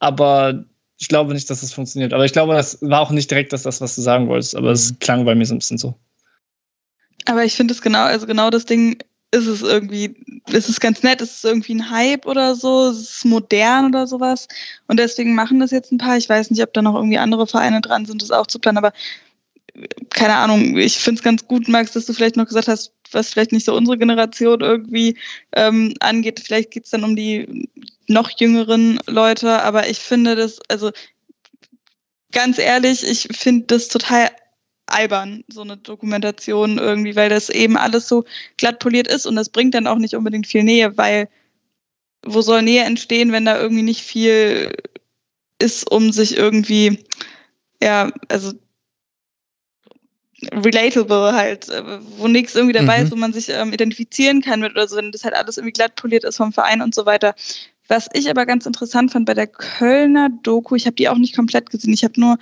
[0.00, 0.66] Aber
[1.04, 2.14] ich glaube nicht, dass das funktioniert.
[2.14, 4.56] Aber ich glaube, das war auch nicht direkt das, das was du sagen wolltest.
[4.56, 4.98] Aber es mhm.
[5.00, 5.94] klang bei mir so ein bisschen so.
[7.26, 8.96] Aber ich finde es genau, also genau das Ding,
[9.30, 10.16] ist es irgendwie,
[10.50, 14.06] ist es ganz nett, ist es irgendwie ein Hype oder so, ist es modern oder
[14.06, 14.48] sowas.
[14.86, 16.16] Und deswegen machen das jetzt ein paar.
[16.16, 18.78] Ich weiß nicht, ob da noch irgendwie andere Vereine dran sind, das auch zu planen,
[18.78, 18.94] aber
[20.08, 23.30] keine Ahnung, ich finde es ganz gut, Max, dass du vielleicht noch gesagt hast, was
[23.30, 25.18] vielleicht nicht so unsere Generation irgendwie
[25.52, 26.40] ähm, angeht.
[26.40, 27.68] Vielleicht geht es dann um die
[28.06, 30.90] noch jüngeren Leute, aber ich finde das, also
[32.32, 34.30] ganz ehrlich, ich finde das total
[34.86, 38.24] albern, so eine Dokumentation irgendwie, weil das eben alles so
[38.56, 41.28] glatt poliert ist und das bringt dann auch nicht unbedingt viel Nähe, weil
[42.26, 44.72] wo soll Nähe entstehen, wenn da irgendwie nicht viel
[45.58, 47.04] ist, um sich irgendwie,
[47.82, 48.52] ja, also
[50.52, 51.68] relatable halt,
[52.18, 53.04] wo nichts irgendwie dabei mhm.
[53.04, 55.72] ist, wo man sich ähm, identifizieren kann mit oder so, wenn das halt alles irgendwie
[55.72, 57.34] glatt poliert ist vom Verein und so weiter.
[57.88, 61.36] Was ich aber ganz interessant fand bei der Kölner Doku, ich habe die auch nicht
[61.36, 62.38] komplett gesehen, ich habe nur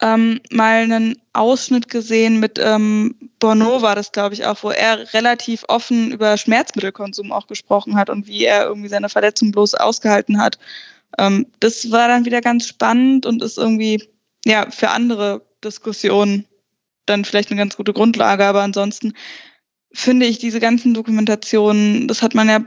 [0.00, 5.12] ähm, mal einen Ausschnitt gesehen mit ähm, Bono war das, glaube ich, auch, wo er
[5.14, 10.40] relativ offen über Schmerzmittelkonsum auch gesprochen hat und wie er irgendwie seine Verletzung bloß ausgehalten
[10.40, 10.58] hat.
[11.18, 14.02] Ähm, das war dann wieder ganz spannend und ist irgendwie
[14.44, 16.46] ja für andere Diskussionen
[17.06, 19.14] dann vielleicht eine ganz gute Grundlage, aber ansonsten
[19.92, 22.64] finde ich diese ganzen Dokumentationen, das hat man ja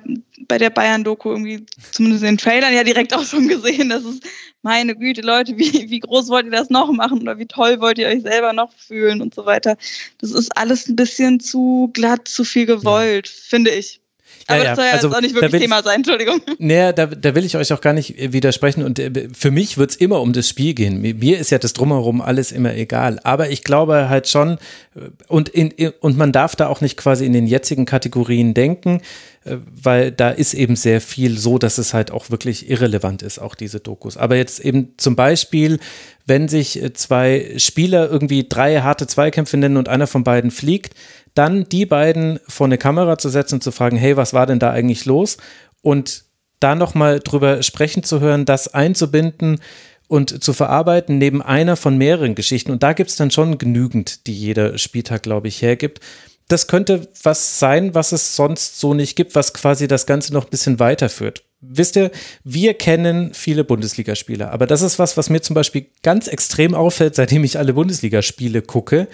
[0.47, 4.19] bei der Bayern-Doku irgendwie, zumindest in den Trailern ja direkt auch schon gesehen, dass es,
[4.61, 7.97] meine Güte, Leute, wie, wie groß wollt ihr das noch machen oder wie toll wollt
[7.97, 9.77] ihr euch selber noch fühlen und so weiter.
[10.19, 13.34] Das ist alles ein bisschen zu glatt, zu viel gewollt, ja.
[13.47, 14.02] finde ich.
[14.47, 16.39] Aber ja, das soll ja also, jetzt auch nicht wirklich Thema sein, Entschuldigung.
[16.59, 18.84] Naja, da, da will ich euch auch gar nicht äh, widersprechen.
[18.84, 21.01] Und äh, für mich wird es immer um das Spiel gehen.
[21.01, 23.19] Mir ist ja das Drumherum alles immer egal.
[23.23, 24.59] Aber ich glaube halt schon,
[24.95, 29.01] äh, und, in, und man darf da auch nicht quasi in den jetzigen Kategorien denken,
[29.45, 33.53] weil da ist eben sehr viel so, dass es halt auch wirklich irrelevant ist, auch
[33.53, 34.17] diese Dokus.
[34.17, 35.77] Aber jetzt eben zum Beispiel,
[36.26, 40.95] wenn sich zwei Spieler irgendwie drei harte Zweikämpfe nennen und einer von beiden fliegt,
[41.36, 44.60] dann die beiden vor eine Kamera zu setzen und zu fragen, hey, was war denn
[44.60, 45.38] da eigentlich los?
[45.82, 46.24] Und
[46.60, 49.60] da nochmal drüber sprechen zu hören, das einzubinden
[50.07, 52.72] und zu verarbeiten neben einer von mehreren Geschichten.
[52.72, 55.99] Und da gibt es dann schon genügend, die jeder Spieltag, glaube ich, hergibt.
[56.48, 60.45] Das könnte was sein, was es sonst so nicht gibt, was quasi das Ganze noch
[60.45, 61.44] ein bisschen weiterführt.
[61.60, 62.12] Wisst ihr,
[62.44, 67.16] wir kennen viele Bundesligaspieler, aber das ist was, was mir zum Beispiel ganz extrem auffällt,
[67.16, 69.07] seitdem ich alle Bundesligaspiele gucke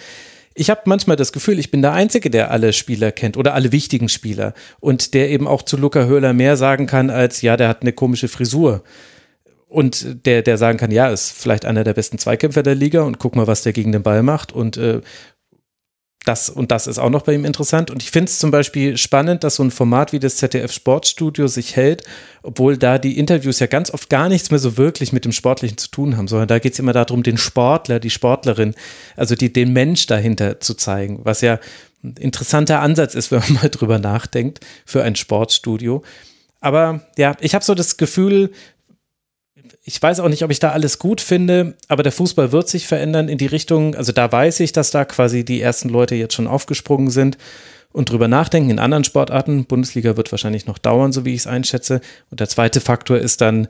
[0.53, 3.71] ich habe manchmal das Gefühl, ich bin der Einzige, der alle Spieler kennt oder alle
[3.71, 7.69] wichtigen Spieler und der eben auch zu Luca Höhler mehr sagen kann als, ja, der
[7.69, 8.83] hat eine komische Frisur.
[9.69, 13.19] Und der, der sagen kann, ja, ist vielleicht einer der besten Zweikämpfer der Liga und
[13.19, 14.99] guck mal, was der gegen den Ball macht und äh,
[16.25, 17.89] das und das ist auch noch bei ihm interessant.
[17.89, 21.47] Und ich finde es zum Beispiel spannend, dass so ein Format wie das ZDF Sportstudio
[21.47, 22.03] sich hält,
[22.43, 25.77] obwohl da die Interviews ja ganz oft gar nichts mehr so wirklich mit dem Sportlichen
[25.77, 28.75] zu tun haben, sondern da geht es immer darum, den Sportler, die Sportlerin,
[29.15, 31.59] also die, den Mensch dahinter zu zeigen, was ja
[32.03, 36.03] ein interessanter Ansatz ist, wenn man mal drüber nachdenkt für ein Sportstudio.
[36.59, 38.51] Aber ja, ich habe so das Gefühl,
[39.83, 42.87] ich weiß auch nicht, ob ich da alles gut finde, aber der Fußball wird sich
[42.87, 46.35] verändern in die Richtung, also da weiß ich, dass da quasi die ersten Leute jetzt
[46.35, 47.37] schon aufgesprungen sind
[47.91, 49.65] und drüber nachdenken in anderen Sportarten.
[49.65, 51.99] Bundesliga wird wahrscheinlich noch dauern, so wie ich es einschätze.
[52.29, 53.67] Und der zweite Faktor ist dann,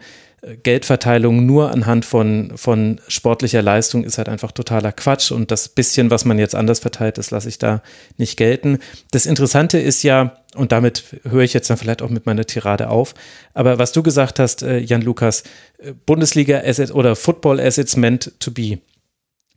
[0.63, 6.09] Geldverteilung nur anhand von, von sportlicher Leistung ist halt einfach totaler Quatsch und das bisschen,
[6.09, 7.84] was man jetzt anders verteilt, das lasse ich da
[8.18, 8.80] nicht gelten.
[9.11, 12.89] Das Interessante ist ja, und damit höre ich jetzt dann vielleicht auch mit meiner Tirade
[12.89, 13.13] auf,
[13.53, 15.43] aber was du gesagt hast, äh, Jan Lukas,
[15.77, 18.80] äh, Bundesliga Assets oder Football Assets meant to be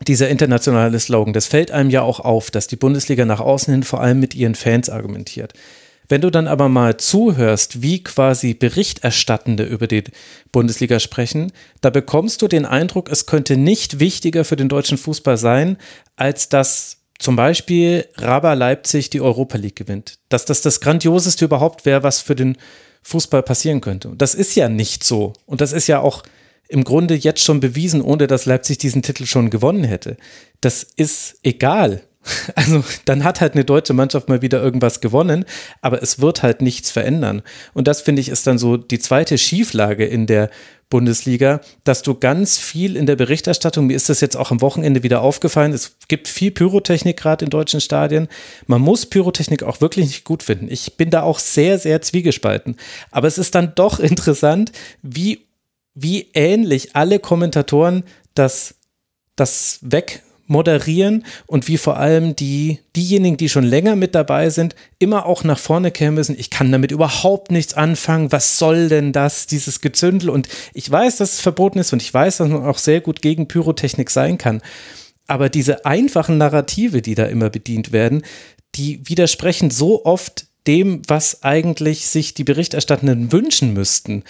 [0.06, 3.84] dieser internationale Slogan, das fällt einem ja auch auf, dass die Bundesliga nach außen hin
[3.84, 5.54] vor allem mit ihren Fans argumentiert.
[6.08, 10.04] Wenn du dann aber mal zuhörst, wie quasi Berichterstattende über die
[10.52, 15.36] Bundesliga sprechen, da bekommst du den Eindruck, es könnte nicht wichtiger für den deutschen Fußball
[15.36, 15.78] sein,
[16.16, 20.18] als dass zum Beispiel Raba Leipzig die Europa League gewinnt.
[20.28, 22.58] Dass das das Grandioseste überhaupt wäre, was für den
[23.02, 24.08] Fußball passieren könnte.
[24.08, 25.32] Und das ist ja nicht so.
[25.46, 26.22] Und das ist ja auch
[26.68, 30.16] im Grunde jetzt schon bewiesen, ohne dass Leipzig diesen Titel schon gewonnen hätte.
[30.60, 32.02] Das ist egal.
[32.54, 35.44] Also dann hat halt eine deutsche Mannschaft mal wieder irgendwas gewonnen,
[35.80, 37.42] aber es wird halt nichts verändern.
[37.72, 40.50] Und das finde ich ist dann so die zweite Schieflage in der
[40.90, 45.02] Bundesliga, dass du ganz viel in der Berichterstattung, mir ist das jetzt auch am Wochenende
[45.02, 48.28] wieder aufgefallen, es gibt viel Pyrotechnik gerade in deutschen Stadien.
[48.66, 50.68] Man muss Pyrotechnik auch wirklich nicht gut finden.
[50.70, 52.76] Ich bin da auch sehr, sehr zwiegespalten.
[53.10, 54.72] Aber es ist dann doch interessant,
[55.02, 55.46] wie,
[55.94, 58.74] wie ähnlich alle Kommentatoren das,
[59.36, 64.74] das weg moderieren und wie vor allem die, diejenigen, die schon länger mit dabei sind,
[64.98, 66.38] immer auch nach vorne kehren müssen.
[66.38, 68.32] Ich kann damit überhaupt nichts anfangen.
[68.32, 70.30] Was soll denn das, dieses Gezündel?
[70.30, 73.22] Und ich weiß, dass es verboten ist und ich weiß, dass man auch sehr gut
[73.22, 74.60] gegen Pyrotechnik sein kann.
[75.26, 78.22] Aber diese einfachen Narrative, die da immer bedient werden,
[78.74, 84.24] die widersprechen so oft dem, was eigentlich sich die Berichterstattenden wünschen müssten.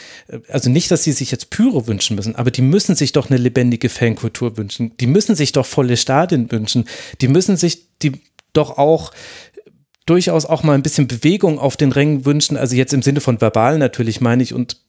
[0.49, 3.39] Also nicht, dass sie sich jetzt Pyro wünschen müssen, aber die müssen sich doch eine
[3.39, 4.97] lebendige Fankultur wünschen.
[4.99, 6.87] Die müssen sich doch volle Stadien wünschen.
[7.21, 8.13] Die müssen sich die
[8.53, 9.13] doch auch
[10.07, 12.57] durchaus auch mal ein bisschen Bewegung auf den Rängen wünschen.
[12.57, 14.84] Also jetzt im Sinne von verbal natürlich meine ich und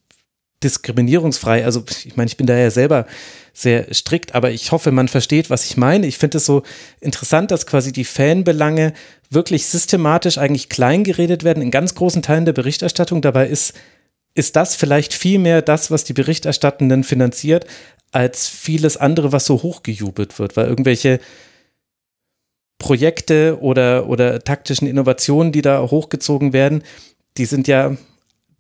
[0.64, 1.65] diskriminierungsfrei.
[1.65, 3.06] Also ich meine, ich bin da ja selber
[3.53, 6.07] sehr strikt, aber ich hoffe, man versteht, was ich meine.
[6.07, 6.64] Ich finde es so
[6.99, 8.94] interessant, dass quasi die Fanbelange
[9.30, 13.22] wirklich systematisch eigentlich klein geredet werden in ganz großen Teilen der Berichterstattung.
[13.22, 13.73] Dabei ist,
[14.34, 17.65] ist das vielleicht viel mehr das, was die Berichterstattenden finanziert,
[18.11, 21.19] als vieles andere, was so hochgejubelt wird, weil irgendwelche
[22.77, 26.84] Projekte oder, oder taktischen Innovationen, die da hochgezogen werden,
[27.38, 27.95] die sind ja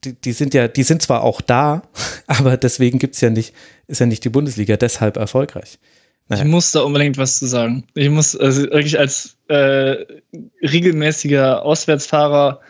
[0.05, 1.83] die, die, sind ja, die sind zwar auch da,
[2.27, 3.53] aber deswegen gibt's ja nicht,
[3.87, 5.79] ist ja nicht die Bundesliga deshalb erfolgreich.
[6.27, 6.43] Naja.
[6.43, 7.83] Ich muss da unbedingt was zu sagen.
[7.93, 10.05] Ich muss also wirklich als äh,
[10.61, 12.61] regelmäßiger Auswärtsfahrer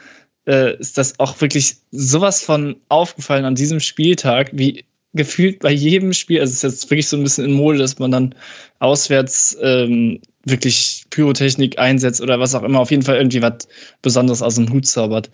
[0.45, 6.11] äh, ist das auch wirklich sowas von aufgefallen an diesem Spieltag, wie gefühlt bei jedem
[6.11, 8.35] Spiel, also es ist jetzt wirklich so ein bisschen in Mode, dass man dann
[8.79, 13.67] auswärts ähm, wirklich Pyrotechnik einsetzt oder was auch immer, auf jeden Fall irgendwie was
[14.01, 15.31] Besonderes aus dem Hut zaubert.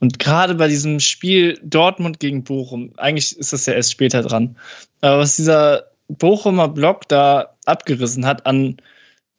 [0.00, 4.56] Und gerade bei diesem Spiel Dortmund gegen Bochum, eigentlich ist das ja erst später dran,
[5.02, 8.76] aber was dieser Bochumer Block da abgerissen hat an,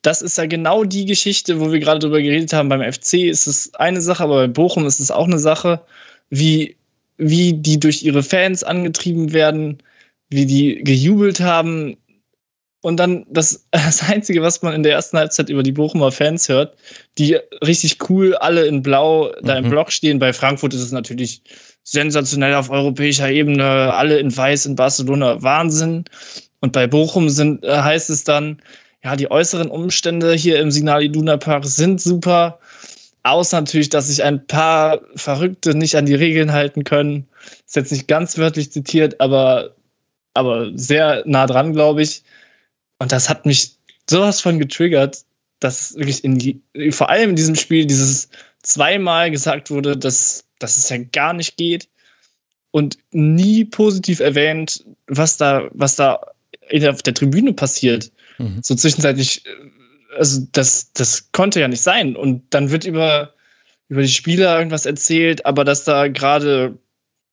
[0.01, 2.69] das ist ja genau die Geschichte, wo wir gerade drüber geredet haben.
[2.69, 5.81] Beim FC ist es eine Sache, aber bei Bochum ist es auch eine Sache,
[6.29, 6.75] wie,
[7.17, 9.83] wie die durch ihre Fans angetrieben werden,
[10.29, 11.97] wie die gejubelt haben,
[12.81, 16.49] und dann das, das Einzige, was man in der ersten Halbzeit über die Bochumer Fans
[16.49, 16.75] hört,
[17.17, 19.65] die richtig cool alle in Blau da mhm.
[19.65, 20.19] im Block stehen.
[20.19, 21.41] Bei Frankfurt ist es natürlich
[21.83, 26.05] sensationell auf europäischer Ebene, alle in Weiß in Barcelona, Wahnsinn.
[26.59, 28.61] Und bei Bochum sind, äh, heißt es dann,
[29.03, 32.59] ja, die äußeren Umstände hier im Signal Iduna Park sind super.
[33.23, 37.27] Außer natürlich, dass sich ein paar Verrückte nicht an die Regeln halten können.
[37.65, 39.75] Ist jetzt nicht ganz wörtlich zitiert, aber,
[40.33, 42.23] aber sehr nah dran, glaube ich.
[43.01, 45.25] Und das hat mich sowas von getriggert,
[45.59, 46.61] dass wirklich in die,
[46.91, 48.29] vor allem in diesem Spiel dieses
[48.61, 51.89] zweimal gesagt wurde, dass, dass es ja gar nicht geht
[52.69, 56.21] und nie positiv erwähnt, was da, was da
[56.87, 58.11] auf der Tribüne passiert.
[58.37, 58.59] Mhm.
[58.61, 59.45] So zwischenzeitlich,
[60.15, 62.15] also das, das konnte ja nicht sein.
[62.15, 63.33] Und dann wird über,
[63.89, 66.77] über die Spieler irgendwas erzählt, aber dass da gerade,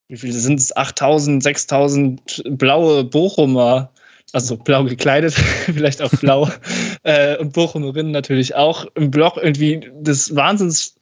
[0.08, 3.92] wie viele sind es, 8000, 6000 blaue Bochumer
[4.32, 6.50] also blau gekleidet, vielleicht auch blau,
[7.02, 10.96] äh, und Bochumerinnen natürlich auch, im Block irgendwie das Wahnsinns,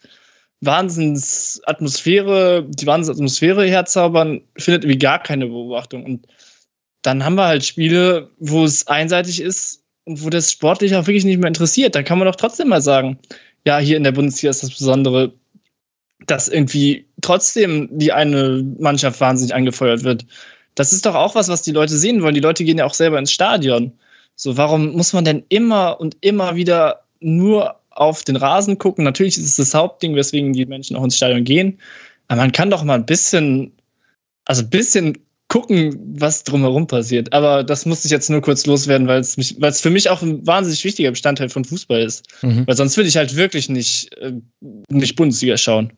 [0.60, 6.04] Wahnsinnsatmosphäre, die Wahnsinnsatmosphäre herzaubern, findet irgendwie gar keine Beobachtung.
[6.04, 6.26] Und
[7.02, 11.24] dann haben wir halt Spiele, wo es einseitig ist und wo das sportlich auch wirklich
[11.24, 11.94] nicht mehr interessiert.
[11.94, 13.18] Da kann man doch trotzdem mal sagen,
[13.66, 15.32] ja, hier in der Bundesliga ist das Besondere,
[16.26, 20.24] dass irgendwie trotzdem die eine Mannschaft wahnsinnig angefeuert wird.
[20.76, 22.34] Das ist doch auch was, was die Leute sehen wollen.
[22.34, 23.92] Die Leute gehen ja auch selber ins Stadion.
[24.36, 29.02] So, warum muss man denn immer und immer wieder nur auf den Rasen gucken?
[29.02, 31.78] Natürlich ist es das Hauptding, weswegen die Menschen auch ins Stadion gehen.
[32.28, 33.72] Aber man kann doch mal ein bisschen,
[34.44, 37.32] also ein bisschen gucken, was drumherum passiert.
[37.32, 40.10] Aber das musste ich jetzt nur kurz loswerden, weil es mich, weil es für mich
[40.10, 42.26] auch ein wahnsinnig wichtiger Bestandteil von Fußball ist.
[42.42, 42.66] Mhm.
[42.66, 44.32] Weil sonst würde ich halt wirklich nicht, äh,
[44.90, 45.92] nicht Bundesliga schauen.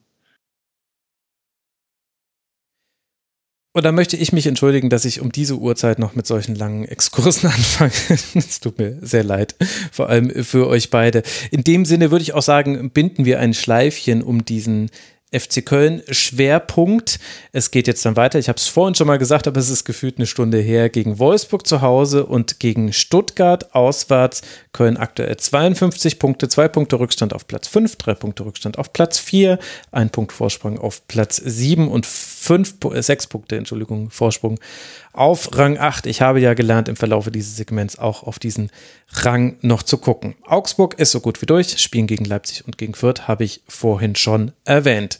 [3.74, 6.84] Und da möchte ich mich entschuldigen, dass ich um diese Uhrzeit noch mit solchen langen
[6.84, 7.92] Exkursen anfange.
[8.34, 9.54] Es tut mir sehr leid,
[9.92, 11.22] vor allem für euch beide.
[11.50, 14.90] In dem Sinne würde ich auch sagen, binden wir ein Schleifchen um diesen
[15.30, 17.20] FC Köln Schwerpunkt.
[17.52, 18.38] Es geht jetzt dann weiter.
[18.38, 21.18] Ich habe es vorhin schon mal gesagt, aber es ist gefühlt eine Stunde her gegen
[21.18, 24.42] Wolfsburg zu Hause und gegen Stuttgart auswärts.
[24.72, 29.18] Köln aktuell 52 Punkte, zwei Punkte Rückstand auf Platz 5, drei Punkte Rückstand auf Platz
[29.18, 29.58] 4,
[29.92, 32.06] ein Punkt Vorsprung auf Platz 7 und
[32.48, 34.58] fünf, äh, sechs Punkte, Entschuldigung, Vorsprung
[35.12, 36.06] auf Rang 8.
[36.06, 38.70] Ich habe ja gelernt, im Verlaufe dieses Segments auch auf diesen
[39.12, 40.34] Rang noch zu gucken.
[40.46, 41.78] Augsburg ist so gut wie durch.
[41.78, 45.18] Spielen gegen Leipzig und gegen Fürth habe ich vorhin schon erwähnt.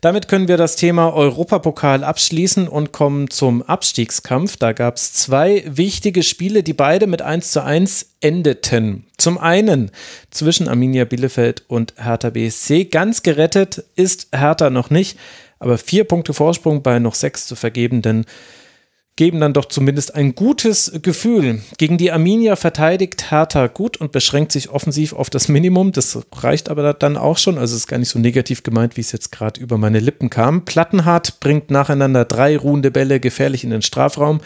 [0.00, 4.56] Damit können wir das Thema Europapokal abschließen und kommen zum Abstiegskampf.
[4.56, 9.04] Da gab es zwei wichtige Spiele, die beide mit 1 zu 1 endeten.
[9.18, 9.90] Zum einen
[10.30, 12.86] zwischen Arminia Bielefeld und Hertha BSC.
[12.86, 15.18] Ganz gerettet ist Hertha noch nicht,
[15.60, 18.26] aber vier Punkte Vorsprung bei noch sechs zu vergebenden
[19.20, 21.60] geben dann doch zumindest ein gutes Gefühl.
[21.76, 25.92] Gegen die Arminia verteidigt Hertha gut und beschränkt sich offensiv auf das Minimum.
[25.92, 27.58] Das reicht aber dann auch schon.
[27.58, 30.64] Also ist gar nicht so negativ gemeint, wie es jetzt gerade über meine Lippen kam.
[30.64, 34.40] Plattenhardt bringt nacheinander drei ruhende Bälle gefährlich in den Strafraum.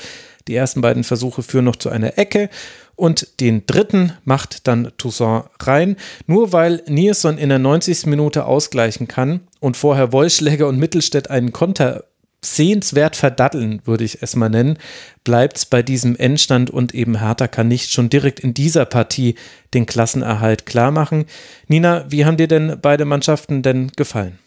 [0.48, 2.50] Die ersten beiden Versuche führen noch zu einer Ecke
[2.96, 5.96] und den dritten macht dann Toussaint rein.
[6.26, 8.06] Nur weil Nilsson in der 90.
[8.06, 12.04] Minute ausgleichen kann und vorher Wollschläger und Mittelstädt einen Konter
[12.44, 14.78] sehenswert verdatteln, würde ich es mal nennen,
[15.24, 19.34] bleibt es bei diesem Endstand und eben Hertha kann nicht schon direkt in dieser Partie
[19.72, 21.24] den Klassenerhalt klar machen.
[21.68, 24.38] Nina, wie haben dir denn beide Mannschaften denn gefallen?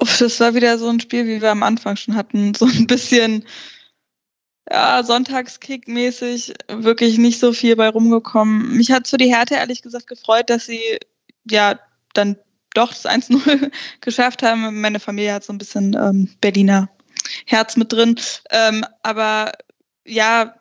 [0.00, 2.54] Uff, das war wieder so ein Spiel, wie wir am Anfang schon hatten.
[2.54, 3.44] So ein bisschen,
[4.70, 8.76] ja, Sonntagskick-mäßig, wirklich nicht so viel bei rumgekommen.
[8.76, 10.98] Mich hat für die Härte ehrlich gesagt gefreut, dass sie
[11.48, 11.78] ja
[12.14, 12.36] dann
[12.74, 13.70] doch das 1-0
[14.00, 14.80] geschafft haben.
[14.80, 16.88] Meine Familie hat so ein bisschen ähm, Berliner
[17.46, 18.16] Herz mit drin.
[18.50, 19.52] Ähm, aber
[20.04, 20.54] ja,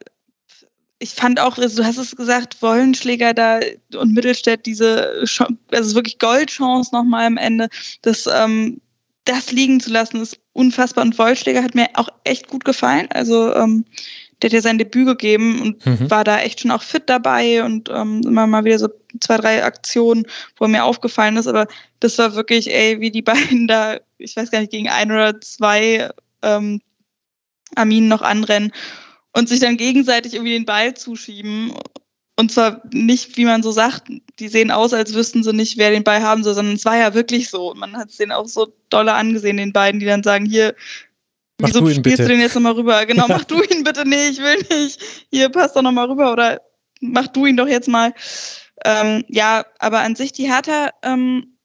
[0.99, 3.59] ich fand auch, also du hast es gesagt, Wollenschläger da
[3.95, 5.25] und Mittelstädt, diese,
[5.71, 7.69] also wirklich Goldchance nochmal am Ende,
[8.01, 8.81] das, ähm,
[9.25, 11.03] das liegen zu lassen, ist unfassbar.
[11.03, 13.07] Und Wollschläger hat mir auch echt gut gefallen.
[13.11, 13.85] Also ähm,
[14.41, 16.09] der hat ja sein Debüt gegeben und mhm.
[16.09, 19.63] war da echt schon auch fit dabei und ähm, immer mal wieder so zwei, drei
[19.63, 20.25] Aktionen,
[20.57, 21.47] wo er mir aufgefallen ist.
[21.47, 21.67] Aber
[21.99, 25.39] das war wirklich, ey, wie die beiden da, ich weiß gar nicht, gegen ein oder
[25.41, 26.09] zwei
[26.41, 26.81] ähm,
[27.75, 28.71] Arminen noch anrennen
[29.33, 31.73] und sich dann gegenseitig irgendwie den Ball zuschieben.
[32.37, 34.09] Und zwar nicht, wie man so sagt,
[34.39, 36.97] die sehen aus, als wüssten sie nicht, wer den Ball haben soll, sondern es war
[36.97, 37.73] ja wirklich so.
[37.75, 40.75] Man hat es denen auch so dolle angesehen, den beiden, die dann sagen, hier,
[41.57, 42.23] Mach Wieso spielst bitte.
[42.23, 43.05] du den jetzt nochmal rüber?
[43.05, 44.05] Genau, mach du ihn bitte.
[44.05, 44.99] Nee, ich will nicht.
[45.31, 46.61] Hier, passt doch nochmal rüber oder
[46.99, 48.13] mach du ihn doch jetzt mal.
[48.83, 51.57] Ähm, ja, aber an sich die Hertha ähm,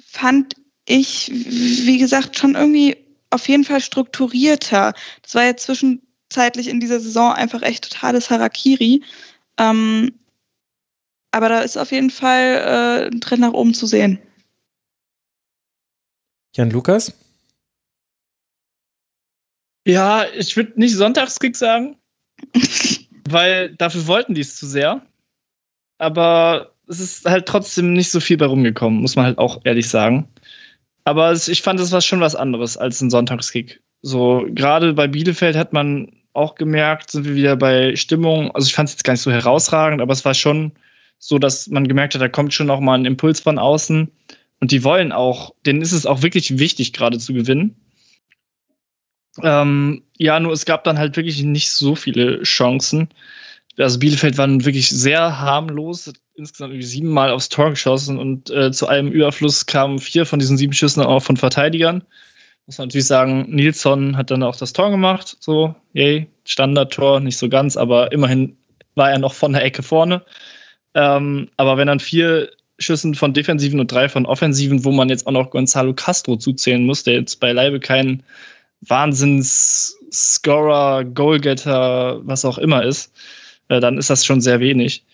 [0.00, 0.54] fand
[0.86, 2.96] ich, wie gesagt, schon irgendwie
[3.30, 4.94] auf jeden Fall strukturierter.
[5.22, 9.02] Das war ja zwischenzeitlich in dieser Saison einfach echt totales Harakiri.
[9.58, 10.12] Ähm,
[11.32, 14.18] aber da ist auf jeden Fall äh, ein Trend nach oben zu sehen.
[16.54, 17.12] Jan Lukas?
[19.86, 21.96] Ja, ich würde nicht Sonntagskick sagen,
[23.28, 25.02] weil dafür wollten die es zu sehr.
[25.98, 29.88] Aber es ist halt trotzdem nicht so viel bei rumgekommen, muss man halt auch ehrlich
[29.88, 30.28] sagen.
[31.04, 33.80] Aber ich fand, es war schon was anderes als ein Sonntagskick.
[34.02, 38.50] So, gerade bei Bielefeld hat man auch gemerkt, sind wir wieder bei Stimmung.
[38.52, 40.72] Also ich fand es jetzt gar nicht so herausragend, aber es war schon
[41.18, 44.10] so, dass man gemerkt hat, da kommt schon auch mal ein Impuls von außen.
[44.60, 47.76] Und die wollen auch, denen ist es auch wirklich wichtig, gerade zu gewinnen.
[49.42, 53.08] Ähm, ja, nur es gab dann halt wirklich nicht so viele Chancen.
[53.78, 58.86] Also Bielefeld war wirklich sehr harmlos, insgesamt irgendwie siebenmal aufs Tor geschossen und äh, zu
[58.86, 62.02] einem Überfluss kamen vier von diesen sieben Schüssen auch von Verteidigern.
[62.66, 67.38] Muss man natürlich sagen, Nilsson hat dann auch das Tor gemacht, so, yay, Standardtor, nicht
[67.38, 68.56] so ganz, aber immerhin
[68.96, 70.22] war er noch von der Ecke vorne.
[70.94, 75.26] Ähm, aber wenn dann vier Schüssen von Defensiven und drei von Offensiven, wo man jetzt
[75.26, 78.22] auch noch Gonzalo Castro zuzählen muss, der jetzt beileibe kein
[78.82, 83.12] Wahnsinns-Scorer, Goalgetter, was auch immer ist,
[83.68, 85.04] äh, dann ist das schon sehr wenig.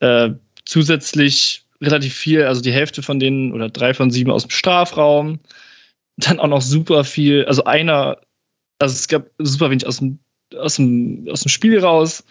[0.00, 0.30] Äh,
[0.64, 5.40] zusätzlich relativ viel, also die Hälfte von denen oder drei von sieben aus dem Strafraum.
[6.16, 8.18] Dann auch noch super viel, also einer,
[8.78, 10.18] also es gab super wenig aus dem,
[10.56, 12.24] aus dem, aus dem Spiel raus.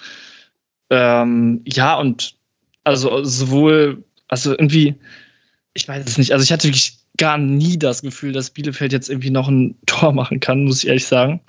[0.89, 2.35] Ähm, ja, und
[2.83, 4.95] also sowohl, also irgendwie,
[5.73, 9.09] ich weiß es nicht, also ich hatte wirklich gar nie das Gefühl, dass Bielefeld jetzt
[9.09, 11.41] irgendwie noch ein Tor machen kann, muss ich ehrlich sagen.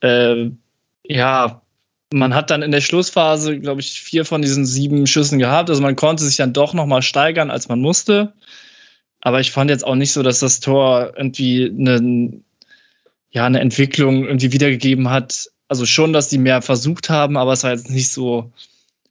[0.00, 0.50] Äh,
[1.04, 1.62] ja,
[2.12, 5.70] man hat dann in der Schlussphase, glaube ich, vier von diesen sieben Schüssen gehabt.
[5.70, 8.32] Also man konnte sich dann doch noch mal steigern, als man musste.
[9.20, 12.32] Aber ich fand jetzt auch nicht so, dass das Tor irgendwie eine,
[13.30, 15.50] ja, eine Entwicklung irgendwie wiedergegeben hat.
[15.68, 18.52] Also schon, dass die mehr versucht haben, aber es war jetzt nicht so,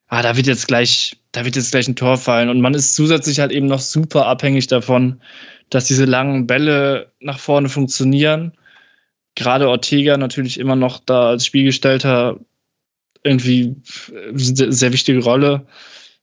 [0.08, 2.50] ah, da wird jetzt gleich, da wird jetzt gleich ein Tor fallen.
[2.50, 5.22] Und man ist zusätzlich halt eben noch super abhängig davon,
[5.70, 8.54] dass diese langen Bälle nach vorne funktionieren.
[9.36, 12.40] Gerade Ortega natürlich immer noch da als Spielgestalter
[13.24, 13.76] irgendwie
[14.34, 15.66] sehr wichtige Rolle.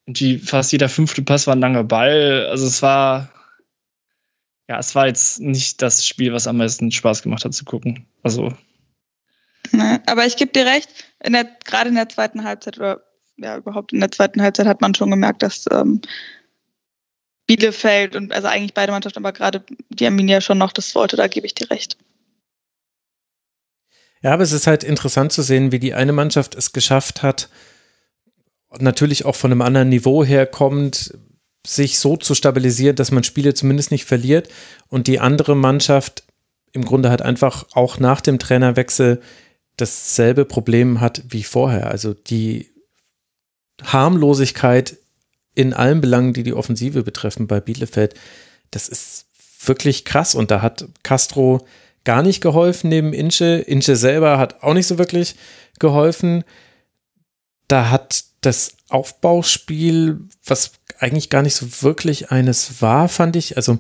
[0.07, 2.47] Irgendwie fast jeder fünfte Pass war ein langer Ball.
[2.51, 3.31] Also es war,
[4.69, 8.07] ja, es war jetzt nicht das Spiel, was am meisten Spaß gemacht hat zu gucken.
[8.23, 8.53] Also.
[9.73, 10.89] Nee, aber ich gebe dir recht,
[11.23, 13.03] in der, gerade in der zweiten Halbzeit oder
[13.37, 16.01] ja, überhaupt in der zweiten Halbzeit hat man schon gemerkt, dass ähm,
[17.47, 21.29] Bielefeld und also eigentlich beide Mannschaften, aber gerade die Arminia schon noch das wollte, da
[21.29, 21.97] gebe ich dir recht.
[24.23, 27.49] Ja, aber es ist halt interessant zu sehen, wie die eine Mannschaft es geschafft hat,
[28.79, 31.17] natürlich auch von einem anderen Niveau her kommt,
[31.67, 34.49] sich so zu stabilisieren, dass man Spiele zumindest nicht verliert
[34.89, 36.23] und die andere Mannschaft
[36.73, 39.21] im Grunde halt einfach auch nach dem Trainerwechsel
[39.77, 41.91] dasselbe Problem hat wie vorher.
[41.91, 42.71] Also die
[43.83, 44.97] Harmlosigkeit
[45.55, 48.15] in allen Belangen, die die Offensive betreffen bei Bielefeld,
[48.71, 49.27] das ist
[49.65, 51.67] wirklich krass und da hat Castro
[52.05, 53.57] gar nicht geholfen neben Inche.
[53.57, 55.35] Inche selber hat auch nicht so wirklich
[55.79, 56.45] geholfen.
[57.69, 63.57] Da hat das Aufbauspiel, was eigentlich gar nicht so wirklich eines war, fand ich.
[63.57, 63.79] Also,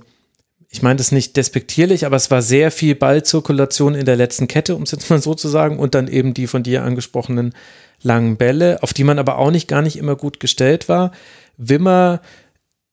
[0.68, 4.74] ich meine das nicht despektierlich, aber es war sehr viel Ballzirkulation in der letzten Kette,
[4.76, 7.55] um es jetzt mal so zu sagen, und dann eben die von dir angesprochenen
[8.02, 11.12] langen Bälle, auf die man aber auch nicht gar nicht immer gut gestellt war.
[11.56, 12.20] Wimmer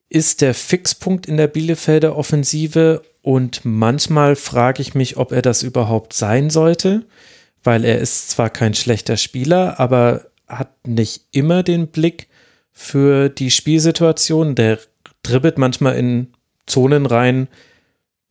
[0.09, 5.63] ist der Fixpunkt in der Bielefelder Offensive und manchmal frage ich mich, ob er das
[5.63, 7.05] überhaupt sein sollte,
[7.63, 12.27] weil er ist zwar kein schlechter Spieler, aber hat nicht immer den Blick
[12.73, 14.55] für die Spielsituation.
[14.55, 14.79] Der
[15.21, 16.33] dribbelt manchmal in
[16.65, 17.47] Zonen rein,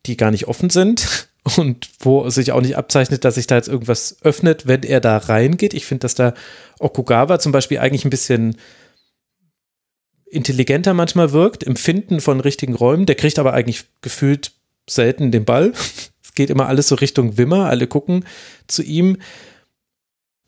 [0.05, 3.69] die gar nicht offen sind und wo sich auch nicht abzeichnet, dass sich da jetzt
[3.69, 5.73] irgendwas öffnet, wenn er da reingeht.
[5.73, 6.33] Ich finde, dass da
[6.79, 8.57] Okugawa zum Beispiel eigentlich ein bisschen
[10.25, 13.05] intelligenter manchmal wirkt, im Finden von richtigen Räumen.
[13.05, 14.51] Der kriegt aber eigentlich gefühlt
[14.89, 15.73] selten den Ball.
[16.25, 18.25] Es geht immer alles so Richtung Wimmer, alle gucken
[18.65, 19.17] zu ihm.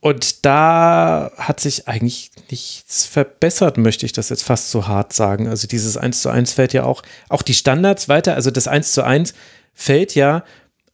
[0.06, 5.48] Und da hat sich eigentlich nichts verbessert, möchte ich das jetzt fast so hart sagen.
[5.48, 8.92] Also dieses 1 zu 1 fällt ja auch, auch die Standards weiter, also das 1
[8.92, 9.34] zu 1
[9.74, 10.43] fällt ja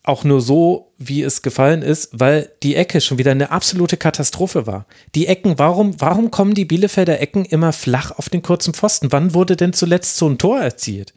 [0.04, 4.66] auch nur so, wie es gefallen ist, weil die Ecke schon wieder eine absolute Katastrophe
[4.66, 4.86] war.
[5.14, 9.12] Die Ecken, warum, warum kommen die Bielefelder Ecken immer flach auf den kurzen Pfosten?
[9.12, 11.14] Wann wurde denn zuletzt so ein Tor erzielt?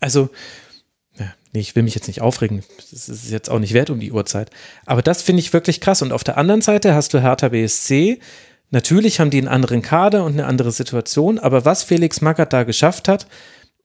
[0.00, 0.30] Also,
[1.52, 4.12] nee, ich will mich jetzt nicht aufregen, das ist jetzt auch nicht wert um die
[4.12, 4.50] Uhrzeit.
[4.84, 6.02] Aber das finde ich wirklich krass.
[6.02, 8.20] Und auf der anderen Seite hast du Hertha BSC.
[8.70, 12.64] Natürlich haben die einen anderen Kader und eine andere Situation, aber was Felix Magath da
[12.64, 13.26] geschafft hat,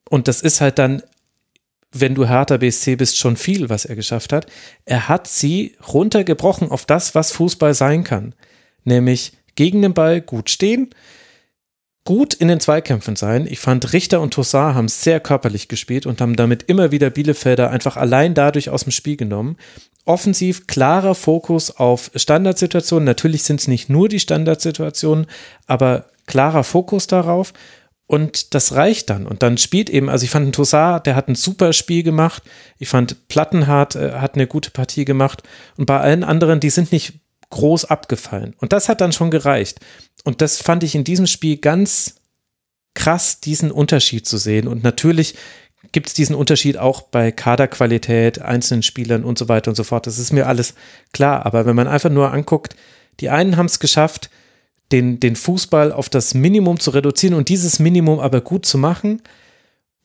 [0.09, 1.03] und das ist halt dann,
[1.93, 4.45] wenn du Hertha BSC bist, schon viel, was er geschafft hat.
[4.85, 8.33] Er hat sie runtergebrochen auf das, was Fußball sein kann.
[8.83, 10.89] Nämlich gegen den Ball gut stehen,
[12.03, 13.45] gut in den Zweikämpfen sein.
[13.47, 17.69] Ich fand, Richter und Tossar haben sehr körperlich gespielt und haben damit immer wieder Bielefelder
[17.69, 19.57] einfach allein dadurch aus dem Spiel genommen.
[20.05, 23.05] Offensiv klarer Fokus auf Standardsituationen.
[23.05, 25.27] Natürlich sind es nicht nur die Standardsituationen,
[25.67, 27.53] aber klarer Fokus darauf.
[28.07, 29.25] Und das reicht dann.
[29.25, 32.43] Und dann spielt eben, also ich fand Tossar, der hat ein super Spiel gemacht.
[32.77, 35.43] Ich fand Plattenhardt äh, hat eine gute Partie gemacht.
[35.77, 37.13] Und bei allen anderen, die sind nicht
[37.51, 38.55] groß abgefallen.
[38.57, 39.79] Und das hat dann schon gereicht.
[40.23, 42.15] Und das fand ich in diesem Spiel ganz
[42.93, 44.67] krass, diesen Unterschied zu sehen.
[44.67, 45.35] Und natürlich
[45.91, 50.07] gibt es diesen Unterschied auch bei Kaderqualität, einzelnen Spielern und so weiter und so fort.
[50.07, 50.75] Das ist mir alles
[51.11, 51.45] klar.
[51.45, 52.75] Aber wenn man einfach nur anguckt,
[53.19, 54.29] die einen haben es geschafft,
[54.91, 59.21] den, den Fußball auf das Minimum zu reduzieren und dieses Minimum aber gut zu machen.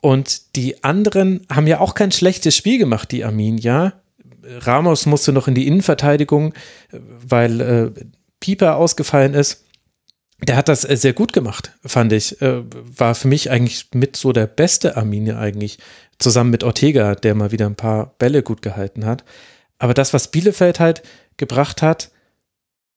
[0.00, 3.94] Und die anderen haben ja auch kein schlechtes Spiel gemacht, die Arminia.
[4.44, 6.54] Ramos musste noch in die Innenverteidigung,
[6.92, 7.90] weil äh,
[8.38, 9.65] Pieper ausgefallen ist.
[10.40, 12.40] Der hat das äh, sehr gut gemacht, fand ich.
[12.42, 15.78] Äh, war für mich eigentlich mit so der beste Arminia eigentlich,
[16.18, 19.24] zusammen mit Ortega, der mal wieder ein paar Bälle gut gehalten hat.
[19.78, 21.02] Aber das, was Bielefeld halt
[21.36, 22.10] gebracht hat,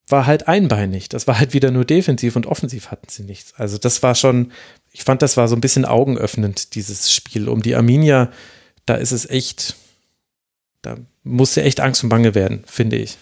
[0.08, 1.10] war halt einbeinig.
[1.10, 3.54] Das war halt wieder nur defensiv und offensiv hatten sie nichts.
[3.56, 4.52] Also das war schon
[4.92, 7.48] ich fand, das war so ein bisschen augenöffnend, dieses Spiel.
[7.48, 8.32] Um die Arminia,
[8.86, 9.76] da ist es echt,
[10.82, 13.18] da muss ja echt Angst und Bange werden, finde ich.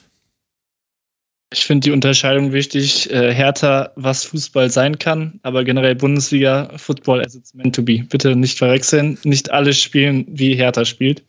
[1.49, 3.09] Ich finde die Unterscheidung wichtig.
[3.09, 8.03] Äh, Hertha, was Fußball sein kann, aber generell Bundesliga, Football as it's meant to be.
[8.03, 9.17] Bitte nicht verwechseln.
[9.23, 11.23] Nicht alle spielen, wie Hertha spielt,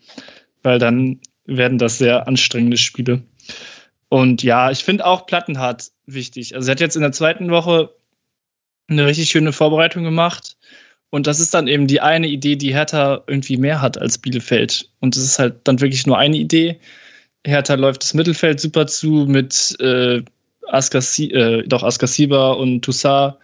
[0.62, 3.22] weil dann werden das sehr anstrengende Spiele.
[4.08, 6.54] Und ja, ich finde auch Plattenhardt wichtig.
[6.54, 7.90] Also, er hat jetzt in der zweiten Woche
[8.88, 10.56] eine richtig schöne Vorbereitung gemacht.
[11.10, 14.90] Und das ist dann eben die eine Idee, die Hertha irgendwie mehr hat als Bielefeld.
[15.00, 16.80] Und es ist halt dann wirklich nur eine Idee.
[17.48, 20.22] Hertha läuft das Mittelfeld super zu mit äh,
[20.66, 23.34] Askasi, äh, doch Askasiba und Toussaint.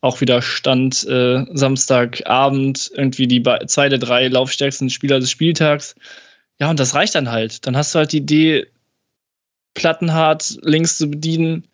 [0.00, 5.94] Auch wieder Stand äh, Samstagabend, irgendwie die zwei der drei laufstärksten Spieler des Spieltags.
[6.60, 7.66] Ja, und das reicht dann halt.
[7.66, 8.66] Dann hast du halt die Idee,
[9.72, 11.68] Plattenhart links zu bedienen.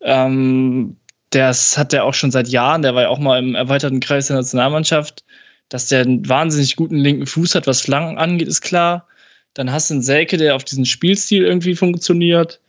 [0.00, 0.96] Ähm,
[1.30, 4.28] das hat er auch schon seit Jahren, der war ja auch mal im erweiterten Kreis
[4.28, 5.24] der Nationalmannschaft.
[5.68, 9.06] Dass der einen wahnsinnig guten linken Fuß hat, was Flanken angeht, ist klar.
[9.54, 12.60] Dann hast du einen Selke, der auf diesen Spielstil irgendwie funktioniert.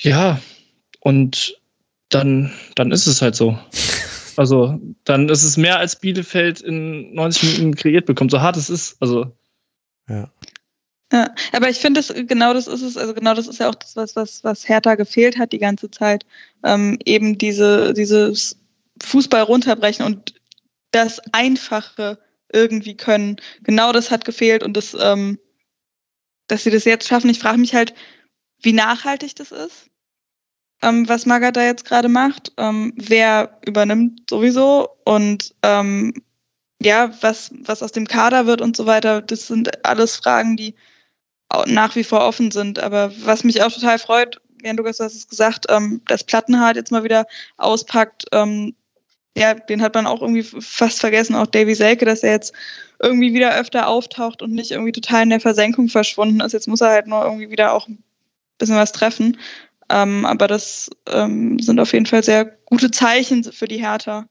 [0.00, 0.40] Ja,
[1.00, 1.60] und
[2.08, 3.58] dann, dann ist es halt so.
[4.36, 8.70] Also, dann ist es mehr als Bielefeld in 90 Minuten kreiert bekommt, so hart es
[8.70, 8.96] ist.
[9.00, 9.36] Also.
[10.08, 10.30] Ja.
[11.12, 13.96] Ja, aber ich finde, genau das ist es, also genau das ist ja auch das,
[13.96, 16.24] was, was, was Hertha gefehlt hat die ganze Zeit.
[16.62, 18.58] Ähm, eben diese, dieses
[19.02, 20.34] Fußball runterbrechen und
[20.90, 22.18] das Einfache
[22.52, 23.36] irgendwie können.
[23.62, 25.38] Genau das hat gefehlt und das, ähm,
[26.48, 27.30] dass sie das jetzt schaffen.
[27.30, 27.94] Ich frage mich halt,
[28.60, 29.88] wie nachhaltig das ist,
[30.82, 32.52] ähm, was Magath da jetzt gerade macht.
[32.56, 36.12] Ähm, wer übernimmt sowieso und ähm,
[36.80, 39.22] ja, was, was aus dem Kader wird und so weiter.
[39.22, 40.74] Das sind alles Fragen, die
[41.66, 42.78] nach wie vor offen sind.
[42.78, 46.76] Aber was mich auch total freut, Jan Lukas, du hast es gesagt, ähm, dass Plattenhardt
[46.76, 48.26] jetzt mal wieder auspackt.
[49.36, 52.52] Ja, den hat man auch irgendwie fast vergessen, auch Davy Selke, dass er jetzt
[53.00, 56.52] irgendwie wieder öfter auftaucht und nicht irgendwie total in der Versenkung verschwunden ist.
[56.52, 58.02] Jetzt muss er halt nur irgendwie wieder auch ein
[58.58, 59.36] bisschen was treffen.
[59.90, 64.26] Ähm, aber das ähm, sind auf jeden Fall sehr gute Zeichen für die Hertha.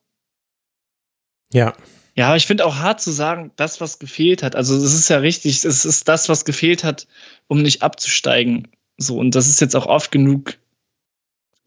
[1.54, 1.74] Ja.
[2.16, 4.56] Ja, ich finde auch hart zu sagen, das, was gefehlt hat.
[4.56, 7.08] Also, es ist ja richtig, es ist das, was gefehlt hat,
[7.48, 8.68] um nicht abzusteigen.
[8.98, 10.56] So, und das ist jetzt auch oft genug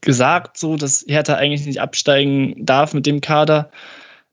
[0.00, 3.70] gesagt, so, dass Hertha eigentlich nicht absteigen darf mit dem Kader.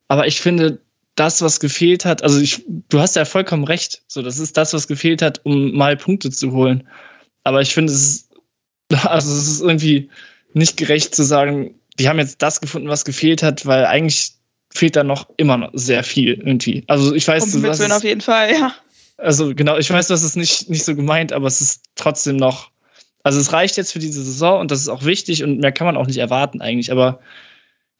[0.07, 0.79] Aber ich finde,
[1.15, 4.03] das, was gefehlt hat, also ich, du hast ja vollkommen recht.
[4.07, 6.87] So, das ist das, was gefehlt hat, um mal Punkte zu holen.
[7.43, 8.35] Aber ich finde, es ist,
[9.05, 10.09] also es ist irgendwie
[10.53, 14.33] nicht gerecht zu sagen, die haben jetzt das gefunden, was gefehlt hat, weil eigentlich
[14.69, 16.83] fehlt da noch immer noch sehr viel irgendwie.
[16.87, 18.73] Also ich weiß, um was auf jeden Fall, ja.
[19.17, 22.69] Also genau, ich weiß, das ist nicht, nicht so gemeint, aber es ist trotzdem noch
[23.27, 25.85] also es reicht jetzt für diese Saison und das ist auch wichtig und mehr kann
[25.85, 26.93] man auch nicht erwarten eigentlich.
[26.93, 27.19] Aber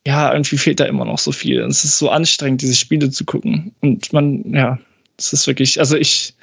[0.06, 1.60] ja, irgendwie fehlt da immer noch so viel.
[1.60, 3.76] Es ist so anstrengend, diese Spiele zu gucken.
[3.82, 4.80] Und man, ja,
[5.18, 6.34] es ist wirklich, also ich,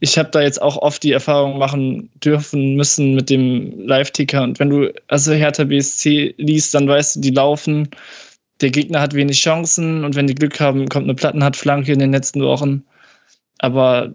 [0.00, 4.42] ich habe da jetzt auch oft die Erfahrung machen dürfen müssen mit dem Live-Ticker.
[4.42, 7.90] Und wenn du also Hertha BSC liest, dann weißt du, die laufen.
[8.62, 12.12] Der Gegner hat wenig Chancen und wenn die Glück haben, kommt eine Plattenhartflanke in den
[12.12, 12.82] letzten Wochen.
[13.58, 14.10] Aber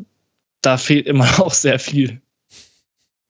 [0.63, 2.19] da fehlt immer auch sehr viel.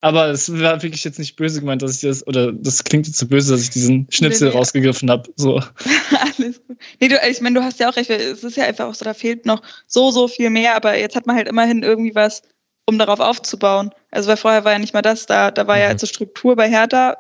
[0.02, 3.18] Aber es war wirklich jetzt nicht böse gemeint, dass ich das, oder das klingt jetzt
[3.18, 4.60] so böse, dass ich diesen Schnipsel nee, nee.
[4.60, 5.30] rausgegriffen habe.
[5.36, 5.56] So.
[6.38, 6.78] Alles gut.
[7.00, 9.06] Nee, du, ich meine, du hast ja auch recht, es ist ja einfach auch so,
[9.06, 12.44] da fehlt noch so, so viel mehr, aber jetzt hat man halt immerhin irgendwie was,
[12.86, 13.92] um darauf aufzubauen.
[14.12, 15.82] Also weil vorher war ja nicht mal das da, da war mhm.
[15.82, 17.18] ja als Struktur bei Hertha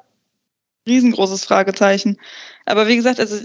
[0.87, 2.17] riesengroßes Fragezeichen.
[2.65, 3.37] Aber wie gesagt, also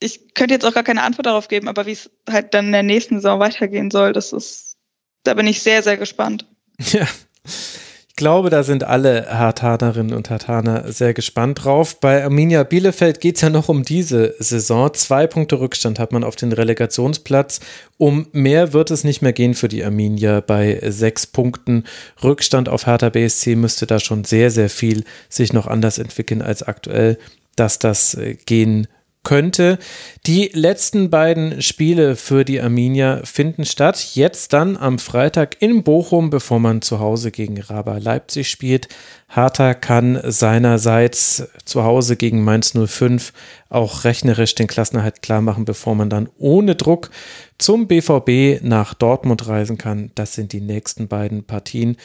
[0.00, 2.72] ich könnte jetzt auch gar keine Antwort darauf geben, aber wie es halt dann in
[2.72, 4.76] der nächsten Saison weitergehen soll, das ist,
[5.24, 6.46] da bin ich sehr, sehr gespannt.
[6.78, 7.06] Ja,
[8.16, 12.00] glaube, da sind alle Hartanerinnen und Hartaner sehr gespannt drauf.
[12.00, 14.92] Bei Arminia Bielefeld geht es ja noch um diese Saison.
[14.94, 17.60] Zwei Punkte Rückstand hat man auf den Relegationsplatz.
[17.98, 20.40] Um mehr wird es nicht mehr gehen für die Arminia.
[20.40, 21.84] Bei sechs Punkten
[22.22, 26.62] Rückstand auf Hertha BSC müsste da schon sehr, sehr viel sich noch anders entwickeln als
[26.62, 27.18] aktuell,
[27.54, 28.88] dass das äh, gehen
[29.26, 29.78] könnte.
[30.24, 34.14] Die letzten beiden Spiele für die Arminia finden statt.
[34.14, 38.88] Jetzt dann am Freitag in Bochum, bevor man zu Hause gegen Raba Leipzig spielt.
[39.28, 43.32] Harter kann seinerseits zu Hause gegen Mainz 05
[43.68, 47.10] auch rechnerisch den Klassenerhalt klar machen, bevor man dann ohne Druck
[47.58, 50.12] zum BVB nach Dortmund reisen kann.
[50.14, 51.96] Das sind die nächsten beiden Partien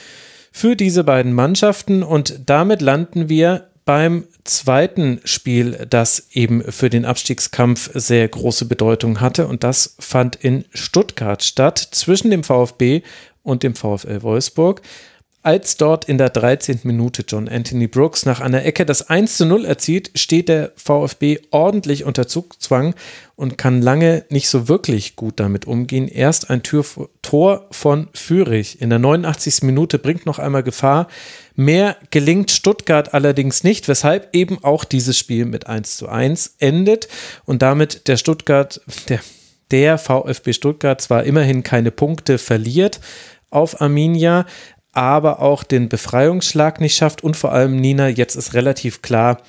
[0.52, 7.04] für diese beiden Mannschaften und damit landen wir beim zweiten Spiel, das eben für den
[7.04, 9.48] Abstiegskampf sehr große Bedeutung hatte.
[9.48, 13.02] Und das fand in Stuttgart statt, zwischen dem VfB
[13.44, 14.82] und dem VfL Wolfsburg.
[15.44, 16.82] Als dort in der 13.
[16.84, 21.40] Minute John Anthony Brooks nach einer Ecke das 1 zu 0 erzielt, steht der VfB
[21.50, 22.94] ordentlich unter Zugzwang
[23.36, 26.08] und kann lange nicht so wirklich gut damit umgehen.
[26.08, 26.86] Erst ein Tür
[27.24, 29.64] Tor von Fürich in der 89.
[29.64, 31.08] Minute bringt noch einmal Gefahr.
[31.56, 37.08] Mehr gelingt Stuttgart allerdings nicht, weshalb eben auch dieses Spiel mit 1 zu 1 endet
[37.46, 38.80] und damit der Stuttgart,
[39.10, 39.22] der,
[39.72, 43.00] der VfB Stuttgart zwar immerhin keine Punkte verliert
[43.52, 44.46] auf Arminia,
[44.92, 49.42] aber auch den Befreiungsschlag nicht schafft und vor allem Nina, jetzt ist relativ klar,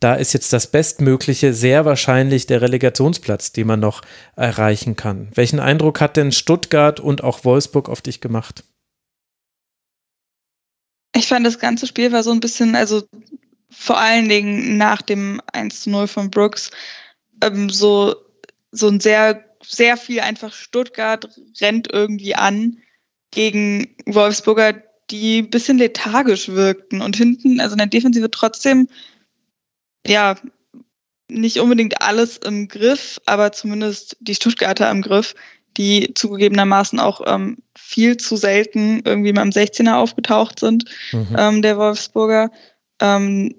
[0.00, 4.02] da ist jetzt das Bestmögliche sehr wahrscheinlich der Relegationsplatz, den man noch
[4.34, 5.28] erreichen kann.
[5.34, 8.64] Welchen Eindruck hat denn Stuttgart und auch Wolfsburg auf dich gemacht?
[11.14, 13.04] Ich fand, das ganze Spiel war so ein bisschen, also
[13.70, 16.70] vor allen Dingen nach dem 1 zu 0 von Brooks,
[17.40, 18.16] ähm, so,
[18.72, 21.28] so ein sehr, sehr viel einfach Stuttgart
[21.60, 22.78] rennt irgendwie an
[23.32, 24.74] gegen Wolfsburger,
[25.10, 28.88] die ein bisschen lethargisch wirkten und hinten, also in der Defensive trotzdem,
[30.06, 30.36] ja,
[31.28, 35.34] nicht unbedingt alles im Griff, aber zumindest die Stuttgarter im Griff,
[35.76, 41.36] die zugegebenermaßen auch ähm, viel zu selten irgendwie mal im 16er aufgetaucht sind, mhm.
[41.36, 42.50] ähm, der Wolfsburger.
[43.00, 43.54] Ähm,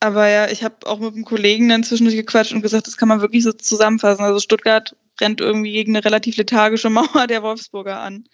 [0.00, 3.08] aber ja, ich habe auch mit einem Kollegen dann zwischendurch gequatscht und gesagt, das kann
[3.08, 4.24] man wirklich so zusammenfassen.
[4.24, 8.24] Also Stuttgart rennt irgendwie gegen eine relativ lethargische Mauer der Wolfsburger an.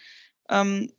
[0.51, 0.91] Ähm,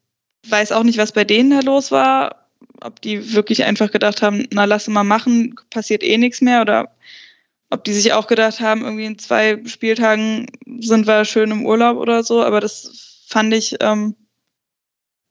[0.47, 2.47] weiß auch nicht, was bei denen da los war.
[2.81, 6.61] Ob die wirklich einfach gedacht haben, na, lass mal machen, passiert eh nichts mehr.
[6.61, 6.95] Oder
[7.69, 10.47] ob die sich auch gedacht haben, irgendwie in zwei Spieltagen
[10.79, 12.43] sind wir schön im Urlaub oder so.
[12.43, 14.15] Aber das fand ich, ähm,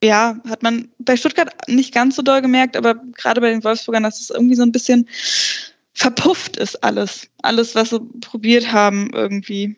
[0.03, 4.05] ja, hat man bei Stuttgart nicht ganz so doll gemerkt, aber gerade bei den Wolfsburgern,
[4.05, 5.09] dass es irgendwie so ein bisschen
[5.93, 7.29] verpufft ist alles.
[7.43, 9.77] Alles, was sie probiert haben, irgendwie.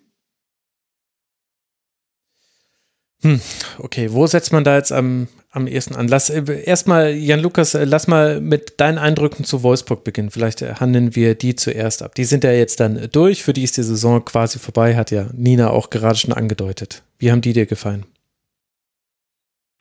[3.23, 3.41] Hm,
[3.79, 6.09] okay, wo setzt man da jetzt am, am ehesten an?
[6.09, 10.31] Lass äh, erstmal, Jan Lukas, äh, lass mal mit deinen Eindrücken zu Wolfsburg beginnen.
[10.31, 12.15] Vielleicht äh, handeln wir die zuerst ab.
[12.15, 15.27] Die sind ja jetzt dann durch, für die ist die Saison quasi vorbei, hat ja
[15.35, 17.03] Nina auch gerade schon angedeutet.
[17.19, 18.07] Wie haben die dir gefallen?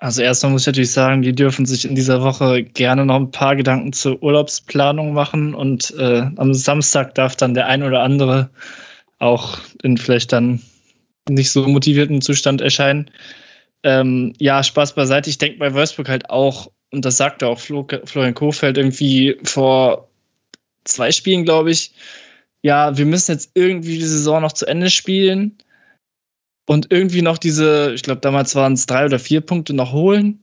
[0.01, 3.31] Also erstmal muss ich natürlich sagen, die dürfen sich in dieser Woche gerne noch ein
[3.31, 8.49] paar Gedanken zur Urlaubsplanung machen und äh, am Samstag darf dann der ein oder andere
[9.17, 10.61] auch in vielleicht dann
[11.27, 13.09] nicht so motivierten Zustand erscheinen.
[13.83, 15.29] Ähm, ja, Spaß beiseite.
[15.29, 20.09] Ich denke bei Wolfsburg halt auch, und das sagte auch Flo, Florian Kohfeldt irgendwie vor
[20.83, 21.93] zwei Spielen, glaube ich,
[22.61, 25.57] ja, wir müssen jetzt irgendwie die Saison noch zu Ende spielen
[26.65, 30.39] und irgendwie noch diese, ich glaube, damals waren es drei oder vier Punkte noch holen.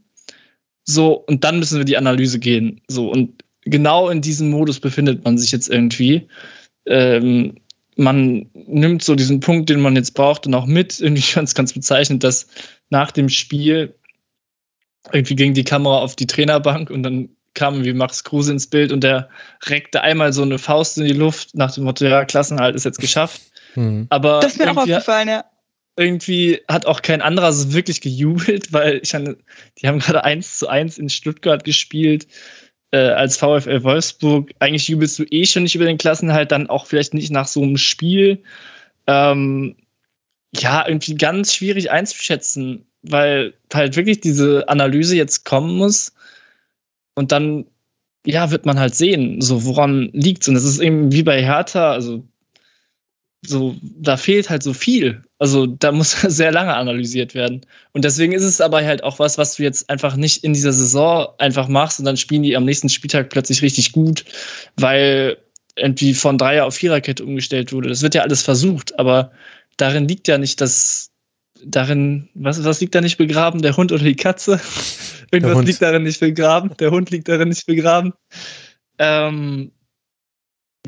[0.84, 2.80] So, und dann müssen wir die Analyse gehen.
[2.88, 6.26] So, und genau in diesem Modus befindet man sich jetzt irgendwie.
[6.86, 7.56] Ähm,
[7.96, 11.00] man nimmt so diesen Punkt, den man jetzt braucht, und auch mit.
[11.00, 12.46] Irgendwie ganz, ganz bezeichnet, dass
[12.90, 13.94] nach dem Spiel
[15.12, 18.92] irgendwie ging die Kamera auf die Trainerbank und dann kam wie Max Kruse ins Bild
[18.92, 19.28] und der
[19.64, 23.00] reckte einmal so eine Faust in die Luft nach dem Motto, ja, Klassenhalt ist jetzt
[23.00, 23.40] geschafft.
[23.74, 24.06] Mhm.
[24.10, 25.44] Aber das ist mir auch aufgefallen, ja.
[25.98, 29.38] Irgendwie hat auch kein anderer so wirklich gejubelt, weil ich meine,
[29.78, 32.26] die haben gerade eins zu eins in Stuttgart gespielt
[32.92, 36.86] äh, als VfL Wolfsburg, eigentlich jubelst du eh schon nicht über den Klassenhalt, dann auch
[36.86, 38.42] vielleicht nicht nach so einem Spiel.
[39.06, 39.76] Ähm,
[40.54, 46.14] ja, irgendwie ganz schwierig einzuschätzen, weil halt wirklich diese Analyse jetzt kommen muss
[47.14, 47.66] und dann,
[48.24, 50.48] ja, wird man halt sehen, so woran liegt's.
[50.48, 52.24] Und das ist eben wie bei Hertha, also
[53.48, 55.22] so, da fehlt halt so viel.
[55.38, 57.62] Also da muss sehr lange analysiert werden.
[57.92, 60.72] Und deswegen ist es aber halt auch was, was du jetzt einfach nicht in dieser
[60.72, 64.24] Saison einfach machst und dann spielen die am nächsten Spieltag plötzlich richtig gut,
[64.76, 65.38] weil
[65.76, 67.88] irgendwie von Dreier auf Viererkette umgestellt wurde.
[67.88, 69.32] Das wird ja alles versucht, aber
[69.76, 71.10] darin liegt ja nicht das,
[71.64, 73.62] darin, was, was liegt da nicht begraben?
[73.62, 74.60] Der Hund oder die Katze?
[75.30, 76.76] Irgendwas liegt darin nicht begraben.
[76.78, 78.12] Der Hund liegt darin nicht begraben.
[78.98, 79.72] Ähm,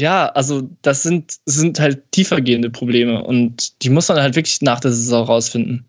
[0.01, 4.81] ja, also das sind, sind halt tiefergehende Probleme und die muss man halt wirklich nach
[4.81, 5.85] der Saison rausfinden.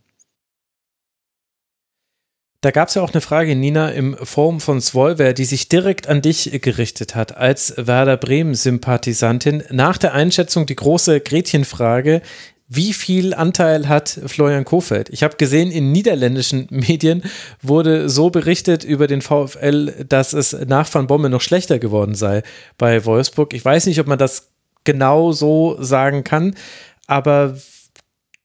[2.61, 6.07] Da gab es ja auch eine Frage, Nina, im Forum von Svolver, die sich direkt
[6.07, 9.63] an dich gerichtet hat, als Werder Bremen-Sympathisantin.
[9.69, 12.21] Nach der Einschätzung die große Gretchenfrage,
[12.71, 15.09] wie viel Anteil hat Florian Kofeld?
[15.09, 17.23] Ich habe gesehen, in niederländischen Medien
[17.63, 22.43] wurde so berichtet über den VfL, dass es nach Van Bommel noch schlechter geworden sei
[22.77, 23.55] bei Wolfsburg.
[23.55, 24.49] Ich weiß nicht, ob man das
[24.83, 26.55] genau so sagen kann,
[27.07, 27.57] aber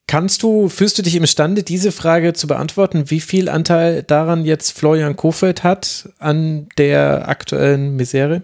[0.07, 4.73] kannst du, fühlst du dich imstande, diese Frage zu beantworten, wie viel Anteil daran jetzt
[4.73, 8.43] Florian Kofeld hat an der aktuellen Misere?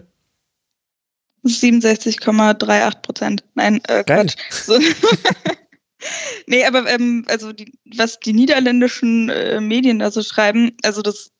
[1.43, 3.43] 67,38 Prozent.
[3.55, 4.35] Nein, äh, Quatsch.
[4.51, 4.77] So.
[6.47, 11.31] nee, aber ähm, also die, was die niederländischen äh, Medien da so schreiben, also das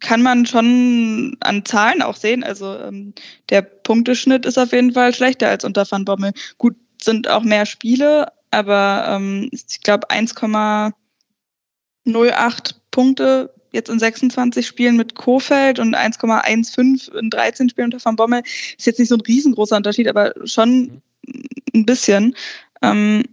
[0.00, 2.44] kann man schon an Zahlen auch sehen.
[2.44, 3.14] Also ähm,
[3.50, 6.32] der Punkteschnitt ist auf jeden Fall schlechter als unter Van Bommel.
[6.58, 14.96] Gut, sind auch mehr Spiele, aber ähm, ich glaube 1,08 Punkte jetzt in 26 Spielen
[14.96, 18.42] mit Kofeld und 1,15 in 13 Spielen unter Van Bommel
[18.78, 21.02] ist jetzt nicht so ein riesengroßer Unterschied, aber schon
[21.74, 22.34] ein bisschen.
[22.82, 23.24] Ähm,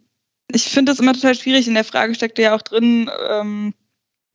[0.52, 1.68] ich finde es immer total schwierig.
[1.68, 3.74] In der Frage steckte ja auch drin, ähm,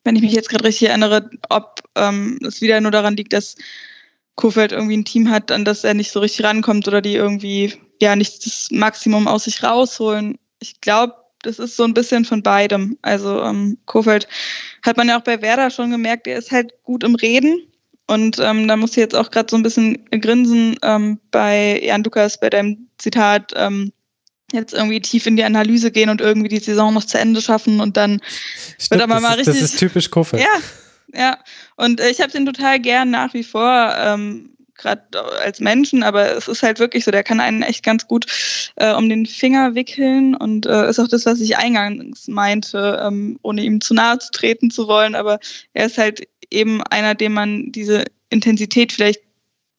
[0.04, 3.56] wenn ich mich jetzt gerade richtig erinnere, ob ähm, es wieder nur daran liegt, dass
[4.36, 7.74] Kofeld irgendwie ein Team hat, an das er nicht so richtig rankommt oder die irgendwie
[8.00, 10.38] ja nicht das Maximum aus sich rausholen.
[10.60, 12.96] Ich glaube, das ist so ein bisschen von beidem.
[13.02, 14.28] Also ähm, Kofeld
[14.82, 17.60] hat man ja auch bei Werder schon gemerkt, er ist halt gut im Reden.
[18.06, 22.02] Und ähm, da muss ich jetzt auch gerade so ein bisschen grinsen ähm, bei Jan
[22.02, 23.92] Lukas, bei deinem Zitat, ähm,
[24.52, 27.80] jetzt irgendwie tief in die Analyse gehen und irgendwie die Saison noch zu Ende schaffen
[27.80, 28.20] und dann
[28.78, 29.60] Stimmt, wird aber mal ist, richtig.
[29.60, 30.42] Das ist typisch Kofeld.
[30.42, 31.38] Ja, ja.
[31.76, 35.02] Und äh, ich habe den total gern nach wie vor, ähm, gerade
[35.42, 38.26] als Menschen, aber es ist halt wirklich so, der kann einen echt ganz gut
[38.76, 43.38] äh, um den Finger wickeln und äh, ist auch das, was ich eingangs meinte, ähm,
[43.42, 45.40] ohne ihm zu nahe zu treten zu wollen, aber
[45.74, 49.20] er ist halt eben einer, dem man diese Intensität vielleicht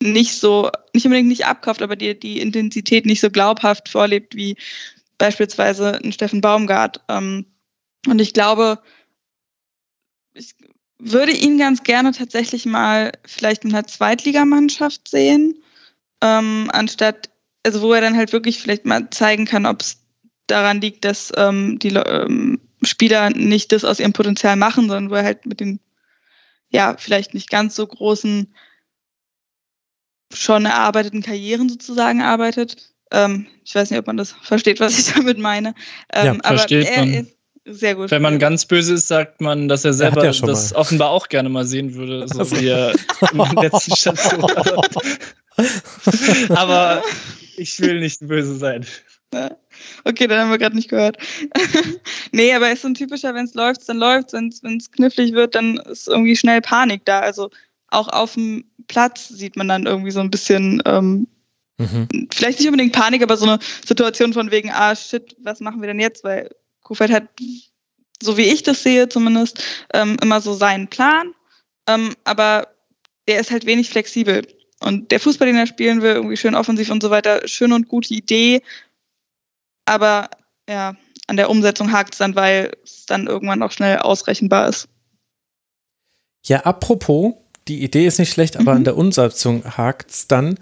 [0.01, 4.55] nicht so, nicht unbedingt nicht abkauft, aber die, die Intensität nicht so glaubhaft vorlebt wie
[5.17, 7.01] beispielsweise ein Steffen Baumgart.
[7.09, 7.45] Ähm,
[8.07, 8.81] und ich glaube,
[10.33, 10.55] ich
[10.99, 15.61] würde ihn ganz gerne tatsächlich mal vielleicht in einer Zweitligamannschaft sehen,
[16.21, 17.29] ähm, anstatt,
[17.63, 20.01] also wo er dann halt wirklich vielleicht mal zeigen kann, ob es
[20.47, 25.15] daran liegt, dass ähm, die ähm, Spieler nicht das aus ihrem Potenzial machen, sondern wo
[25.15, 25.79] er halt mit den,
[26.69, 28.53] ja, vielleicht nicht ganz so großen
[30.33, 32.93] schon erarbeiteten Karrieren sozusagen arbeitet.
[33.11, 35.73] Ähm, ich weiß nicht, ob man das versteht, was ich damit meine.
[36.13, 37.13] Ähm, ja, versteht aber er man.
[37.13, 37.35] Ist
[37.65, 38.11] sehr gut.
[38.11, 40.79] Wenn man ganz böse ist, sagt man, dass er selber er ja das mal.
[40.79, 42.59] offenbar auch gerne mal sehen würde, so also.
[42.59, 42.93] wie er
[43.31, 44.45] in den letzten Station
[46.49, 47.03] aber
[47.57, 48.85] ich will nicht böse sein.
[50.05, 51.17] Okay, dann haben wir gerade nicht gehört.
[52.31, 55.33] nee, aber er ist so ein typischer, wenn es läuft, dann läuft Wenn es knifflig
[55.33, 57.19] wird, dann ist irgendwie schnell Panik da.
[57.19, 57.49] Also
[57.91, 61.27] auch auf dem Platz sieht man dann irgendwie so ein bisschen, ähm,
[61.77, 62.07] mhm.
[62.31, 65.87] vielleicht nicht unbedingt Panik, aber so eine Situation von wegen, ah shit, was machen wir
[65.87, 66.23] denn jetzt?
[66.23, 66.49] Weil
[66.81, 67.27] Kofeld hat,
[68.21, 71.33] so wie ich das sehe zumindest, ähm, immer so seinen Plan,
[71.87, 72.67] ähm, aber
[73.27, 74.47] der ist halt wenig flexibel.
[74.81, 77.89] Und der Fußball, den er spielen will, irgendwie schön offensiv und so weiter, schön und
[77.89, 78.61] gute Idee,
[79.85, 80.29] aber
[80.69, 80.95] ja,
[81.27, 84.87] an der Umsetzung hakt es dann, weil es dann irgendwann auch schnell ausrechenbar ist.
[86.45, 87.33] Ja, apropos,
[87.69, 88.77] die Idee ist nicht schlecht, aber mhm.
[88.77, 90.59] an der Umsetzung hakt es dann.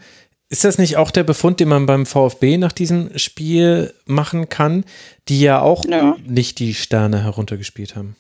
[0.50, 4.86] Ist das nicht auch der Befund, den man beim VfB nach diesem Spiel machen kann,
[5.28, 6.16] die ja auch ja.
[6.26, 8.16] nicht die Sterne heruntergespielt haben?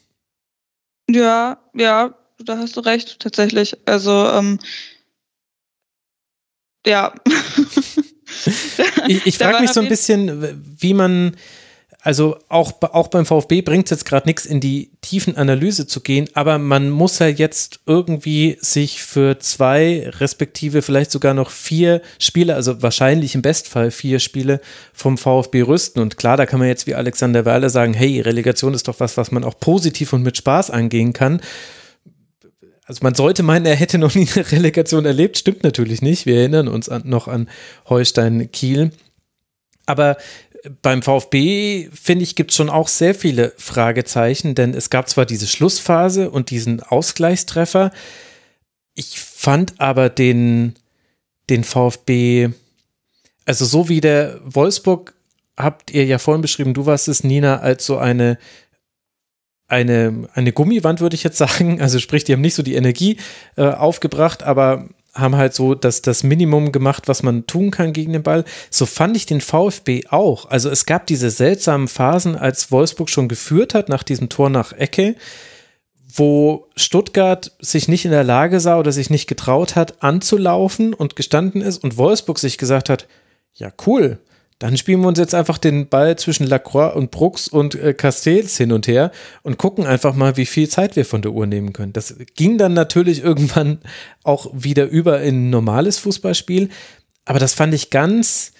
[1.10, 3.78] Ja, ja, da hast du recht, tatsächlich.
[3.86, 4.60] Also, ähm,
[6.86, 7.14] ja.
[9.08, 11.38] ich ich frage mich so ein bisschen, wie man
[12.08, 16.00] also auch, auch beim VfB bringt es jetzt gerade nichts, in die tiefen Analyse zu
[16.00, 22.02] gehen, aber man muss ja jetzt irgendwie sich für zwei, respektive vielleicht sogar noch vier
[22.18, 24.62] Spiele, also wahrscheinlich im Bestfall vier Spiele
[24.94, 26.02] vom VfB rüsten.
[26.02, 29.18] Und klar, da kann man jetzt wie Alexander Werle sagen, hey, Relegation ist doch was,
[29.18, 31.42] was man auch positiv und mit Spaß angehen kann.
[32.86, 36.26] Also man sollte meinen, er hätte noch nie eine Relegation erlebt, stimmt natürlich nicht.
[36.26, 37.50] Wir erinnern uns an, noch an
[37.90, 38.92] Holstein Kiel.
[39.88, 40.18] Aber
[40.82, 45.26] beim VfB, finde ich, gibt es schon auch sehr viele Fragezeichen, denn es gab zwar
[45.26, 47.92] diese Schlussphase und diesen Ausgleichstreffer,
[48.94, 50.74] ich fand aber den,
[51.50, 52.50] den VfB,
[53.46, 55.14] also so wie der Wolfsburg,
[55.56, 58.38] habt ihr ja vorhin beschrieben, du warst es, Nina, als so eine,
[59.68, 61.82] eine, eine Gummiwand, würde ich jetzt sagen.
[61.82, 63.18] Also sprich, die haben nicht so die Energie
[63.56, 64.90] äh, aufgebracht, aber
[65.20, 68.44] haben halt so das, das Minimum gemacht, was man tun kann gegen den Ball.
[68.70, 70.50] So fand ich den VfB auch.
[70.50, 74.74] Also es gab diese seltsamen Phasen, als Wolfsburg schon geführt hat nach diesem Tor nach
[74.74, 75.16] Ecke,
[76.14, 81.16] wo Stuttgart sich nicht in der Lage sah oder sich nicht getraut hat, anzulaufen und
[81.16, 83.08] gestanden ist und Wolfsburg sich gesagt hat,
[83.54, 84.20] ja cool,
[84.60, 88.58] dann spielen wir uns jetzt einfach den Ball zwischen Lacroix und Brooks und äh, Castells
[88.58, 89.12] hin und her
[89.44, 91.94] und gucken einfach mal, wie viel Zeit wir von der Uhr nehmen können.
[91.94, 93.80] Das ging dann natürlich irgendwann
[94.24, 96.70] auch wieder über in ein normales Fußballspiel,
[97.26, 98.54] aber das fand ich ganz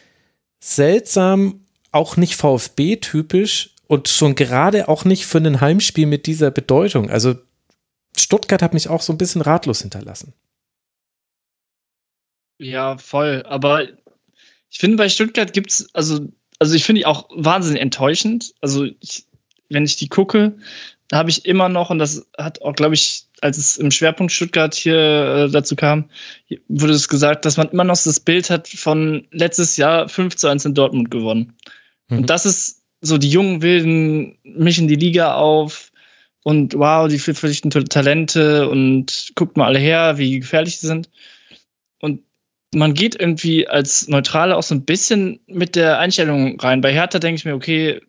[0.60, 1.62] seltsam,
[1.92, 7.10] auch nicht VfB-typisch und schon gerade auch nicht für ein Heimspiel mit dieser Bedeutung.
[7.10, 7.36] Also
[8.16, 10.34] Stuttgart hat mich auch so ein bisschen ratlos hinterlassen.
[12.60, 13.44] Ja, voll.
[13.48, 13.88] Aber
[14.70, 16.28] ich finde, bei Stuttgart gibt es, also,
[16.60, 18.54] also ich finde die auch wahnsinnig enttäuschend.
[18.62, 19.26] Also, ich,
[19.70, 20.58] wenn ich die gucke,
[21.12, 24.74] habe ich immer noch, und das hat auch, glaube ich, als es im Schwerpunkt Stuttgart
[24.74, 26.10] hier äh, dazu kam,
[26.68, 30.48] wurde es gesagt, dass man immer noch das Bild hat von letztes Jahr 5 zu
[30.48, 31.54] 1 in Dortmund gewonnen.
[32.10, 32.20] Mhm.
[32.20, 35.92] Und das ist so, die jungen Wilden mischen die Liga auf
[36.44, 41.10] und wow, die vielfältigen Talente und guckt mal alle her, wie gefährlich sie sind.
[42.00, 42.22] Und
[42.74, 46.82] man geht irgendwie als Neutrale auch so ein bisschen mit der Einstellung rein.
[46.82, 48.02] Bei Hertha denke ich mir, okay,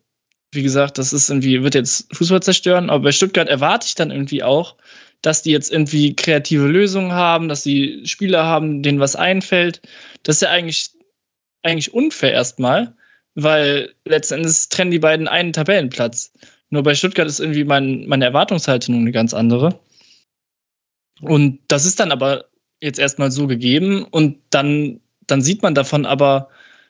[0.51, 4.11] wie gesagt, das ist irgendwie, wird jetzt Fußball zerstören, aber bei Stuttgart erwarte ich dann
[4.11, 4.75] irgendwie auch,
[5.21, 9.81] dass die jetzt irgendwie kreative Lösungen haben, dass die Spieler haben, denen was einfällt.
[10.23, 10.91] Das ist ja eigentlich,
[11.61, 12.95] eigentlich unfair erstmal,
[13.35, 16.33] weil letztendlich trennen die beiden einen Tabellenplatz.
[16.69, 19.79] Nur bei Stuttgart ist irgendwie mein, meine Erwartungshaltung eine ganz andere.
[21.21, 22.48] Und das ist dann aber
[22.81, 26.49] jetzt erstmal so gegeben und dann, dann sieht man davon aber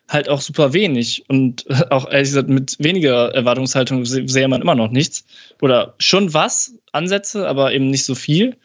[0.09, 1.24] halt auch super wenig.
[1.30, 5.26] Und auch ehrlich gesagt, mit weniger Erwartungshaltung sehe man immer noch nichts.
[5.61, 8.58] Oder schon was, Ansätze, aber eben nicht so viel.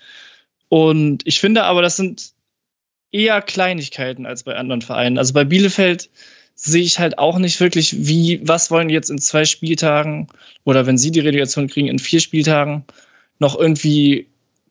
[0.69, 2.33] Und ich finde aber, das sind
[3.13, 5.19] eher Kleinigkeiten als bei anderen Vereinen.
[5.19, 6.11] Also bei Bielefeld
[6.57, 10.29] sehe ich halt auch nicht wirklich, wie, was wollen jetzt in zwei Spieltagen
[10.65, 12.85] oder wenn sie die Relegation kriegen, in vier Spieltagen
[13.39, 14.27] noch irgendwie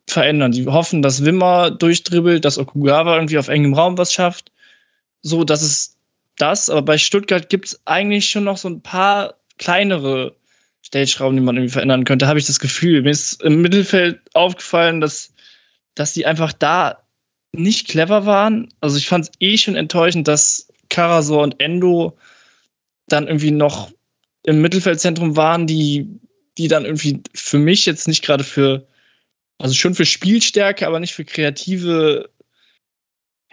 [0.07, 0.51] verändern.
[0.51, 4.51] Die hoffen, dass Wimmer durchdribbelt, dass Okugawa irgendwie auf engem Raum was schafft.
[5.21, 5.97] So, dass es
[6.37, 10.35] das, aber bei Stuttgart gibt es eigentlich schon noch so ein paar kleinere
[10.81, 13.03] Stellschrauben, die man irgendwie verändern könnte, habe ich das Gefühl.
[13.03, 15.33] Mir ist im Mittelfeld aufgefallen, dass,
[15.95, 17.03] dass die einfach da
[17.53, 18.69] nicht clever waren.
[18.81, 22.17] Also ich fand es eh schon enttäuschend, dass Karasor und Endo
[23.07, 23.91] dann irgendwie noch
[24.43, 26.19] im Mittelfeldzentrum waren, die,
[26.57, 28.85] die dann irgendwie für mich jetzt nicht gerade für,
[29.63, 32.29] also schon für Spielstärke, aber nicht für kreative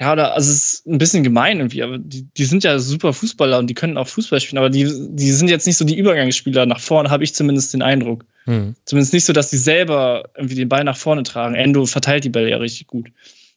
[0.01, 3.13] ja, oder, also es ist ein bisschen gemein irgendwie, aber die, die sind ja super
[3.13, 5.99] Fußballer und die können auch Fußball spielen, aber die, die sind jetzt nicht so die
[5.99, 8.25] Übergangsspieler nach vorne, habe ich zumindest den Eindruck.
[8.47, 8.75] Hm.
[8.87, 11.55] Zumindest nicht so, dass die selber irgendwie den Ball nach vorne tragen.
[11.55, 13.13] Endo verteilt die Bälle ja richtig gut.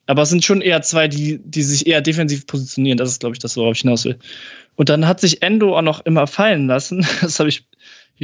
[0.05, 2.97] Aber es sind schon eher zwei, die, die sich eher defensiv positionieren.
[2.97, 4.19] Das ist, glaube ich, das, worauf ich hinaus will.
[4.75, 7.07] Und dann hat sich Endo auch noch immer fallen lassen.
[7.21, 7.65] Das habe ich, ich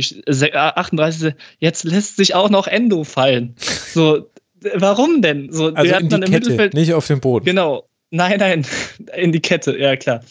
[0.01, 1.33] 38.
[1.59, 3.55] Jetzt lässt sich auch noch Endo fallen.
[3.57, 4.29] So,
[4.75, 5.51] warum denn?
[5.51, 7.45] So, also in die Kette, Mittelfeld, nicht auf dem Boden.
[7.45, 7.85] Genau.
[8.11, 8.65] Nein, nein,
[9.15, 10.21] in die Kette, ja klar.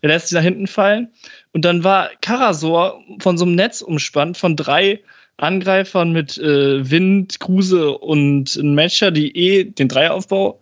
[0.00, 1.08] Er lässt sich nach hinten fallen.
[1.52, 5.00] Und dann war Karasor von so einem Netz umspannt von drei
[5.36, 10.60] Angreifern mit äh, Wind, Kruse und Matcher, die eh den Dreieraufbau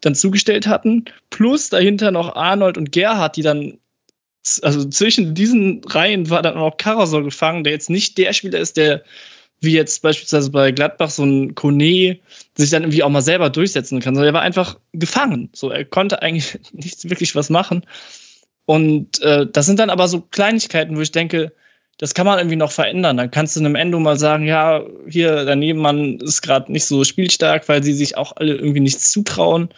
[0.00, 1.06] dann zugestellt hatten.
[1.30, 3.78] Plus dahinter noch Arnold und Gerhard, die dann,
[4.62, 8.76] also zwischen diesen Reihen war dann auch Karasor gefangen, der jetzt nicht der Spieler ist,
[8.76, 9.02] der
[9.60, 12.18] wie jetzt beispielsweise bei Gladbach so ein Kone
[12.56, 15.50] sich dann irgendwie auch mal selber durchsetzen kann, sondern er war einfach gefangen.
[15.54, 17.86] So, er konnte eigentlich nicht wirklich was machen.
[18.66, 21.52] Und äh, das sind dann aber so Kleinigkeiten, wo ich denke,
[21.98, 23.16] das kann man irgendwie noch verändern.
[23.16, 27.04] Dann kannst du einem Endo mal sagen, ja, hier, der Nebenmann ist gerade nicht so
[27.04, 29.68] spielstark, weil sie sich auch alle irgendwie nichts zutrauen.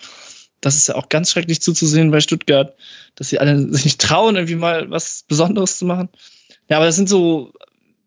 [0.64, 2.74] Das ist ja auch ganz schrecklich zuzusehen bei Stuttgart,
[3.16, 6.08] dass sie alle sich nicht trauen, irgendwie mal was Besonderes zu machen.
[6.68, 7.52] Ja, aber das sind so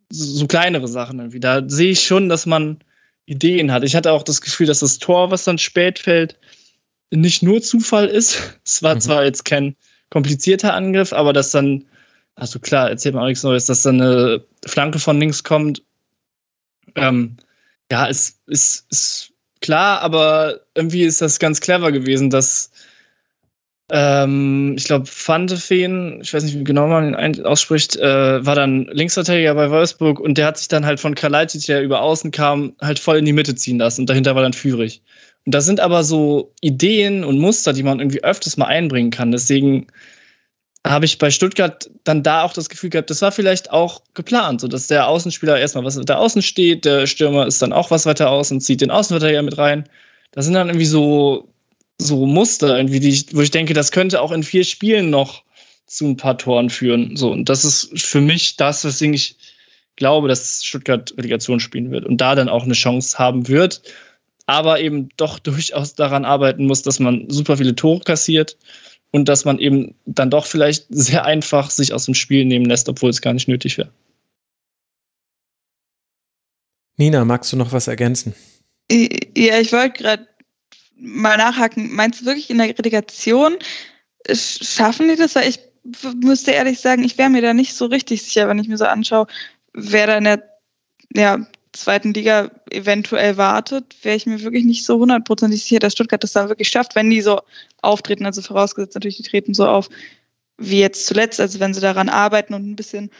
[0.09, 1.39] so kleinere Sachen irgendwie.
[1.39, 2.79] Da sehe ich schon, dass man
[3.25, 3.83] Ideen hat.
[3.83, 6.37] Ich hatte auch das Gefühl, dass das Tor, was dann spät fällt,
[7.11, 8.59] nicht nur Zufall ist.
[8.65, 9.01] Es war mhm.
[9.01, 9.75] zwar jetzt kein
[10.09, 11.85] komplizierter Angriff, aber dass dann,
[12.35, 15.83] also klar, erzählt man auch nichts Neues, dass dann eine Flanke von links kommt.
[16.95, 17.37] Ähm,
[17.91, 19.26] ja, ist, ist, ist
[19.67, 22.71] klar, aber irgendwie ist das ganz clever gewesen, dass
[23.91, 28.85] ähm, ich glaube, Fantefeen, ich weiß nicht, wie genau man ihn ausspricht, äh, war dann
[28.85, 32.77] Linksverteidiger bei Wolfsburg und der hat sich dann halt von Kalajdzic, der über außen kam,
[32.81, 35.01] halt voll in die Mitte ziehen lassen und dahinter war dann Führig.
[35.45, 39.31] Und das sind aber so Ideen und Muster, die man irgendwie öfters mal einbringen kann.
[39.31, 39.87] Deswegen
[40.89, 44.61] habe ich bei Stuttgart dann da auch das Gefühl gehabt, das war vielleicht auch geplant,
[44.61, 48.05] so dass der Außenspieler erstmal was da außen steht, der Stürmer ist dann auch was
[48.05, 49.87] weiter aus und zieht den Außenverteidiger mit rein.
[50.31, 51.49] Das sind dann irgendwie so
[51.99, 55.43] so Muster, irgendwie, die ich, wo ich denke, das könnte auch in vier Spielen noch
[55.87, 57.15] zu ein paar Toren führen.
[57.17, 59.35] So, und das ist für mich das, weswegen ich
[59.95, 63.81] glaube, dass Stuttgart Relegation spielen wird und da dann auch eine Chance haben wird,
[64.45, 68.57] aber eben doch durchaus daran arbeiten muss, dass man super viele Tore kassiert
[69.11, 72.89] und dass man eben dann doch vielleicht sehr einfach sich aus dem Spiel nehmen lässt,
[72.89, 73.91] obwohl es gar nicht nötig wäre.
[76.97, 78.33] Nina, magst du noch was ergänzen?
[78.89, 80.27] Ja, ich wollte gerade
[80.97, 81.93] mal nachhaken.
[81.93, 83.57] Meinst du wirklich in der Relegation
[84.31, 85.35] schaffen die das?
[85.35, 85.59] Weil ich
[86.15, 88.85] müsste ehrlich sagen, ich wäre mir da nicht so richtig sicher, wenn ich mir so
[88.85, 89.27] anschaue,
[89.73, 90.43] wer da in der
[91.15, 91.39] ja,
[91.79, 96.33] zweiten Liga eventuell wartet, wäre ich mir wirklich nicht so hundertprozentig sicher, dass Stuttgart das
[96.33, 97.41] da wirklich schafft, wenn die so
[97.81, 99.89] auftreten, also vorausgesetzt natürlich, die treten so auf
[100.57, 103.11] wie jetzt zuletzt, also wenn sie daran arbeiten und ein bisschen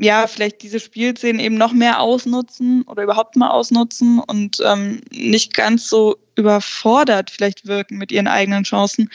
[0.00, 5.54] ja, vielleicht diese Spielszenen eben noch mehr ausnutzen oder überhaupt mal ausnutzen und ähm, nicht
[5.54, 9.10] ganz so überfordert vielleicht wirken mit ihren eigenen Chancen,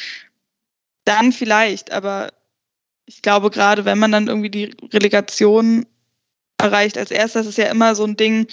[1.06, 2.34] dann vielleicht, aber
[3.06, 5.86] ich glaube, gerade wenn man dann irgendwie die Relegation
[6.62, 8.48] erreicht als erstes, ist ja immer so ein Ding,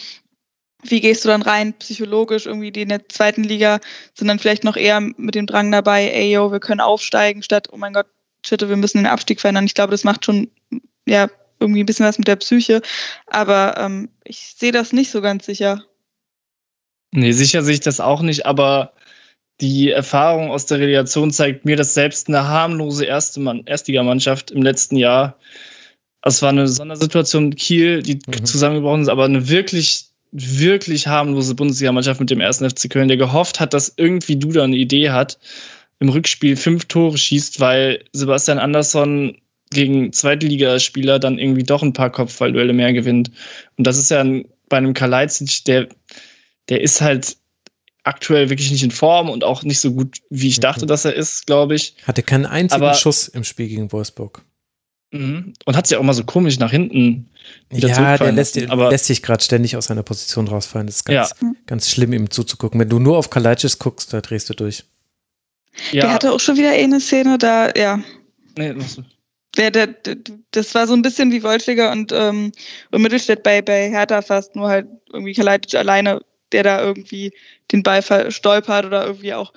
[0.83, 3.81] wie gehst du dann rein psychologisch irgendwie die in der zweiten Liga
[4.15, 7.69] sind dann vielleicht noch eher mit dem Drang dabei, ey yo, wir können aufsteigen statt
[7.73, 8.07] oh mein Gott,
[8.47, 9.67] shit, wir müssen den Abstieg verändern.
[9.67, 10.51] Ich glaube, das macht schon
[11.07, 11.29] ja
[11.61, 12.83] irgendwie ein bisschen was mit der Psyche,
[13.27, 15.85] aber ähm, ich sehe das nicht so ganz sicher.
[17.11, 18.93] Nee, sicher sehe ich das auch nicht, aber
[19.61, 24.63] die Erfahrung aus der Relegation zeigt mir, dass selbst eine harmlose erste Mann, Erstligamannschaft im
[24.63, 25.37] letzten Jahr,
[26.29, 28.45] es war eine Sondersituation mit Kiel, die mhm.
[28.45, 33.61] zusammengebrochen ist, aber eine wirklich, wirklich harmlose Bundesligamannschaft mit dem ersten FC Köln, der gehofft
[33.61, 35.39] hat, dass irgendwie Duda eine Idee hat,
[36.01, 39.37] im Rückspiel fünf Tore schießt, weil Sebastian Andersson
[39.71, 43.31] gegen Zweitligaspieler dann irgendwie doch ein paar Kopfballduelle mehr gewinnt.
[43.77, 45.89] Und das ist ja ein, bei einem Kalajdzic, der,
[46.69, 47.37] der ist halt
[48.05, 50.89] aktuell wirklich nicht in Form und auch nicht so gut, wie ich dachte, mhm.
[50.89, 51.95] dass er ist, glaube ich.
[52.05, 54.43] Hatte keinen einzigen Aber, Schuss im Spiel gegen Wolfsburg.
[55.11, 55.55] Mhm.
[55.65, 57.31] Und hat sich auch mal so komisch nach hinten
[57.71, 60.87] wieder Ja, der lässt, aber lässt sich gerade ständig aus seiner Position rausfallen.
[60.87, 61.53] Das ist ganz, ja.
[61.67, 62.79] ganz schlimm, ihm zuzugucken.
[62.79, 64.85] Wenn du nur auf Kalajdzic guckst, da drehst du durch.
[65.93, 66.03] Ja.
[66.03, 68.01] Der hatte auch schon wieder eine Szene, da, ja.
[68.57, 68.75] Nee,
[69.57, 70.17] der, der, der,
[70.51, 72.53] das war so ein bisschen wie Wolfiger und, ähm,
[72.91, 76.21] und Mittelstädt bei, bei Hertha fast, nur halt irgendwie Kalajdzic alleine,
[76.53, 77.33] der da irgendwie
[77.73, 79.53] den Ball verstolpert oder irgendwie auch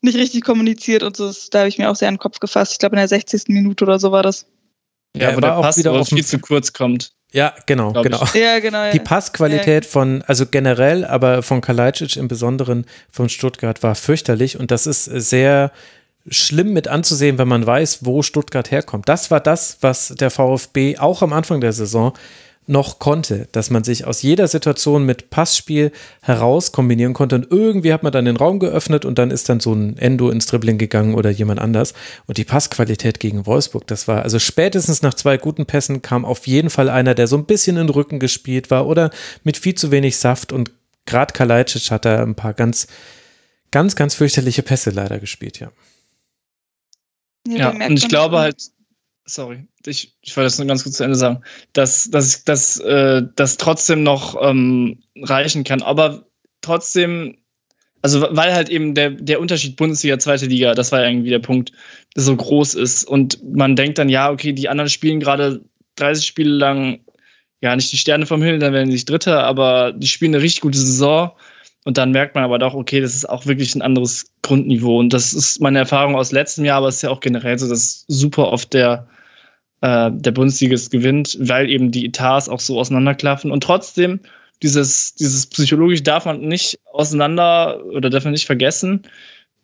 [0.00, 1.32] nicht richtig kommuniziert und so.
[1.50, 2.72] Da habe ich mir auch sehr an den Kopf gefasst.
[2.72, 3.48] Ich glaube, in der 60.
[3.48, 4.46] Minute oder so war das.
[5.16, 7.12] Ja, ja wo der Pass wieder auf viel zu kurz kommt.
[7.32, 8.22] Ja, genau, genau.
[8.34, 8.90] Ja, genau.
[8.92, 9.90] Die Passqualität ja.
[9.90, 15.04] von, also generell, aber von Kalajdzic im Besonderen von Stuttgart war fürchterlich und das ist
[15.04, 15.72] sehr
[16.28, 19.08] schlimm mit anzusehen, wenn man weiß, wo Stuttgart herkommt.
[19.08, 22.12] Das war das, was der VfB auch am Anfang der Saison
[22.66, 27.34] noch konnte, dass man sich aus jeder Situation mit Passspiel heraus kombinieren konnte.
[27.34, 30.30] Und irgendwie hat man dann den Raum geöffnet und dann ist dann so ein Endo
[30.30, 31.92] ins Dribbling gegangen oder jemand anders.
[32.26, 36.46] Und die Passqualität gegen Wolfsburg, das war also spätestens nach zwei guten Pässen kam auf
[36.46, 39.10] jeden Fall einer, der so ein bisschen in den Rücken gespielt war oder
[39.42, 40.52] mit viel zu wenig Saft.
[40.52, 40.70] Und
[41.04, 42.86] gerade Kalajdzic hat da ein paar ganz
[43.72, 45.72] ganz ganz fürchterliche Pässe leider gespielt, ja.
[47.48, 48.70] Ja, und ich glaube halt,
[49.24, 51.42] sorry, ich, ich wollte das nur ganz kurz zu Ende sagen,
[51.72, 55.82] dass, dass, dass äh, das trotzdem noch ähm, reichen kann.
[55.82, 56.26] Aber
[56.60, 57.38] trotzdem,
[58.02, 61.38] also weil halt eben der, der Unterschied Bundesliga, zweite Liga, das war ja irgendwie der
[61.38, 61.72] Punkt,
[62.14, 63.04] so groß ist.
[63.04, 65.62] Und man denkt dann, ja, okay, die anderen spielen gerade
[65.96, 67.00] 30 Spiele lang,
[67.60, 70.62] ja, nicht die Sterne vom Himmel, dann werden sie Dritter, aber die spielen eine richtig
[70.62, 71.32] gute Saison.
[71.84, 74.98] Und dann merkt man aber doch, okay, das ist auch wirklich ein anderes Grundniveau.
[74.98, 77.68] Und das ist meine Erfahrung aus letztem Jahr, aber es ist ja auch generell so,
[77.68, 79.08] dass super oft der,
[79.82, 83.50] äh, der Bundesligist gewinnt, weil eben die Etats auch so auseinanderklaffen.
[83.50, 84.20] Und trotzdem,
[84.62, 89.02] dieses, dieses psychologisch darf man nicht auseinander oder darf man nicht vergessen,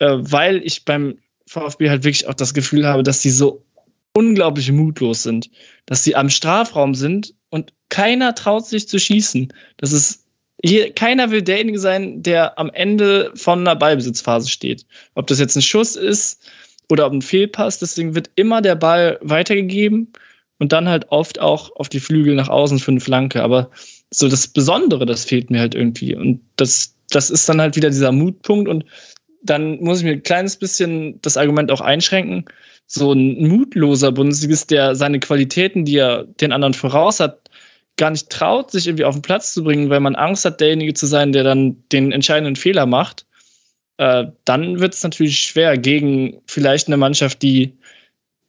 [0.01, 3.65] äh, weil ich beim VfB halt wirklich auch das Gefühl habe, dass die so
[4.13, 5.51] unglaublich mutlos sind,
[5.87, 9.53] dass sie am Strafraum sind und keiner traut sich zu schießen.
[9.77, 10.25] Das ist
[10.65, 14.85] hier, keiner will derjenige sein, der am Ende von einer Ballbesitzphase steht.
[15.15, 16.43] Ob das jetzt ein Schuss ist
[16.91, 20.13] oder ob ein Fehlpass, deswegen wird immer der Ball weitergegeben
[20.59, 23.43] und dann halt oft auch auf die Flügel nach außen für eine Flanke.
[23.43, 23.71] Aber
[24.11, 26.15] so das Besondere, das fehlt mir halt irgendwie.
[26.15, 28.69] Und das, das ist dann halt wieder dieser Mutpunkt.
[28.69, 28.85] Und
[29.43, 32.45] dann muss ich mir ein kleines bisschen das Argument auch einschränken.
[32.87, 37.51] So ein mutloser Bundesligist, der seine Qualitäten, die er den anderen voraus hat,
[37.97, 40.95] gar nicht traut, sich irgendwie auf den Platz zu bringen, weil man Angst hat, derjenige
[40.95, 43.27] zu sein, der dann den entscheidenden Fehler macht,
[43.99, 47.75] äh, dann wird es natürlich schwer gegen vielleicht eine Mannschaft, die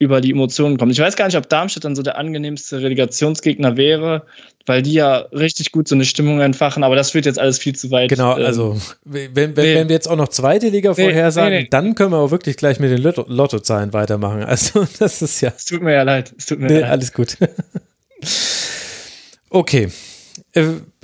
[0.01, 0.93] über die Emotionen kommt.
[0.93, 4.25] Ich weiß gar nicht, ob Darmstadt dann so der angenehmste Relegationsgegner wäre,
[4.65, 7.75] weil die ja richtig gut so eine Stimmung entfachen, aber das führt jetzt alles viel
[7.75, 8.09] zu weit.
[8.09, 9.75] Genau, ähm, also wenn, wenn, nee.
[9.75, 12.55] wenn wir jetzt auch noch zweite Liga nee, vorhersagen, nee, dann können wir auch wirklich
[12.55, 14.43] gleich mit den Lotto Lottozahlen weitermachen.
[14.43, 15.51] Also das ist ja.
[15.53, 16.33] Es tut mir ja leid.
[16.37, 16.91] Es tut mir nee, leid.
[16.91, 17.37] Alles gut.
[19.51, 19.89] Okay.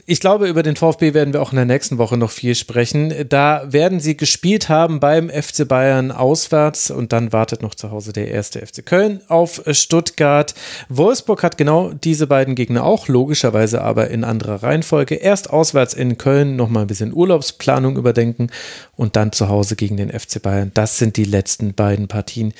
[0.07, 3.11] Ich glaube, über den VfB werden wir auch in der nächsten Woche noch viel sprechen.
[3.27, 8.13] Da werden sie gespielt haben beim FC Bayern auswärts und dann wartet noch zu Hause
[8.13, 10.53] der erste FC Köln auf Stuttgart.
[10.89, 15.15] Wolfsburg hat genau diese beiden Gegner auch, logischerweise aber in anderer Reihenfolge.
[15.15, 18.51] Erst auswärts in Köln nochmal ein bisschen Urlaubsplanung überdenken
[18.95, 20.69] und dann zu Hause gegen den FC Bayern.
[20.75, 22.53] Das sind die letzten beiden Partien,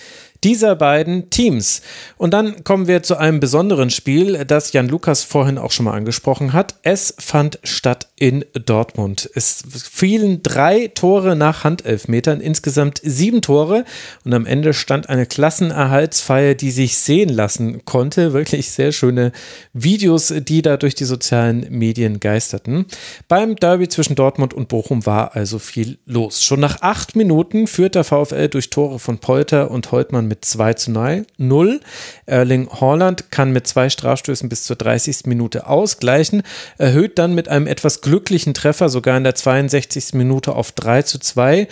[0.45, 1.81] dieser beiden Teams.
[2.17, 5.93] Und dann kommen wir zu einem besonderen Spiel, das Jan Lukas vorhin auch schon mal
[5.93, 6.75] angesprochen hat.
[6.83, 9.27] Es fand statt in Dortmund.
[9.33, 13.85] Es fielen drei Tore nach Handelfmetern, insgesamt sieben Tore.
[14.23, 18.33] Und am Ende stand eine Klassenerhaltsfeier, die sich sehen lassen konnte.
[18.33, 19.31] Wirklich sehr schöne
[19.73, 22.85] Videos, die da durch die sozialen Medien geisterten.
[23.27, 26.43] Beim Derby zwischen Dortmund und Bochum war also viel los.
[26.43, 30.73] Schon nach acht Minuten führt der VfL durch Tore von Polter und Holtmann mit 2
[30.73, 31.79] zu 0.
[32.25, 35.25] Erling Haaland kann mit zwei Strafstößen bis zur 30.
[35.25, 36.43] Minute ausgleichen,
[36.77, 40.13] erhöht dann mit einem etwas glücklichen Treffer sogar in der 62.
[40.13, 41.67] Minute auf 3 zu 2.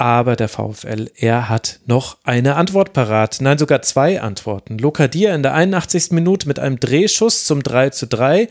[0.00, 3.38] Aber der VfL, er hat noch eine Antwort parat.
[3.40, 4.78] Nein, sogar zwei Antworten.
[4.78, 6.12] Lokadia in der 81.
[6.12, 8.48] Minute mit einem Drehschuss zum 3 zu 3.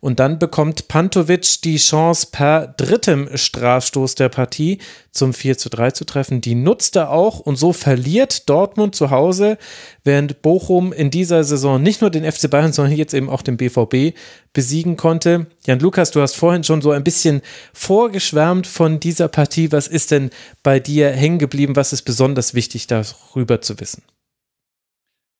[0.00, 4.78] Und dann bekommt Pantovic die Chance, per drittem Strafstoß der Partie
[5.10, 6.40] zum 4 zu 3 zu treffen.
[6.40, 9.58] Die nutzt er auch und so verliert Dortmund zu Hause,
[10.04, 13.56] während Bochum in dieser Saison nicht nur den FC Bayern, sondern jetzt eben auch den
[13.56, 14.16] BVB
[14.52, 15.46] besiegen konnte.
[15.66, 17.42] Jan Lukas, du hast vorhin schon so ein bisschen
[17.72, 19.72] vorgeschwärmt von dieser Partie.
[19.72, 20.30] Was ist denn
[20.62, 21.76] bei dir hängen geblieben?
[21.76, 24.02] Was ist besonders wichtig darüber zu wissen?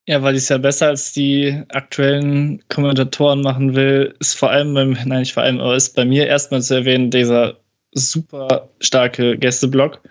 [0.09, 4.73] Ja, weil ich es ja besser als die aktuellen Kommentatoren machen will, ist vor allem
[4.73, 7.57] beim, nein, nicht vor allem, aber ist bei mir erstmal zu erwähnen, dieser
[7.91, 10.01] super starke Gästeblock,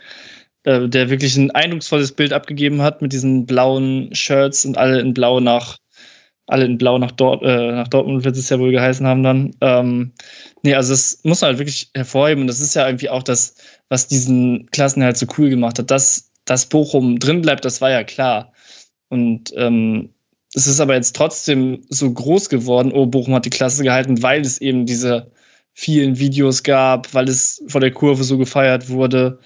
[0.65, 5.15] äh, der wirklich ein eindrucksvolles Bild abgegeben hat mit diesen blauen Shirts und alle in
[5.15, 5.79] Blau nach,
[6.47, 9.57] alle in Blau nach, Dort, äh, nach Dortmund wird es ja wohl geheißen haben dann.
[9.63, 10.13] Ähm,
[10.63, 13.55] nee, also das muss man halt wirklich hervorheben und das ist ja irgendwie auch das,
[13.89, 15.91] was diesen Klassen halt so cool gemacht hat.
[15.91, 18.53] Dass, dass Bochum drin bleibt, das war ja klar.
[19.09, 20.11] Und ähm,
[20.55, 24.41] es ist aber jetzt trotzdem so groß geworden, oh, Bochum hat die Klasse gehalten, weil
[24.41, 25.31] es eben diese
[25.75, 29.39] vielen Videos gab, weil es vor der Kurve so gefeiert wurde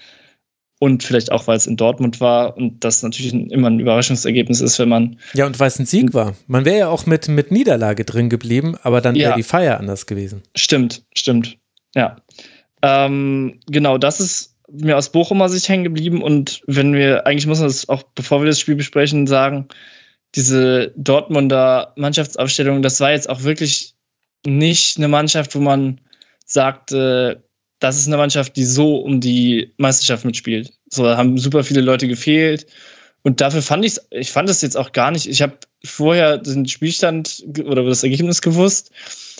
[0.79, 4.79] und vielleicht auch, weil es in Dortmund war und das natürlich immer ein Überraschungsergebnis ist,
[4.79, 5.19] wenn man.
[5.33, 6.35] Ja, und weil es ein Sieg war.
[6.47, 9.35] Man wäre ja auch mit, mit Niederlage drin geblieben, aber dann wäre ja.
[9.35, 10.41] die Feier anders gewesen.
[10.55, 11.59] Stimmt, stimmt.
[11.93, 12.15] Ja.
[12.81, 17.59] Ähm, genau, das ist mir aus Bochumer Sicht hängen geblieben und wenn wir, eigentlich muss
[17.59, 19.67] man das auch, bevor wir das Spiel besprechen, sagen,
[20.35, 23.95] diese Dortmunder Mannschaftsaufstellung, das war jetzt auch wirklich
[24.45, 25.99] nicht eine Mannschaft, wo man
[26.45, 27.35] sagt, äh,
[27.79, 30.71] das ist eine Mannschaft, die so um die Meisterschaft mitspielt.
[30.89, 32.67] So, da haben super viele Leute gefehlt.
[33.23, 36.67] Und dafür fand ich ich fand es jetzt auch gar nicht, ich habe vorher den
[36.67, 38.91] Spielstand oder das Ergebnis gewusst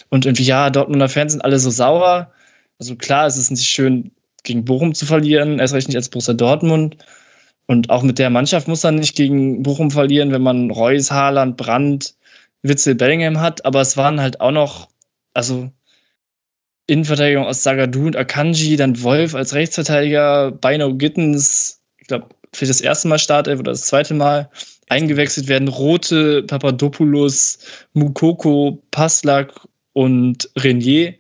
[0.10, 2.32] und irgendwie, ja, Dortmunder Fans sind alle so sauer.
[2.80, 4.12] Also klar, es ist nicht schön,
[4.44, 6.98] gegen Bochum zu verlieren, erst recht nicht als Borussia Dortmund.
[7.68, 11.58] Und auch mit der Mannschaft muss man nicht gegen Bochum verlieren, wenn man Reus, Haaland,
[11.58, 12.16] Brandt,
[12.64, 13.66] Witzel, Bellingham hat.
[13.66, 14.90] Aber es waren halt auch noch,
[15.34, 15.72] also
[16.88, 22.82] Innenverteidigung aus Sagadu und Akanji, dann Wolf als Rechtsverteidiger, Beino Gittens, ich glaube, für das
[22.82, 24.50] erste Mal Startelf oder das zweite Mal
[24.90, 27.60] eingewechselt werden Rote, Papadopoulos,
[27.94, 29.54] Mukoko, Paslak
[29.94, 31.14] und Renier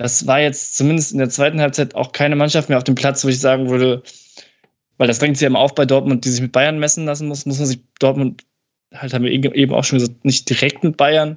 [0.00, 3.22] das war jetzt zumindest in der zweiten Halbzeit auch keine Mannschaft mehr auf dem Platz,
[3.22, 4.02] wo ich sagen würde,
[4.96, 7.28] weil das drängt sich ja immer auf bei Dortmund, die sich mit Bayern messen lassen
[7.28, 8.44] muss, muss man sich Dortmund,
[8.94, 11.36] halt haben wir eben auch schon gesagt, nicht direkt mit Bayern,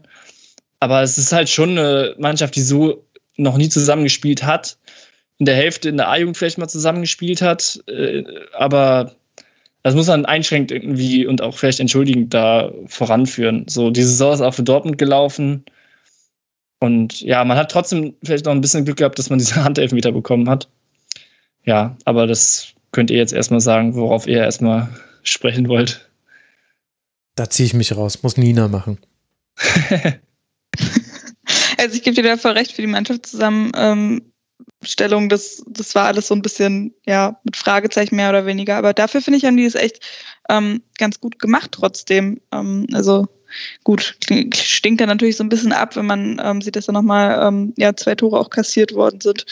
[0.80, 4.78] aber es ist halt schon eine Mannschaft, die so noch nie zusammengespielt hat,
[5.40, 9.14] in der Hälfte in der A-Jugend vielleicht mal zusammengespielt hat, äh, aber
[9.82, 13.66] das muss man einschränkt irgendwie und auch vielleicht entschuldigend da voranführen.
[13.68, 15.66] So, die Saison ist auch für Dortmund gelaufen.
[16.84, 20.12] Und ja, man hat trotzdem vielleicht noch ein bisschen Glück gehabt, dass man diese Handelfmeter
[20.12, 20.68] bekommen hat.
[21.64, 24.90] Ja, aber das könnt ihr jetzt erstmal sagen, worauf ihr erstmal
[25.24, 26.10] sprechen wollt.
[27.36, 28.98] Da ziehe ich mich raus, muss Nina machen.
[31.78, 35.30] also ich gebe dir da voll recht für die Mannschaftszusammenstellung.
[35.30, 38.76] Das, das war alles so ein bisschen, ja, mit Fragezeichen mehr oder weniger.
[38.76, 40.02] Aber dafür finde ich, haben die es echt
[40.50, 42.42] ähm, ganz gut gemacht trotzdem.
[42.52, 43.30] Ähm, also
[43.84, 44.18] Gut,
[44.54, 47.74] stinkt dann natürlich so ein bisschen ab, wenn man ähm, sieht, dass da nochmal ähm,
[47.78, 49.46] ja, zwei Tore auch kassiert worden sind,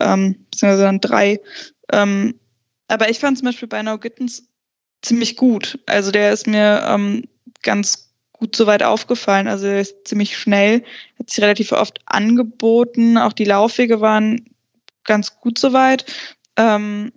[0.00, 1.40] ähm, beziehungsweise dann drei.
[1.92, 2.34] Ähm,
[2.88, 4.48] aber ich fand zum Beispiel bei Now Gittens
[5.02, 5.78] ziemlich gut.
[5.86, 7.24] Also der ist mir ähm,
[7.62, 9.48] ganz gut soweit aufgefallen.
[9.48, 10.84] Also er ist ziemlich schnell,
[11.18, 13.18] hat sich relativ oft angeboten.
[13.18, 14.44] Auch die Laufwege waren
[15.04, 16.04] ganz gut soweit.
[16.56, 17.12] Ähm,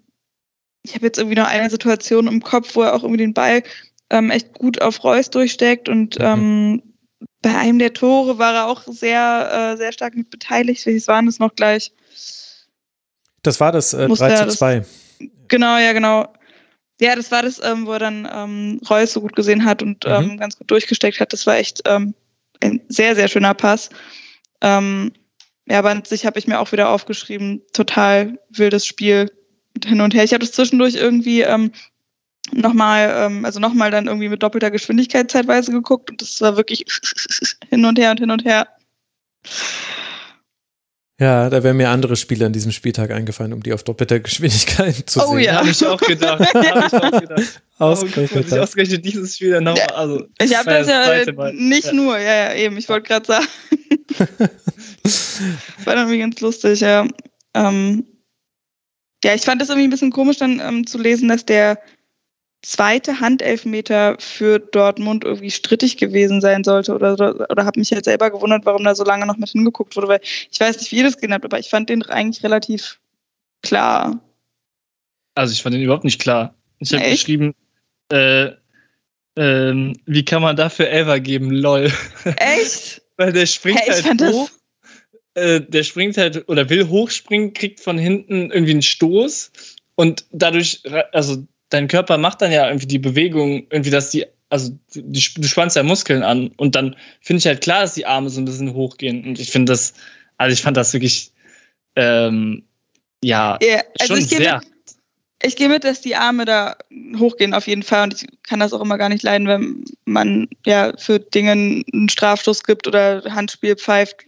[0.84, 3.64] ich habe jetzt irgendwie noch eine Situation im Kopf, wo er auch irgendwie den Ball
[4.12, 6.26] ähm, echt gut auf Reus durchsteckt und mhm.
[6.26, 6.84] ähm,
[7.42, 10.86] bei einem der Tore war er auch sehr, äh, sehr stark mit beteiligt.
[10.86, 11.92] Welches waren das noch gleich?
[13.42, 14.80] Das war das äh, 3 zu 2.
[14.80, 14.88] Das,
[15.48, 16.28] genau, ja, genau.
[17.00, 20.06] Ja, das war das, ähm, wo er dann ähm, Reus so gut gesehen hat und
[20.06, 20.12] mhm.
[20.12, 21.34] ähm, ganz gut durchgesteckt hat.
[21.34, 22.14] Das war echt ähm,
[22.62, 23.90] ein sehr, sehr schöner Pass.
[24.62, 25.12] Ähm,
[25.68, 29.32] ja, aber an sich habe ich mir auch wieder aufgeschrieben, total wildes Spiel
[29.84, 30.24] hin und her.
[30.24, 31.72] Ich habe das zwischendurch irgendwie ähm,
[32.54, 36.86] nochmal, ähm, also nochmal dann irgendwie mit doppelter Geschwindigkeit zeitweise geguckt und das war wirklich
[37.70, 38.68] hin und her und hin und her.
[41.20, 45.08] Ja, da wären mir andere Spiele an diesem Spieltag eingefallen, um die auf doppelter Geschwindigkeit
[45.08, 45.42] zu Oh sehen.
[45.44, 45.54] ja.
[45.58, 46.42] Habe ich auch gedacht.
[46.52, 47.62] Hab ich auch gedacht.
[47.78, 48.58] Ausgerechnet das.
[48.60, 49.86] ausgerechnet dieses Spiel dann nochmal.
[49.94, 51.54] Also, Ich habe das ja Mal.
[51.54, 51.94] nicht Ja.
[51.94, 53.48] nur, ja, ja, eben, ich wollte gerade sagen.
[55.84, 57.08] war dann irgendwie ganz lustig, ja.
[57.54, 58.06] Ähm,
[59.24, 61.80] ja, ich fand das irgendwie ein bisschen komisch dann ähm, zu lesen, dass der
[62.64, 68.06] zweite Handelfmeter für Dortmund irgendwie strittig gewesen sein sollte oder, oder, oder habe mich halt
[68.06, 70.98] selber gewundert, warum da so lange noch mit hingeguckt wurde, weil ich weiß nicht, wie
[70.98, 73.00] ihr das gesehen habt, aber ich fand den eigentlich relativ
[73.64, 74.20] klar.
[75.36, 76.56] Also ich fand den überhaupt nicht klar.
[76.80, 77.56] Ich habe geschrieben,
[78.12, 78.52] äh,
[79.38, 81.52] ähm, wie kann man dafür Elfer geben?
[81.52, 81.92] Lol.
[82.38, 83.02] Echt?
[83.18, 84.50] Weil der springt Hey, ich halt fand das- hoch.
[85.34, 89.52] Äh, der springt halt oder will hochspringen, kriegt von hinten irgendwie einen Stoß
[89.96, 90.84] und dadurch,
[91.14, 95.48] also dein Körper macht dann ja irgendwie die Bewegung, irgendwie, dass die, also die, du
[95.48, 98.46] spannst ja Muskeln an und dann finde ich halt klar, dass die Arme so ein
[98.46, 99.94] bisschen hochgehen und ich finde das,
[100.38, 101.32] also ich fand das wirklich,
[101.96, 102.64] ähm,
[103.24, 104.58] ja, Ja, also schon sehr.
[104.58, 104.68] mit,
[105.44, 106.76] ich gehe mit, dass die Arme da
[107.18, 110.48] hochgehen auf jeden Fall und ich kann das auch immer gar nicht leiden, wenn man
[110.66, 114.26] ja für Dinge einen Strafstoß gibt oder Handspiel pfeift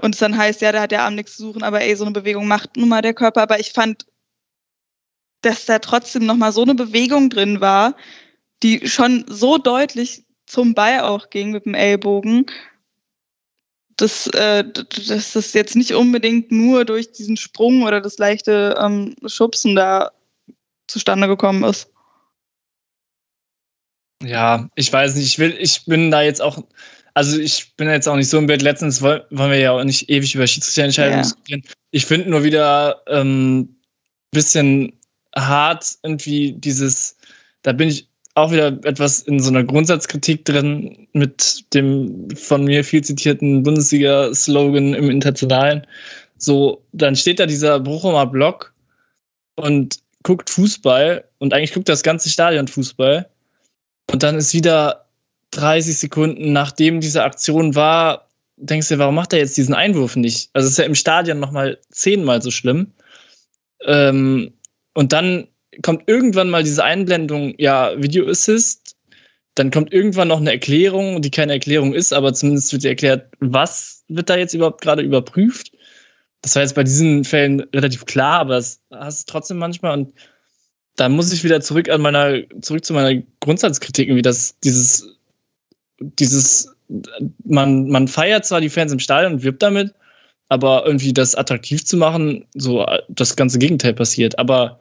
[0.00, 2.04] und es dann heißt, ja, da hat der Arm nichts zu suchen, aber ey, so
[2.04, 3.42] eine Bewegung macht nun mal der Körper.
[3.42, 4.06] Aber ich fand,
[5.42, 7.96] dass da trotzdem noch mal so eine Bewegung drin war,
[8.62, 12.46] die schon so deutlich zum Ball auch ging mit dem Ellbogen,
[13.96, 19.14] dass, äh, dass das jetzt nicht unbedingt nur durch diesen Sprung oder das leichte ähm,
[19.26, 20.10] Schubsen da
[20.88, 21.90] zustande gekommen ist.
[24.22, 26.62] Ja, ich weiß nicht, ich will, ich bin da jetzt auch,
[27.14, 28.60] also ich bin jetzt auch nicht so im Bild.
[28.60, 31.22] Letztens woll- wollen wir ja auch nicht ewig über Schiedsrichterentscheidungen Ja.
[31.22, 31.62] diskutieren.
[31.90, 33.76] Ich finde nur wieder ähm,
[34.30, 34.99] bisschen
[35.36, 37.16] hart irgendwie dieses,
[37.62, 42.84] da bin ich auch wieder etwas in so einer Grundsatzkritik drin mit dem von mir
[42.84, 45.86] viel zitierten Bundesliga-Slogan im Internationalen.
[46.38, 48.72] So, dann steht da dieser Bochumer Block
[49.56, 53.28] und guckt Fußball und eigentlich guckt das ganze Stadion Fußball.
[54.10, 55.06] Und dann ist wieder
[55.52, 60.50] 30 Sekunden nachdem diese Aktion war, denkst du, warum macht er jetzt diesen Einwurf nicht?
[60.52, 62.92] Also ist ja im Stadion nochmal zehnmal so schlimm.
[63.84, 64.52] Ähm,
[65.00, 65.48] und dann
[65.82, 68.96] kommt irgendwann mal diese Einblendung, ja, Video Assist.
[69.54, 74.04] Dann kommt irgendwann noch eine Erklärung, die keine Erklärung ist, aber zumindest wird erklärt, was
[74.08, 75.72] wird da jetzt überhaupt gerade überprüft.
[76.42, 80.12] Das war jetzt bei diesen Fällen relativ klar, aber das hast du trotzdem manchmal und
[80.96, 85.16] da muss ich wieder zurück an meiner, zurück zu meiner Grundsatzkritik, irgendwie, dass dieses,
[85.98, 86.76] dieses,
[87.42, 89.94] man, man feiert zwar die Fans im Stadion und wirbt damit,
[90.50, 94.38] aber irgendwie das attraktiv zu machen, so das ganze Gegenteil passiert.
[94.38, 94.78] Aber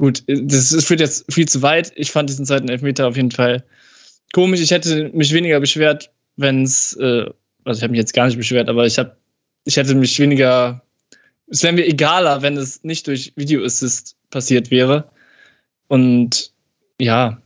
[0.00, 1.92] gut, das, das führt jetzt viel zu weit.
[1.94, 3.64] Ich fand diesen zweiten Elfmeter auf jeden Fall
[4.32, 4.60] komisch.
[4.60, 7.26] Ich hätte mich weniger beschwert, wenn es, äh,
[7.64, 9.16] also ich habe mich jetzt gar nicht beschwert, aber ich habe,
[9.64, 10.82] ich hätte mich weniger,
[11.48, 15.10] es wäre mir egaler, wenn es nicht durch Video Assist passiert wäre.
[15.88, 16.52] Und
[17.00, 17.40] ja,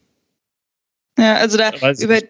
[1.18, 2.28] Ja, also da über nicht.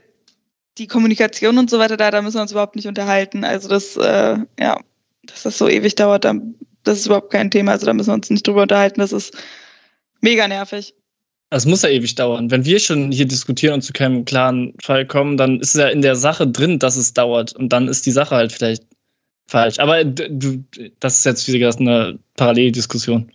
[0.78, 3.44] die Kommunikation und so weiter, da, da müssen wir uns überhaupt nicht unterhalten.
[3.44, 4.80] Also das, äh, ja,
[5.24, 6.34] dass das so ewig dauert, da,
[6.84, 7.72] das ist überhaupt kein Thema.
[7.72, 9.00] Also da müssen wir uns nicht drüber unterhalten.
[9.00, 9.36] Das ist
[10.24, 10.94] mega nervig.
[11.50, 12.50] es muss ja ewig dauern.
[12.50, 16.02] Wenn wir schon hier diskutieren und zu keinem klaren Fall kommen, dann ist ja in
[16.02, 17.54] der Sache drin, dass es dauert.
[17.54, 18.84] Und dann ist die Sache halt vielleicht
[19.48, 19.78] falsch.
[19.78, 20.64] Aber du,
[20.98, 23.30] das ist jetzt wie gesagt eine Paralleldiskussion.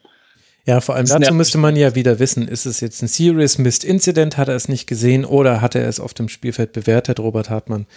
[0.70, 3.58] Ja, vor allem Das dazu müsste man ja wieder wissen, ist es jetzt ein Serious
[3.58, 7.20] Missed Incident, hat er es nicht gesehen oder hat er es auf dem Spielfeld bewertet,
[7.20, 7.88] Robert Hartmann?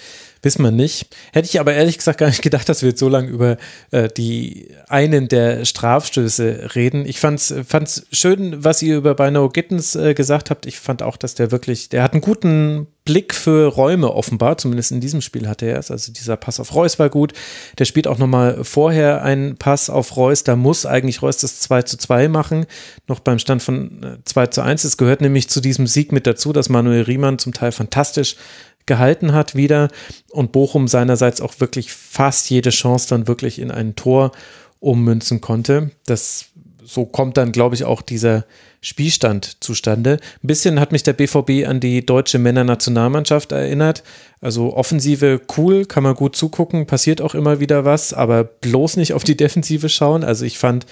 [0.40, 1.14] Wissen wir nicht.
[1.34, 3.58] Hätte ich aber ehrlich gesagt gar nicht gedacht, dass wir jetzt so lange über
[3.90, 7.04] äh, die einen der Strafstöße reden.
[7.04, 10.64] Ich fand's, fand's schön, was ihr über Bino Gittens äh, gesagt habt.
[10.64, 14.92] Ich fand auch, dass der wirklich, der hat einen guten Blick für Räume offenbar, zumindest
[14.92, 15.90] in diesem Spiel hatte er es.
[15.90, 17.32] Also dieser Pass auf Reus war gut.
[17.78, 20.44] Der spielt auch nochmal vorher einen Pass auf Reus.
[20.44, 22.66] Da muss eigentlich Reus das 2 zu 2 machen,
[23.08, 24.84] noch beim Stand von äh, 2 zu 1.
[24.84, 28.36] Es gehört nämlich zu diesem Sieg mit dazu, dass Manuel Riemann zum Teil fantastisch
[28.86, 29.88] gehalten hat wieder
[30.30, 34.32] und Bochum seinerseits auch wirklich fast jede Chance dann wirklich in ein Tor
[34.80, 35.92] ummünzen konnte.
[36.06, 36.46] Das
[36.84, 38.44] so kommt dann, glaube ich, auch dieser
[38.80, 40.18] Spielstand zustande.
[40.42, 44.02] Ein bisschen hat mich der BVB an die deutsche Männernationalmannschaft erinnert.
[44.40, 49.12] Also Offensive cool, kann man gut zugucken, passiert auch immer wieder was, aber bloß nicht
[49.12, 50.24] auf die Defensive schauen.
[50.24, 50.86] Also ich fand,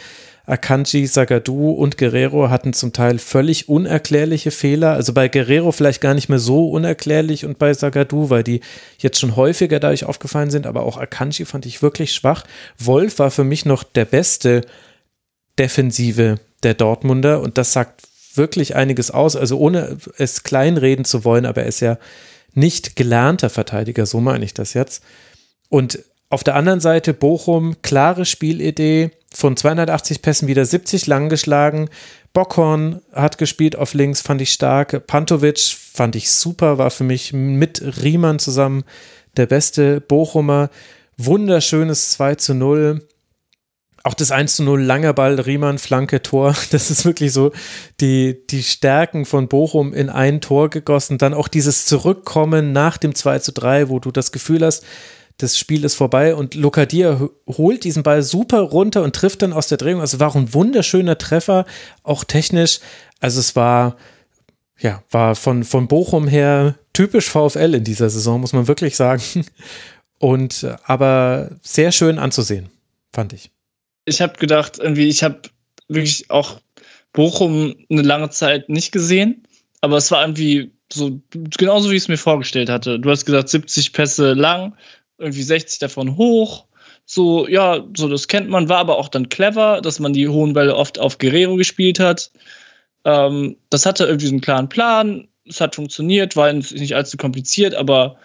[0.46, 4.92] Akanji, Sagadu und Guerrero hatten zum Teil völlig unerklärliche Fehler.
[4.92, 8.60] Also bei Guerrero vielleicht gar nicht mehr so unerklärlich und bei Sagadu, weil die
[8.98, 12.44] jetzt schon häufiger dadurch aufgefallen sind, aber auch Akanji fand ich wirklich schwach.
[12.78, 14.62] Wolf war für mich noch der beste
[15.60, 19.36] Defensive der Dortmunder und das sagt wirklich einiges aus.
[19.36, 21.98] Also ohne es kleinreden zu wollen, aber er ist ja
[22.54, 25.02] nicht gelernter Verteidiger, so meine ich das jetzt.
[25.68, 31.88] Und auf der anderen Seite Bochum, klare Spielidee, von 280 Pässen wieder 70 lang geschlagen.
[32.32, 35.06] Bockhorn hat gespielt auf links, fand ich stark.
[35.06, 38.84] Pantovic fand ich super, war für mich mit Riemann zusammen
[39.36, 40.70] der beste Bochumer.
[41.16, 43.06] Wunderschönes 2 zu 0.
[44.02, 46.54] Auch das 1 zu 0, langer Ball, Riemann, Flanke, Tor.
[46.70, 47.52] Das ist wirklich so
[48.00, 51.18] die, die Stärken von Bochum in ein Tor gegossen.
[51.18, 54.84] Dann auch dieses Zurückkommen nach dem 2 zu 3, wo du das Gefühl hast,
[55.40, 59.68] das Spiel ist vorbei und Lokadia holt diesen Ball super runter und trifft dann aus
[59.68, 60.00] der Drehung.
[60.00, 61.64] Also war ein wunderschöner Treffer,
[62.02, 62.80] auch technisch.
[63.20, 63.96] Also es war,
[64.78, 69.22] ja, war von, von Bochum her typisch VfL in dieser Saison, muss man wirklich sagen.
[70.18, 72.68] Und aber sehr schön anzusehen,
[73.10, 73.50] fand ich.
[74.10, 75.40] Ich habe gedacht, irgendwie, ich habe
[75.86, 76.60] wirklich auch
[77.12, 79.46] Bochum eine lange Zeit nicht gesehen,
[79.82, 82.98] aber es war irgendwie so genauso wie ich es mir vorgestellt hatte.
[82.98, 84.74] Du hast gesagt, 70 Pässe lang,
[85.18, 86.66] irgendwie 60 davon hoch.
[87.06, 90.54] So, ja, so das kennt man, war aber auch dann clever, dass man die hohen
[90.54, 92.32] Bälle oft auf Guerrero gespielt hat.
[93.04, 97.76] Ähm, das hatte irgendwie so einen klaren Plan, es hat funktioniert, war nicht allzu kompliziert,
[97.76, 98.18] aber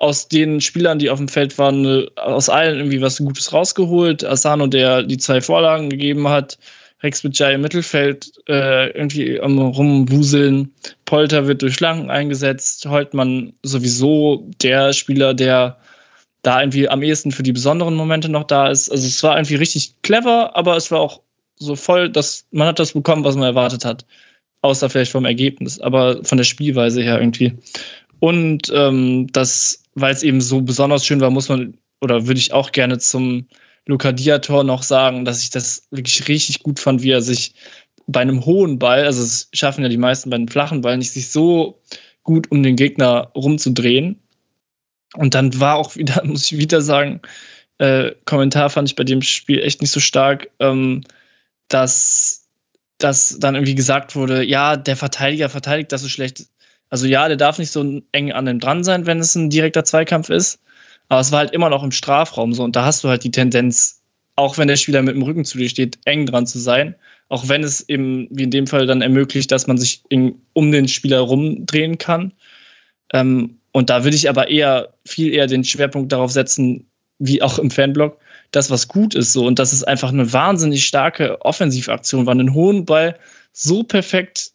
[0.00, 4.24] aus den Spielern, die auf dem Feld waren, äh, aus allen irgendwie was Gutes rausgeholt.
[4.24, 6.56] Asano, der die zwei Vorlagen gegeben hat,
[7.02, 10.72] Rex Bajai im Mittelfeld äh, irgendwie am Rumwuseln.
[11.04, 12.86] Polter wird durch Schlanken eingesetzt.
[12.86, 15.78] Holtmann sowieso der Spieler, der
[16.42, 18.90] da irgendwie am ehesten für die besonderen Momente noch da ist.
[18.90, 21.20] Also es war irgendwie richtig clever, aber es war auch
[21.56, 24.04] so voll, dass man hat das bekommen, was man erwartet hat.
[24.62, 27.54] Außer vielleicht vom Ergebnis, aber von der Spielweise her irgendwie.
[28.20, 32.52] Und ähm, das, weil es eben so besonders schön war, muss man, oder würde ich
[32.52, 33.46] auch gerne zum
[33.86, 37.54] Luca Diator noch sagen, dass ich das wirklich richtig gut fand, wie er sich
[38.06, 41.12] bei einem hohen Ball, also es schaffen ja die meisten bei einem flachen Ball nicht,
[41.12, 41.80] sich so
[42.22, 44.20] gut um den Gegner rumzudrehen
[45.14, 47.20] und dann war auch wieder, muss ich wieder sagen,
[47.78, 51.04] äh, Kommentar fand ich bei dem Spiel echt nicht so stark, ähm,
[51.68, 52.48] dass,
[52.98, 56.46] dass dann irgendwie gesagt wurde, ja, der Verteidiger verteidigt das so schlecht.
[56.90, 59.84] Also ja, der darf nicht so eng an dem dran sein, wenn es ein direkter
[59.84, 60.60] Zweikampf ist.
[61.08, 62.62] Aber es war halt immer noch im Strafraum so.
[62.62, 64.02] Und da hast du halt die Tendenz,
[64.36, 66.94] auch wenn der Spieler mit dem Rücken zu dir steht, eng dran zu sein.
[67.28, 70.72] Auch wenn es eben, wie in dem Fall, dann ermöglicht, dass man sich in, um
[70.72, 72.32] den Spieler rumdrehen kann.
[73.12, 76.86] Ähm, und da würde ich aber eher, viel eher den Schwerpunkt darauf setzen,
[77.18, 78.18] wie auch im Fanblog,
[78.50, 79.46] das, was gut ist, so.
[79.46, 83.18] Und das ist einfach eine wahnsinnig starke Offensivaktion war, einen hohen Ball
[83.52, 84.52] so perfekt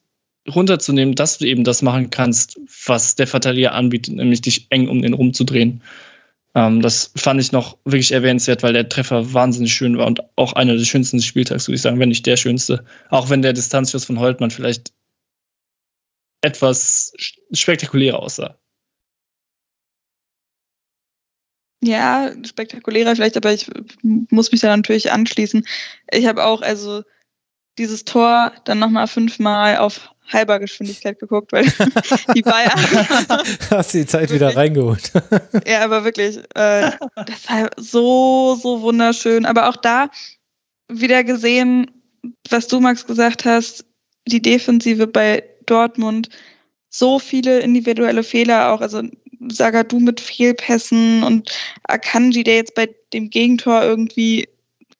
[0.47, 5.01] runterzunehmen, dass du eben das machen kannst, was der Verteidiger anbietet, nämlich dich eng um
[5.01, 5.81] den rumzudrehen.
[6.55, 10.53] Ähm, das fand ich noch wirklich erwähnenswert, weil der Treffer wahnsinnig schön war und auch
[10.53, 12.85] einer der schönsten des Spieltags, würde ich sagen, wenn nicht der schönste.
[13.09, 14.93] Auch wenn der Distanzschuss von Holtmann vielleicht
[16.41, 17.13] etwas
[17.53, 18.57] spektakulärer aussah.
[21.81, 23.69] Ja, spektakulärer vielleicht, aber ich
[24.01, 25.65] muss mich da natürlich anschließen.
[26.11, 27.03] Ich habe auch also
[27.77, 31.65] dieses Tor dann nochmal fünfmal auf halber Geschwindigkeit geguckt, weil
[32.35, 32.71] die Bayern.
[33.69, 35.11] Hast die Zeit wieder reingeholt.
[35.67, 39.45] ja, aber wirklich, äh, das war so, so wunderschön.
[39.45, 40.09] Aber auch da
[40.89, 41.91] wieder gesehen,
[42.49, 43.85] was du, Max, gesagt hast,
[44.27, 46.29] die Defensive bei Dortmund,
[46.89, 49.01] so viele individuelle Fehler auch, also
[49.49, 51.51] Sagadu mit Fehlpässen und
[51.83, 54.47] Akanji, der jetzt bei dem Gegentor irgendwie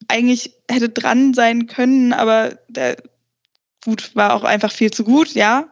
[0.08, 2.96] eigentlich hätte dran sein können, aber der
[3.84, 5.68] gut war auch einfach viel zu gut, ja,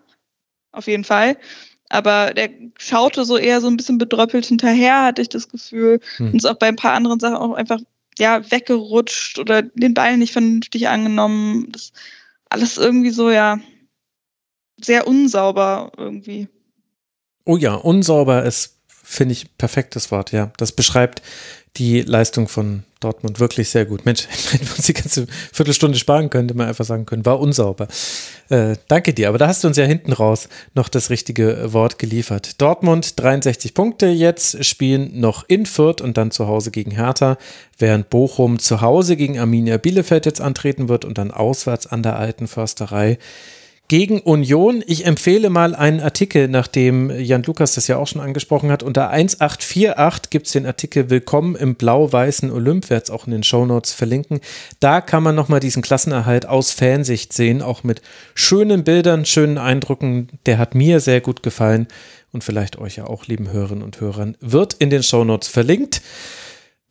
[0.72, 1.36] auf jeden Fall.
[1.88, 6.00] Aber der schaute so eher so ein bisschen bedröppelt hinterher, hatte ich das Gefühl.
[6.16, 6.28] Hm.
[6.28, 7.80] Und ist auch bei ein paar anderen Sachen auch einfach
[8.18, 11.70] ja weggerutscht oder den Ball nicht vernünftig angenommen.
[11.70, 11.92] Das
[12.48, 13.58] alles irgendwie so ja
[14.82, 16.48] sehr unsauber irgendwie.
[17.44, 20.52] Oh ja, unsauber ist, finde ich, perfektes Wort, ja.
[20.56, 21.22] Das beschreibt
[21.76, 24.04] die Leistung von Dortmund wirklich sehr gut.
[24.04, 27.40] Mensch, wenn wir uns die ganze Viertelstunde sparen können, hätte man einfach sagen können, war
[27.40, 27.88] unsauber.
[28.48, 31.98] Äh, danke dir, aber da hast du uns ja hinten raus noch das richtige Wort
[31.98, 32.60] geliefert.
[32.60, 37.38] Dortmund 63 Punkte jetzt, spielen noch in Fürth und dann zu Hause gegen Hertha,
[37.78, 42.16] während Bochum zu Hause gegen Arminia Bielefeld jetzt antreten wird und dann auswärts an der
[42.18, 43.18] alten Försterei
[43.88, 44.82] gegen Union.
[44.86, 48.82] Ich empfehle mal einen Artikel, nachdem Jan Lukas das ja auch schon angesprochen hat.
[48.82, 53.42] Unter 1848 gibt es den Artikel Willkommen im blau-weißen Olymp, werde es auch in den
[53.42, 54.40] Shownotes verlinken.
[54.80, 58.00] Da kann man nochmal diesen Klassenerhalt aus Fansicht sehen, auch mit
[58.34, 60.28] schönen Bildern, schönen Eindrücken.
[60.46, 61.86] Der hat mir sehr gut gefallen
[62.32, 66.00] und vielleicht euch ja auch, lieben Hörerinnen und Hörern, wird in den Shownotes verlinkt.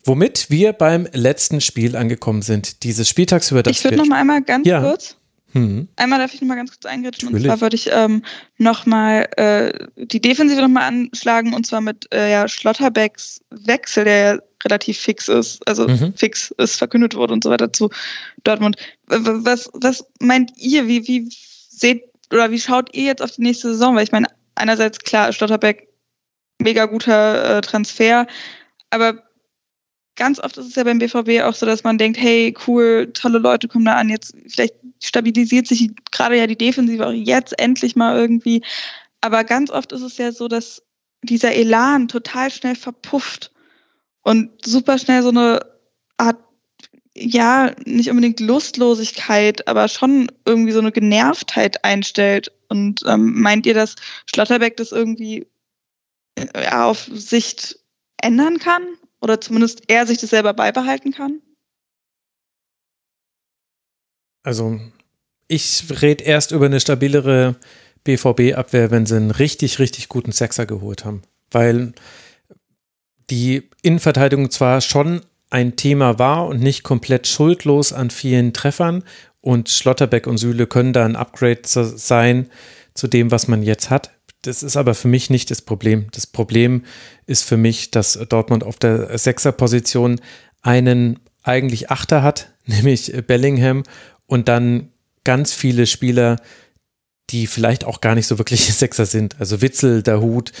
[0.04, 4.20] Womit wir beim letzten Spiel angekommen sind, dieses Spieltags, über das Ich würde noch mal
[4.20, 4.80] einmal ganz ja.
[4.80, 5.16] kurz
[5.52, 5.88] Mhm.
[5.96, 8.24] Einmal darf ich nochmal ganz kurz eingreifen und zwar würde ich ähm,
[8.58, 14.38] nochmal äh, die Defensive nochmal anschlagen und zwar mit äh, ja, Schlotterbecks Wechsel, der ja
[14.64, 16.14] relativ fix ist, also mhm.
[16.16, 17.90] fix ist verkündet wurde und so weiter zu
[18.44, 18.76] Dortmund.
[19.06, 23.68] Was, was meint ihr, wie, wie seht oder wie schaut ihr jetzt auf die nächste
[23.68, 23.94] Saison?
[23.94, 25.88] Weil ich meine, einerseits klar, Schlotterbeck,
[26.58, 28.26] mega guter äh, Transfer,
[28.90, 29.22] aber
[30.16, 33.38] ganz oft ist es ja beim BVB auch so, dass man denkt, hey, cool, tolle
[33.38, 37.96] Leute kommen da an, jetzt vielleicht stabilisiert sich gerade ja die Defensive auch jetzt endlich
[37.96, 38.62] mal irgendwie.
[39.20, 40.82] Aber ganz oft ist es ja so, dass
[41.22, 43.52] dieser Elan total schnell verpufft
[44.22, 45.60] und super schnell so eine
[46.16, 46.38] Art,
[47.14, 52.50] ja, nicht unbedingt Lustlosigkeit, aber schon irgendwie so eine Genervtheit einstellt.
[52.68, 55.46] Und ähm, meint ihr, dass Schlotterbeck das irgendwie
[56.36, 57.78] äh, auf Sicht
[58.16, 58.82] ändern kann?
[59.20, 61.40] Oder zumindest er sich das selber beibehalten kann?
[64.42, 64.80] Also,
[65.48, 67.56] ich rede erst über eine stabilere
[68.04, 71.22] BVB-Abwehr, wenn sie einen richtig, richtig guten Sechser geholt haben.
[71.50, 71.92] Weil
[73.30, 79.04] die Innenverteidigung zwar schon ein Thema war und nicht komplett schuldlos an vielen Treffern
[79.40, 82.48] und Schlotterbeck und Süle können da ein Upgrade sein
[82.94, 84.10] zu dem, was man jetzt hat.
[84.42, 86.06] Das ist aber für mich nicht das Problem.
[86.12, 86.84] Das Problem
[87.26, 90.20] ist für mich, dass Dortmund auf der Sechserposition
[90.62, 93.82] einen eigentlich Achter hat, nämlich Bellingham
[94.26, 94.90] und dann
[95.24, 96.40] ganz viele Spieler,
[97.30, 99.36] die vielleicht auch gar nicht so wirklich Sechser sind.
[99.38, 100.52] Also Witzel, Dahut,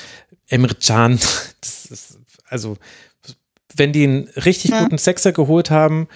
[0.48, 1.18] Emre Can.
[2.48, 2.76] also
[3.74, 4.82] wenn die einen richtig ja.
[4.82, 6.08] guten Sechser geholt haben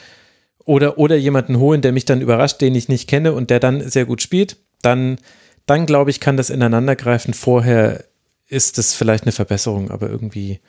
[0.64, 3.88] oder, oder jemanden holen, der mich dann überrascht, den ich nicht kenne und der dann
[3.88, 5.18] sehr gut spielt, dann
[5.66, 7.34] dann glaube ich, kann das ineinandergreifen.
[7.34, 8.04] Vorher
[8.46, 10.60] ist das vielleicht eine Verbesserung, aber irgendwie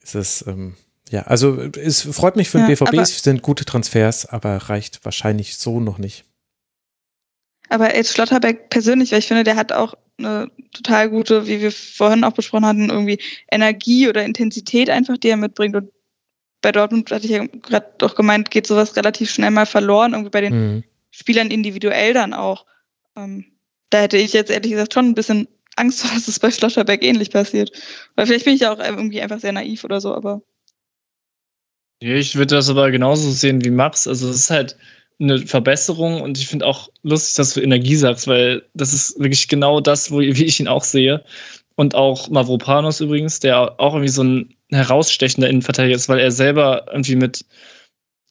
[0.00, 0.74] ist es, ähm,
[1.10, 5.04] ja, also es freut mich für den ja, BVB, es sind gute Transfers, aber reicht
[5.04, 6.24] wahrscheinlich so noch nicht.
[7.68, 11.72] Aber jetzt Schlotterbeck persönlich, weil ich finde, der hat auch eine total gute, wie wir
[11.72, 13.18] vorhin auch besprochen hatten, irgendwie
[13.50, 15.76] Energie oder Intensität einfach, die er mitbringt.
[15.76, 15.90] Und
[16.62, 20.30] bei Dortmund hatte ich ja gerade doch gemeint, geht sowas relativ schnell mal verloren, irgendwie
[20.30, 20.84] bei den mhm.
[21.10, 22.66] Spielern individuell dann auch.
[23.16, 23.44] Ähm,
[23.90, 27.02] da hätte ich jetzt ehrlich gesagt schon ein bisschen Angst vor, dass es bei Schlotterberg
[27.02, 27.72] ähnlich passiert.
[28.14, 30.42] Weil vielleicht bin ich ja auch irgendwie einfach sehr naiv oder so, aber.
[31.98, 34.06] Ich würde das aber genauso sehen wie Max.
[34.06, 34.76] Also es ist halt
[35.18, 39.48] eine Verbesserung und ich finde auch lustig, dass du Energie sagst, weil das ist wirklich
[39.48, 41.24] genau das, wo, wie ich ihn auch sehe.
[41.74, 46.86] Und auch Mavropanos übrigens, der auch irgendwie so ein herausstechender Innenverteidiger ist, weil er selber
[46.90, 47.44] irgendwie mit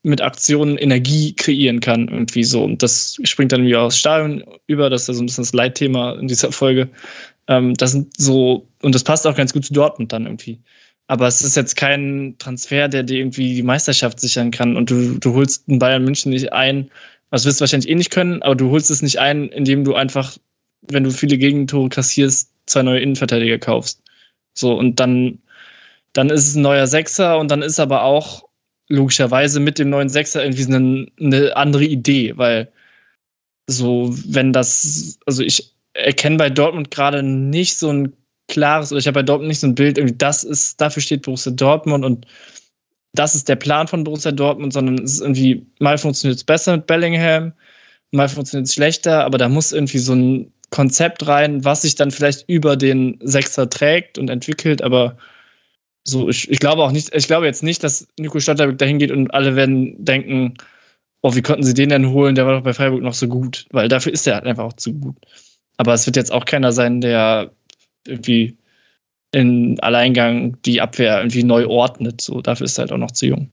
[0.05, 2.63] mit Aktionen Energie kreieren kann, irgendwie so.
[2.63, 5.53] Und das springt dann wieder aus Stadion über, das ist ja so ein bisschen das
[5.53, 6.89] Leitthema in dieser Folge.
[7.47, 10.61] Ähm, das sind so, und das passt auch ganz gut zu Dortmund dann irgendwie.
[11.07, 14.75] Aber es ist jetzt kein Transfer, der dir irgendwie die Meisterschaft sichern kann.
[14.75, 16.89] Und du, du holst einen Bayern München nicht ein,
[17.31, 19.93] das wirst du wahrscheinlich eh nicht können, aber du holst es nicht ein, indem du
[19.93, 20.37] einfach,
[20.81, 24.01] wenn du viele Gegentore kassierst, zwei neue Innenverteidiger kaufst.
[24.53, 25.39] So, und dann,
[26.13, 28.47] dann ist es ein neuer Sechser und dann ist aber auch
[28.87, 32.71] logischerweise mit dem neuen Sechser irgendwie eine, eine andere Idee, weil
[33.67, 38.13] so, wenn das, also ich erkenne bei Dortmund gerade nicht so ein
[38.47, 41.23] klares, oder ich habe bei Dortmund nicht so ein Bild, irgendwie das ist, dafür steht
[41.23, 42.27] Borussia Dortmund und
[43.13, 46.75] das ist der Plan von Borussia Dortmund, sondern es ist irgendwie, mal funktioniert es besser
[46.75, 47.53] mit Bellingham,
[48.11, 52.11] mal funktioniert es schlechter, aber da muss irgendwie so ein Konzept rein, was sich dann
[52.11, 55.17] vielleicht über den Sechser trägt und entwickelt, aber
[56.03, 59.11] so, ich, ich glaube auch nicht, ich glaube jetzt nicht, dass Nico Stotterbeck dahin geht
[59.11, 60.53] und alle werden denken,
[61.21, 62.35] oh, wie konnten sie den denn holen?
[62.35, 64.73] Der war doch bei Freiburg noch so gut, weil dafür ist er halt einfach auch
[64.73, 65.17] zu gut.
[65.77, 67.51] Aber es wird jetzt auch keiner sein, der
[68.07, 68.57] irgendwie
[69.31, 72.21] in Alleingang die Abwehr irgendwie neu ordnet.
[72.21, 73.51] So, dafür ist er halt auch noch zu jung.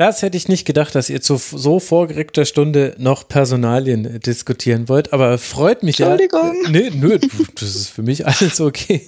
[0.00, 5.12] Das hätte ich nicht gedacht, dass ihr zu so vorgeregter Stunde noch Personalien diskutieren wollt,
[5.12, 6.12] aber freut mich ja.
[6.12, 6.56] Entschuldigung.
[6.70, 7.18] Nö, nö,
[7.54, 9.06] das ist für mich alles okay.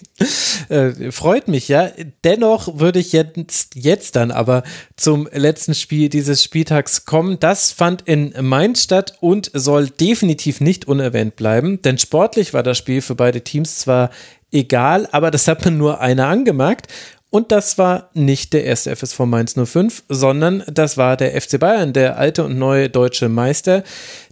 [0.68, 1.88] Äh, freut mich ja.
[2.24, 4.64] Dennoch würde ich jetzt, jetzt dann aber
[4.94, 7.40] zum letzten Spiel dieses Spieltags kommen.
[7.40, 12.76] Das fand in Mainz statt und soll definitiv nicht unerwähnt bleiben, denn sportlich war das
[12.76, 14.10] Spiel für beide Teams zwar
[14.50, 16.88] egal, aber das hat man nur einer angemerkt.
[17.32, 21.94] Und das war nicht der erste FSV Mainz 05, sondern das war der FC Bayern,
[21.94, 23.84] der alte und neue deutsche Meister,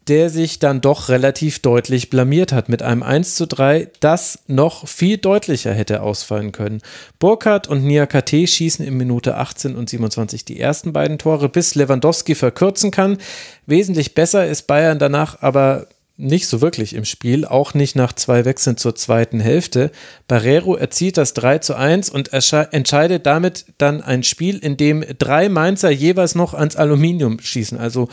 [0.06, 4.86] der sich dann doch relativ deutlich blamiert hat mit einem 1 zu 3, das noch
[4.86, 6.82] viel deutlicher hätte ausfallen können.
[7.18, 12.34] Burkhardt und Niakate schießen in Minute 18 und 27 die ersten beiden Tore, bis Lewandowski
[12.34, 13.16] verkürzen kann.
[13.64, 15.86] Wesentlich besser ist Bayern danach aber
[16.20, 19.90] nicht so wirklich im Spiel, auch nicht nach zwei Wechseln zur zweiten Hälfte.
[20.28, 25.48] Barrero erzielt das 3 zu 1 und entscheidet damit dann ein Spiel, in dem drei
[25.48, 27.78] Mainzer jeweils noch ans Aluminium schießen.
[27.78, 28.08] Also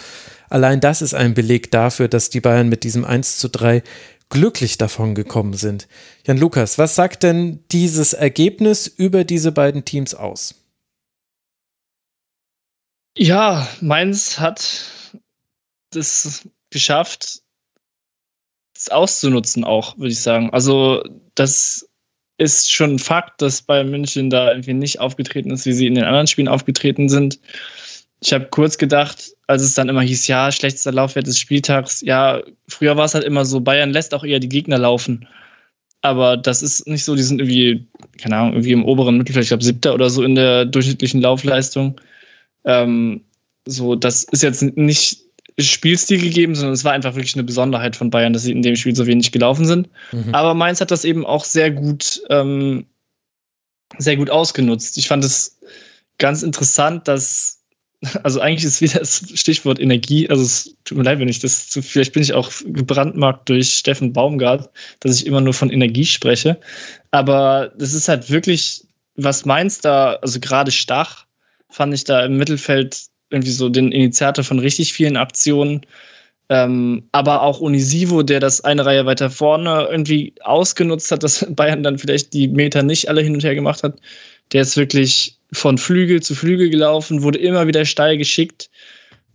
[0.50, 3.84] allein das ist ein Beleg dafür, dass die Bayern mit diesem 1 zu 3
[4.30, 5.88] glücklich davon gekommen sind.
[6.26, 10.56] Jan Lukas, was sagt denn dieses Ergebnis über diese beiden Teams aus?
[13.18, 14.92] Ja, Mainz hat
[15.92, 17.42] das geschafft,
[18.92, 20.50] auszunutzen auch, würde ich sagen.
[20.52, 21.04] Also
[21.36, 21.90] das
[22.38, 25.96] ist schon ein Fakt, dass Bayern München da irgendwie nicht aufgetreten ist, wie sie in
[25.96, 27.40] den anderen Spielen aufgetreten sind.
[28.22, 32.42] Ich habe kurz gedacht, als es dann immer hieß, ja, schlechtester Laufwert des Spieltags, ja,
[32.68, 35.28] früher war es halt immer so, Bayern lässt auch eher die Gegner laufen.
[36.02, 37.88] Aber das ist nicht so, die sind irgendwie,
[38.22, 42.00] keine Ahnung, irgendwie im oberen Mittelfeld, ich glaube siebter oder so in der durchschnittlichen Laufleistung.
[42.66, 43.22] Ähm,
[43.66, 45.27] so, das ist jetzt nicht
[45.60, 48.76] Spielstil gegeben, sondern es war einfach wirklich eine Besonderheit von Bayern, dass sie in dem
[48.76, 49.90] Spiel so wenig gelaufen sind.
[50.12, 50.34] Mhm.
[50.34, 52.86] Aber Mainz hat das eben auch sehr gut, ähm,
[53.98, 54.98] sehr gut ausgenutzt.
[54.98, 55.60] Ich fand es
[56.20, 57.58] ganz interessant, dass
[58.24, 60.30] also eigentlich ist wieder das Stichwort Energie.
[60.30, 63.74] Also es tut mir leid, wenn ich das zu, vielleicht bin ich auch gebrandmarkt durch
[63.74, 64.70] Steffen Baumgart,
[65.00, 66.60] dass ich immer nur von Energie spreche.
[67.12, 71.26] Aber das ist halt wirklich, was meinst da, also gerade Stach
[71.70, 75.82] fand ich da im Mittelfeld irgendwie so den Initiator von richtig vielen Aktionen.
[76.50, 81.84] Ähm, aber auch Unisivo, der das eine Reihe weiter vorne irgendwie ausgenutzt hat, dass Bayern
[81.84, 84.00] dann vielleicht die Meter nicht alle hin und her gemacht hat.
[84.54, 88.70] Der ist wirklich von Flügel zu Flügel gelaufen, wurde immer wieder steil geschickt.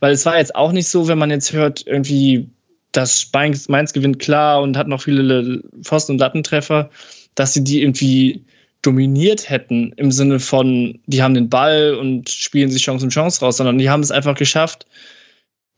[0.01, 2.49] Weil es war jetzt auch nicht so, wenn man jetzt hört, irgendwie,
[2.93, 6.91] dass Mainz, Mainz gewinnt klar und hat noch viele Pfosten- und Lattentreffer,
[7.35, 8.43] dass sie die irgendwie
[8.83, 13.41] dominiert hätten im Sinne von, die haben den Ball und spielen sich Chance um Chance
[13.41, 14.87] raus, sondern die haben es einfach geschafft,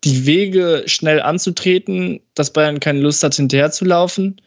[0.05, 4.41] die Wege schnell anzutreten, dass Bayern keine Lust hat, hinterher zu laufen.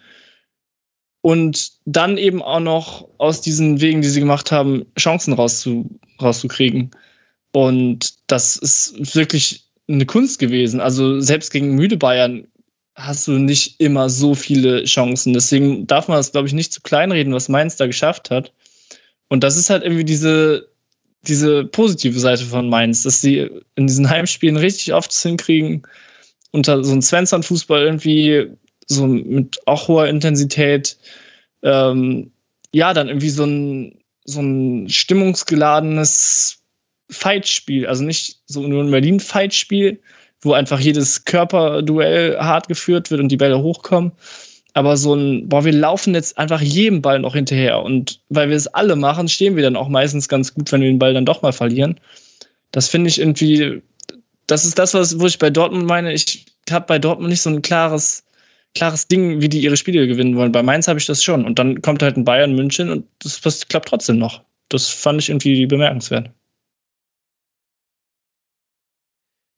[1.21, 6.91] Und dann eben auch noch aus diesen Wegen, die sie gemacht haben, Chancen rauszu, rauszukriegen.
[7.53, 10.79] Und das ist wirklich eine Kunst gewesen.
[10.79, 12.47] Also selbst gegen müde Bayern
[12.97, 15.33] hast du nicht immer so viele Chancen.
[15.33, 18.51] Deswegen darf man das, glaube ich, nicht zu kleinreden, was Mainz da geschafft hat.
[19.29, 20.67] Und das ist halt irgendwie diese,
[21.21, 25.83] diese positive Seite von Mainz, dass sie in diesen Heimspielen richtig oft hinkriegen,
[26.51, 28.47] unter so einem Svensson-Fußball irgendwie
[28.87, 30.97] so mit auch hoher Intensität,
[31.61, 32.31] ähm,
[32.73, 36.63] ja, dann irgendwie so ein, so ein stimmungsgeladenes
[37.09, 39.99] Fightspiel, also nicht so nur ein Berlin-Fightspiel,
[40.41, 44.11] wo einfach jedes Körperduell hart geführt wird und die Bälle hochkommen.
[44.73, 47.81] Aber so ein, boah, wir laufen jetzt einfach jedem Ball noch hinterher.
[47.81, 50.89] Und weil wir es alle machen, stehen wir dann auch meistens ganz gut, wenn wir
[50.89, 51.99] den Ball dann doch mal verlieren.
[52.71, 53.81] Das finde ich irgendwie,
[54.45, 57.49] das ist das, was, wo ich bei Dortmund meine, ich habe bei Dortmund nicht so
[57.49, 58.23] ein klares,
[58.75, 60.51] klares Ding, wie die ihre Spiele gewinnen wollen.
[60.51, 61.43] Bei Mainz habe ich das schon.
[61.43, 64.43] Und dann kommt halt ein Bayern München und das, das klappt trotzdem noch.
[64.69, 66.29] Das fand ich irgendwie bemerkenswert.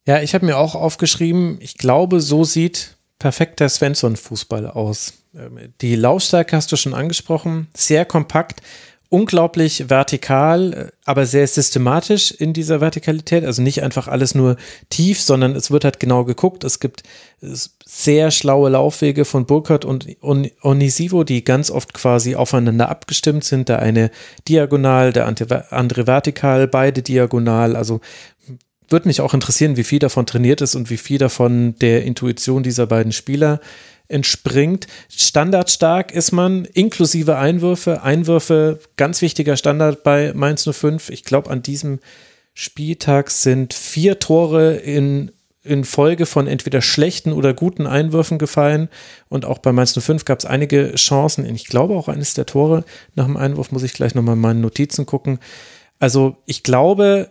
[0.10, 5.14] Ja, ich habe mir auch aufgeschrieben, ich glaube, so sieht perfekter Svensson-Fußball aus.
[5.36, 8.64] Ähm, die Laufstärke hast du schon angesprochen, sehr kompakt,
[9.10, 13.46] unglaublich vertikal, äh, aber sehr systematisch in dieser Vertikalität.
[13.46, 14.56] Also nicht einfach alles nur
[14.90, 16.64] tief, sondern es wird halt genau geguckt.
[16.64, 17.04] Es gibt
[17.40, 23.70] sehr schlaue Laufwege von Burkhardt und Onisivo, die ganz oft quasi aufeinander abgestimmt sind.
[23.70, 24.10] Der eine
[24.48, 27.76] diagonal, der andere vertikal, beide diagonal.
[27.76, 28.02] Also
[28.92, 32.64] würde mich auch interessieren, wie viel davon trainiert ist und wie viel davon der Intuition
[32.64, 33.60] dieser beiden Spieler
[34.10, 34.88] entspringt.
[35.10, 38.02] Standardstark ist man, inklusive Einwürfe.
[38.02, 41.10] Einwürfe, ganz wichtiger Standard bei Mainz 05.
[41.10, 42.00] Ich glaube, an diesem
[42.54, 45.32] Spieltag sind vier Tore in,
[45.64, 48.90] in Folge von entweder schlechten oder guten Einwürfen gefallen.
[49.30, 51.46] Und auch bei Mainz 05 gab es einige Chancen.
[51.54, 52.84] Ich glaube auch eines der Tore
[53.16, 55.40] nach dem Einwurf muss ich gleich nochmal in meinen Notizen gucken.
[56.00, 57.30] Also ich glaube,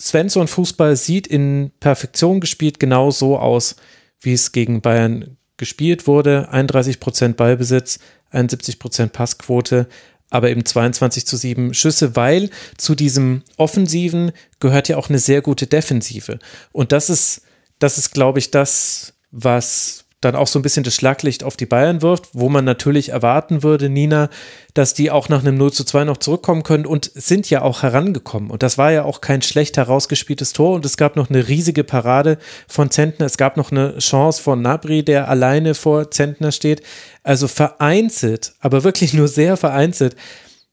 [0.00, 3.76] Svensson Fußball sieht in Perfektion gespielt genau so aus,
[4.20, 6.48] wie es gegen Bayern gespielt wurde.
[6.50, 7.98] 31 Prozent Ballbesitz,
[8.30, 9.88] 71 Prozent Passquote,
[10.30, 15.40] aber eben 22 zu 7 Schüsse, weil zu diesem Offensiven gehört ja auch eine sehr
[15.40, 16.38] gute Defensive.
[16.72, 17.42] Und das ist,
[17.78, 21.66] das ist, glaube ich, das, was dann auch so ein bisschen das Schlaglicht auf die
[21.66, 24.30] Bayern wirft, wo man natürlich erwarten würde, Nina,
[24.72, 27.82] dass die auch nach einem 0 zu 2 noch zurückkommen können und sind ja auch
[27.82, 28.50] herangekommen.
[28.50, 31.84] Und das war ja auch kein schlecht herausgespieltes Tor und es gab noch eine riesige
[31.84, 33.26] Parade von Zentner.
[33.26, 36.82] Es gab noch eine Chance von Nabri, der alleine vor Zentner steht.
[37.22, 40.16] Also vereinzelt, aber wirklich nur sehr vereinzelt,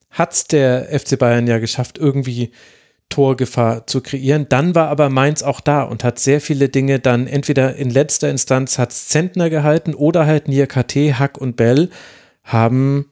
[0.09, 2.51] hat es der FC Bayern ja geschafft, irgendwie
[3.13, 4.47] Torgefahr zu kreieren.
[4.49, 8.31] Dann war aber Mainz auch da und hat sehr viele Dinge dann entweder in letzter
[8.31, 11.91] Instanz hat Zentner gehalten oder halt Niakate, Hack und Bell
[12.43, 13.11] haben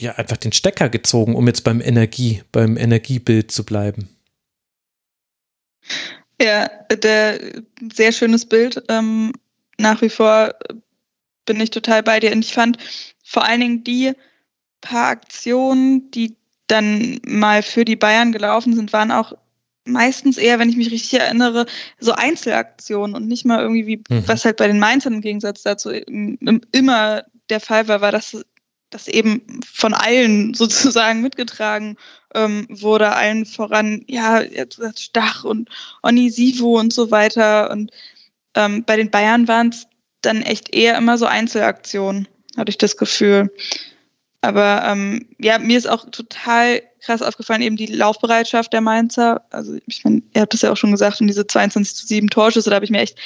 [0.00, 4.08] ja einfach den Stecker gezogen, um jetzt beim Energie, beim Energiebild zu bleiben.
[6.40, 7.38] Ja, der
[7.92, 8.82] sehr schönes Bild.
[8.88, 9.34] Ähm,
[9.76, 10.54] nach wie vor
[11.44, 12.32] bin ich total bei dir.
[12.32, 12.78] Und ich fand
[13.22, 14.14] vor allen Dingen die
[14.80, 16.39] paar Aktionen, die
[16.70, 19.34] dann mal für die Bayern gelaufen sind, waren auch
[19.84, 21.66] meistens eher, wenn ich mich richtig erinnere,
[21.98, 24.26] so Einzelaktionen und nicht mal irgendwie, wie, mhm.
[24.26, 28.36] was halt bei den Mainzern im Gegensatz dazu immer der Fall war, war, dass
[28.90, 31.96] das eben von allen sozusagen mitgetragen
[32.34, 34.42] ähm, wurde, allen voran, ja,
[34.96, 35.68] Stach und
[36.02, 37.70] Onisivo und so weiter.
[37.70, 37.90] Und
[38.54, 39.86] ähm, bei den Bayern waren es
[40.22, 43.50] dann echt eher immer so Einzelaktionen, hatte ich das Gefühl.
[44.42, 49.42] Aber ähm, ja, mir ist auch total krass aufgefallen, eben die Laufbereitschaft der Mainzer.
[49.50, 52.28] Also ich meine, ihr habt das ja auch schon gesagt, und diese 22 zu 7
[52.28, 53.18] Torschüsse, da habe ich mir echt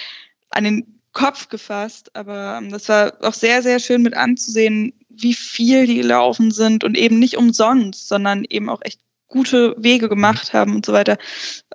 [0.50, 2.14] an den Kopf gefasst.
[2.16, 6.82] Aber ähm, das war auch sehr, sehr schön mit anzusehen, wie viel die gelaufen sind
[6.82, 11.18] und eben nicht umsonst, sondern eben auch echt gute Wege gemacht haben und so weiter.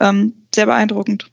[0.01, 1.31] Ähm, sehr beeindruckend.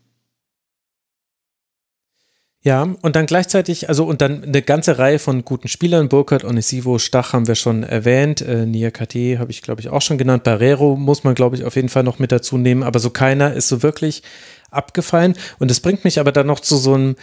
[2.67, 6.99] Ja, und dann gleichzeitig, also und dann eine ganze Reihe von guten Spielern, Burkhardt, Onisivo,
[6.99, 10.43] Stach haben wir schon erwähnt, äh, Nia KT habe ich glaube ich auch schon genannt,
[10.43, 13.53] Barrero muss man glaube ich auf jeden Fall noch mit dazu nehmen, aber so keiner
[13.53, 14.25] ist so wirklich
[14.73, 17.15] abgefallen und es bringt mich aber dann noch zu so einem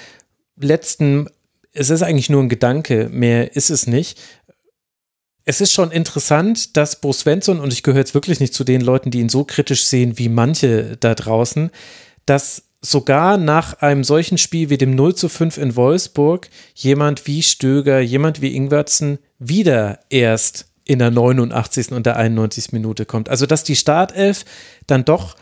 [0.55, 1.27] letzten,
[1.73, 4.21] es ist eigentlich nur ein Gedanke, mehr ist es nicht.
[5.43, 8.79] Es ist schon interessant, dass Bo Svensson, und ich gehöre jetzt wirklich nicht zu den
[8.79, 11.69] Leuten, die ihn so kritisch sehen wie manche da draußen,
[12.25, 17.41] dass sogar nach einem solchen Spiel wie dem 0 zu 5 in Wolfsburg jemand wie
[17.41, 21.93] Stöger, jemand wie Ingwertsen wieder erst in der 89.
[21.93, 22.73] und der 91.
[22.73, 23.29] Minute kommt.
[23.29, 24.43] Also, dass die Startelf
[24.85, 25.35] dann doch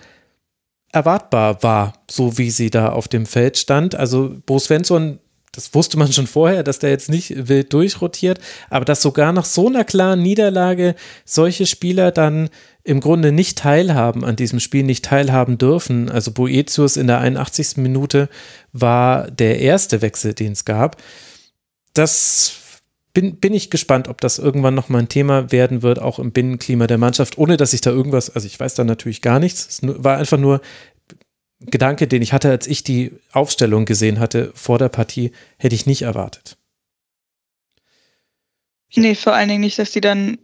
[0.92, 3.96] erwartbar war, so wie sie da auf dem Feld stand.
[3.96, 5.20] Also, Bo Svensson
[5.52, 8.40] das wusste man schon vorher, dass der jetzt nicht wild durchrotiert,
[8.70, 12.50] aber dass sogar nach so einer klaren Niederlage solche Spieler dann
[12.84, 16.10] im Grunde nicht teilhaben an diesem Spiel, nicht teilhaben dürfen.
[16.10, 17.78] Also Boetius in der 81.
[17.78, 18.30] Minute
[18.72, 20.98] war der erste Wechsel, den es gab.
[21.94, 22.62] Das
[23.14, 26.88] bin, bin ich gespannt, ob das irgendwann nochmal ein Thema werden wird, auch im Binnenklima
[26.88, 29.68] der Mannschaft, ohne dass ich da irgendwas, also ich weiß da natürlich gar nichts.
[29.68, 30.62] Es war einfach nur
[31.66, 35.86] Gedanke, den ich hatte, als ich die Aufstellung gesehen hatte vor der Partie, hätte ich
[35.86, 36.58] nicht erwartet.
[38.96, 40.40] Nee, vor allen Dingen nicht, dass die dann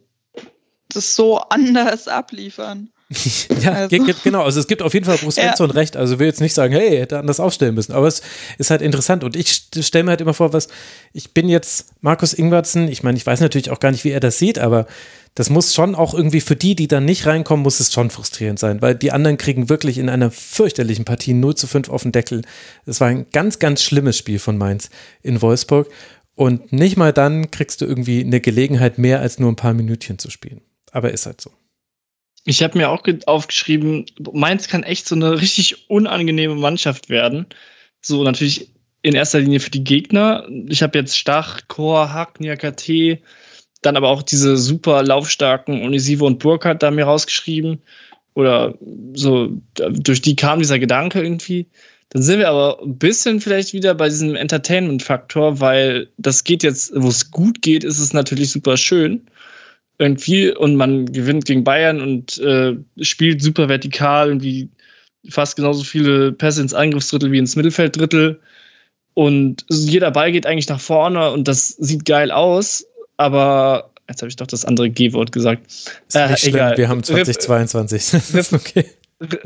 [0.90, 2.92] das so anders abliefern.
[3.62, 4.06] ja, also.
[4.24, 4.44] genau.
[4.44, 5.54] Also es gibt auf jeden Fall Bruce ja.
[5.54, 5.96] recht.
[5.96, 7.94] Also will jetzt nicht sagen, hey, hätte anders aufstellen müssen.
[7.94, 8.22] Aber es
[8.58, 9.24] ist halt interessant.
[9.24, 10.68] Und ich stelle mir halt immer vor, was,
[11.14, 14.20] ich bin jetzt Markus Ingwertsen, ich meine, ich weiß natürlich auch gar nicht, wie er
[14.20, 14.88] das sieht, aber
[15.36, 18.58] das muss schon auch irgendwie für die, die dann nicht reinkommen, muss es schon frustrierend
[18.58, 22.12] sein, weil die anderen kriegen wirklich in einer fürchterlichen Partie 0 zu 5 auf den
[22.12, 22.42] Deckel.
[22.86, 24.90] Es war ein ganz, ganz schlimmes Spiel von Mainz
[25.22, 25.90] in Wolfsburg.
[26.34, 30.20] Und nicht mal dann kriegst du irgendwie eine Gelegenheit, mehr als nur ein paar Minütchen
[30.20, 30.62] zu spielen.
[30.92, 31.52] Aber ist halt so.
[32.50, 37.46] Ich habe mir auch aufgeschrieben, Mainz kann echt so eine richtig unangenehme Mannschaft werden.
[38.00, 40.48] So natürlich in erster Linie für die Gegner.
[40.70, 43.20] Ich habe jetzt Stach, Chor, Hack, Niakate,
[43.82, 47.82] dann aber auch diese super laufstarken Onisivo und Burkhardt da mir rausgeschrieben.
[48.34, 48.76] Oder
[49.14, 51.68] so, durch die kam dieser Gedanke irgendwie.
[52.12, 56.94] Dann sind wir aber ein bisschen vielleicht wieder bei diesem Entertainment-Faktor, weil das geht jetzt,
[56.96, 59.28] wo es gut geht, ist es natürlich super schön
[60.00, 64.70] irgendwie und man gewinnt gegen Bayern und äh, spielt super vertikal und wie
[65.30, 68.40] fast genauso viele Pässe ins Angriffsdrittel wie ins Mittelfelddrittel.
[69.14, 72.86] Und jeder Ball geht eigentlich nach vorne und das sieht geil aus,
[73.18, 75.66] aber jetzt habe ich doch das andere G-Wort gesagt.
[76.14, 76.78] Äh, egal.
[76.78, 78.14] Wir haben 2022.
[78.36, 78.86] Ref okay.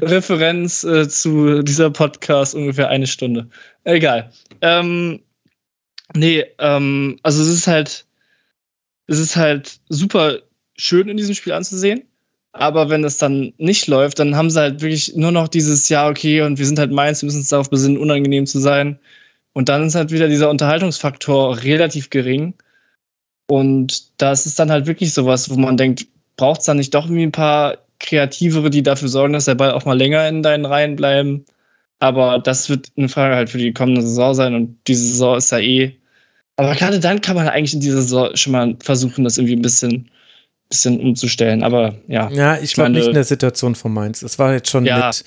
[0.02, 3.48] Referenz äh, zu dieser Podcast ungefähr eine Stunde.
[3.86, 4.30] Egal.
[4.60, 5.22] Ähm,
[6.14, 8.06] nee, ähm, also es ist halt
[9.12, 10.40] es ist halt super
[10.78, 12.04] schön in diesem Spiel anzusehen.
[12.54, 16.10] Aber wenn das dann nicht läuft, dann haben sie halt wirklich nur noch dieses, ja,
[16.10, 19.00] okay, und wir sind halt Mainz, wir müssen uns darauf besinnen, unangenehm zu sein.
[19.54, 22.54] Und dann ist halt wieder dieser Unterhaltungsfaktor relativ gering.
[23.48, 26.08] Und das ist dann halt wirklich sowas, wo man denkt,
[26.38, 29.72] braucht es dann nicht doch irgendwie ein paar Kreativere, die dafür sorgen, dass der Ball
[29.72, 31.46] auch mal länger in deinen Reihen bleiben.
[32.00, 34.56] Aber das wird eine Frage halt für die kommende Saison sein.
[34.56, 36.01] Und diese Saison ist ja eh
[36.58, 39.62] aber gerade dann kann man eigentlich in dieser Saison schon mal versuchen, das irgendwie ein
[39.62, 40.10] bisschen,
[40.70, 41.64] bisschen umzustellen.
[41.64, 42.30] Aber ja.
[42.32, 44.22] Ja, ich glaube nicht in der Situation von Mainz.
[44.22, 45.08] Es war jetzt schon ja.
[45.08, 45.24] mit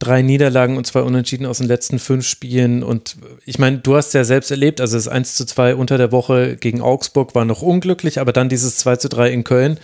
[0.00, 2.82] drei Niederlagen und zwei Unentschieden aus den letzten fünf Spielen.
[2.82, 6.10] Und ich meine, du hast ja selbst erlebt, also das 1 zu 2 unter der
[6.10, 9.78] Woche gegen Augsburg war noch unglücklich, aber dann dieses 2 zu 3 in Köln,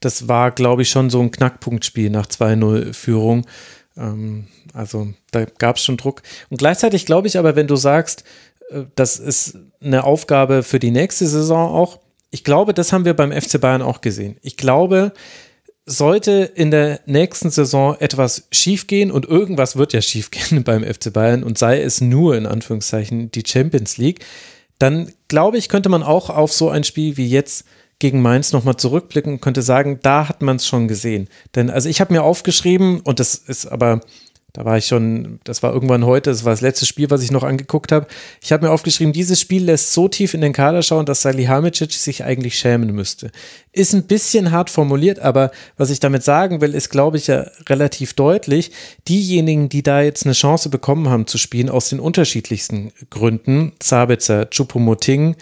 [0.00, 3.46] das war, glaube ich, schon so ein Knackpunktspiel nach 2-0 Führung.
[3.96, 6.22] Ähm, also da gab es schon Druck.
[6.50, 8.24] Und gleichzeitig glaube ich aber, wenn du sagst,
[8.94, 13.32] das ist eine Aufgabe für die nächste Saison auch, ich glaube, das haben wir beim
[13.32, 14.38] FC Bayern auch gesehen.
[14.42, 15.12] Ich glaube,
[15.86, 21.44] sollte in der nächsten Saison etwas schiefgehen und irgendwas wird ja schiefgehen beim FC Bayern
[21.44, 24.24] und sei es nur in Anführungszeichen die Champions League,
[24.78, 27.64] dann glaube ich, könnte man auch auf so ein Spiel wie jetzt
[27.98, 31.28] gegen Mainz nochmal zurückblicken und könnte sagen, da hat man es schon gesehen.
[31.54, 34.00] Denn also ich habe mir aufgeschrieben, und das ist aber
[34.54, 37.32] da war ich schon, das war irgendwann heute, das war das letzte Spiel, was ich
[37.32, 38.06] noch angeguckt habe.
[38.40, 41.92] Ich habe mir aufgeschrieben, dieses Spiel lässt so tief in den Kader schauen, dass Salihamidzic
[41.92, 43.32] sich eigentlich schämen müsste.
[43.72, 47.50] Ist ein bisschen hart formuliert, aber was ich damit sagen will, ist, glaube ich, ja
[47.68, 48.70] relativ deutlich.
[49.08, 54.48] Diejenigen, die da jetzt eine Chance bekommen haben zu spielen, aus den unterschiedlichsten Gründen, Sabitzer,
[54.50, 55.34] Chupomoting,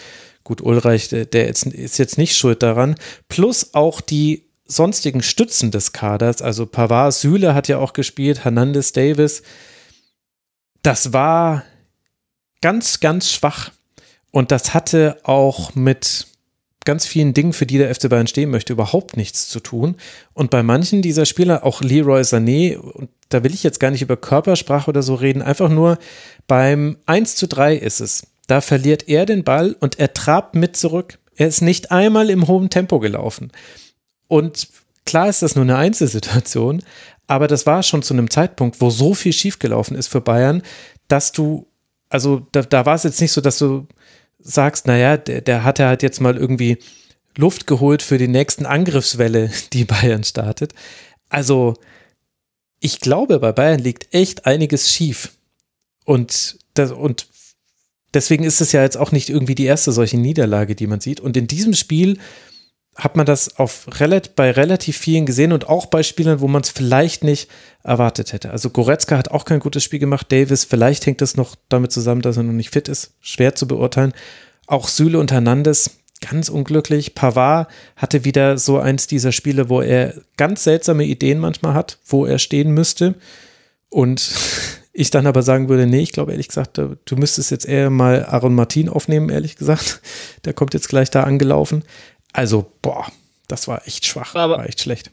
[0.43, 2.95] gut, Ulreich, der ist jetzt nicht schuld daran,
[3.29, 8.93] plus auch die sonstigen Stützen des Kaders, also Pavard, Süle hat ja auch gespielt, Hernandez,
[8.93, 9.43] Davis,
[10.83, 11.65] das war
[12.61, 13.71] ganz, ganz schwach.
[14.31, 16.27] Und das hatte auch mit
[16.85, 19.97] ganz vielen Dingen, für die der FC Bayern stehen möchte, überhaupt nichts zu tun.
[20.33, 24.03] Und bei manchen dieser Spieler, auch Leroy Sané, und da will ich jetzt gar nicht
[24.03, 25.99] über Körpersprache oder so reden, einfach nur
[26.49, 28.27] beim 1 zu 3 ist es.
[28.49, 31.19] Da verliert er den Ball und er trabt mit zurück.
[31.37, 33.53] Er ist nicht einmal im hohen Tempo gelaufen.
[34.33, 34.69] Und
[35.05, 36.83] klar ist das nur eine Einzelsituation,
[37.27, 40.63] aber das war schon zu einem Zeitpunkt, wo so viel schiefgelaufen ist für Bayern,
[41.07, 41.67] dass du,
[42.09, 43.87] also da, da war es jetzt nicht so, dass du
[44.39, 46.79] sagst, naja, der, der hat ja halt jetzt mal irgendwie
[47.37, 50.73] Luft geholt für die nächsten Angriffswelle, die Bayern startet.
[51.29, 51.75] Also,
[52.81, 55.37] ich glaube, bei Bayern liegt echt einiges schief.
[56.07, 57.27] Und, das, und
[58.15, 61.21] deswegen ist es ja jetzt auch nicht irgendwie die erste solche Niederlage, die man sieht.
[61.21, 62.17] Und in diesem Spiel
[62.95, 63.87] hat man das auf
[64.37, 67.49] bei relativ vielen gesehen und auch bei Spielern, wo man es vielleicht nicht
[67.83, 68.51] erwartet hätte.
[68.51, 70.31] Also Goretzka hat auch kein gutes Spiel gemacht.
[70.31, 73.13] Davis, vielleicht hängt das noch damit zusammen, dass er noch nicht fit ist.
[73.21, 74.13] Schwer zu beurteilen.
[74.67, 75.91] Auch Süle und Hernandez,
[76.21, 77.15] ganz unglücklich.
[77.15, 82.27] Pavard hatte wieder so eins dieser Spiele, wo er ganz seltsame Ideen manchmal hat, wo
[82.27, 83.15] er stehen müsste.
[83.89, 84.31] Und
[84.93, 88.27] ich dann aber sagen würde, nee, ich glaube ehrlich gesagt, du müsstest jetzt eher mal
[88.27, 90.03] Aaron Martin aufnehmen, ehrlich gesagt.
[90.45, 91.85] Der kommt jetzt gleich da angelaufen.
[92.33, 93.07] Also, boah,
[93.49, 95.11] das war echt schwach, Aber war echt schlecht.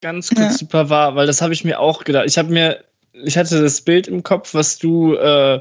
[0.00, 0.50] Ganz kurz ja.
[0.50, 2.24] zu Pavard, weil das habe ich mir auch gedacht.
[2.26, 5.60] Ich habe mir, ich hatte das Bild im Kopf, was du äh,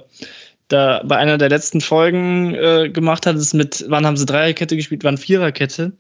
[0.70, 5.04] da bei einer der letzten Folgen äh, gemacht hattest mit, wann haben sie Dreierkette gespielt,
[5.04, 5.92] wann Viererkette.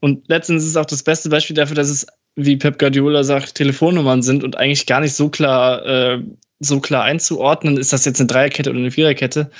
[0.00, 3.54] Und letztens ist es auch das beste Beispiel dafür, dass es, wie Pep Guardiola sagt,
[3.56, 6.22] Telefonnummern sind und eigentlich gar nicht so klar, äh,
[6.60, 9.50] so klar einzuordnen, ist das jetzt eine Dreierkette oder eine Viererkette.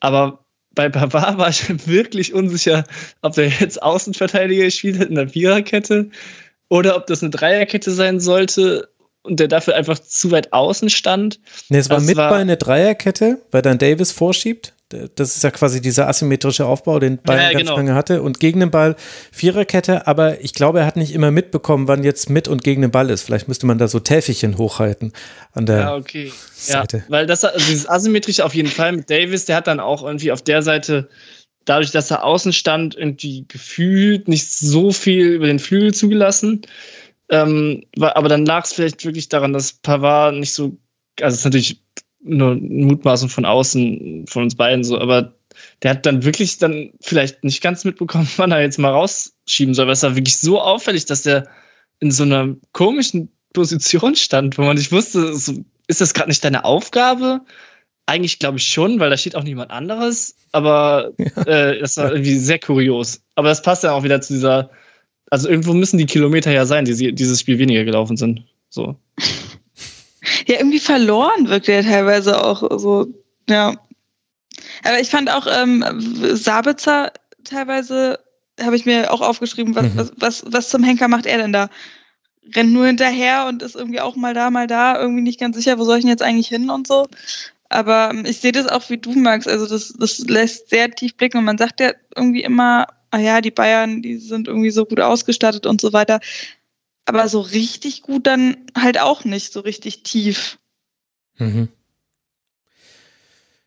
[0.00, 2.84] Aber bei Pavard war ich wirklich unsicher,
[3.22, 6.10] ob der jetzt Außenverteidiger gespielt hat in der Viererkette
[6.68, 8.88] oder ob das eine Dreierkette sein sollte
[9.22, 11.40] und der dafür einfach zu weit außen stand.
[11.68, 14.74] Nee, es war das mit war, bei einer Dreierkette, weil dann Davis vorschiebt.
[15.14, 17.76] Das ist ja quasi dieser asymmetrische Aufbau, den Bayern ja, ja, ganz genau.
[17.76, 18.22] lange hatte.
[18.22, 18.96] Und gegen den Ball
[19.30, 22.90] Viererkette, aber ich glaube, er hat nicht immer mitbekommen, wann jetzt mit und gegen den
[22.90, 23.22] Ball ist.
[23.22, 25.12] Vielleicht müsste man da so Täfelchen hochhalten
[25.52, 26.32] an der ja, okay.
[26.52, 26.98] Seite.
[26.98, 30.02] Ja, weil das, also dieses asymmetrische auf jeden Fall mit Davis, der hat dann auch
[30.02, 31.08] irgendwie auf der Seite,
[31.64, 36.62] dadurch, dass er außen stand, irgendwie gefühlt nicht so viel über den Flügel zugelassen.
[37.28, 40.76] Ähm, aber dann lag es vielleicht wirklich daran, dass Pavard nicht so,
[41.20, 41.80] also es ist natürlich
[42.22, 45.34] nur Mutmaßung von außen von uns beiden so, aber
[45.82, 49.86] der hat dann wirklich dann vielleicht nicht ganz mitbekommen, wann er jetzt mal rausschieben soll,
[49.86, 51.48] weil es war wirklich so auffällig, dass der
[52.00, 55.20] in so einer komischen Position stand, wo man nicht wusste,
[55.86, 57.40] ist das gerade nicht deine Aufgabe?
[58.06, 61.42] Eigentlich glaube ich schon, weil da steht auch niemand anderes, aber ja.
[61.42, 63.22] äh, das war irgendwie sehr kurios.
[63.34, 64.70] Aber das passt ja auch wieder zu dieser,
[65.30, 68.44] also irgendwo müssen die Kilometer ja sein, die dieses Spiel weniger gelaufen sind.
[68.68, 68.96] So
[70.46, 73.06] ja irgendwie verloren wirkt er teilweise auch so,
[73.48, 73.74] ja.
[74.84, 75.84] Aber ich fand auch ähm,
[76.34, 77.12] Sabitzer
[77.44, 78.18] teilweise,
[78.60, 79.96] habe ich mir auch aufgeschrieben, was, mhm.
[79.96, 81.68] was, was, was zum Henker macht er denn da?
[82.54, 85.78] Rennt nur hinterher und ist irgendwie auch mal da, mal da, irgendwie nicht ganz sicher,
[85.78, 87.06] wo soll ich denn jetzt eigentlich hin und so.
[87.68, 89.46] Aber ähm, ich sehe das auch wie du, Max.
[89.46, 93.40] Also das, das lässt sehr tief blicken und man sagt ja irgendwie immer, ah ja,
[93.40, 96.20] die Bayern, die sind irgendwie so gut ausgestattet und so weiter
[97.04, 100.58] aber so richtig gut dann halt auch nicht, so richtig tief.
[101.38, 101.68] Mhm.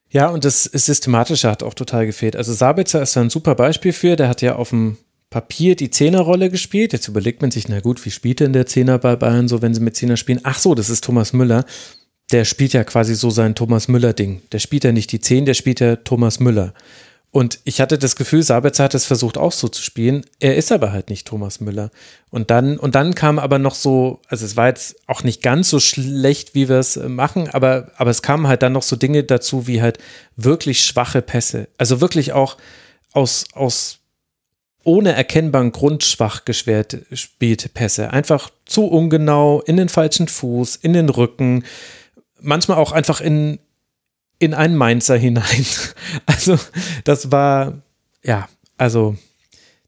[0.09, 2.35] Ja, und das Systematische hat auch total gefehlt.
[2.35, 4.97] Also Sabitzer ist da ein super Beispiel für, der hat ja auf dem
[5.31, 6.93] Papier die Zehnerrolle gespielt.
[6.93, 9.73] Jetzt überlegt man sich, na gut, wie spielt denn der Zehner bei Bayern so, wenn
[9.73, 10.39] sie mit Zehner spielen?
[10.43, 11.65] Ach so, das ist Thomas Müller.
[12.31, 14.43] Der spielt ja quasi so sein Thomas Müller-Ding.
[14.51, 16.75] Der spielt ja nicht die Zehn, der spielt ja Thomas Müller.
[17.33, 20.23] Und ich hatte das Gefühl, Sabitzer hat es versucht auch so zu spielen.
[20.39, 21.89] Er ist aber halt nicht Thomas Müller.
[22.29, 25.71] Und dann, und dann kam aber noch so, also es war jetzt auch nicht ganz
[25.71, 28.95] so schlecht, wie wir es äh, machen, aber, aber es kamen halt dann noch so
[28.95, 29.97] Dinge dazu, wie halt
[30.35, 31.69] wirklich schwache Pässe.
[31.79, 32.57] Also wirklich auch
[33.13, 33.97] aus, aus
[34.83, 38.11] ohne erkennbaren Grund schwach gespielte Pässe.
[38.11, 41.63] Einfach zu ungenau, in den falschen Fuß, in den Rücken,
[42.39, 43.57] manchmal auch einfach in,
[44.43, 45.65] in einen Mainzer hinein.
[46.25, 46.59] Also,
[47.05, 47.81] das war,
[48.23, 48.47] ja,
[48.77, 49.15] also,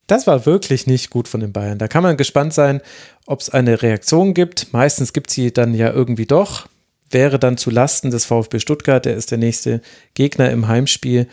[0.07, 1.77] das war wirklich nicht gut von den Bayern.
[1.77, 2.81] Da kann man gespannt sein,
[3.25, 4.71] ob es eine Reaktion gibt.
[4.73, 6.67] Meistens gibt sie dann ja irgendwie doch.
[7.09, 9.81] Wäre dann zu Lasten des VfB Stuttgart, der ist der nächste
[10.13, 11.27] Gegner im Heimspiel.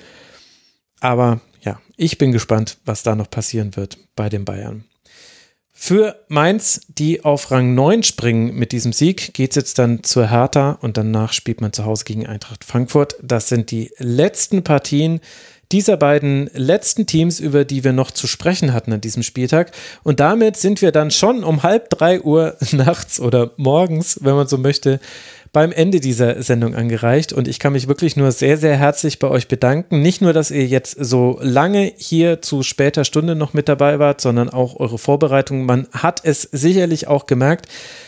[1.01, 4.85] Aber ja, ich bin gespannt, was da noch passieren wird bei den Bayern.
[5.85, 10.31] Für Mainz, die auf Rang 9 springen mit diesem Sieg, geht es jetzt dann zur
[10.31, 13.17] Hertha und danach spielt man zu Hause gegen Eintracht Frankfurt.
[13.21, 15.21] Das sind die letzten Partien
[15.73, 19.73] dieser beiden letzten Teams, über die wir noch zu sprechen hatten an diesem Spieltag.
[20.05, 24.47] Und damit sind wir dann schon um halb drei Uhr nachts oder morgens, wenn man
[24.47, 25.01] so möchte,
[25.53, 29.29] beim Ende dieser Sendung angereicht und ich kann mich wirklich nur sehr, sehr herzlich bei
[29.29, 30.01] euch bedanken.
[30.01, 34.23] Nicht nur, dass ihr jetzt so lange hier zu später Stunde noch mit dabei wart,
[34.23, 35.67] sondern auch eure Vorbereitung.
[35.67, 37.67] Man hat es sicherlich auch gemerkt.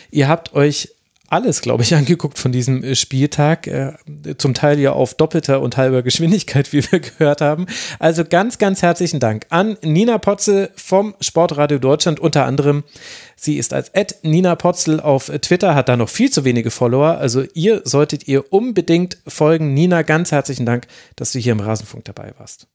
[0.09, 0.94] Ihr habt euch
[1.27, 3.67] alles, glaube ich, angeguckt von diesem äh, Spieltag.
[3.67, 3.93] Äh,
[4.37, 7.65] zum Teil ja auf doppelter und halber Geschwindigkeit, wie wir gehört haben.
[7.99, 12.83] Also ganz, ganz herzlichen Dank an Nina Potzel vom Sportradio Deutschland unter anderem.
[13.35, 17.17] Sie ist als Ed Nina Potzel auf Twitter, hat da noch viel zu wenige Follower.
[17.17, 19.73] Also ihr solltet ihr unbedingt folgen.
[19.73, 22.67] Nina, ganz herzlichen Dank, dass du hier im Rasenfunk dabei warst.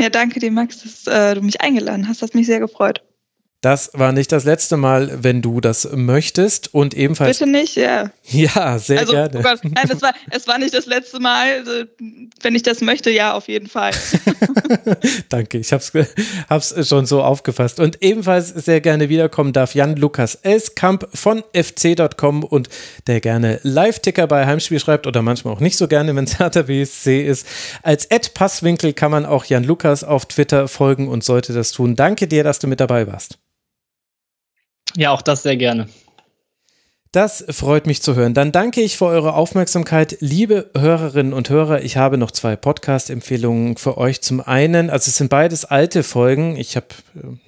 [0.00, 2.22] Ja, danke dir, Max, dass äh, du mich eingeladen hast.
[2.22, 3.02] Das hat mich sehr gefreut.
[3.62, 7.38] Das war nicht das letzte Mal, wenn du das möchtest und ebenfalls.
[7.38, 8.10] Bitte nicht, ja.
[8.24, 9.38] Ja, sehr also, gerne.
[9.38, 11.58] Oh Gott, nein, das war, es war nicht das letzte Mal.
[11.58, 11.84] Also,
[12.40, 13.92] wenn ich das möchte, ja, auf jeden Fall.
[15.28, 15.92] Danke, ich hab's,
[16.50, 17.78] hab's schon so aufgefasst.
[17.78, 22.68] Und ebenfalls sehr gerne wiederkommen darf Jan Lukas Elskamp von fc.com und
[23.06, 26.62] der gerne Live-Ticker bei Heimspiel schreibt oder manchmal auch nicht so gerne, wenn es Hertha
[26.62, 27.46] BSC ist.
[27.84, 31.94] Als Ed Passwinkel kann man auch Jan Lukas auf Twitter folgen und sollte das tun.
[31.94, 33.38] Danke dir, dass du mit dabei warst.
[34.96, 35.88] Ja, auch das sehr gerne.
[37.12, 38.32] Das freut mich zu hören.
[38.32, 41.82] Dann danke ich für eure Aufmerksamkeit, liebe Hörerinnen und Hörer.
[41.82, 44.22] Ich habe noch zwei Podcast-Empfehlungen für euch.
[44.22, 46.56] Zum einen, also es sind beides alte Folgen.
[46.56, 46.86] Ich habe,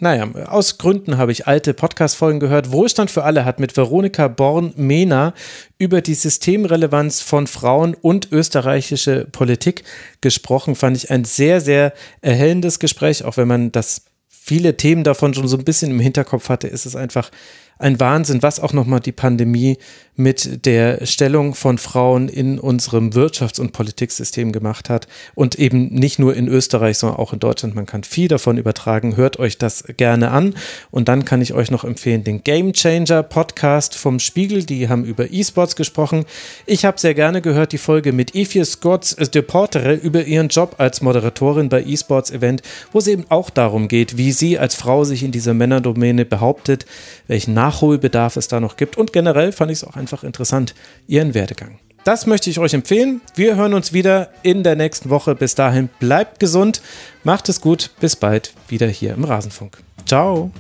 [0.01, 2.73] naja, aus Gründen habe ich alte Podcast-Folgen gehört.
[2.73, 5.33] Wohlstand für alle hat mit Veronika Born-Mehner
[5.79, 9.85] über die Systemrelevanz von Frauen und österreichische Politik
[10.21, 10.75] gesprochen.
[10.75, 14.03] Fand ich ein sehr, sehr erhellendes Gespräch, auch wenn man das
[14.47, 17.31] viele Themen davon schon so ein bisschen im Hinterkopf hatte, ist es einfach
[17.79, 19.79] ein Wahnsinn, was auch nochmal die Pandemie
[20.17, 25.09] mit der Stellung von Frauen in unserem Wirtschafts- und Politiksystem gemacht hat.
[25.35, 27.75] Und eben nicht nur in Österreich, sondern auch in Deutschland.
[27.75, 29.17] Man kann viel davon übertragen.
[29.17, 30.55] Hört euch das gerne an.
[30.91, 34.65] Und dann kann ich euch noch empfehlen, den Game Changer Podcast vom Spiegel.
[34.65, 36.25] Die haben über E-Sports gesprochen.
[36.67, 40.77] Ich habe sehr gerne gehört die Folge mit Ifie Scotts de Portere über ihren Job
[40.79, 42.63] als Moderatorin bei E-Sports Event,
[42.93, 46.87] wo es eben auch darum geht, wie sie als Frau sich in dieser Männerdomäne behauptet,
[47.27, 48.97] welchen Nachholbedarf es da noch gibt.
[48.97, 50.75] Und generell fand ich es auch einfach interessant,
[51.07, 51.79] ihren Werdegang.
[52.05, 53.23] Das möchte ich euch empfehlen.
[53.35, 55.35] Wir hören uns wieder in der nächsten Woche.
[55.35, 56.83] Bis dahin bleibt gesund,
[57.23, 57.91] macht es gut.
[58.01, 59.79] Bis bald wieder hier im Rasenfunk.
[60.05, 60.51] Ciao.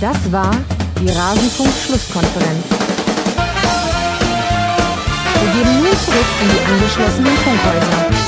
[0.00, 0.50] Das war
[1.00, 2.64] die Rasenfunk-Schlusskonferenz.
[5.40, 8.21] Wir gehen nun zurück in die angeschlossenen Funkhäuser.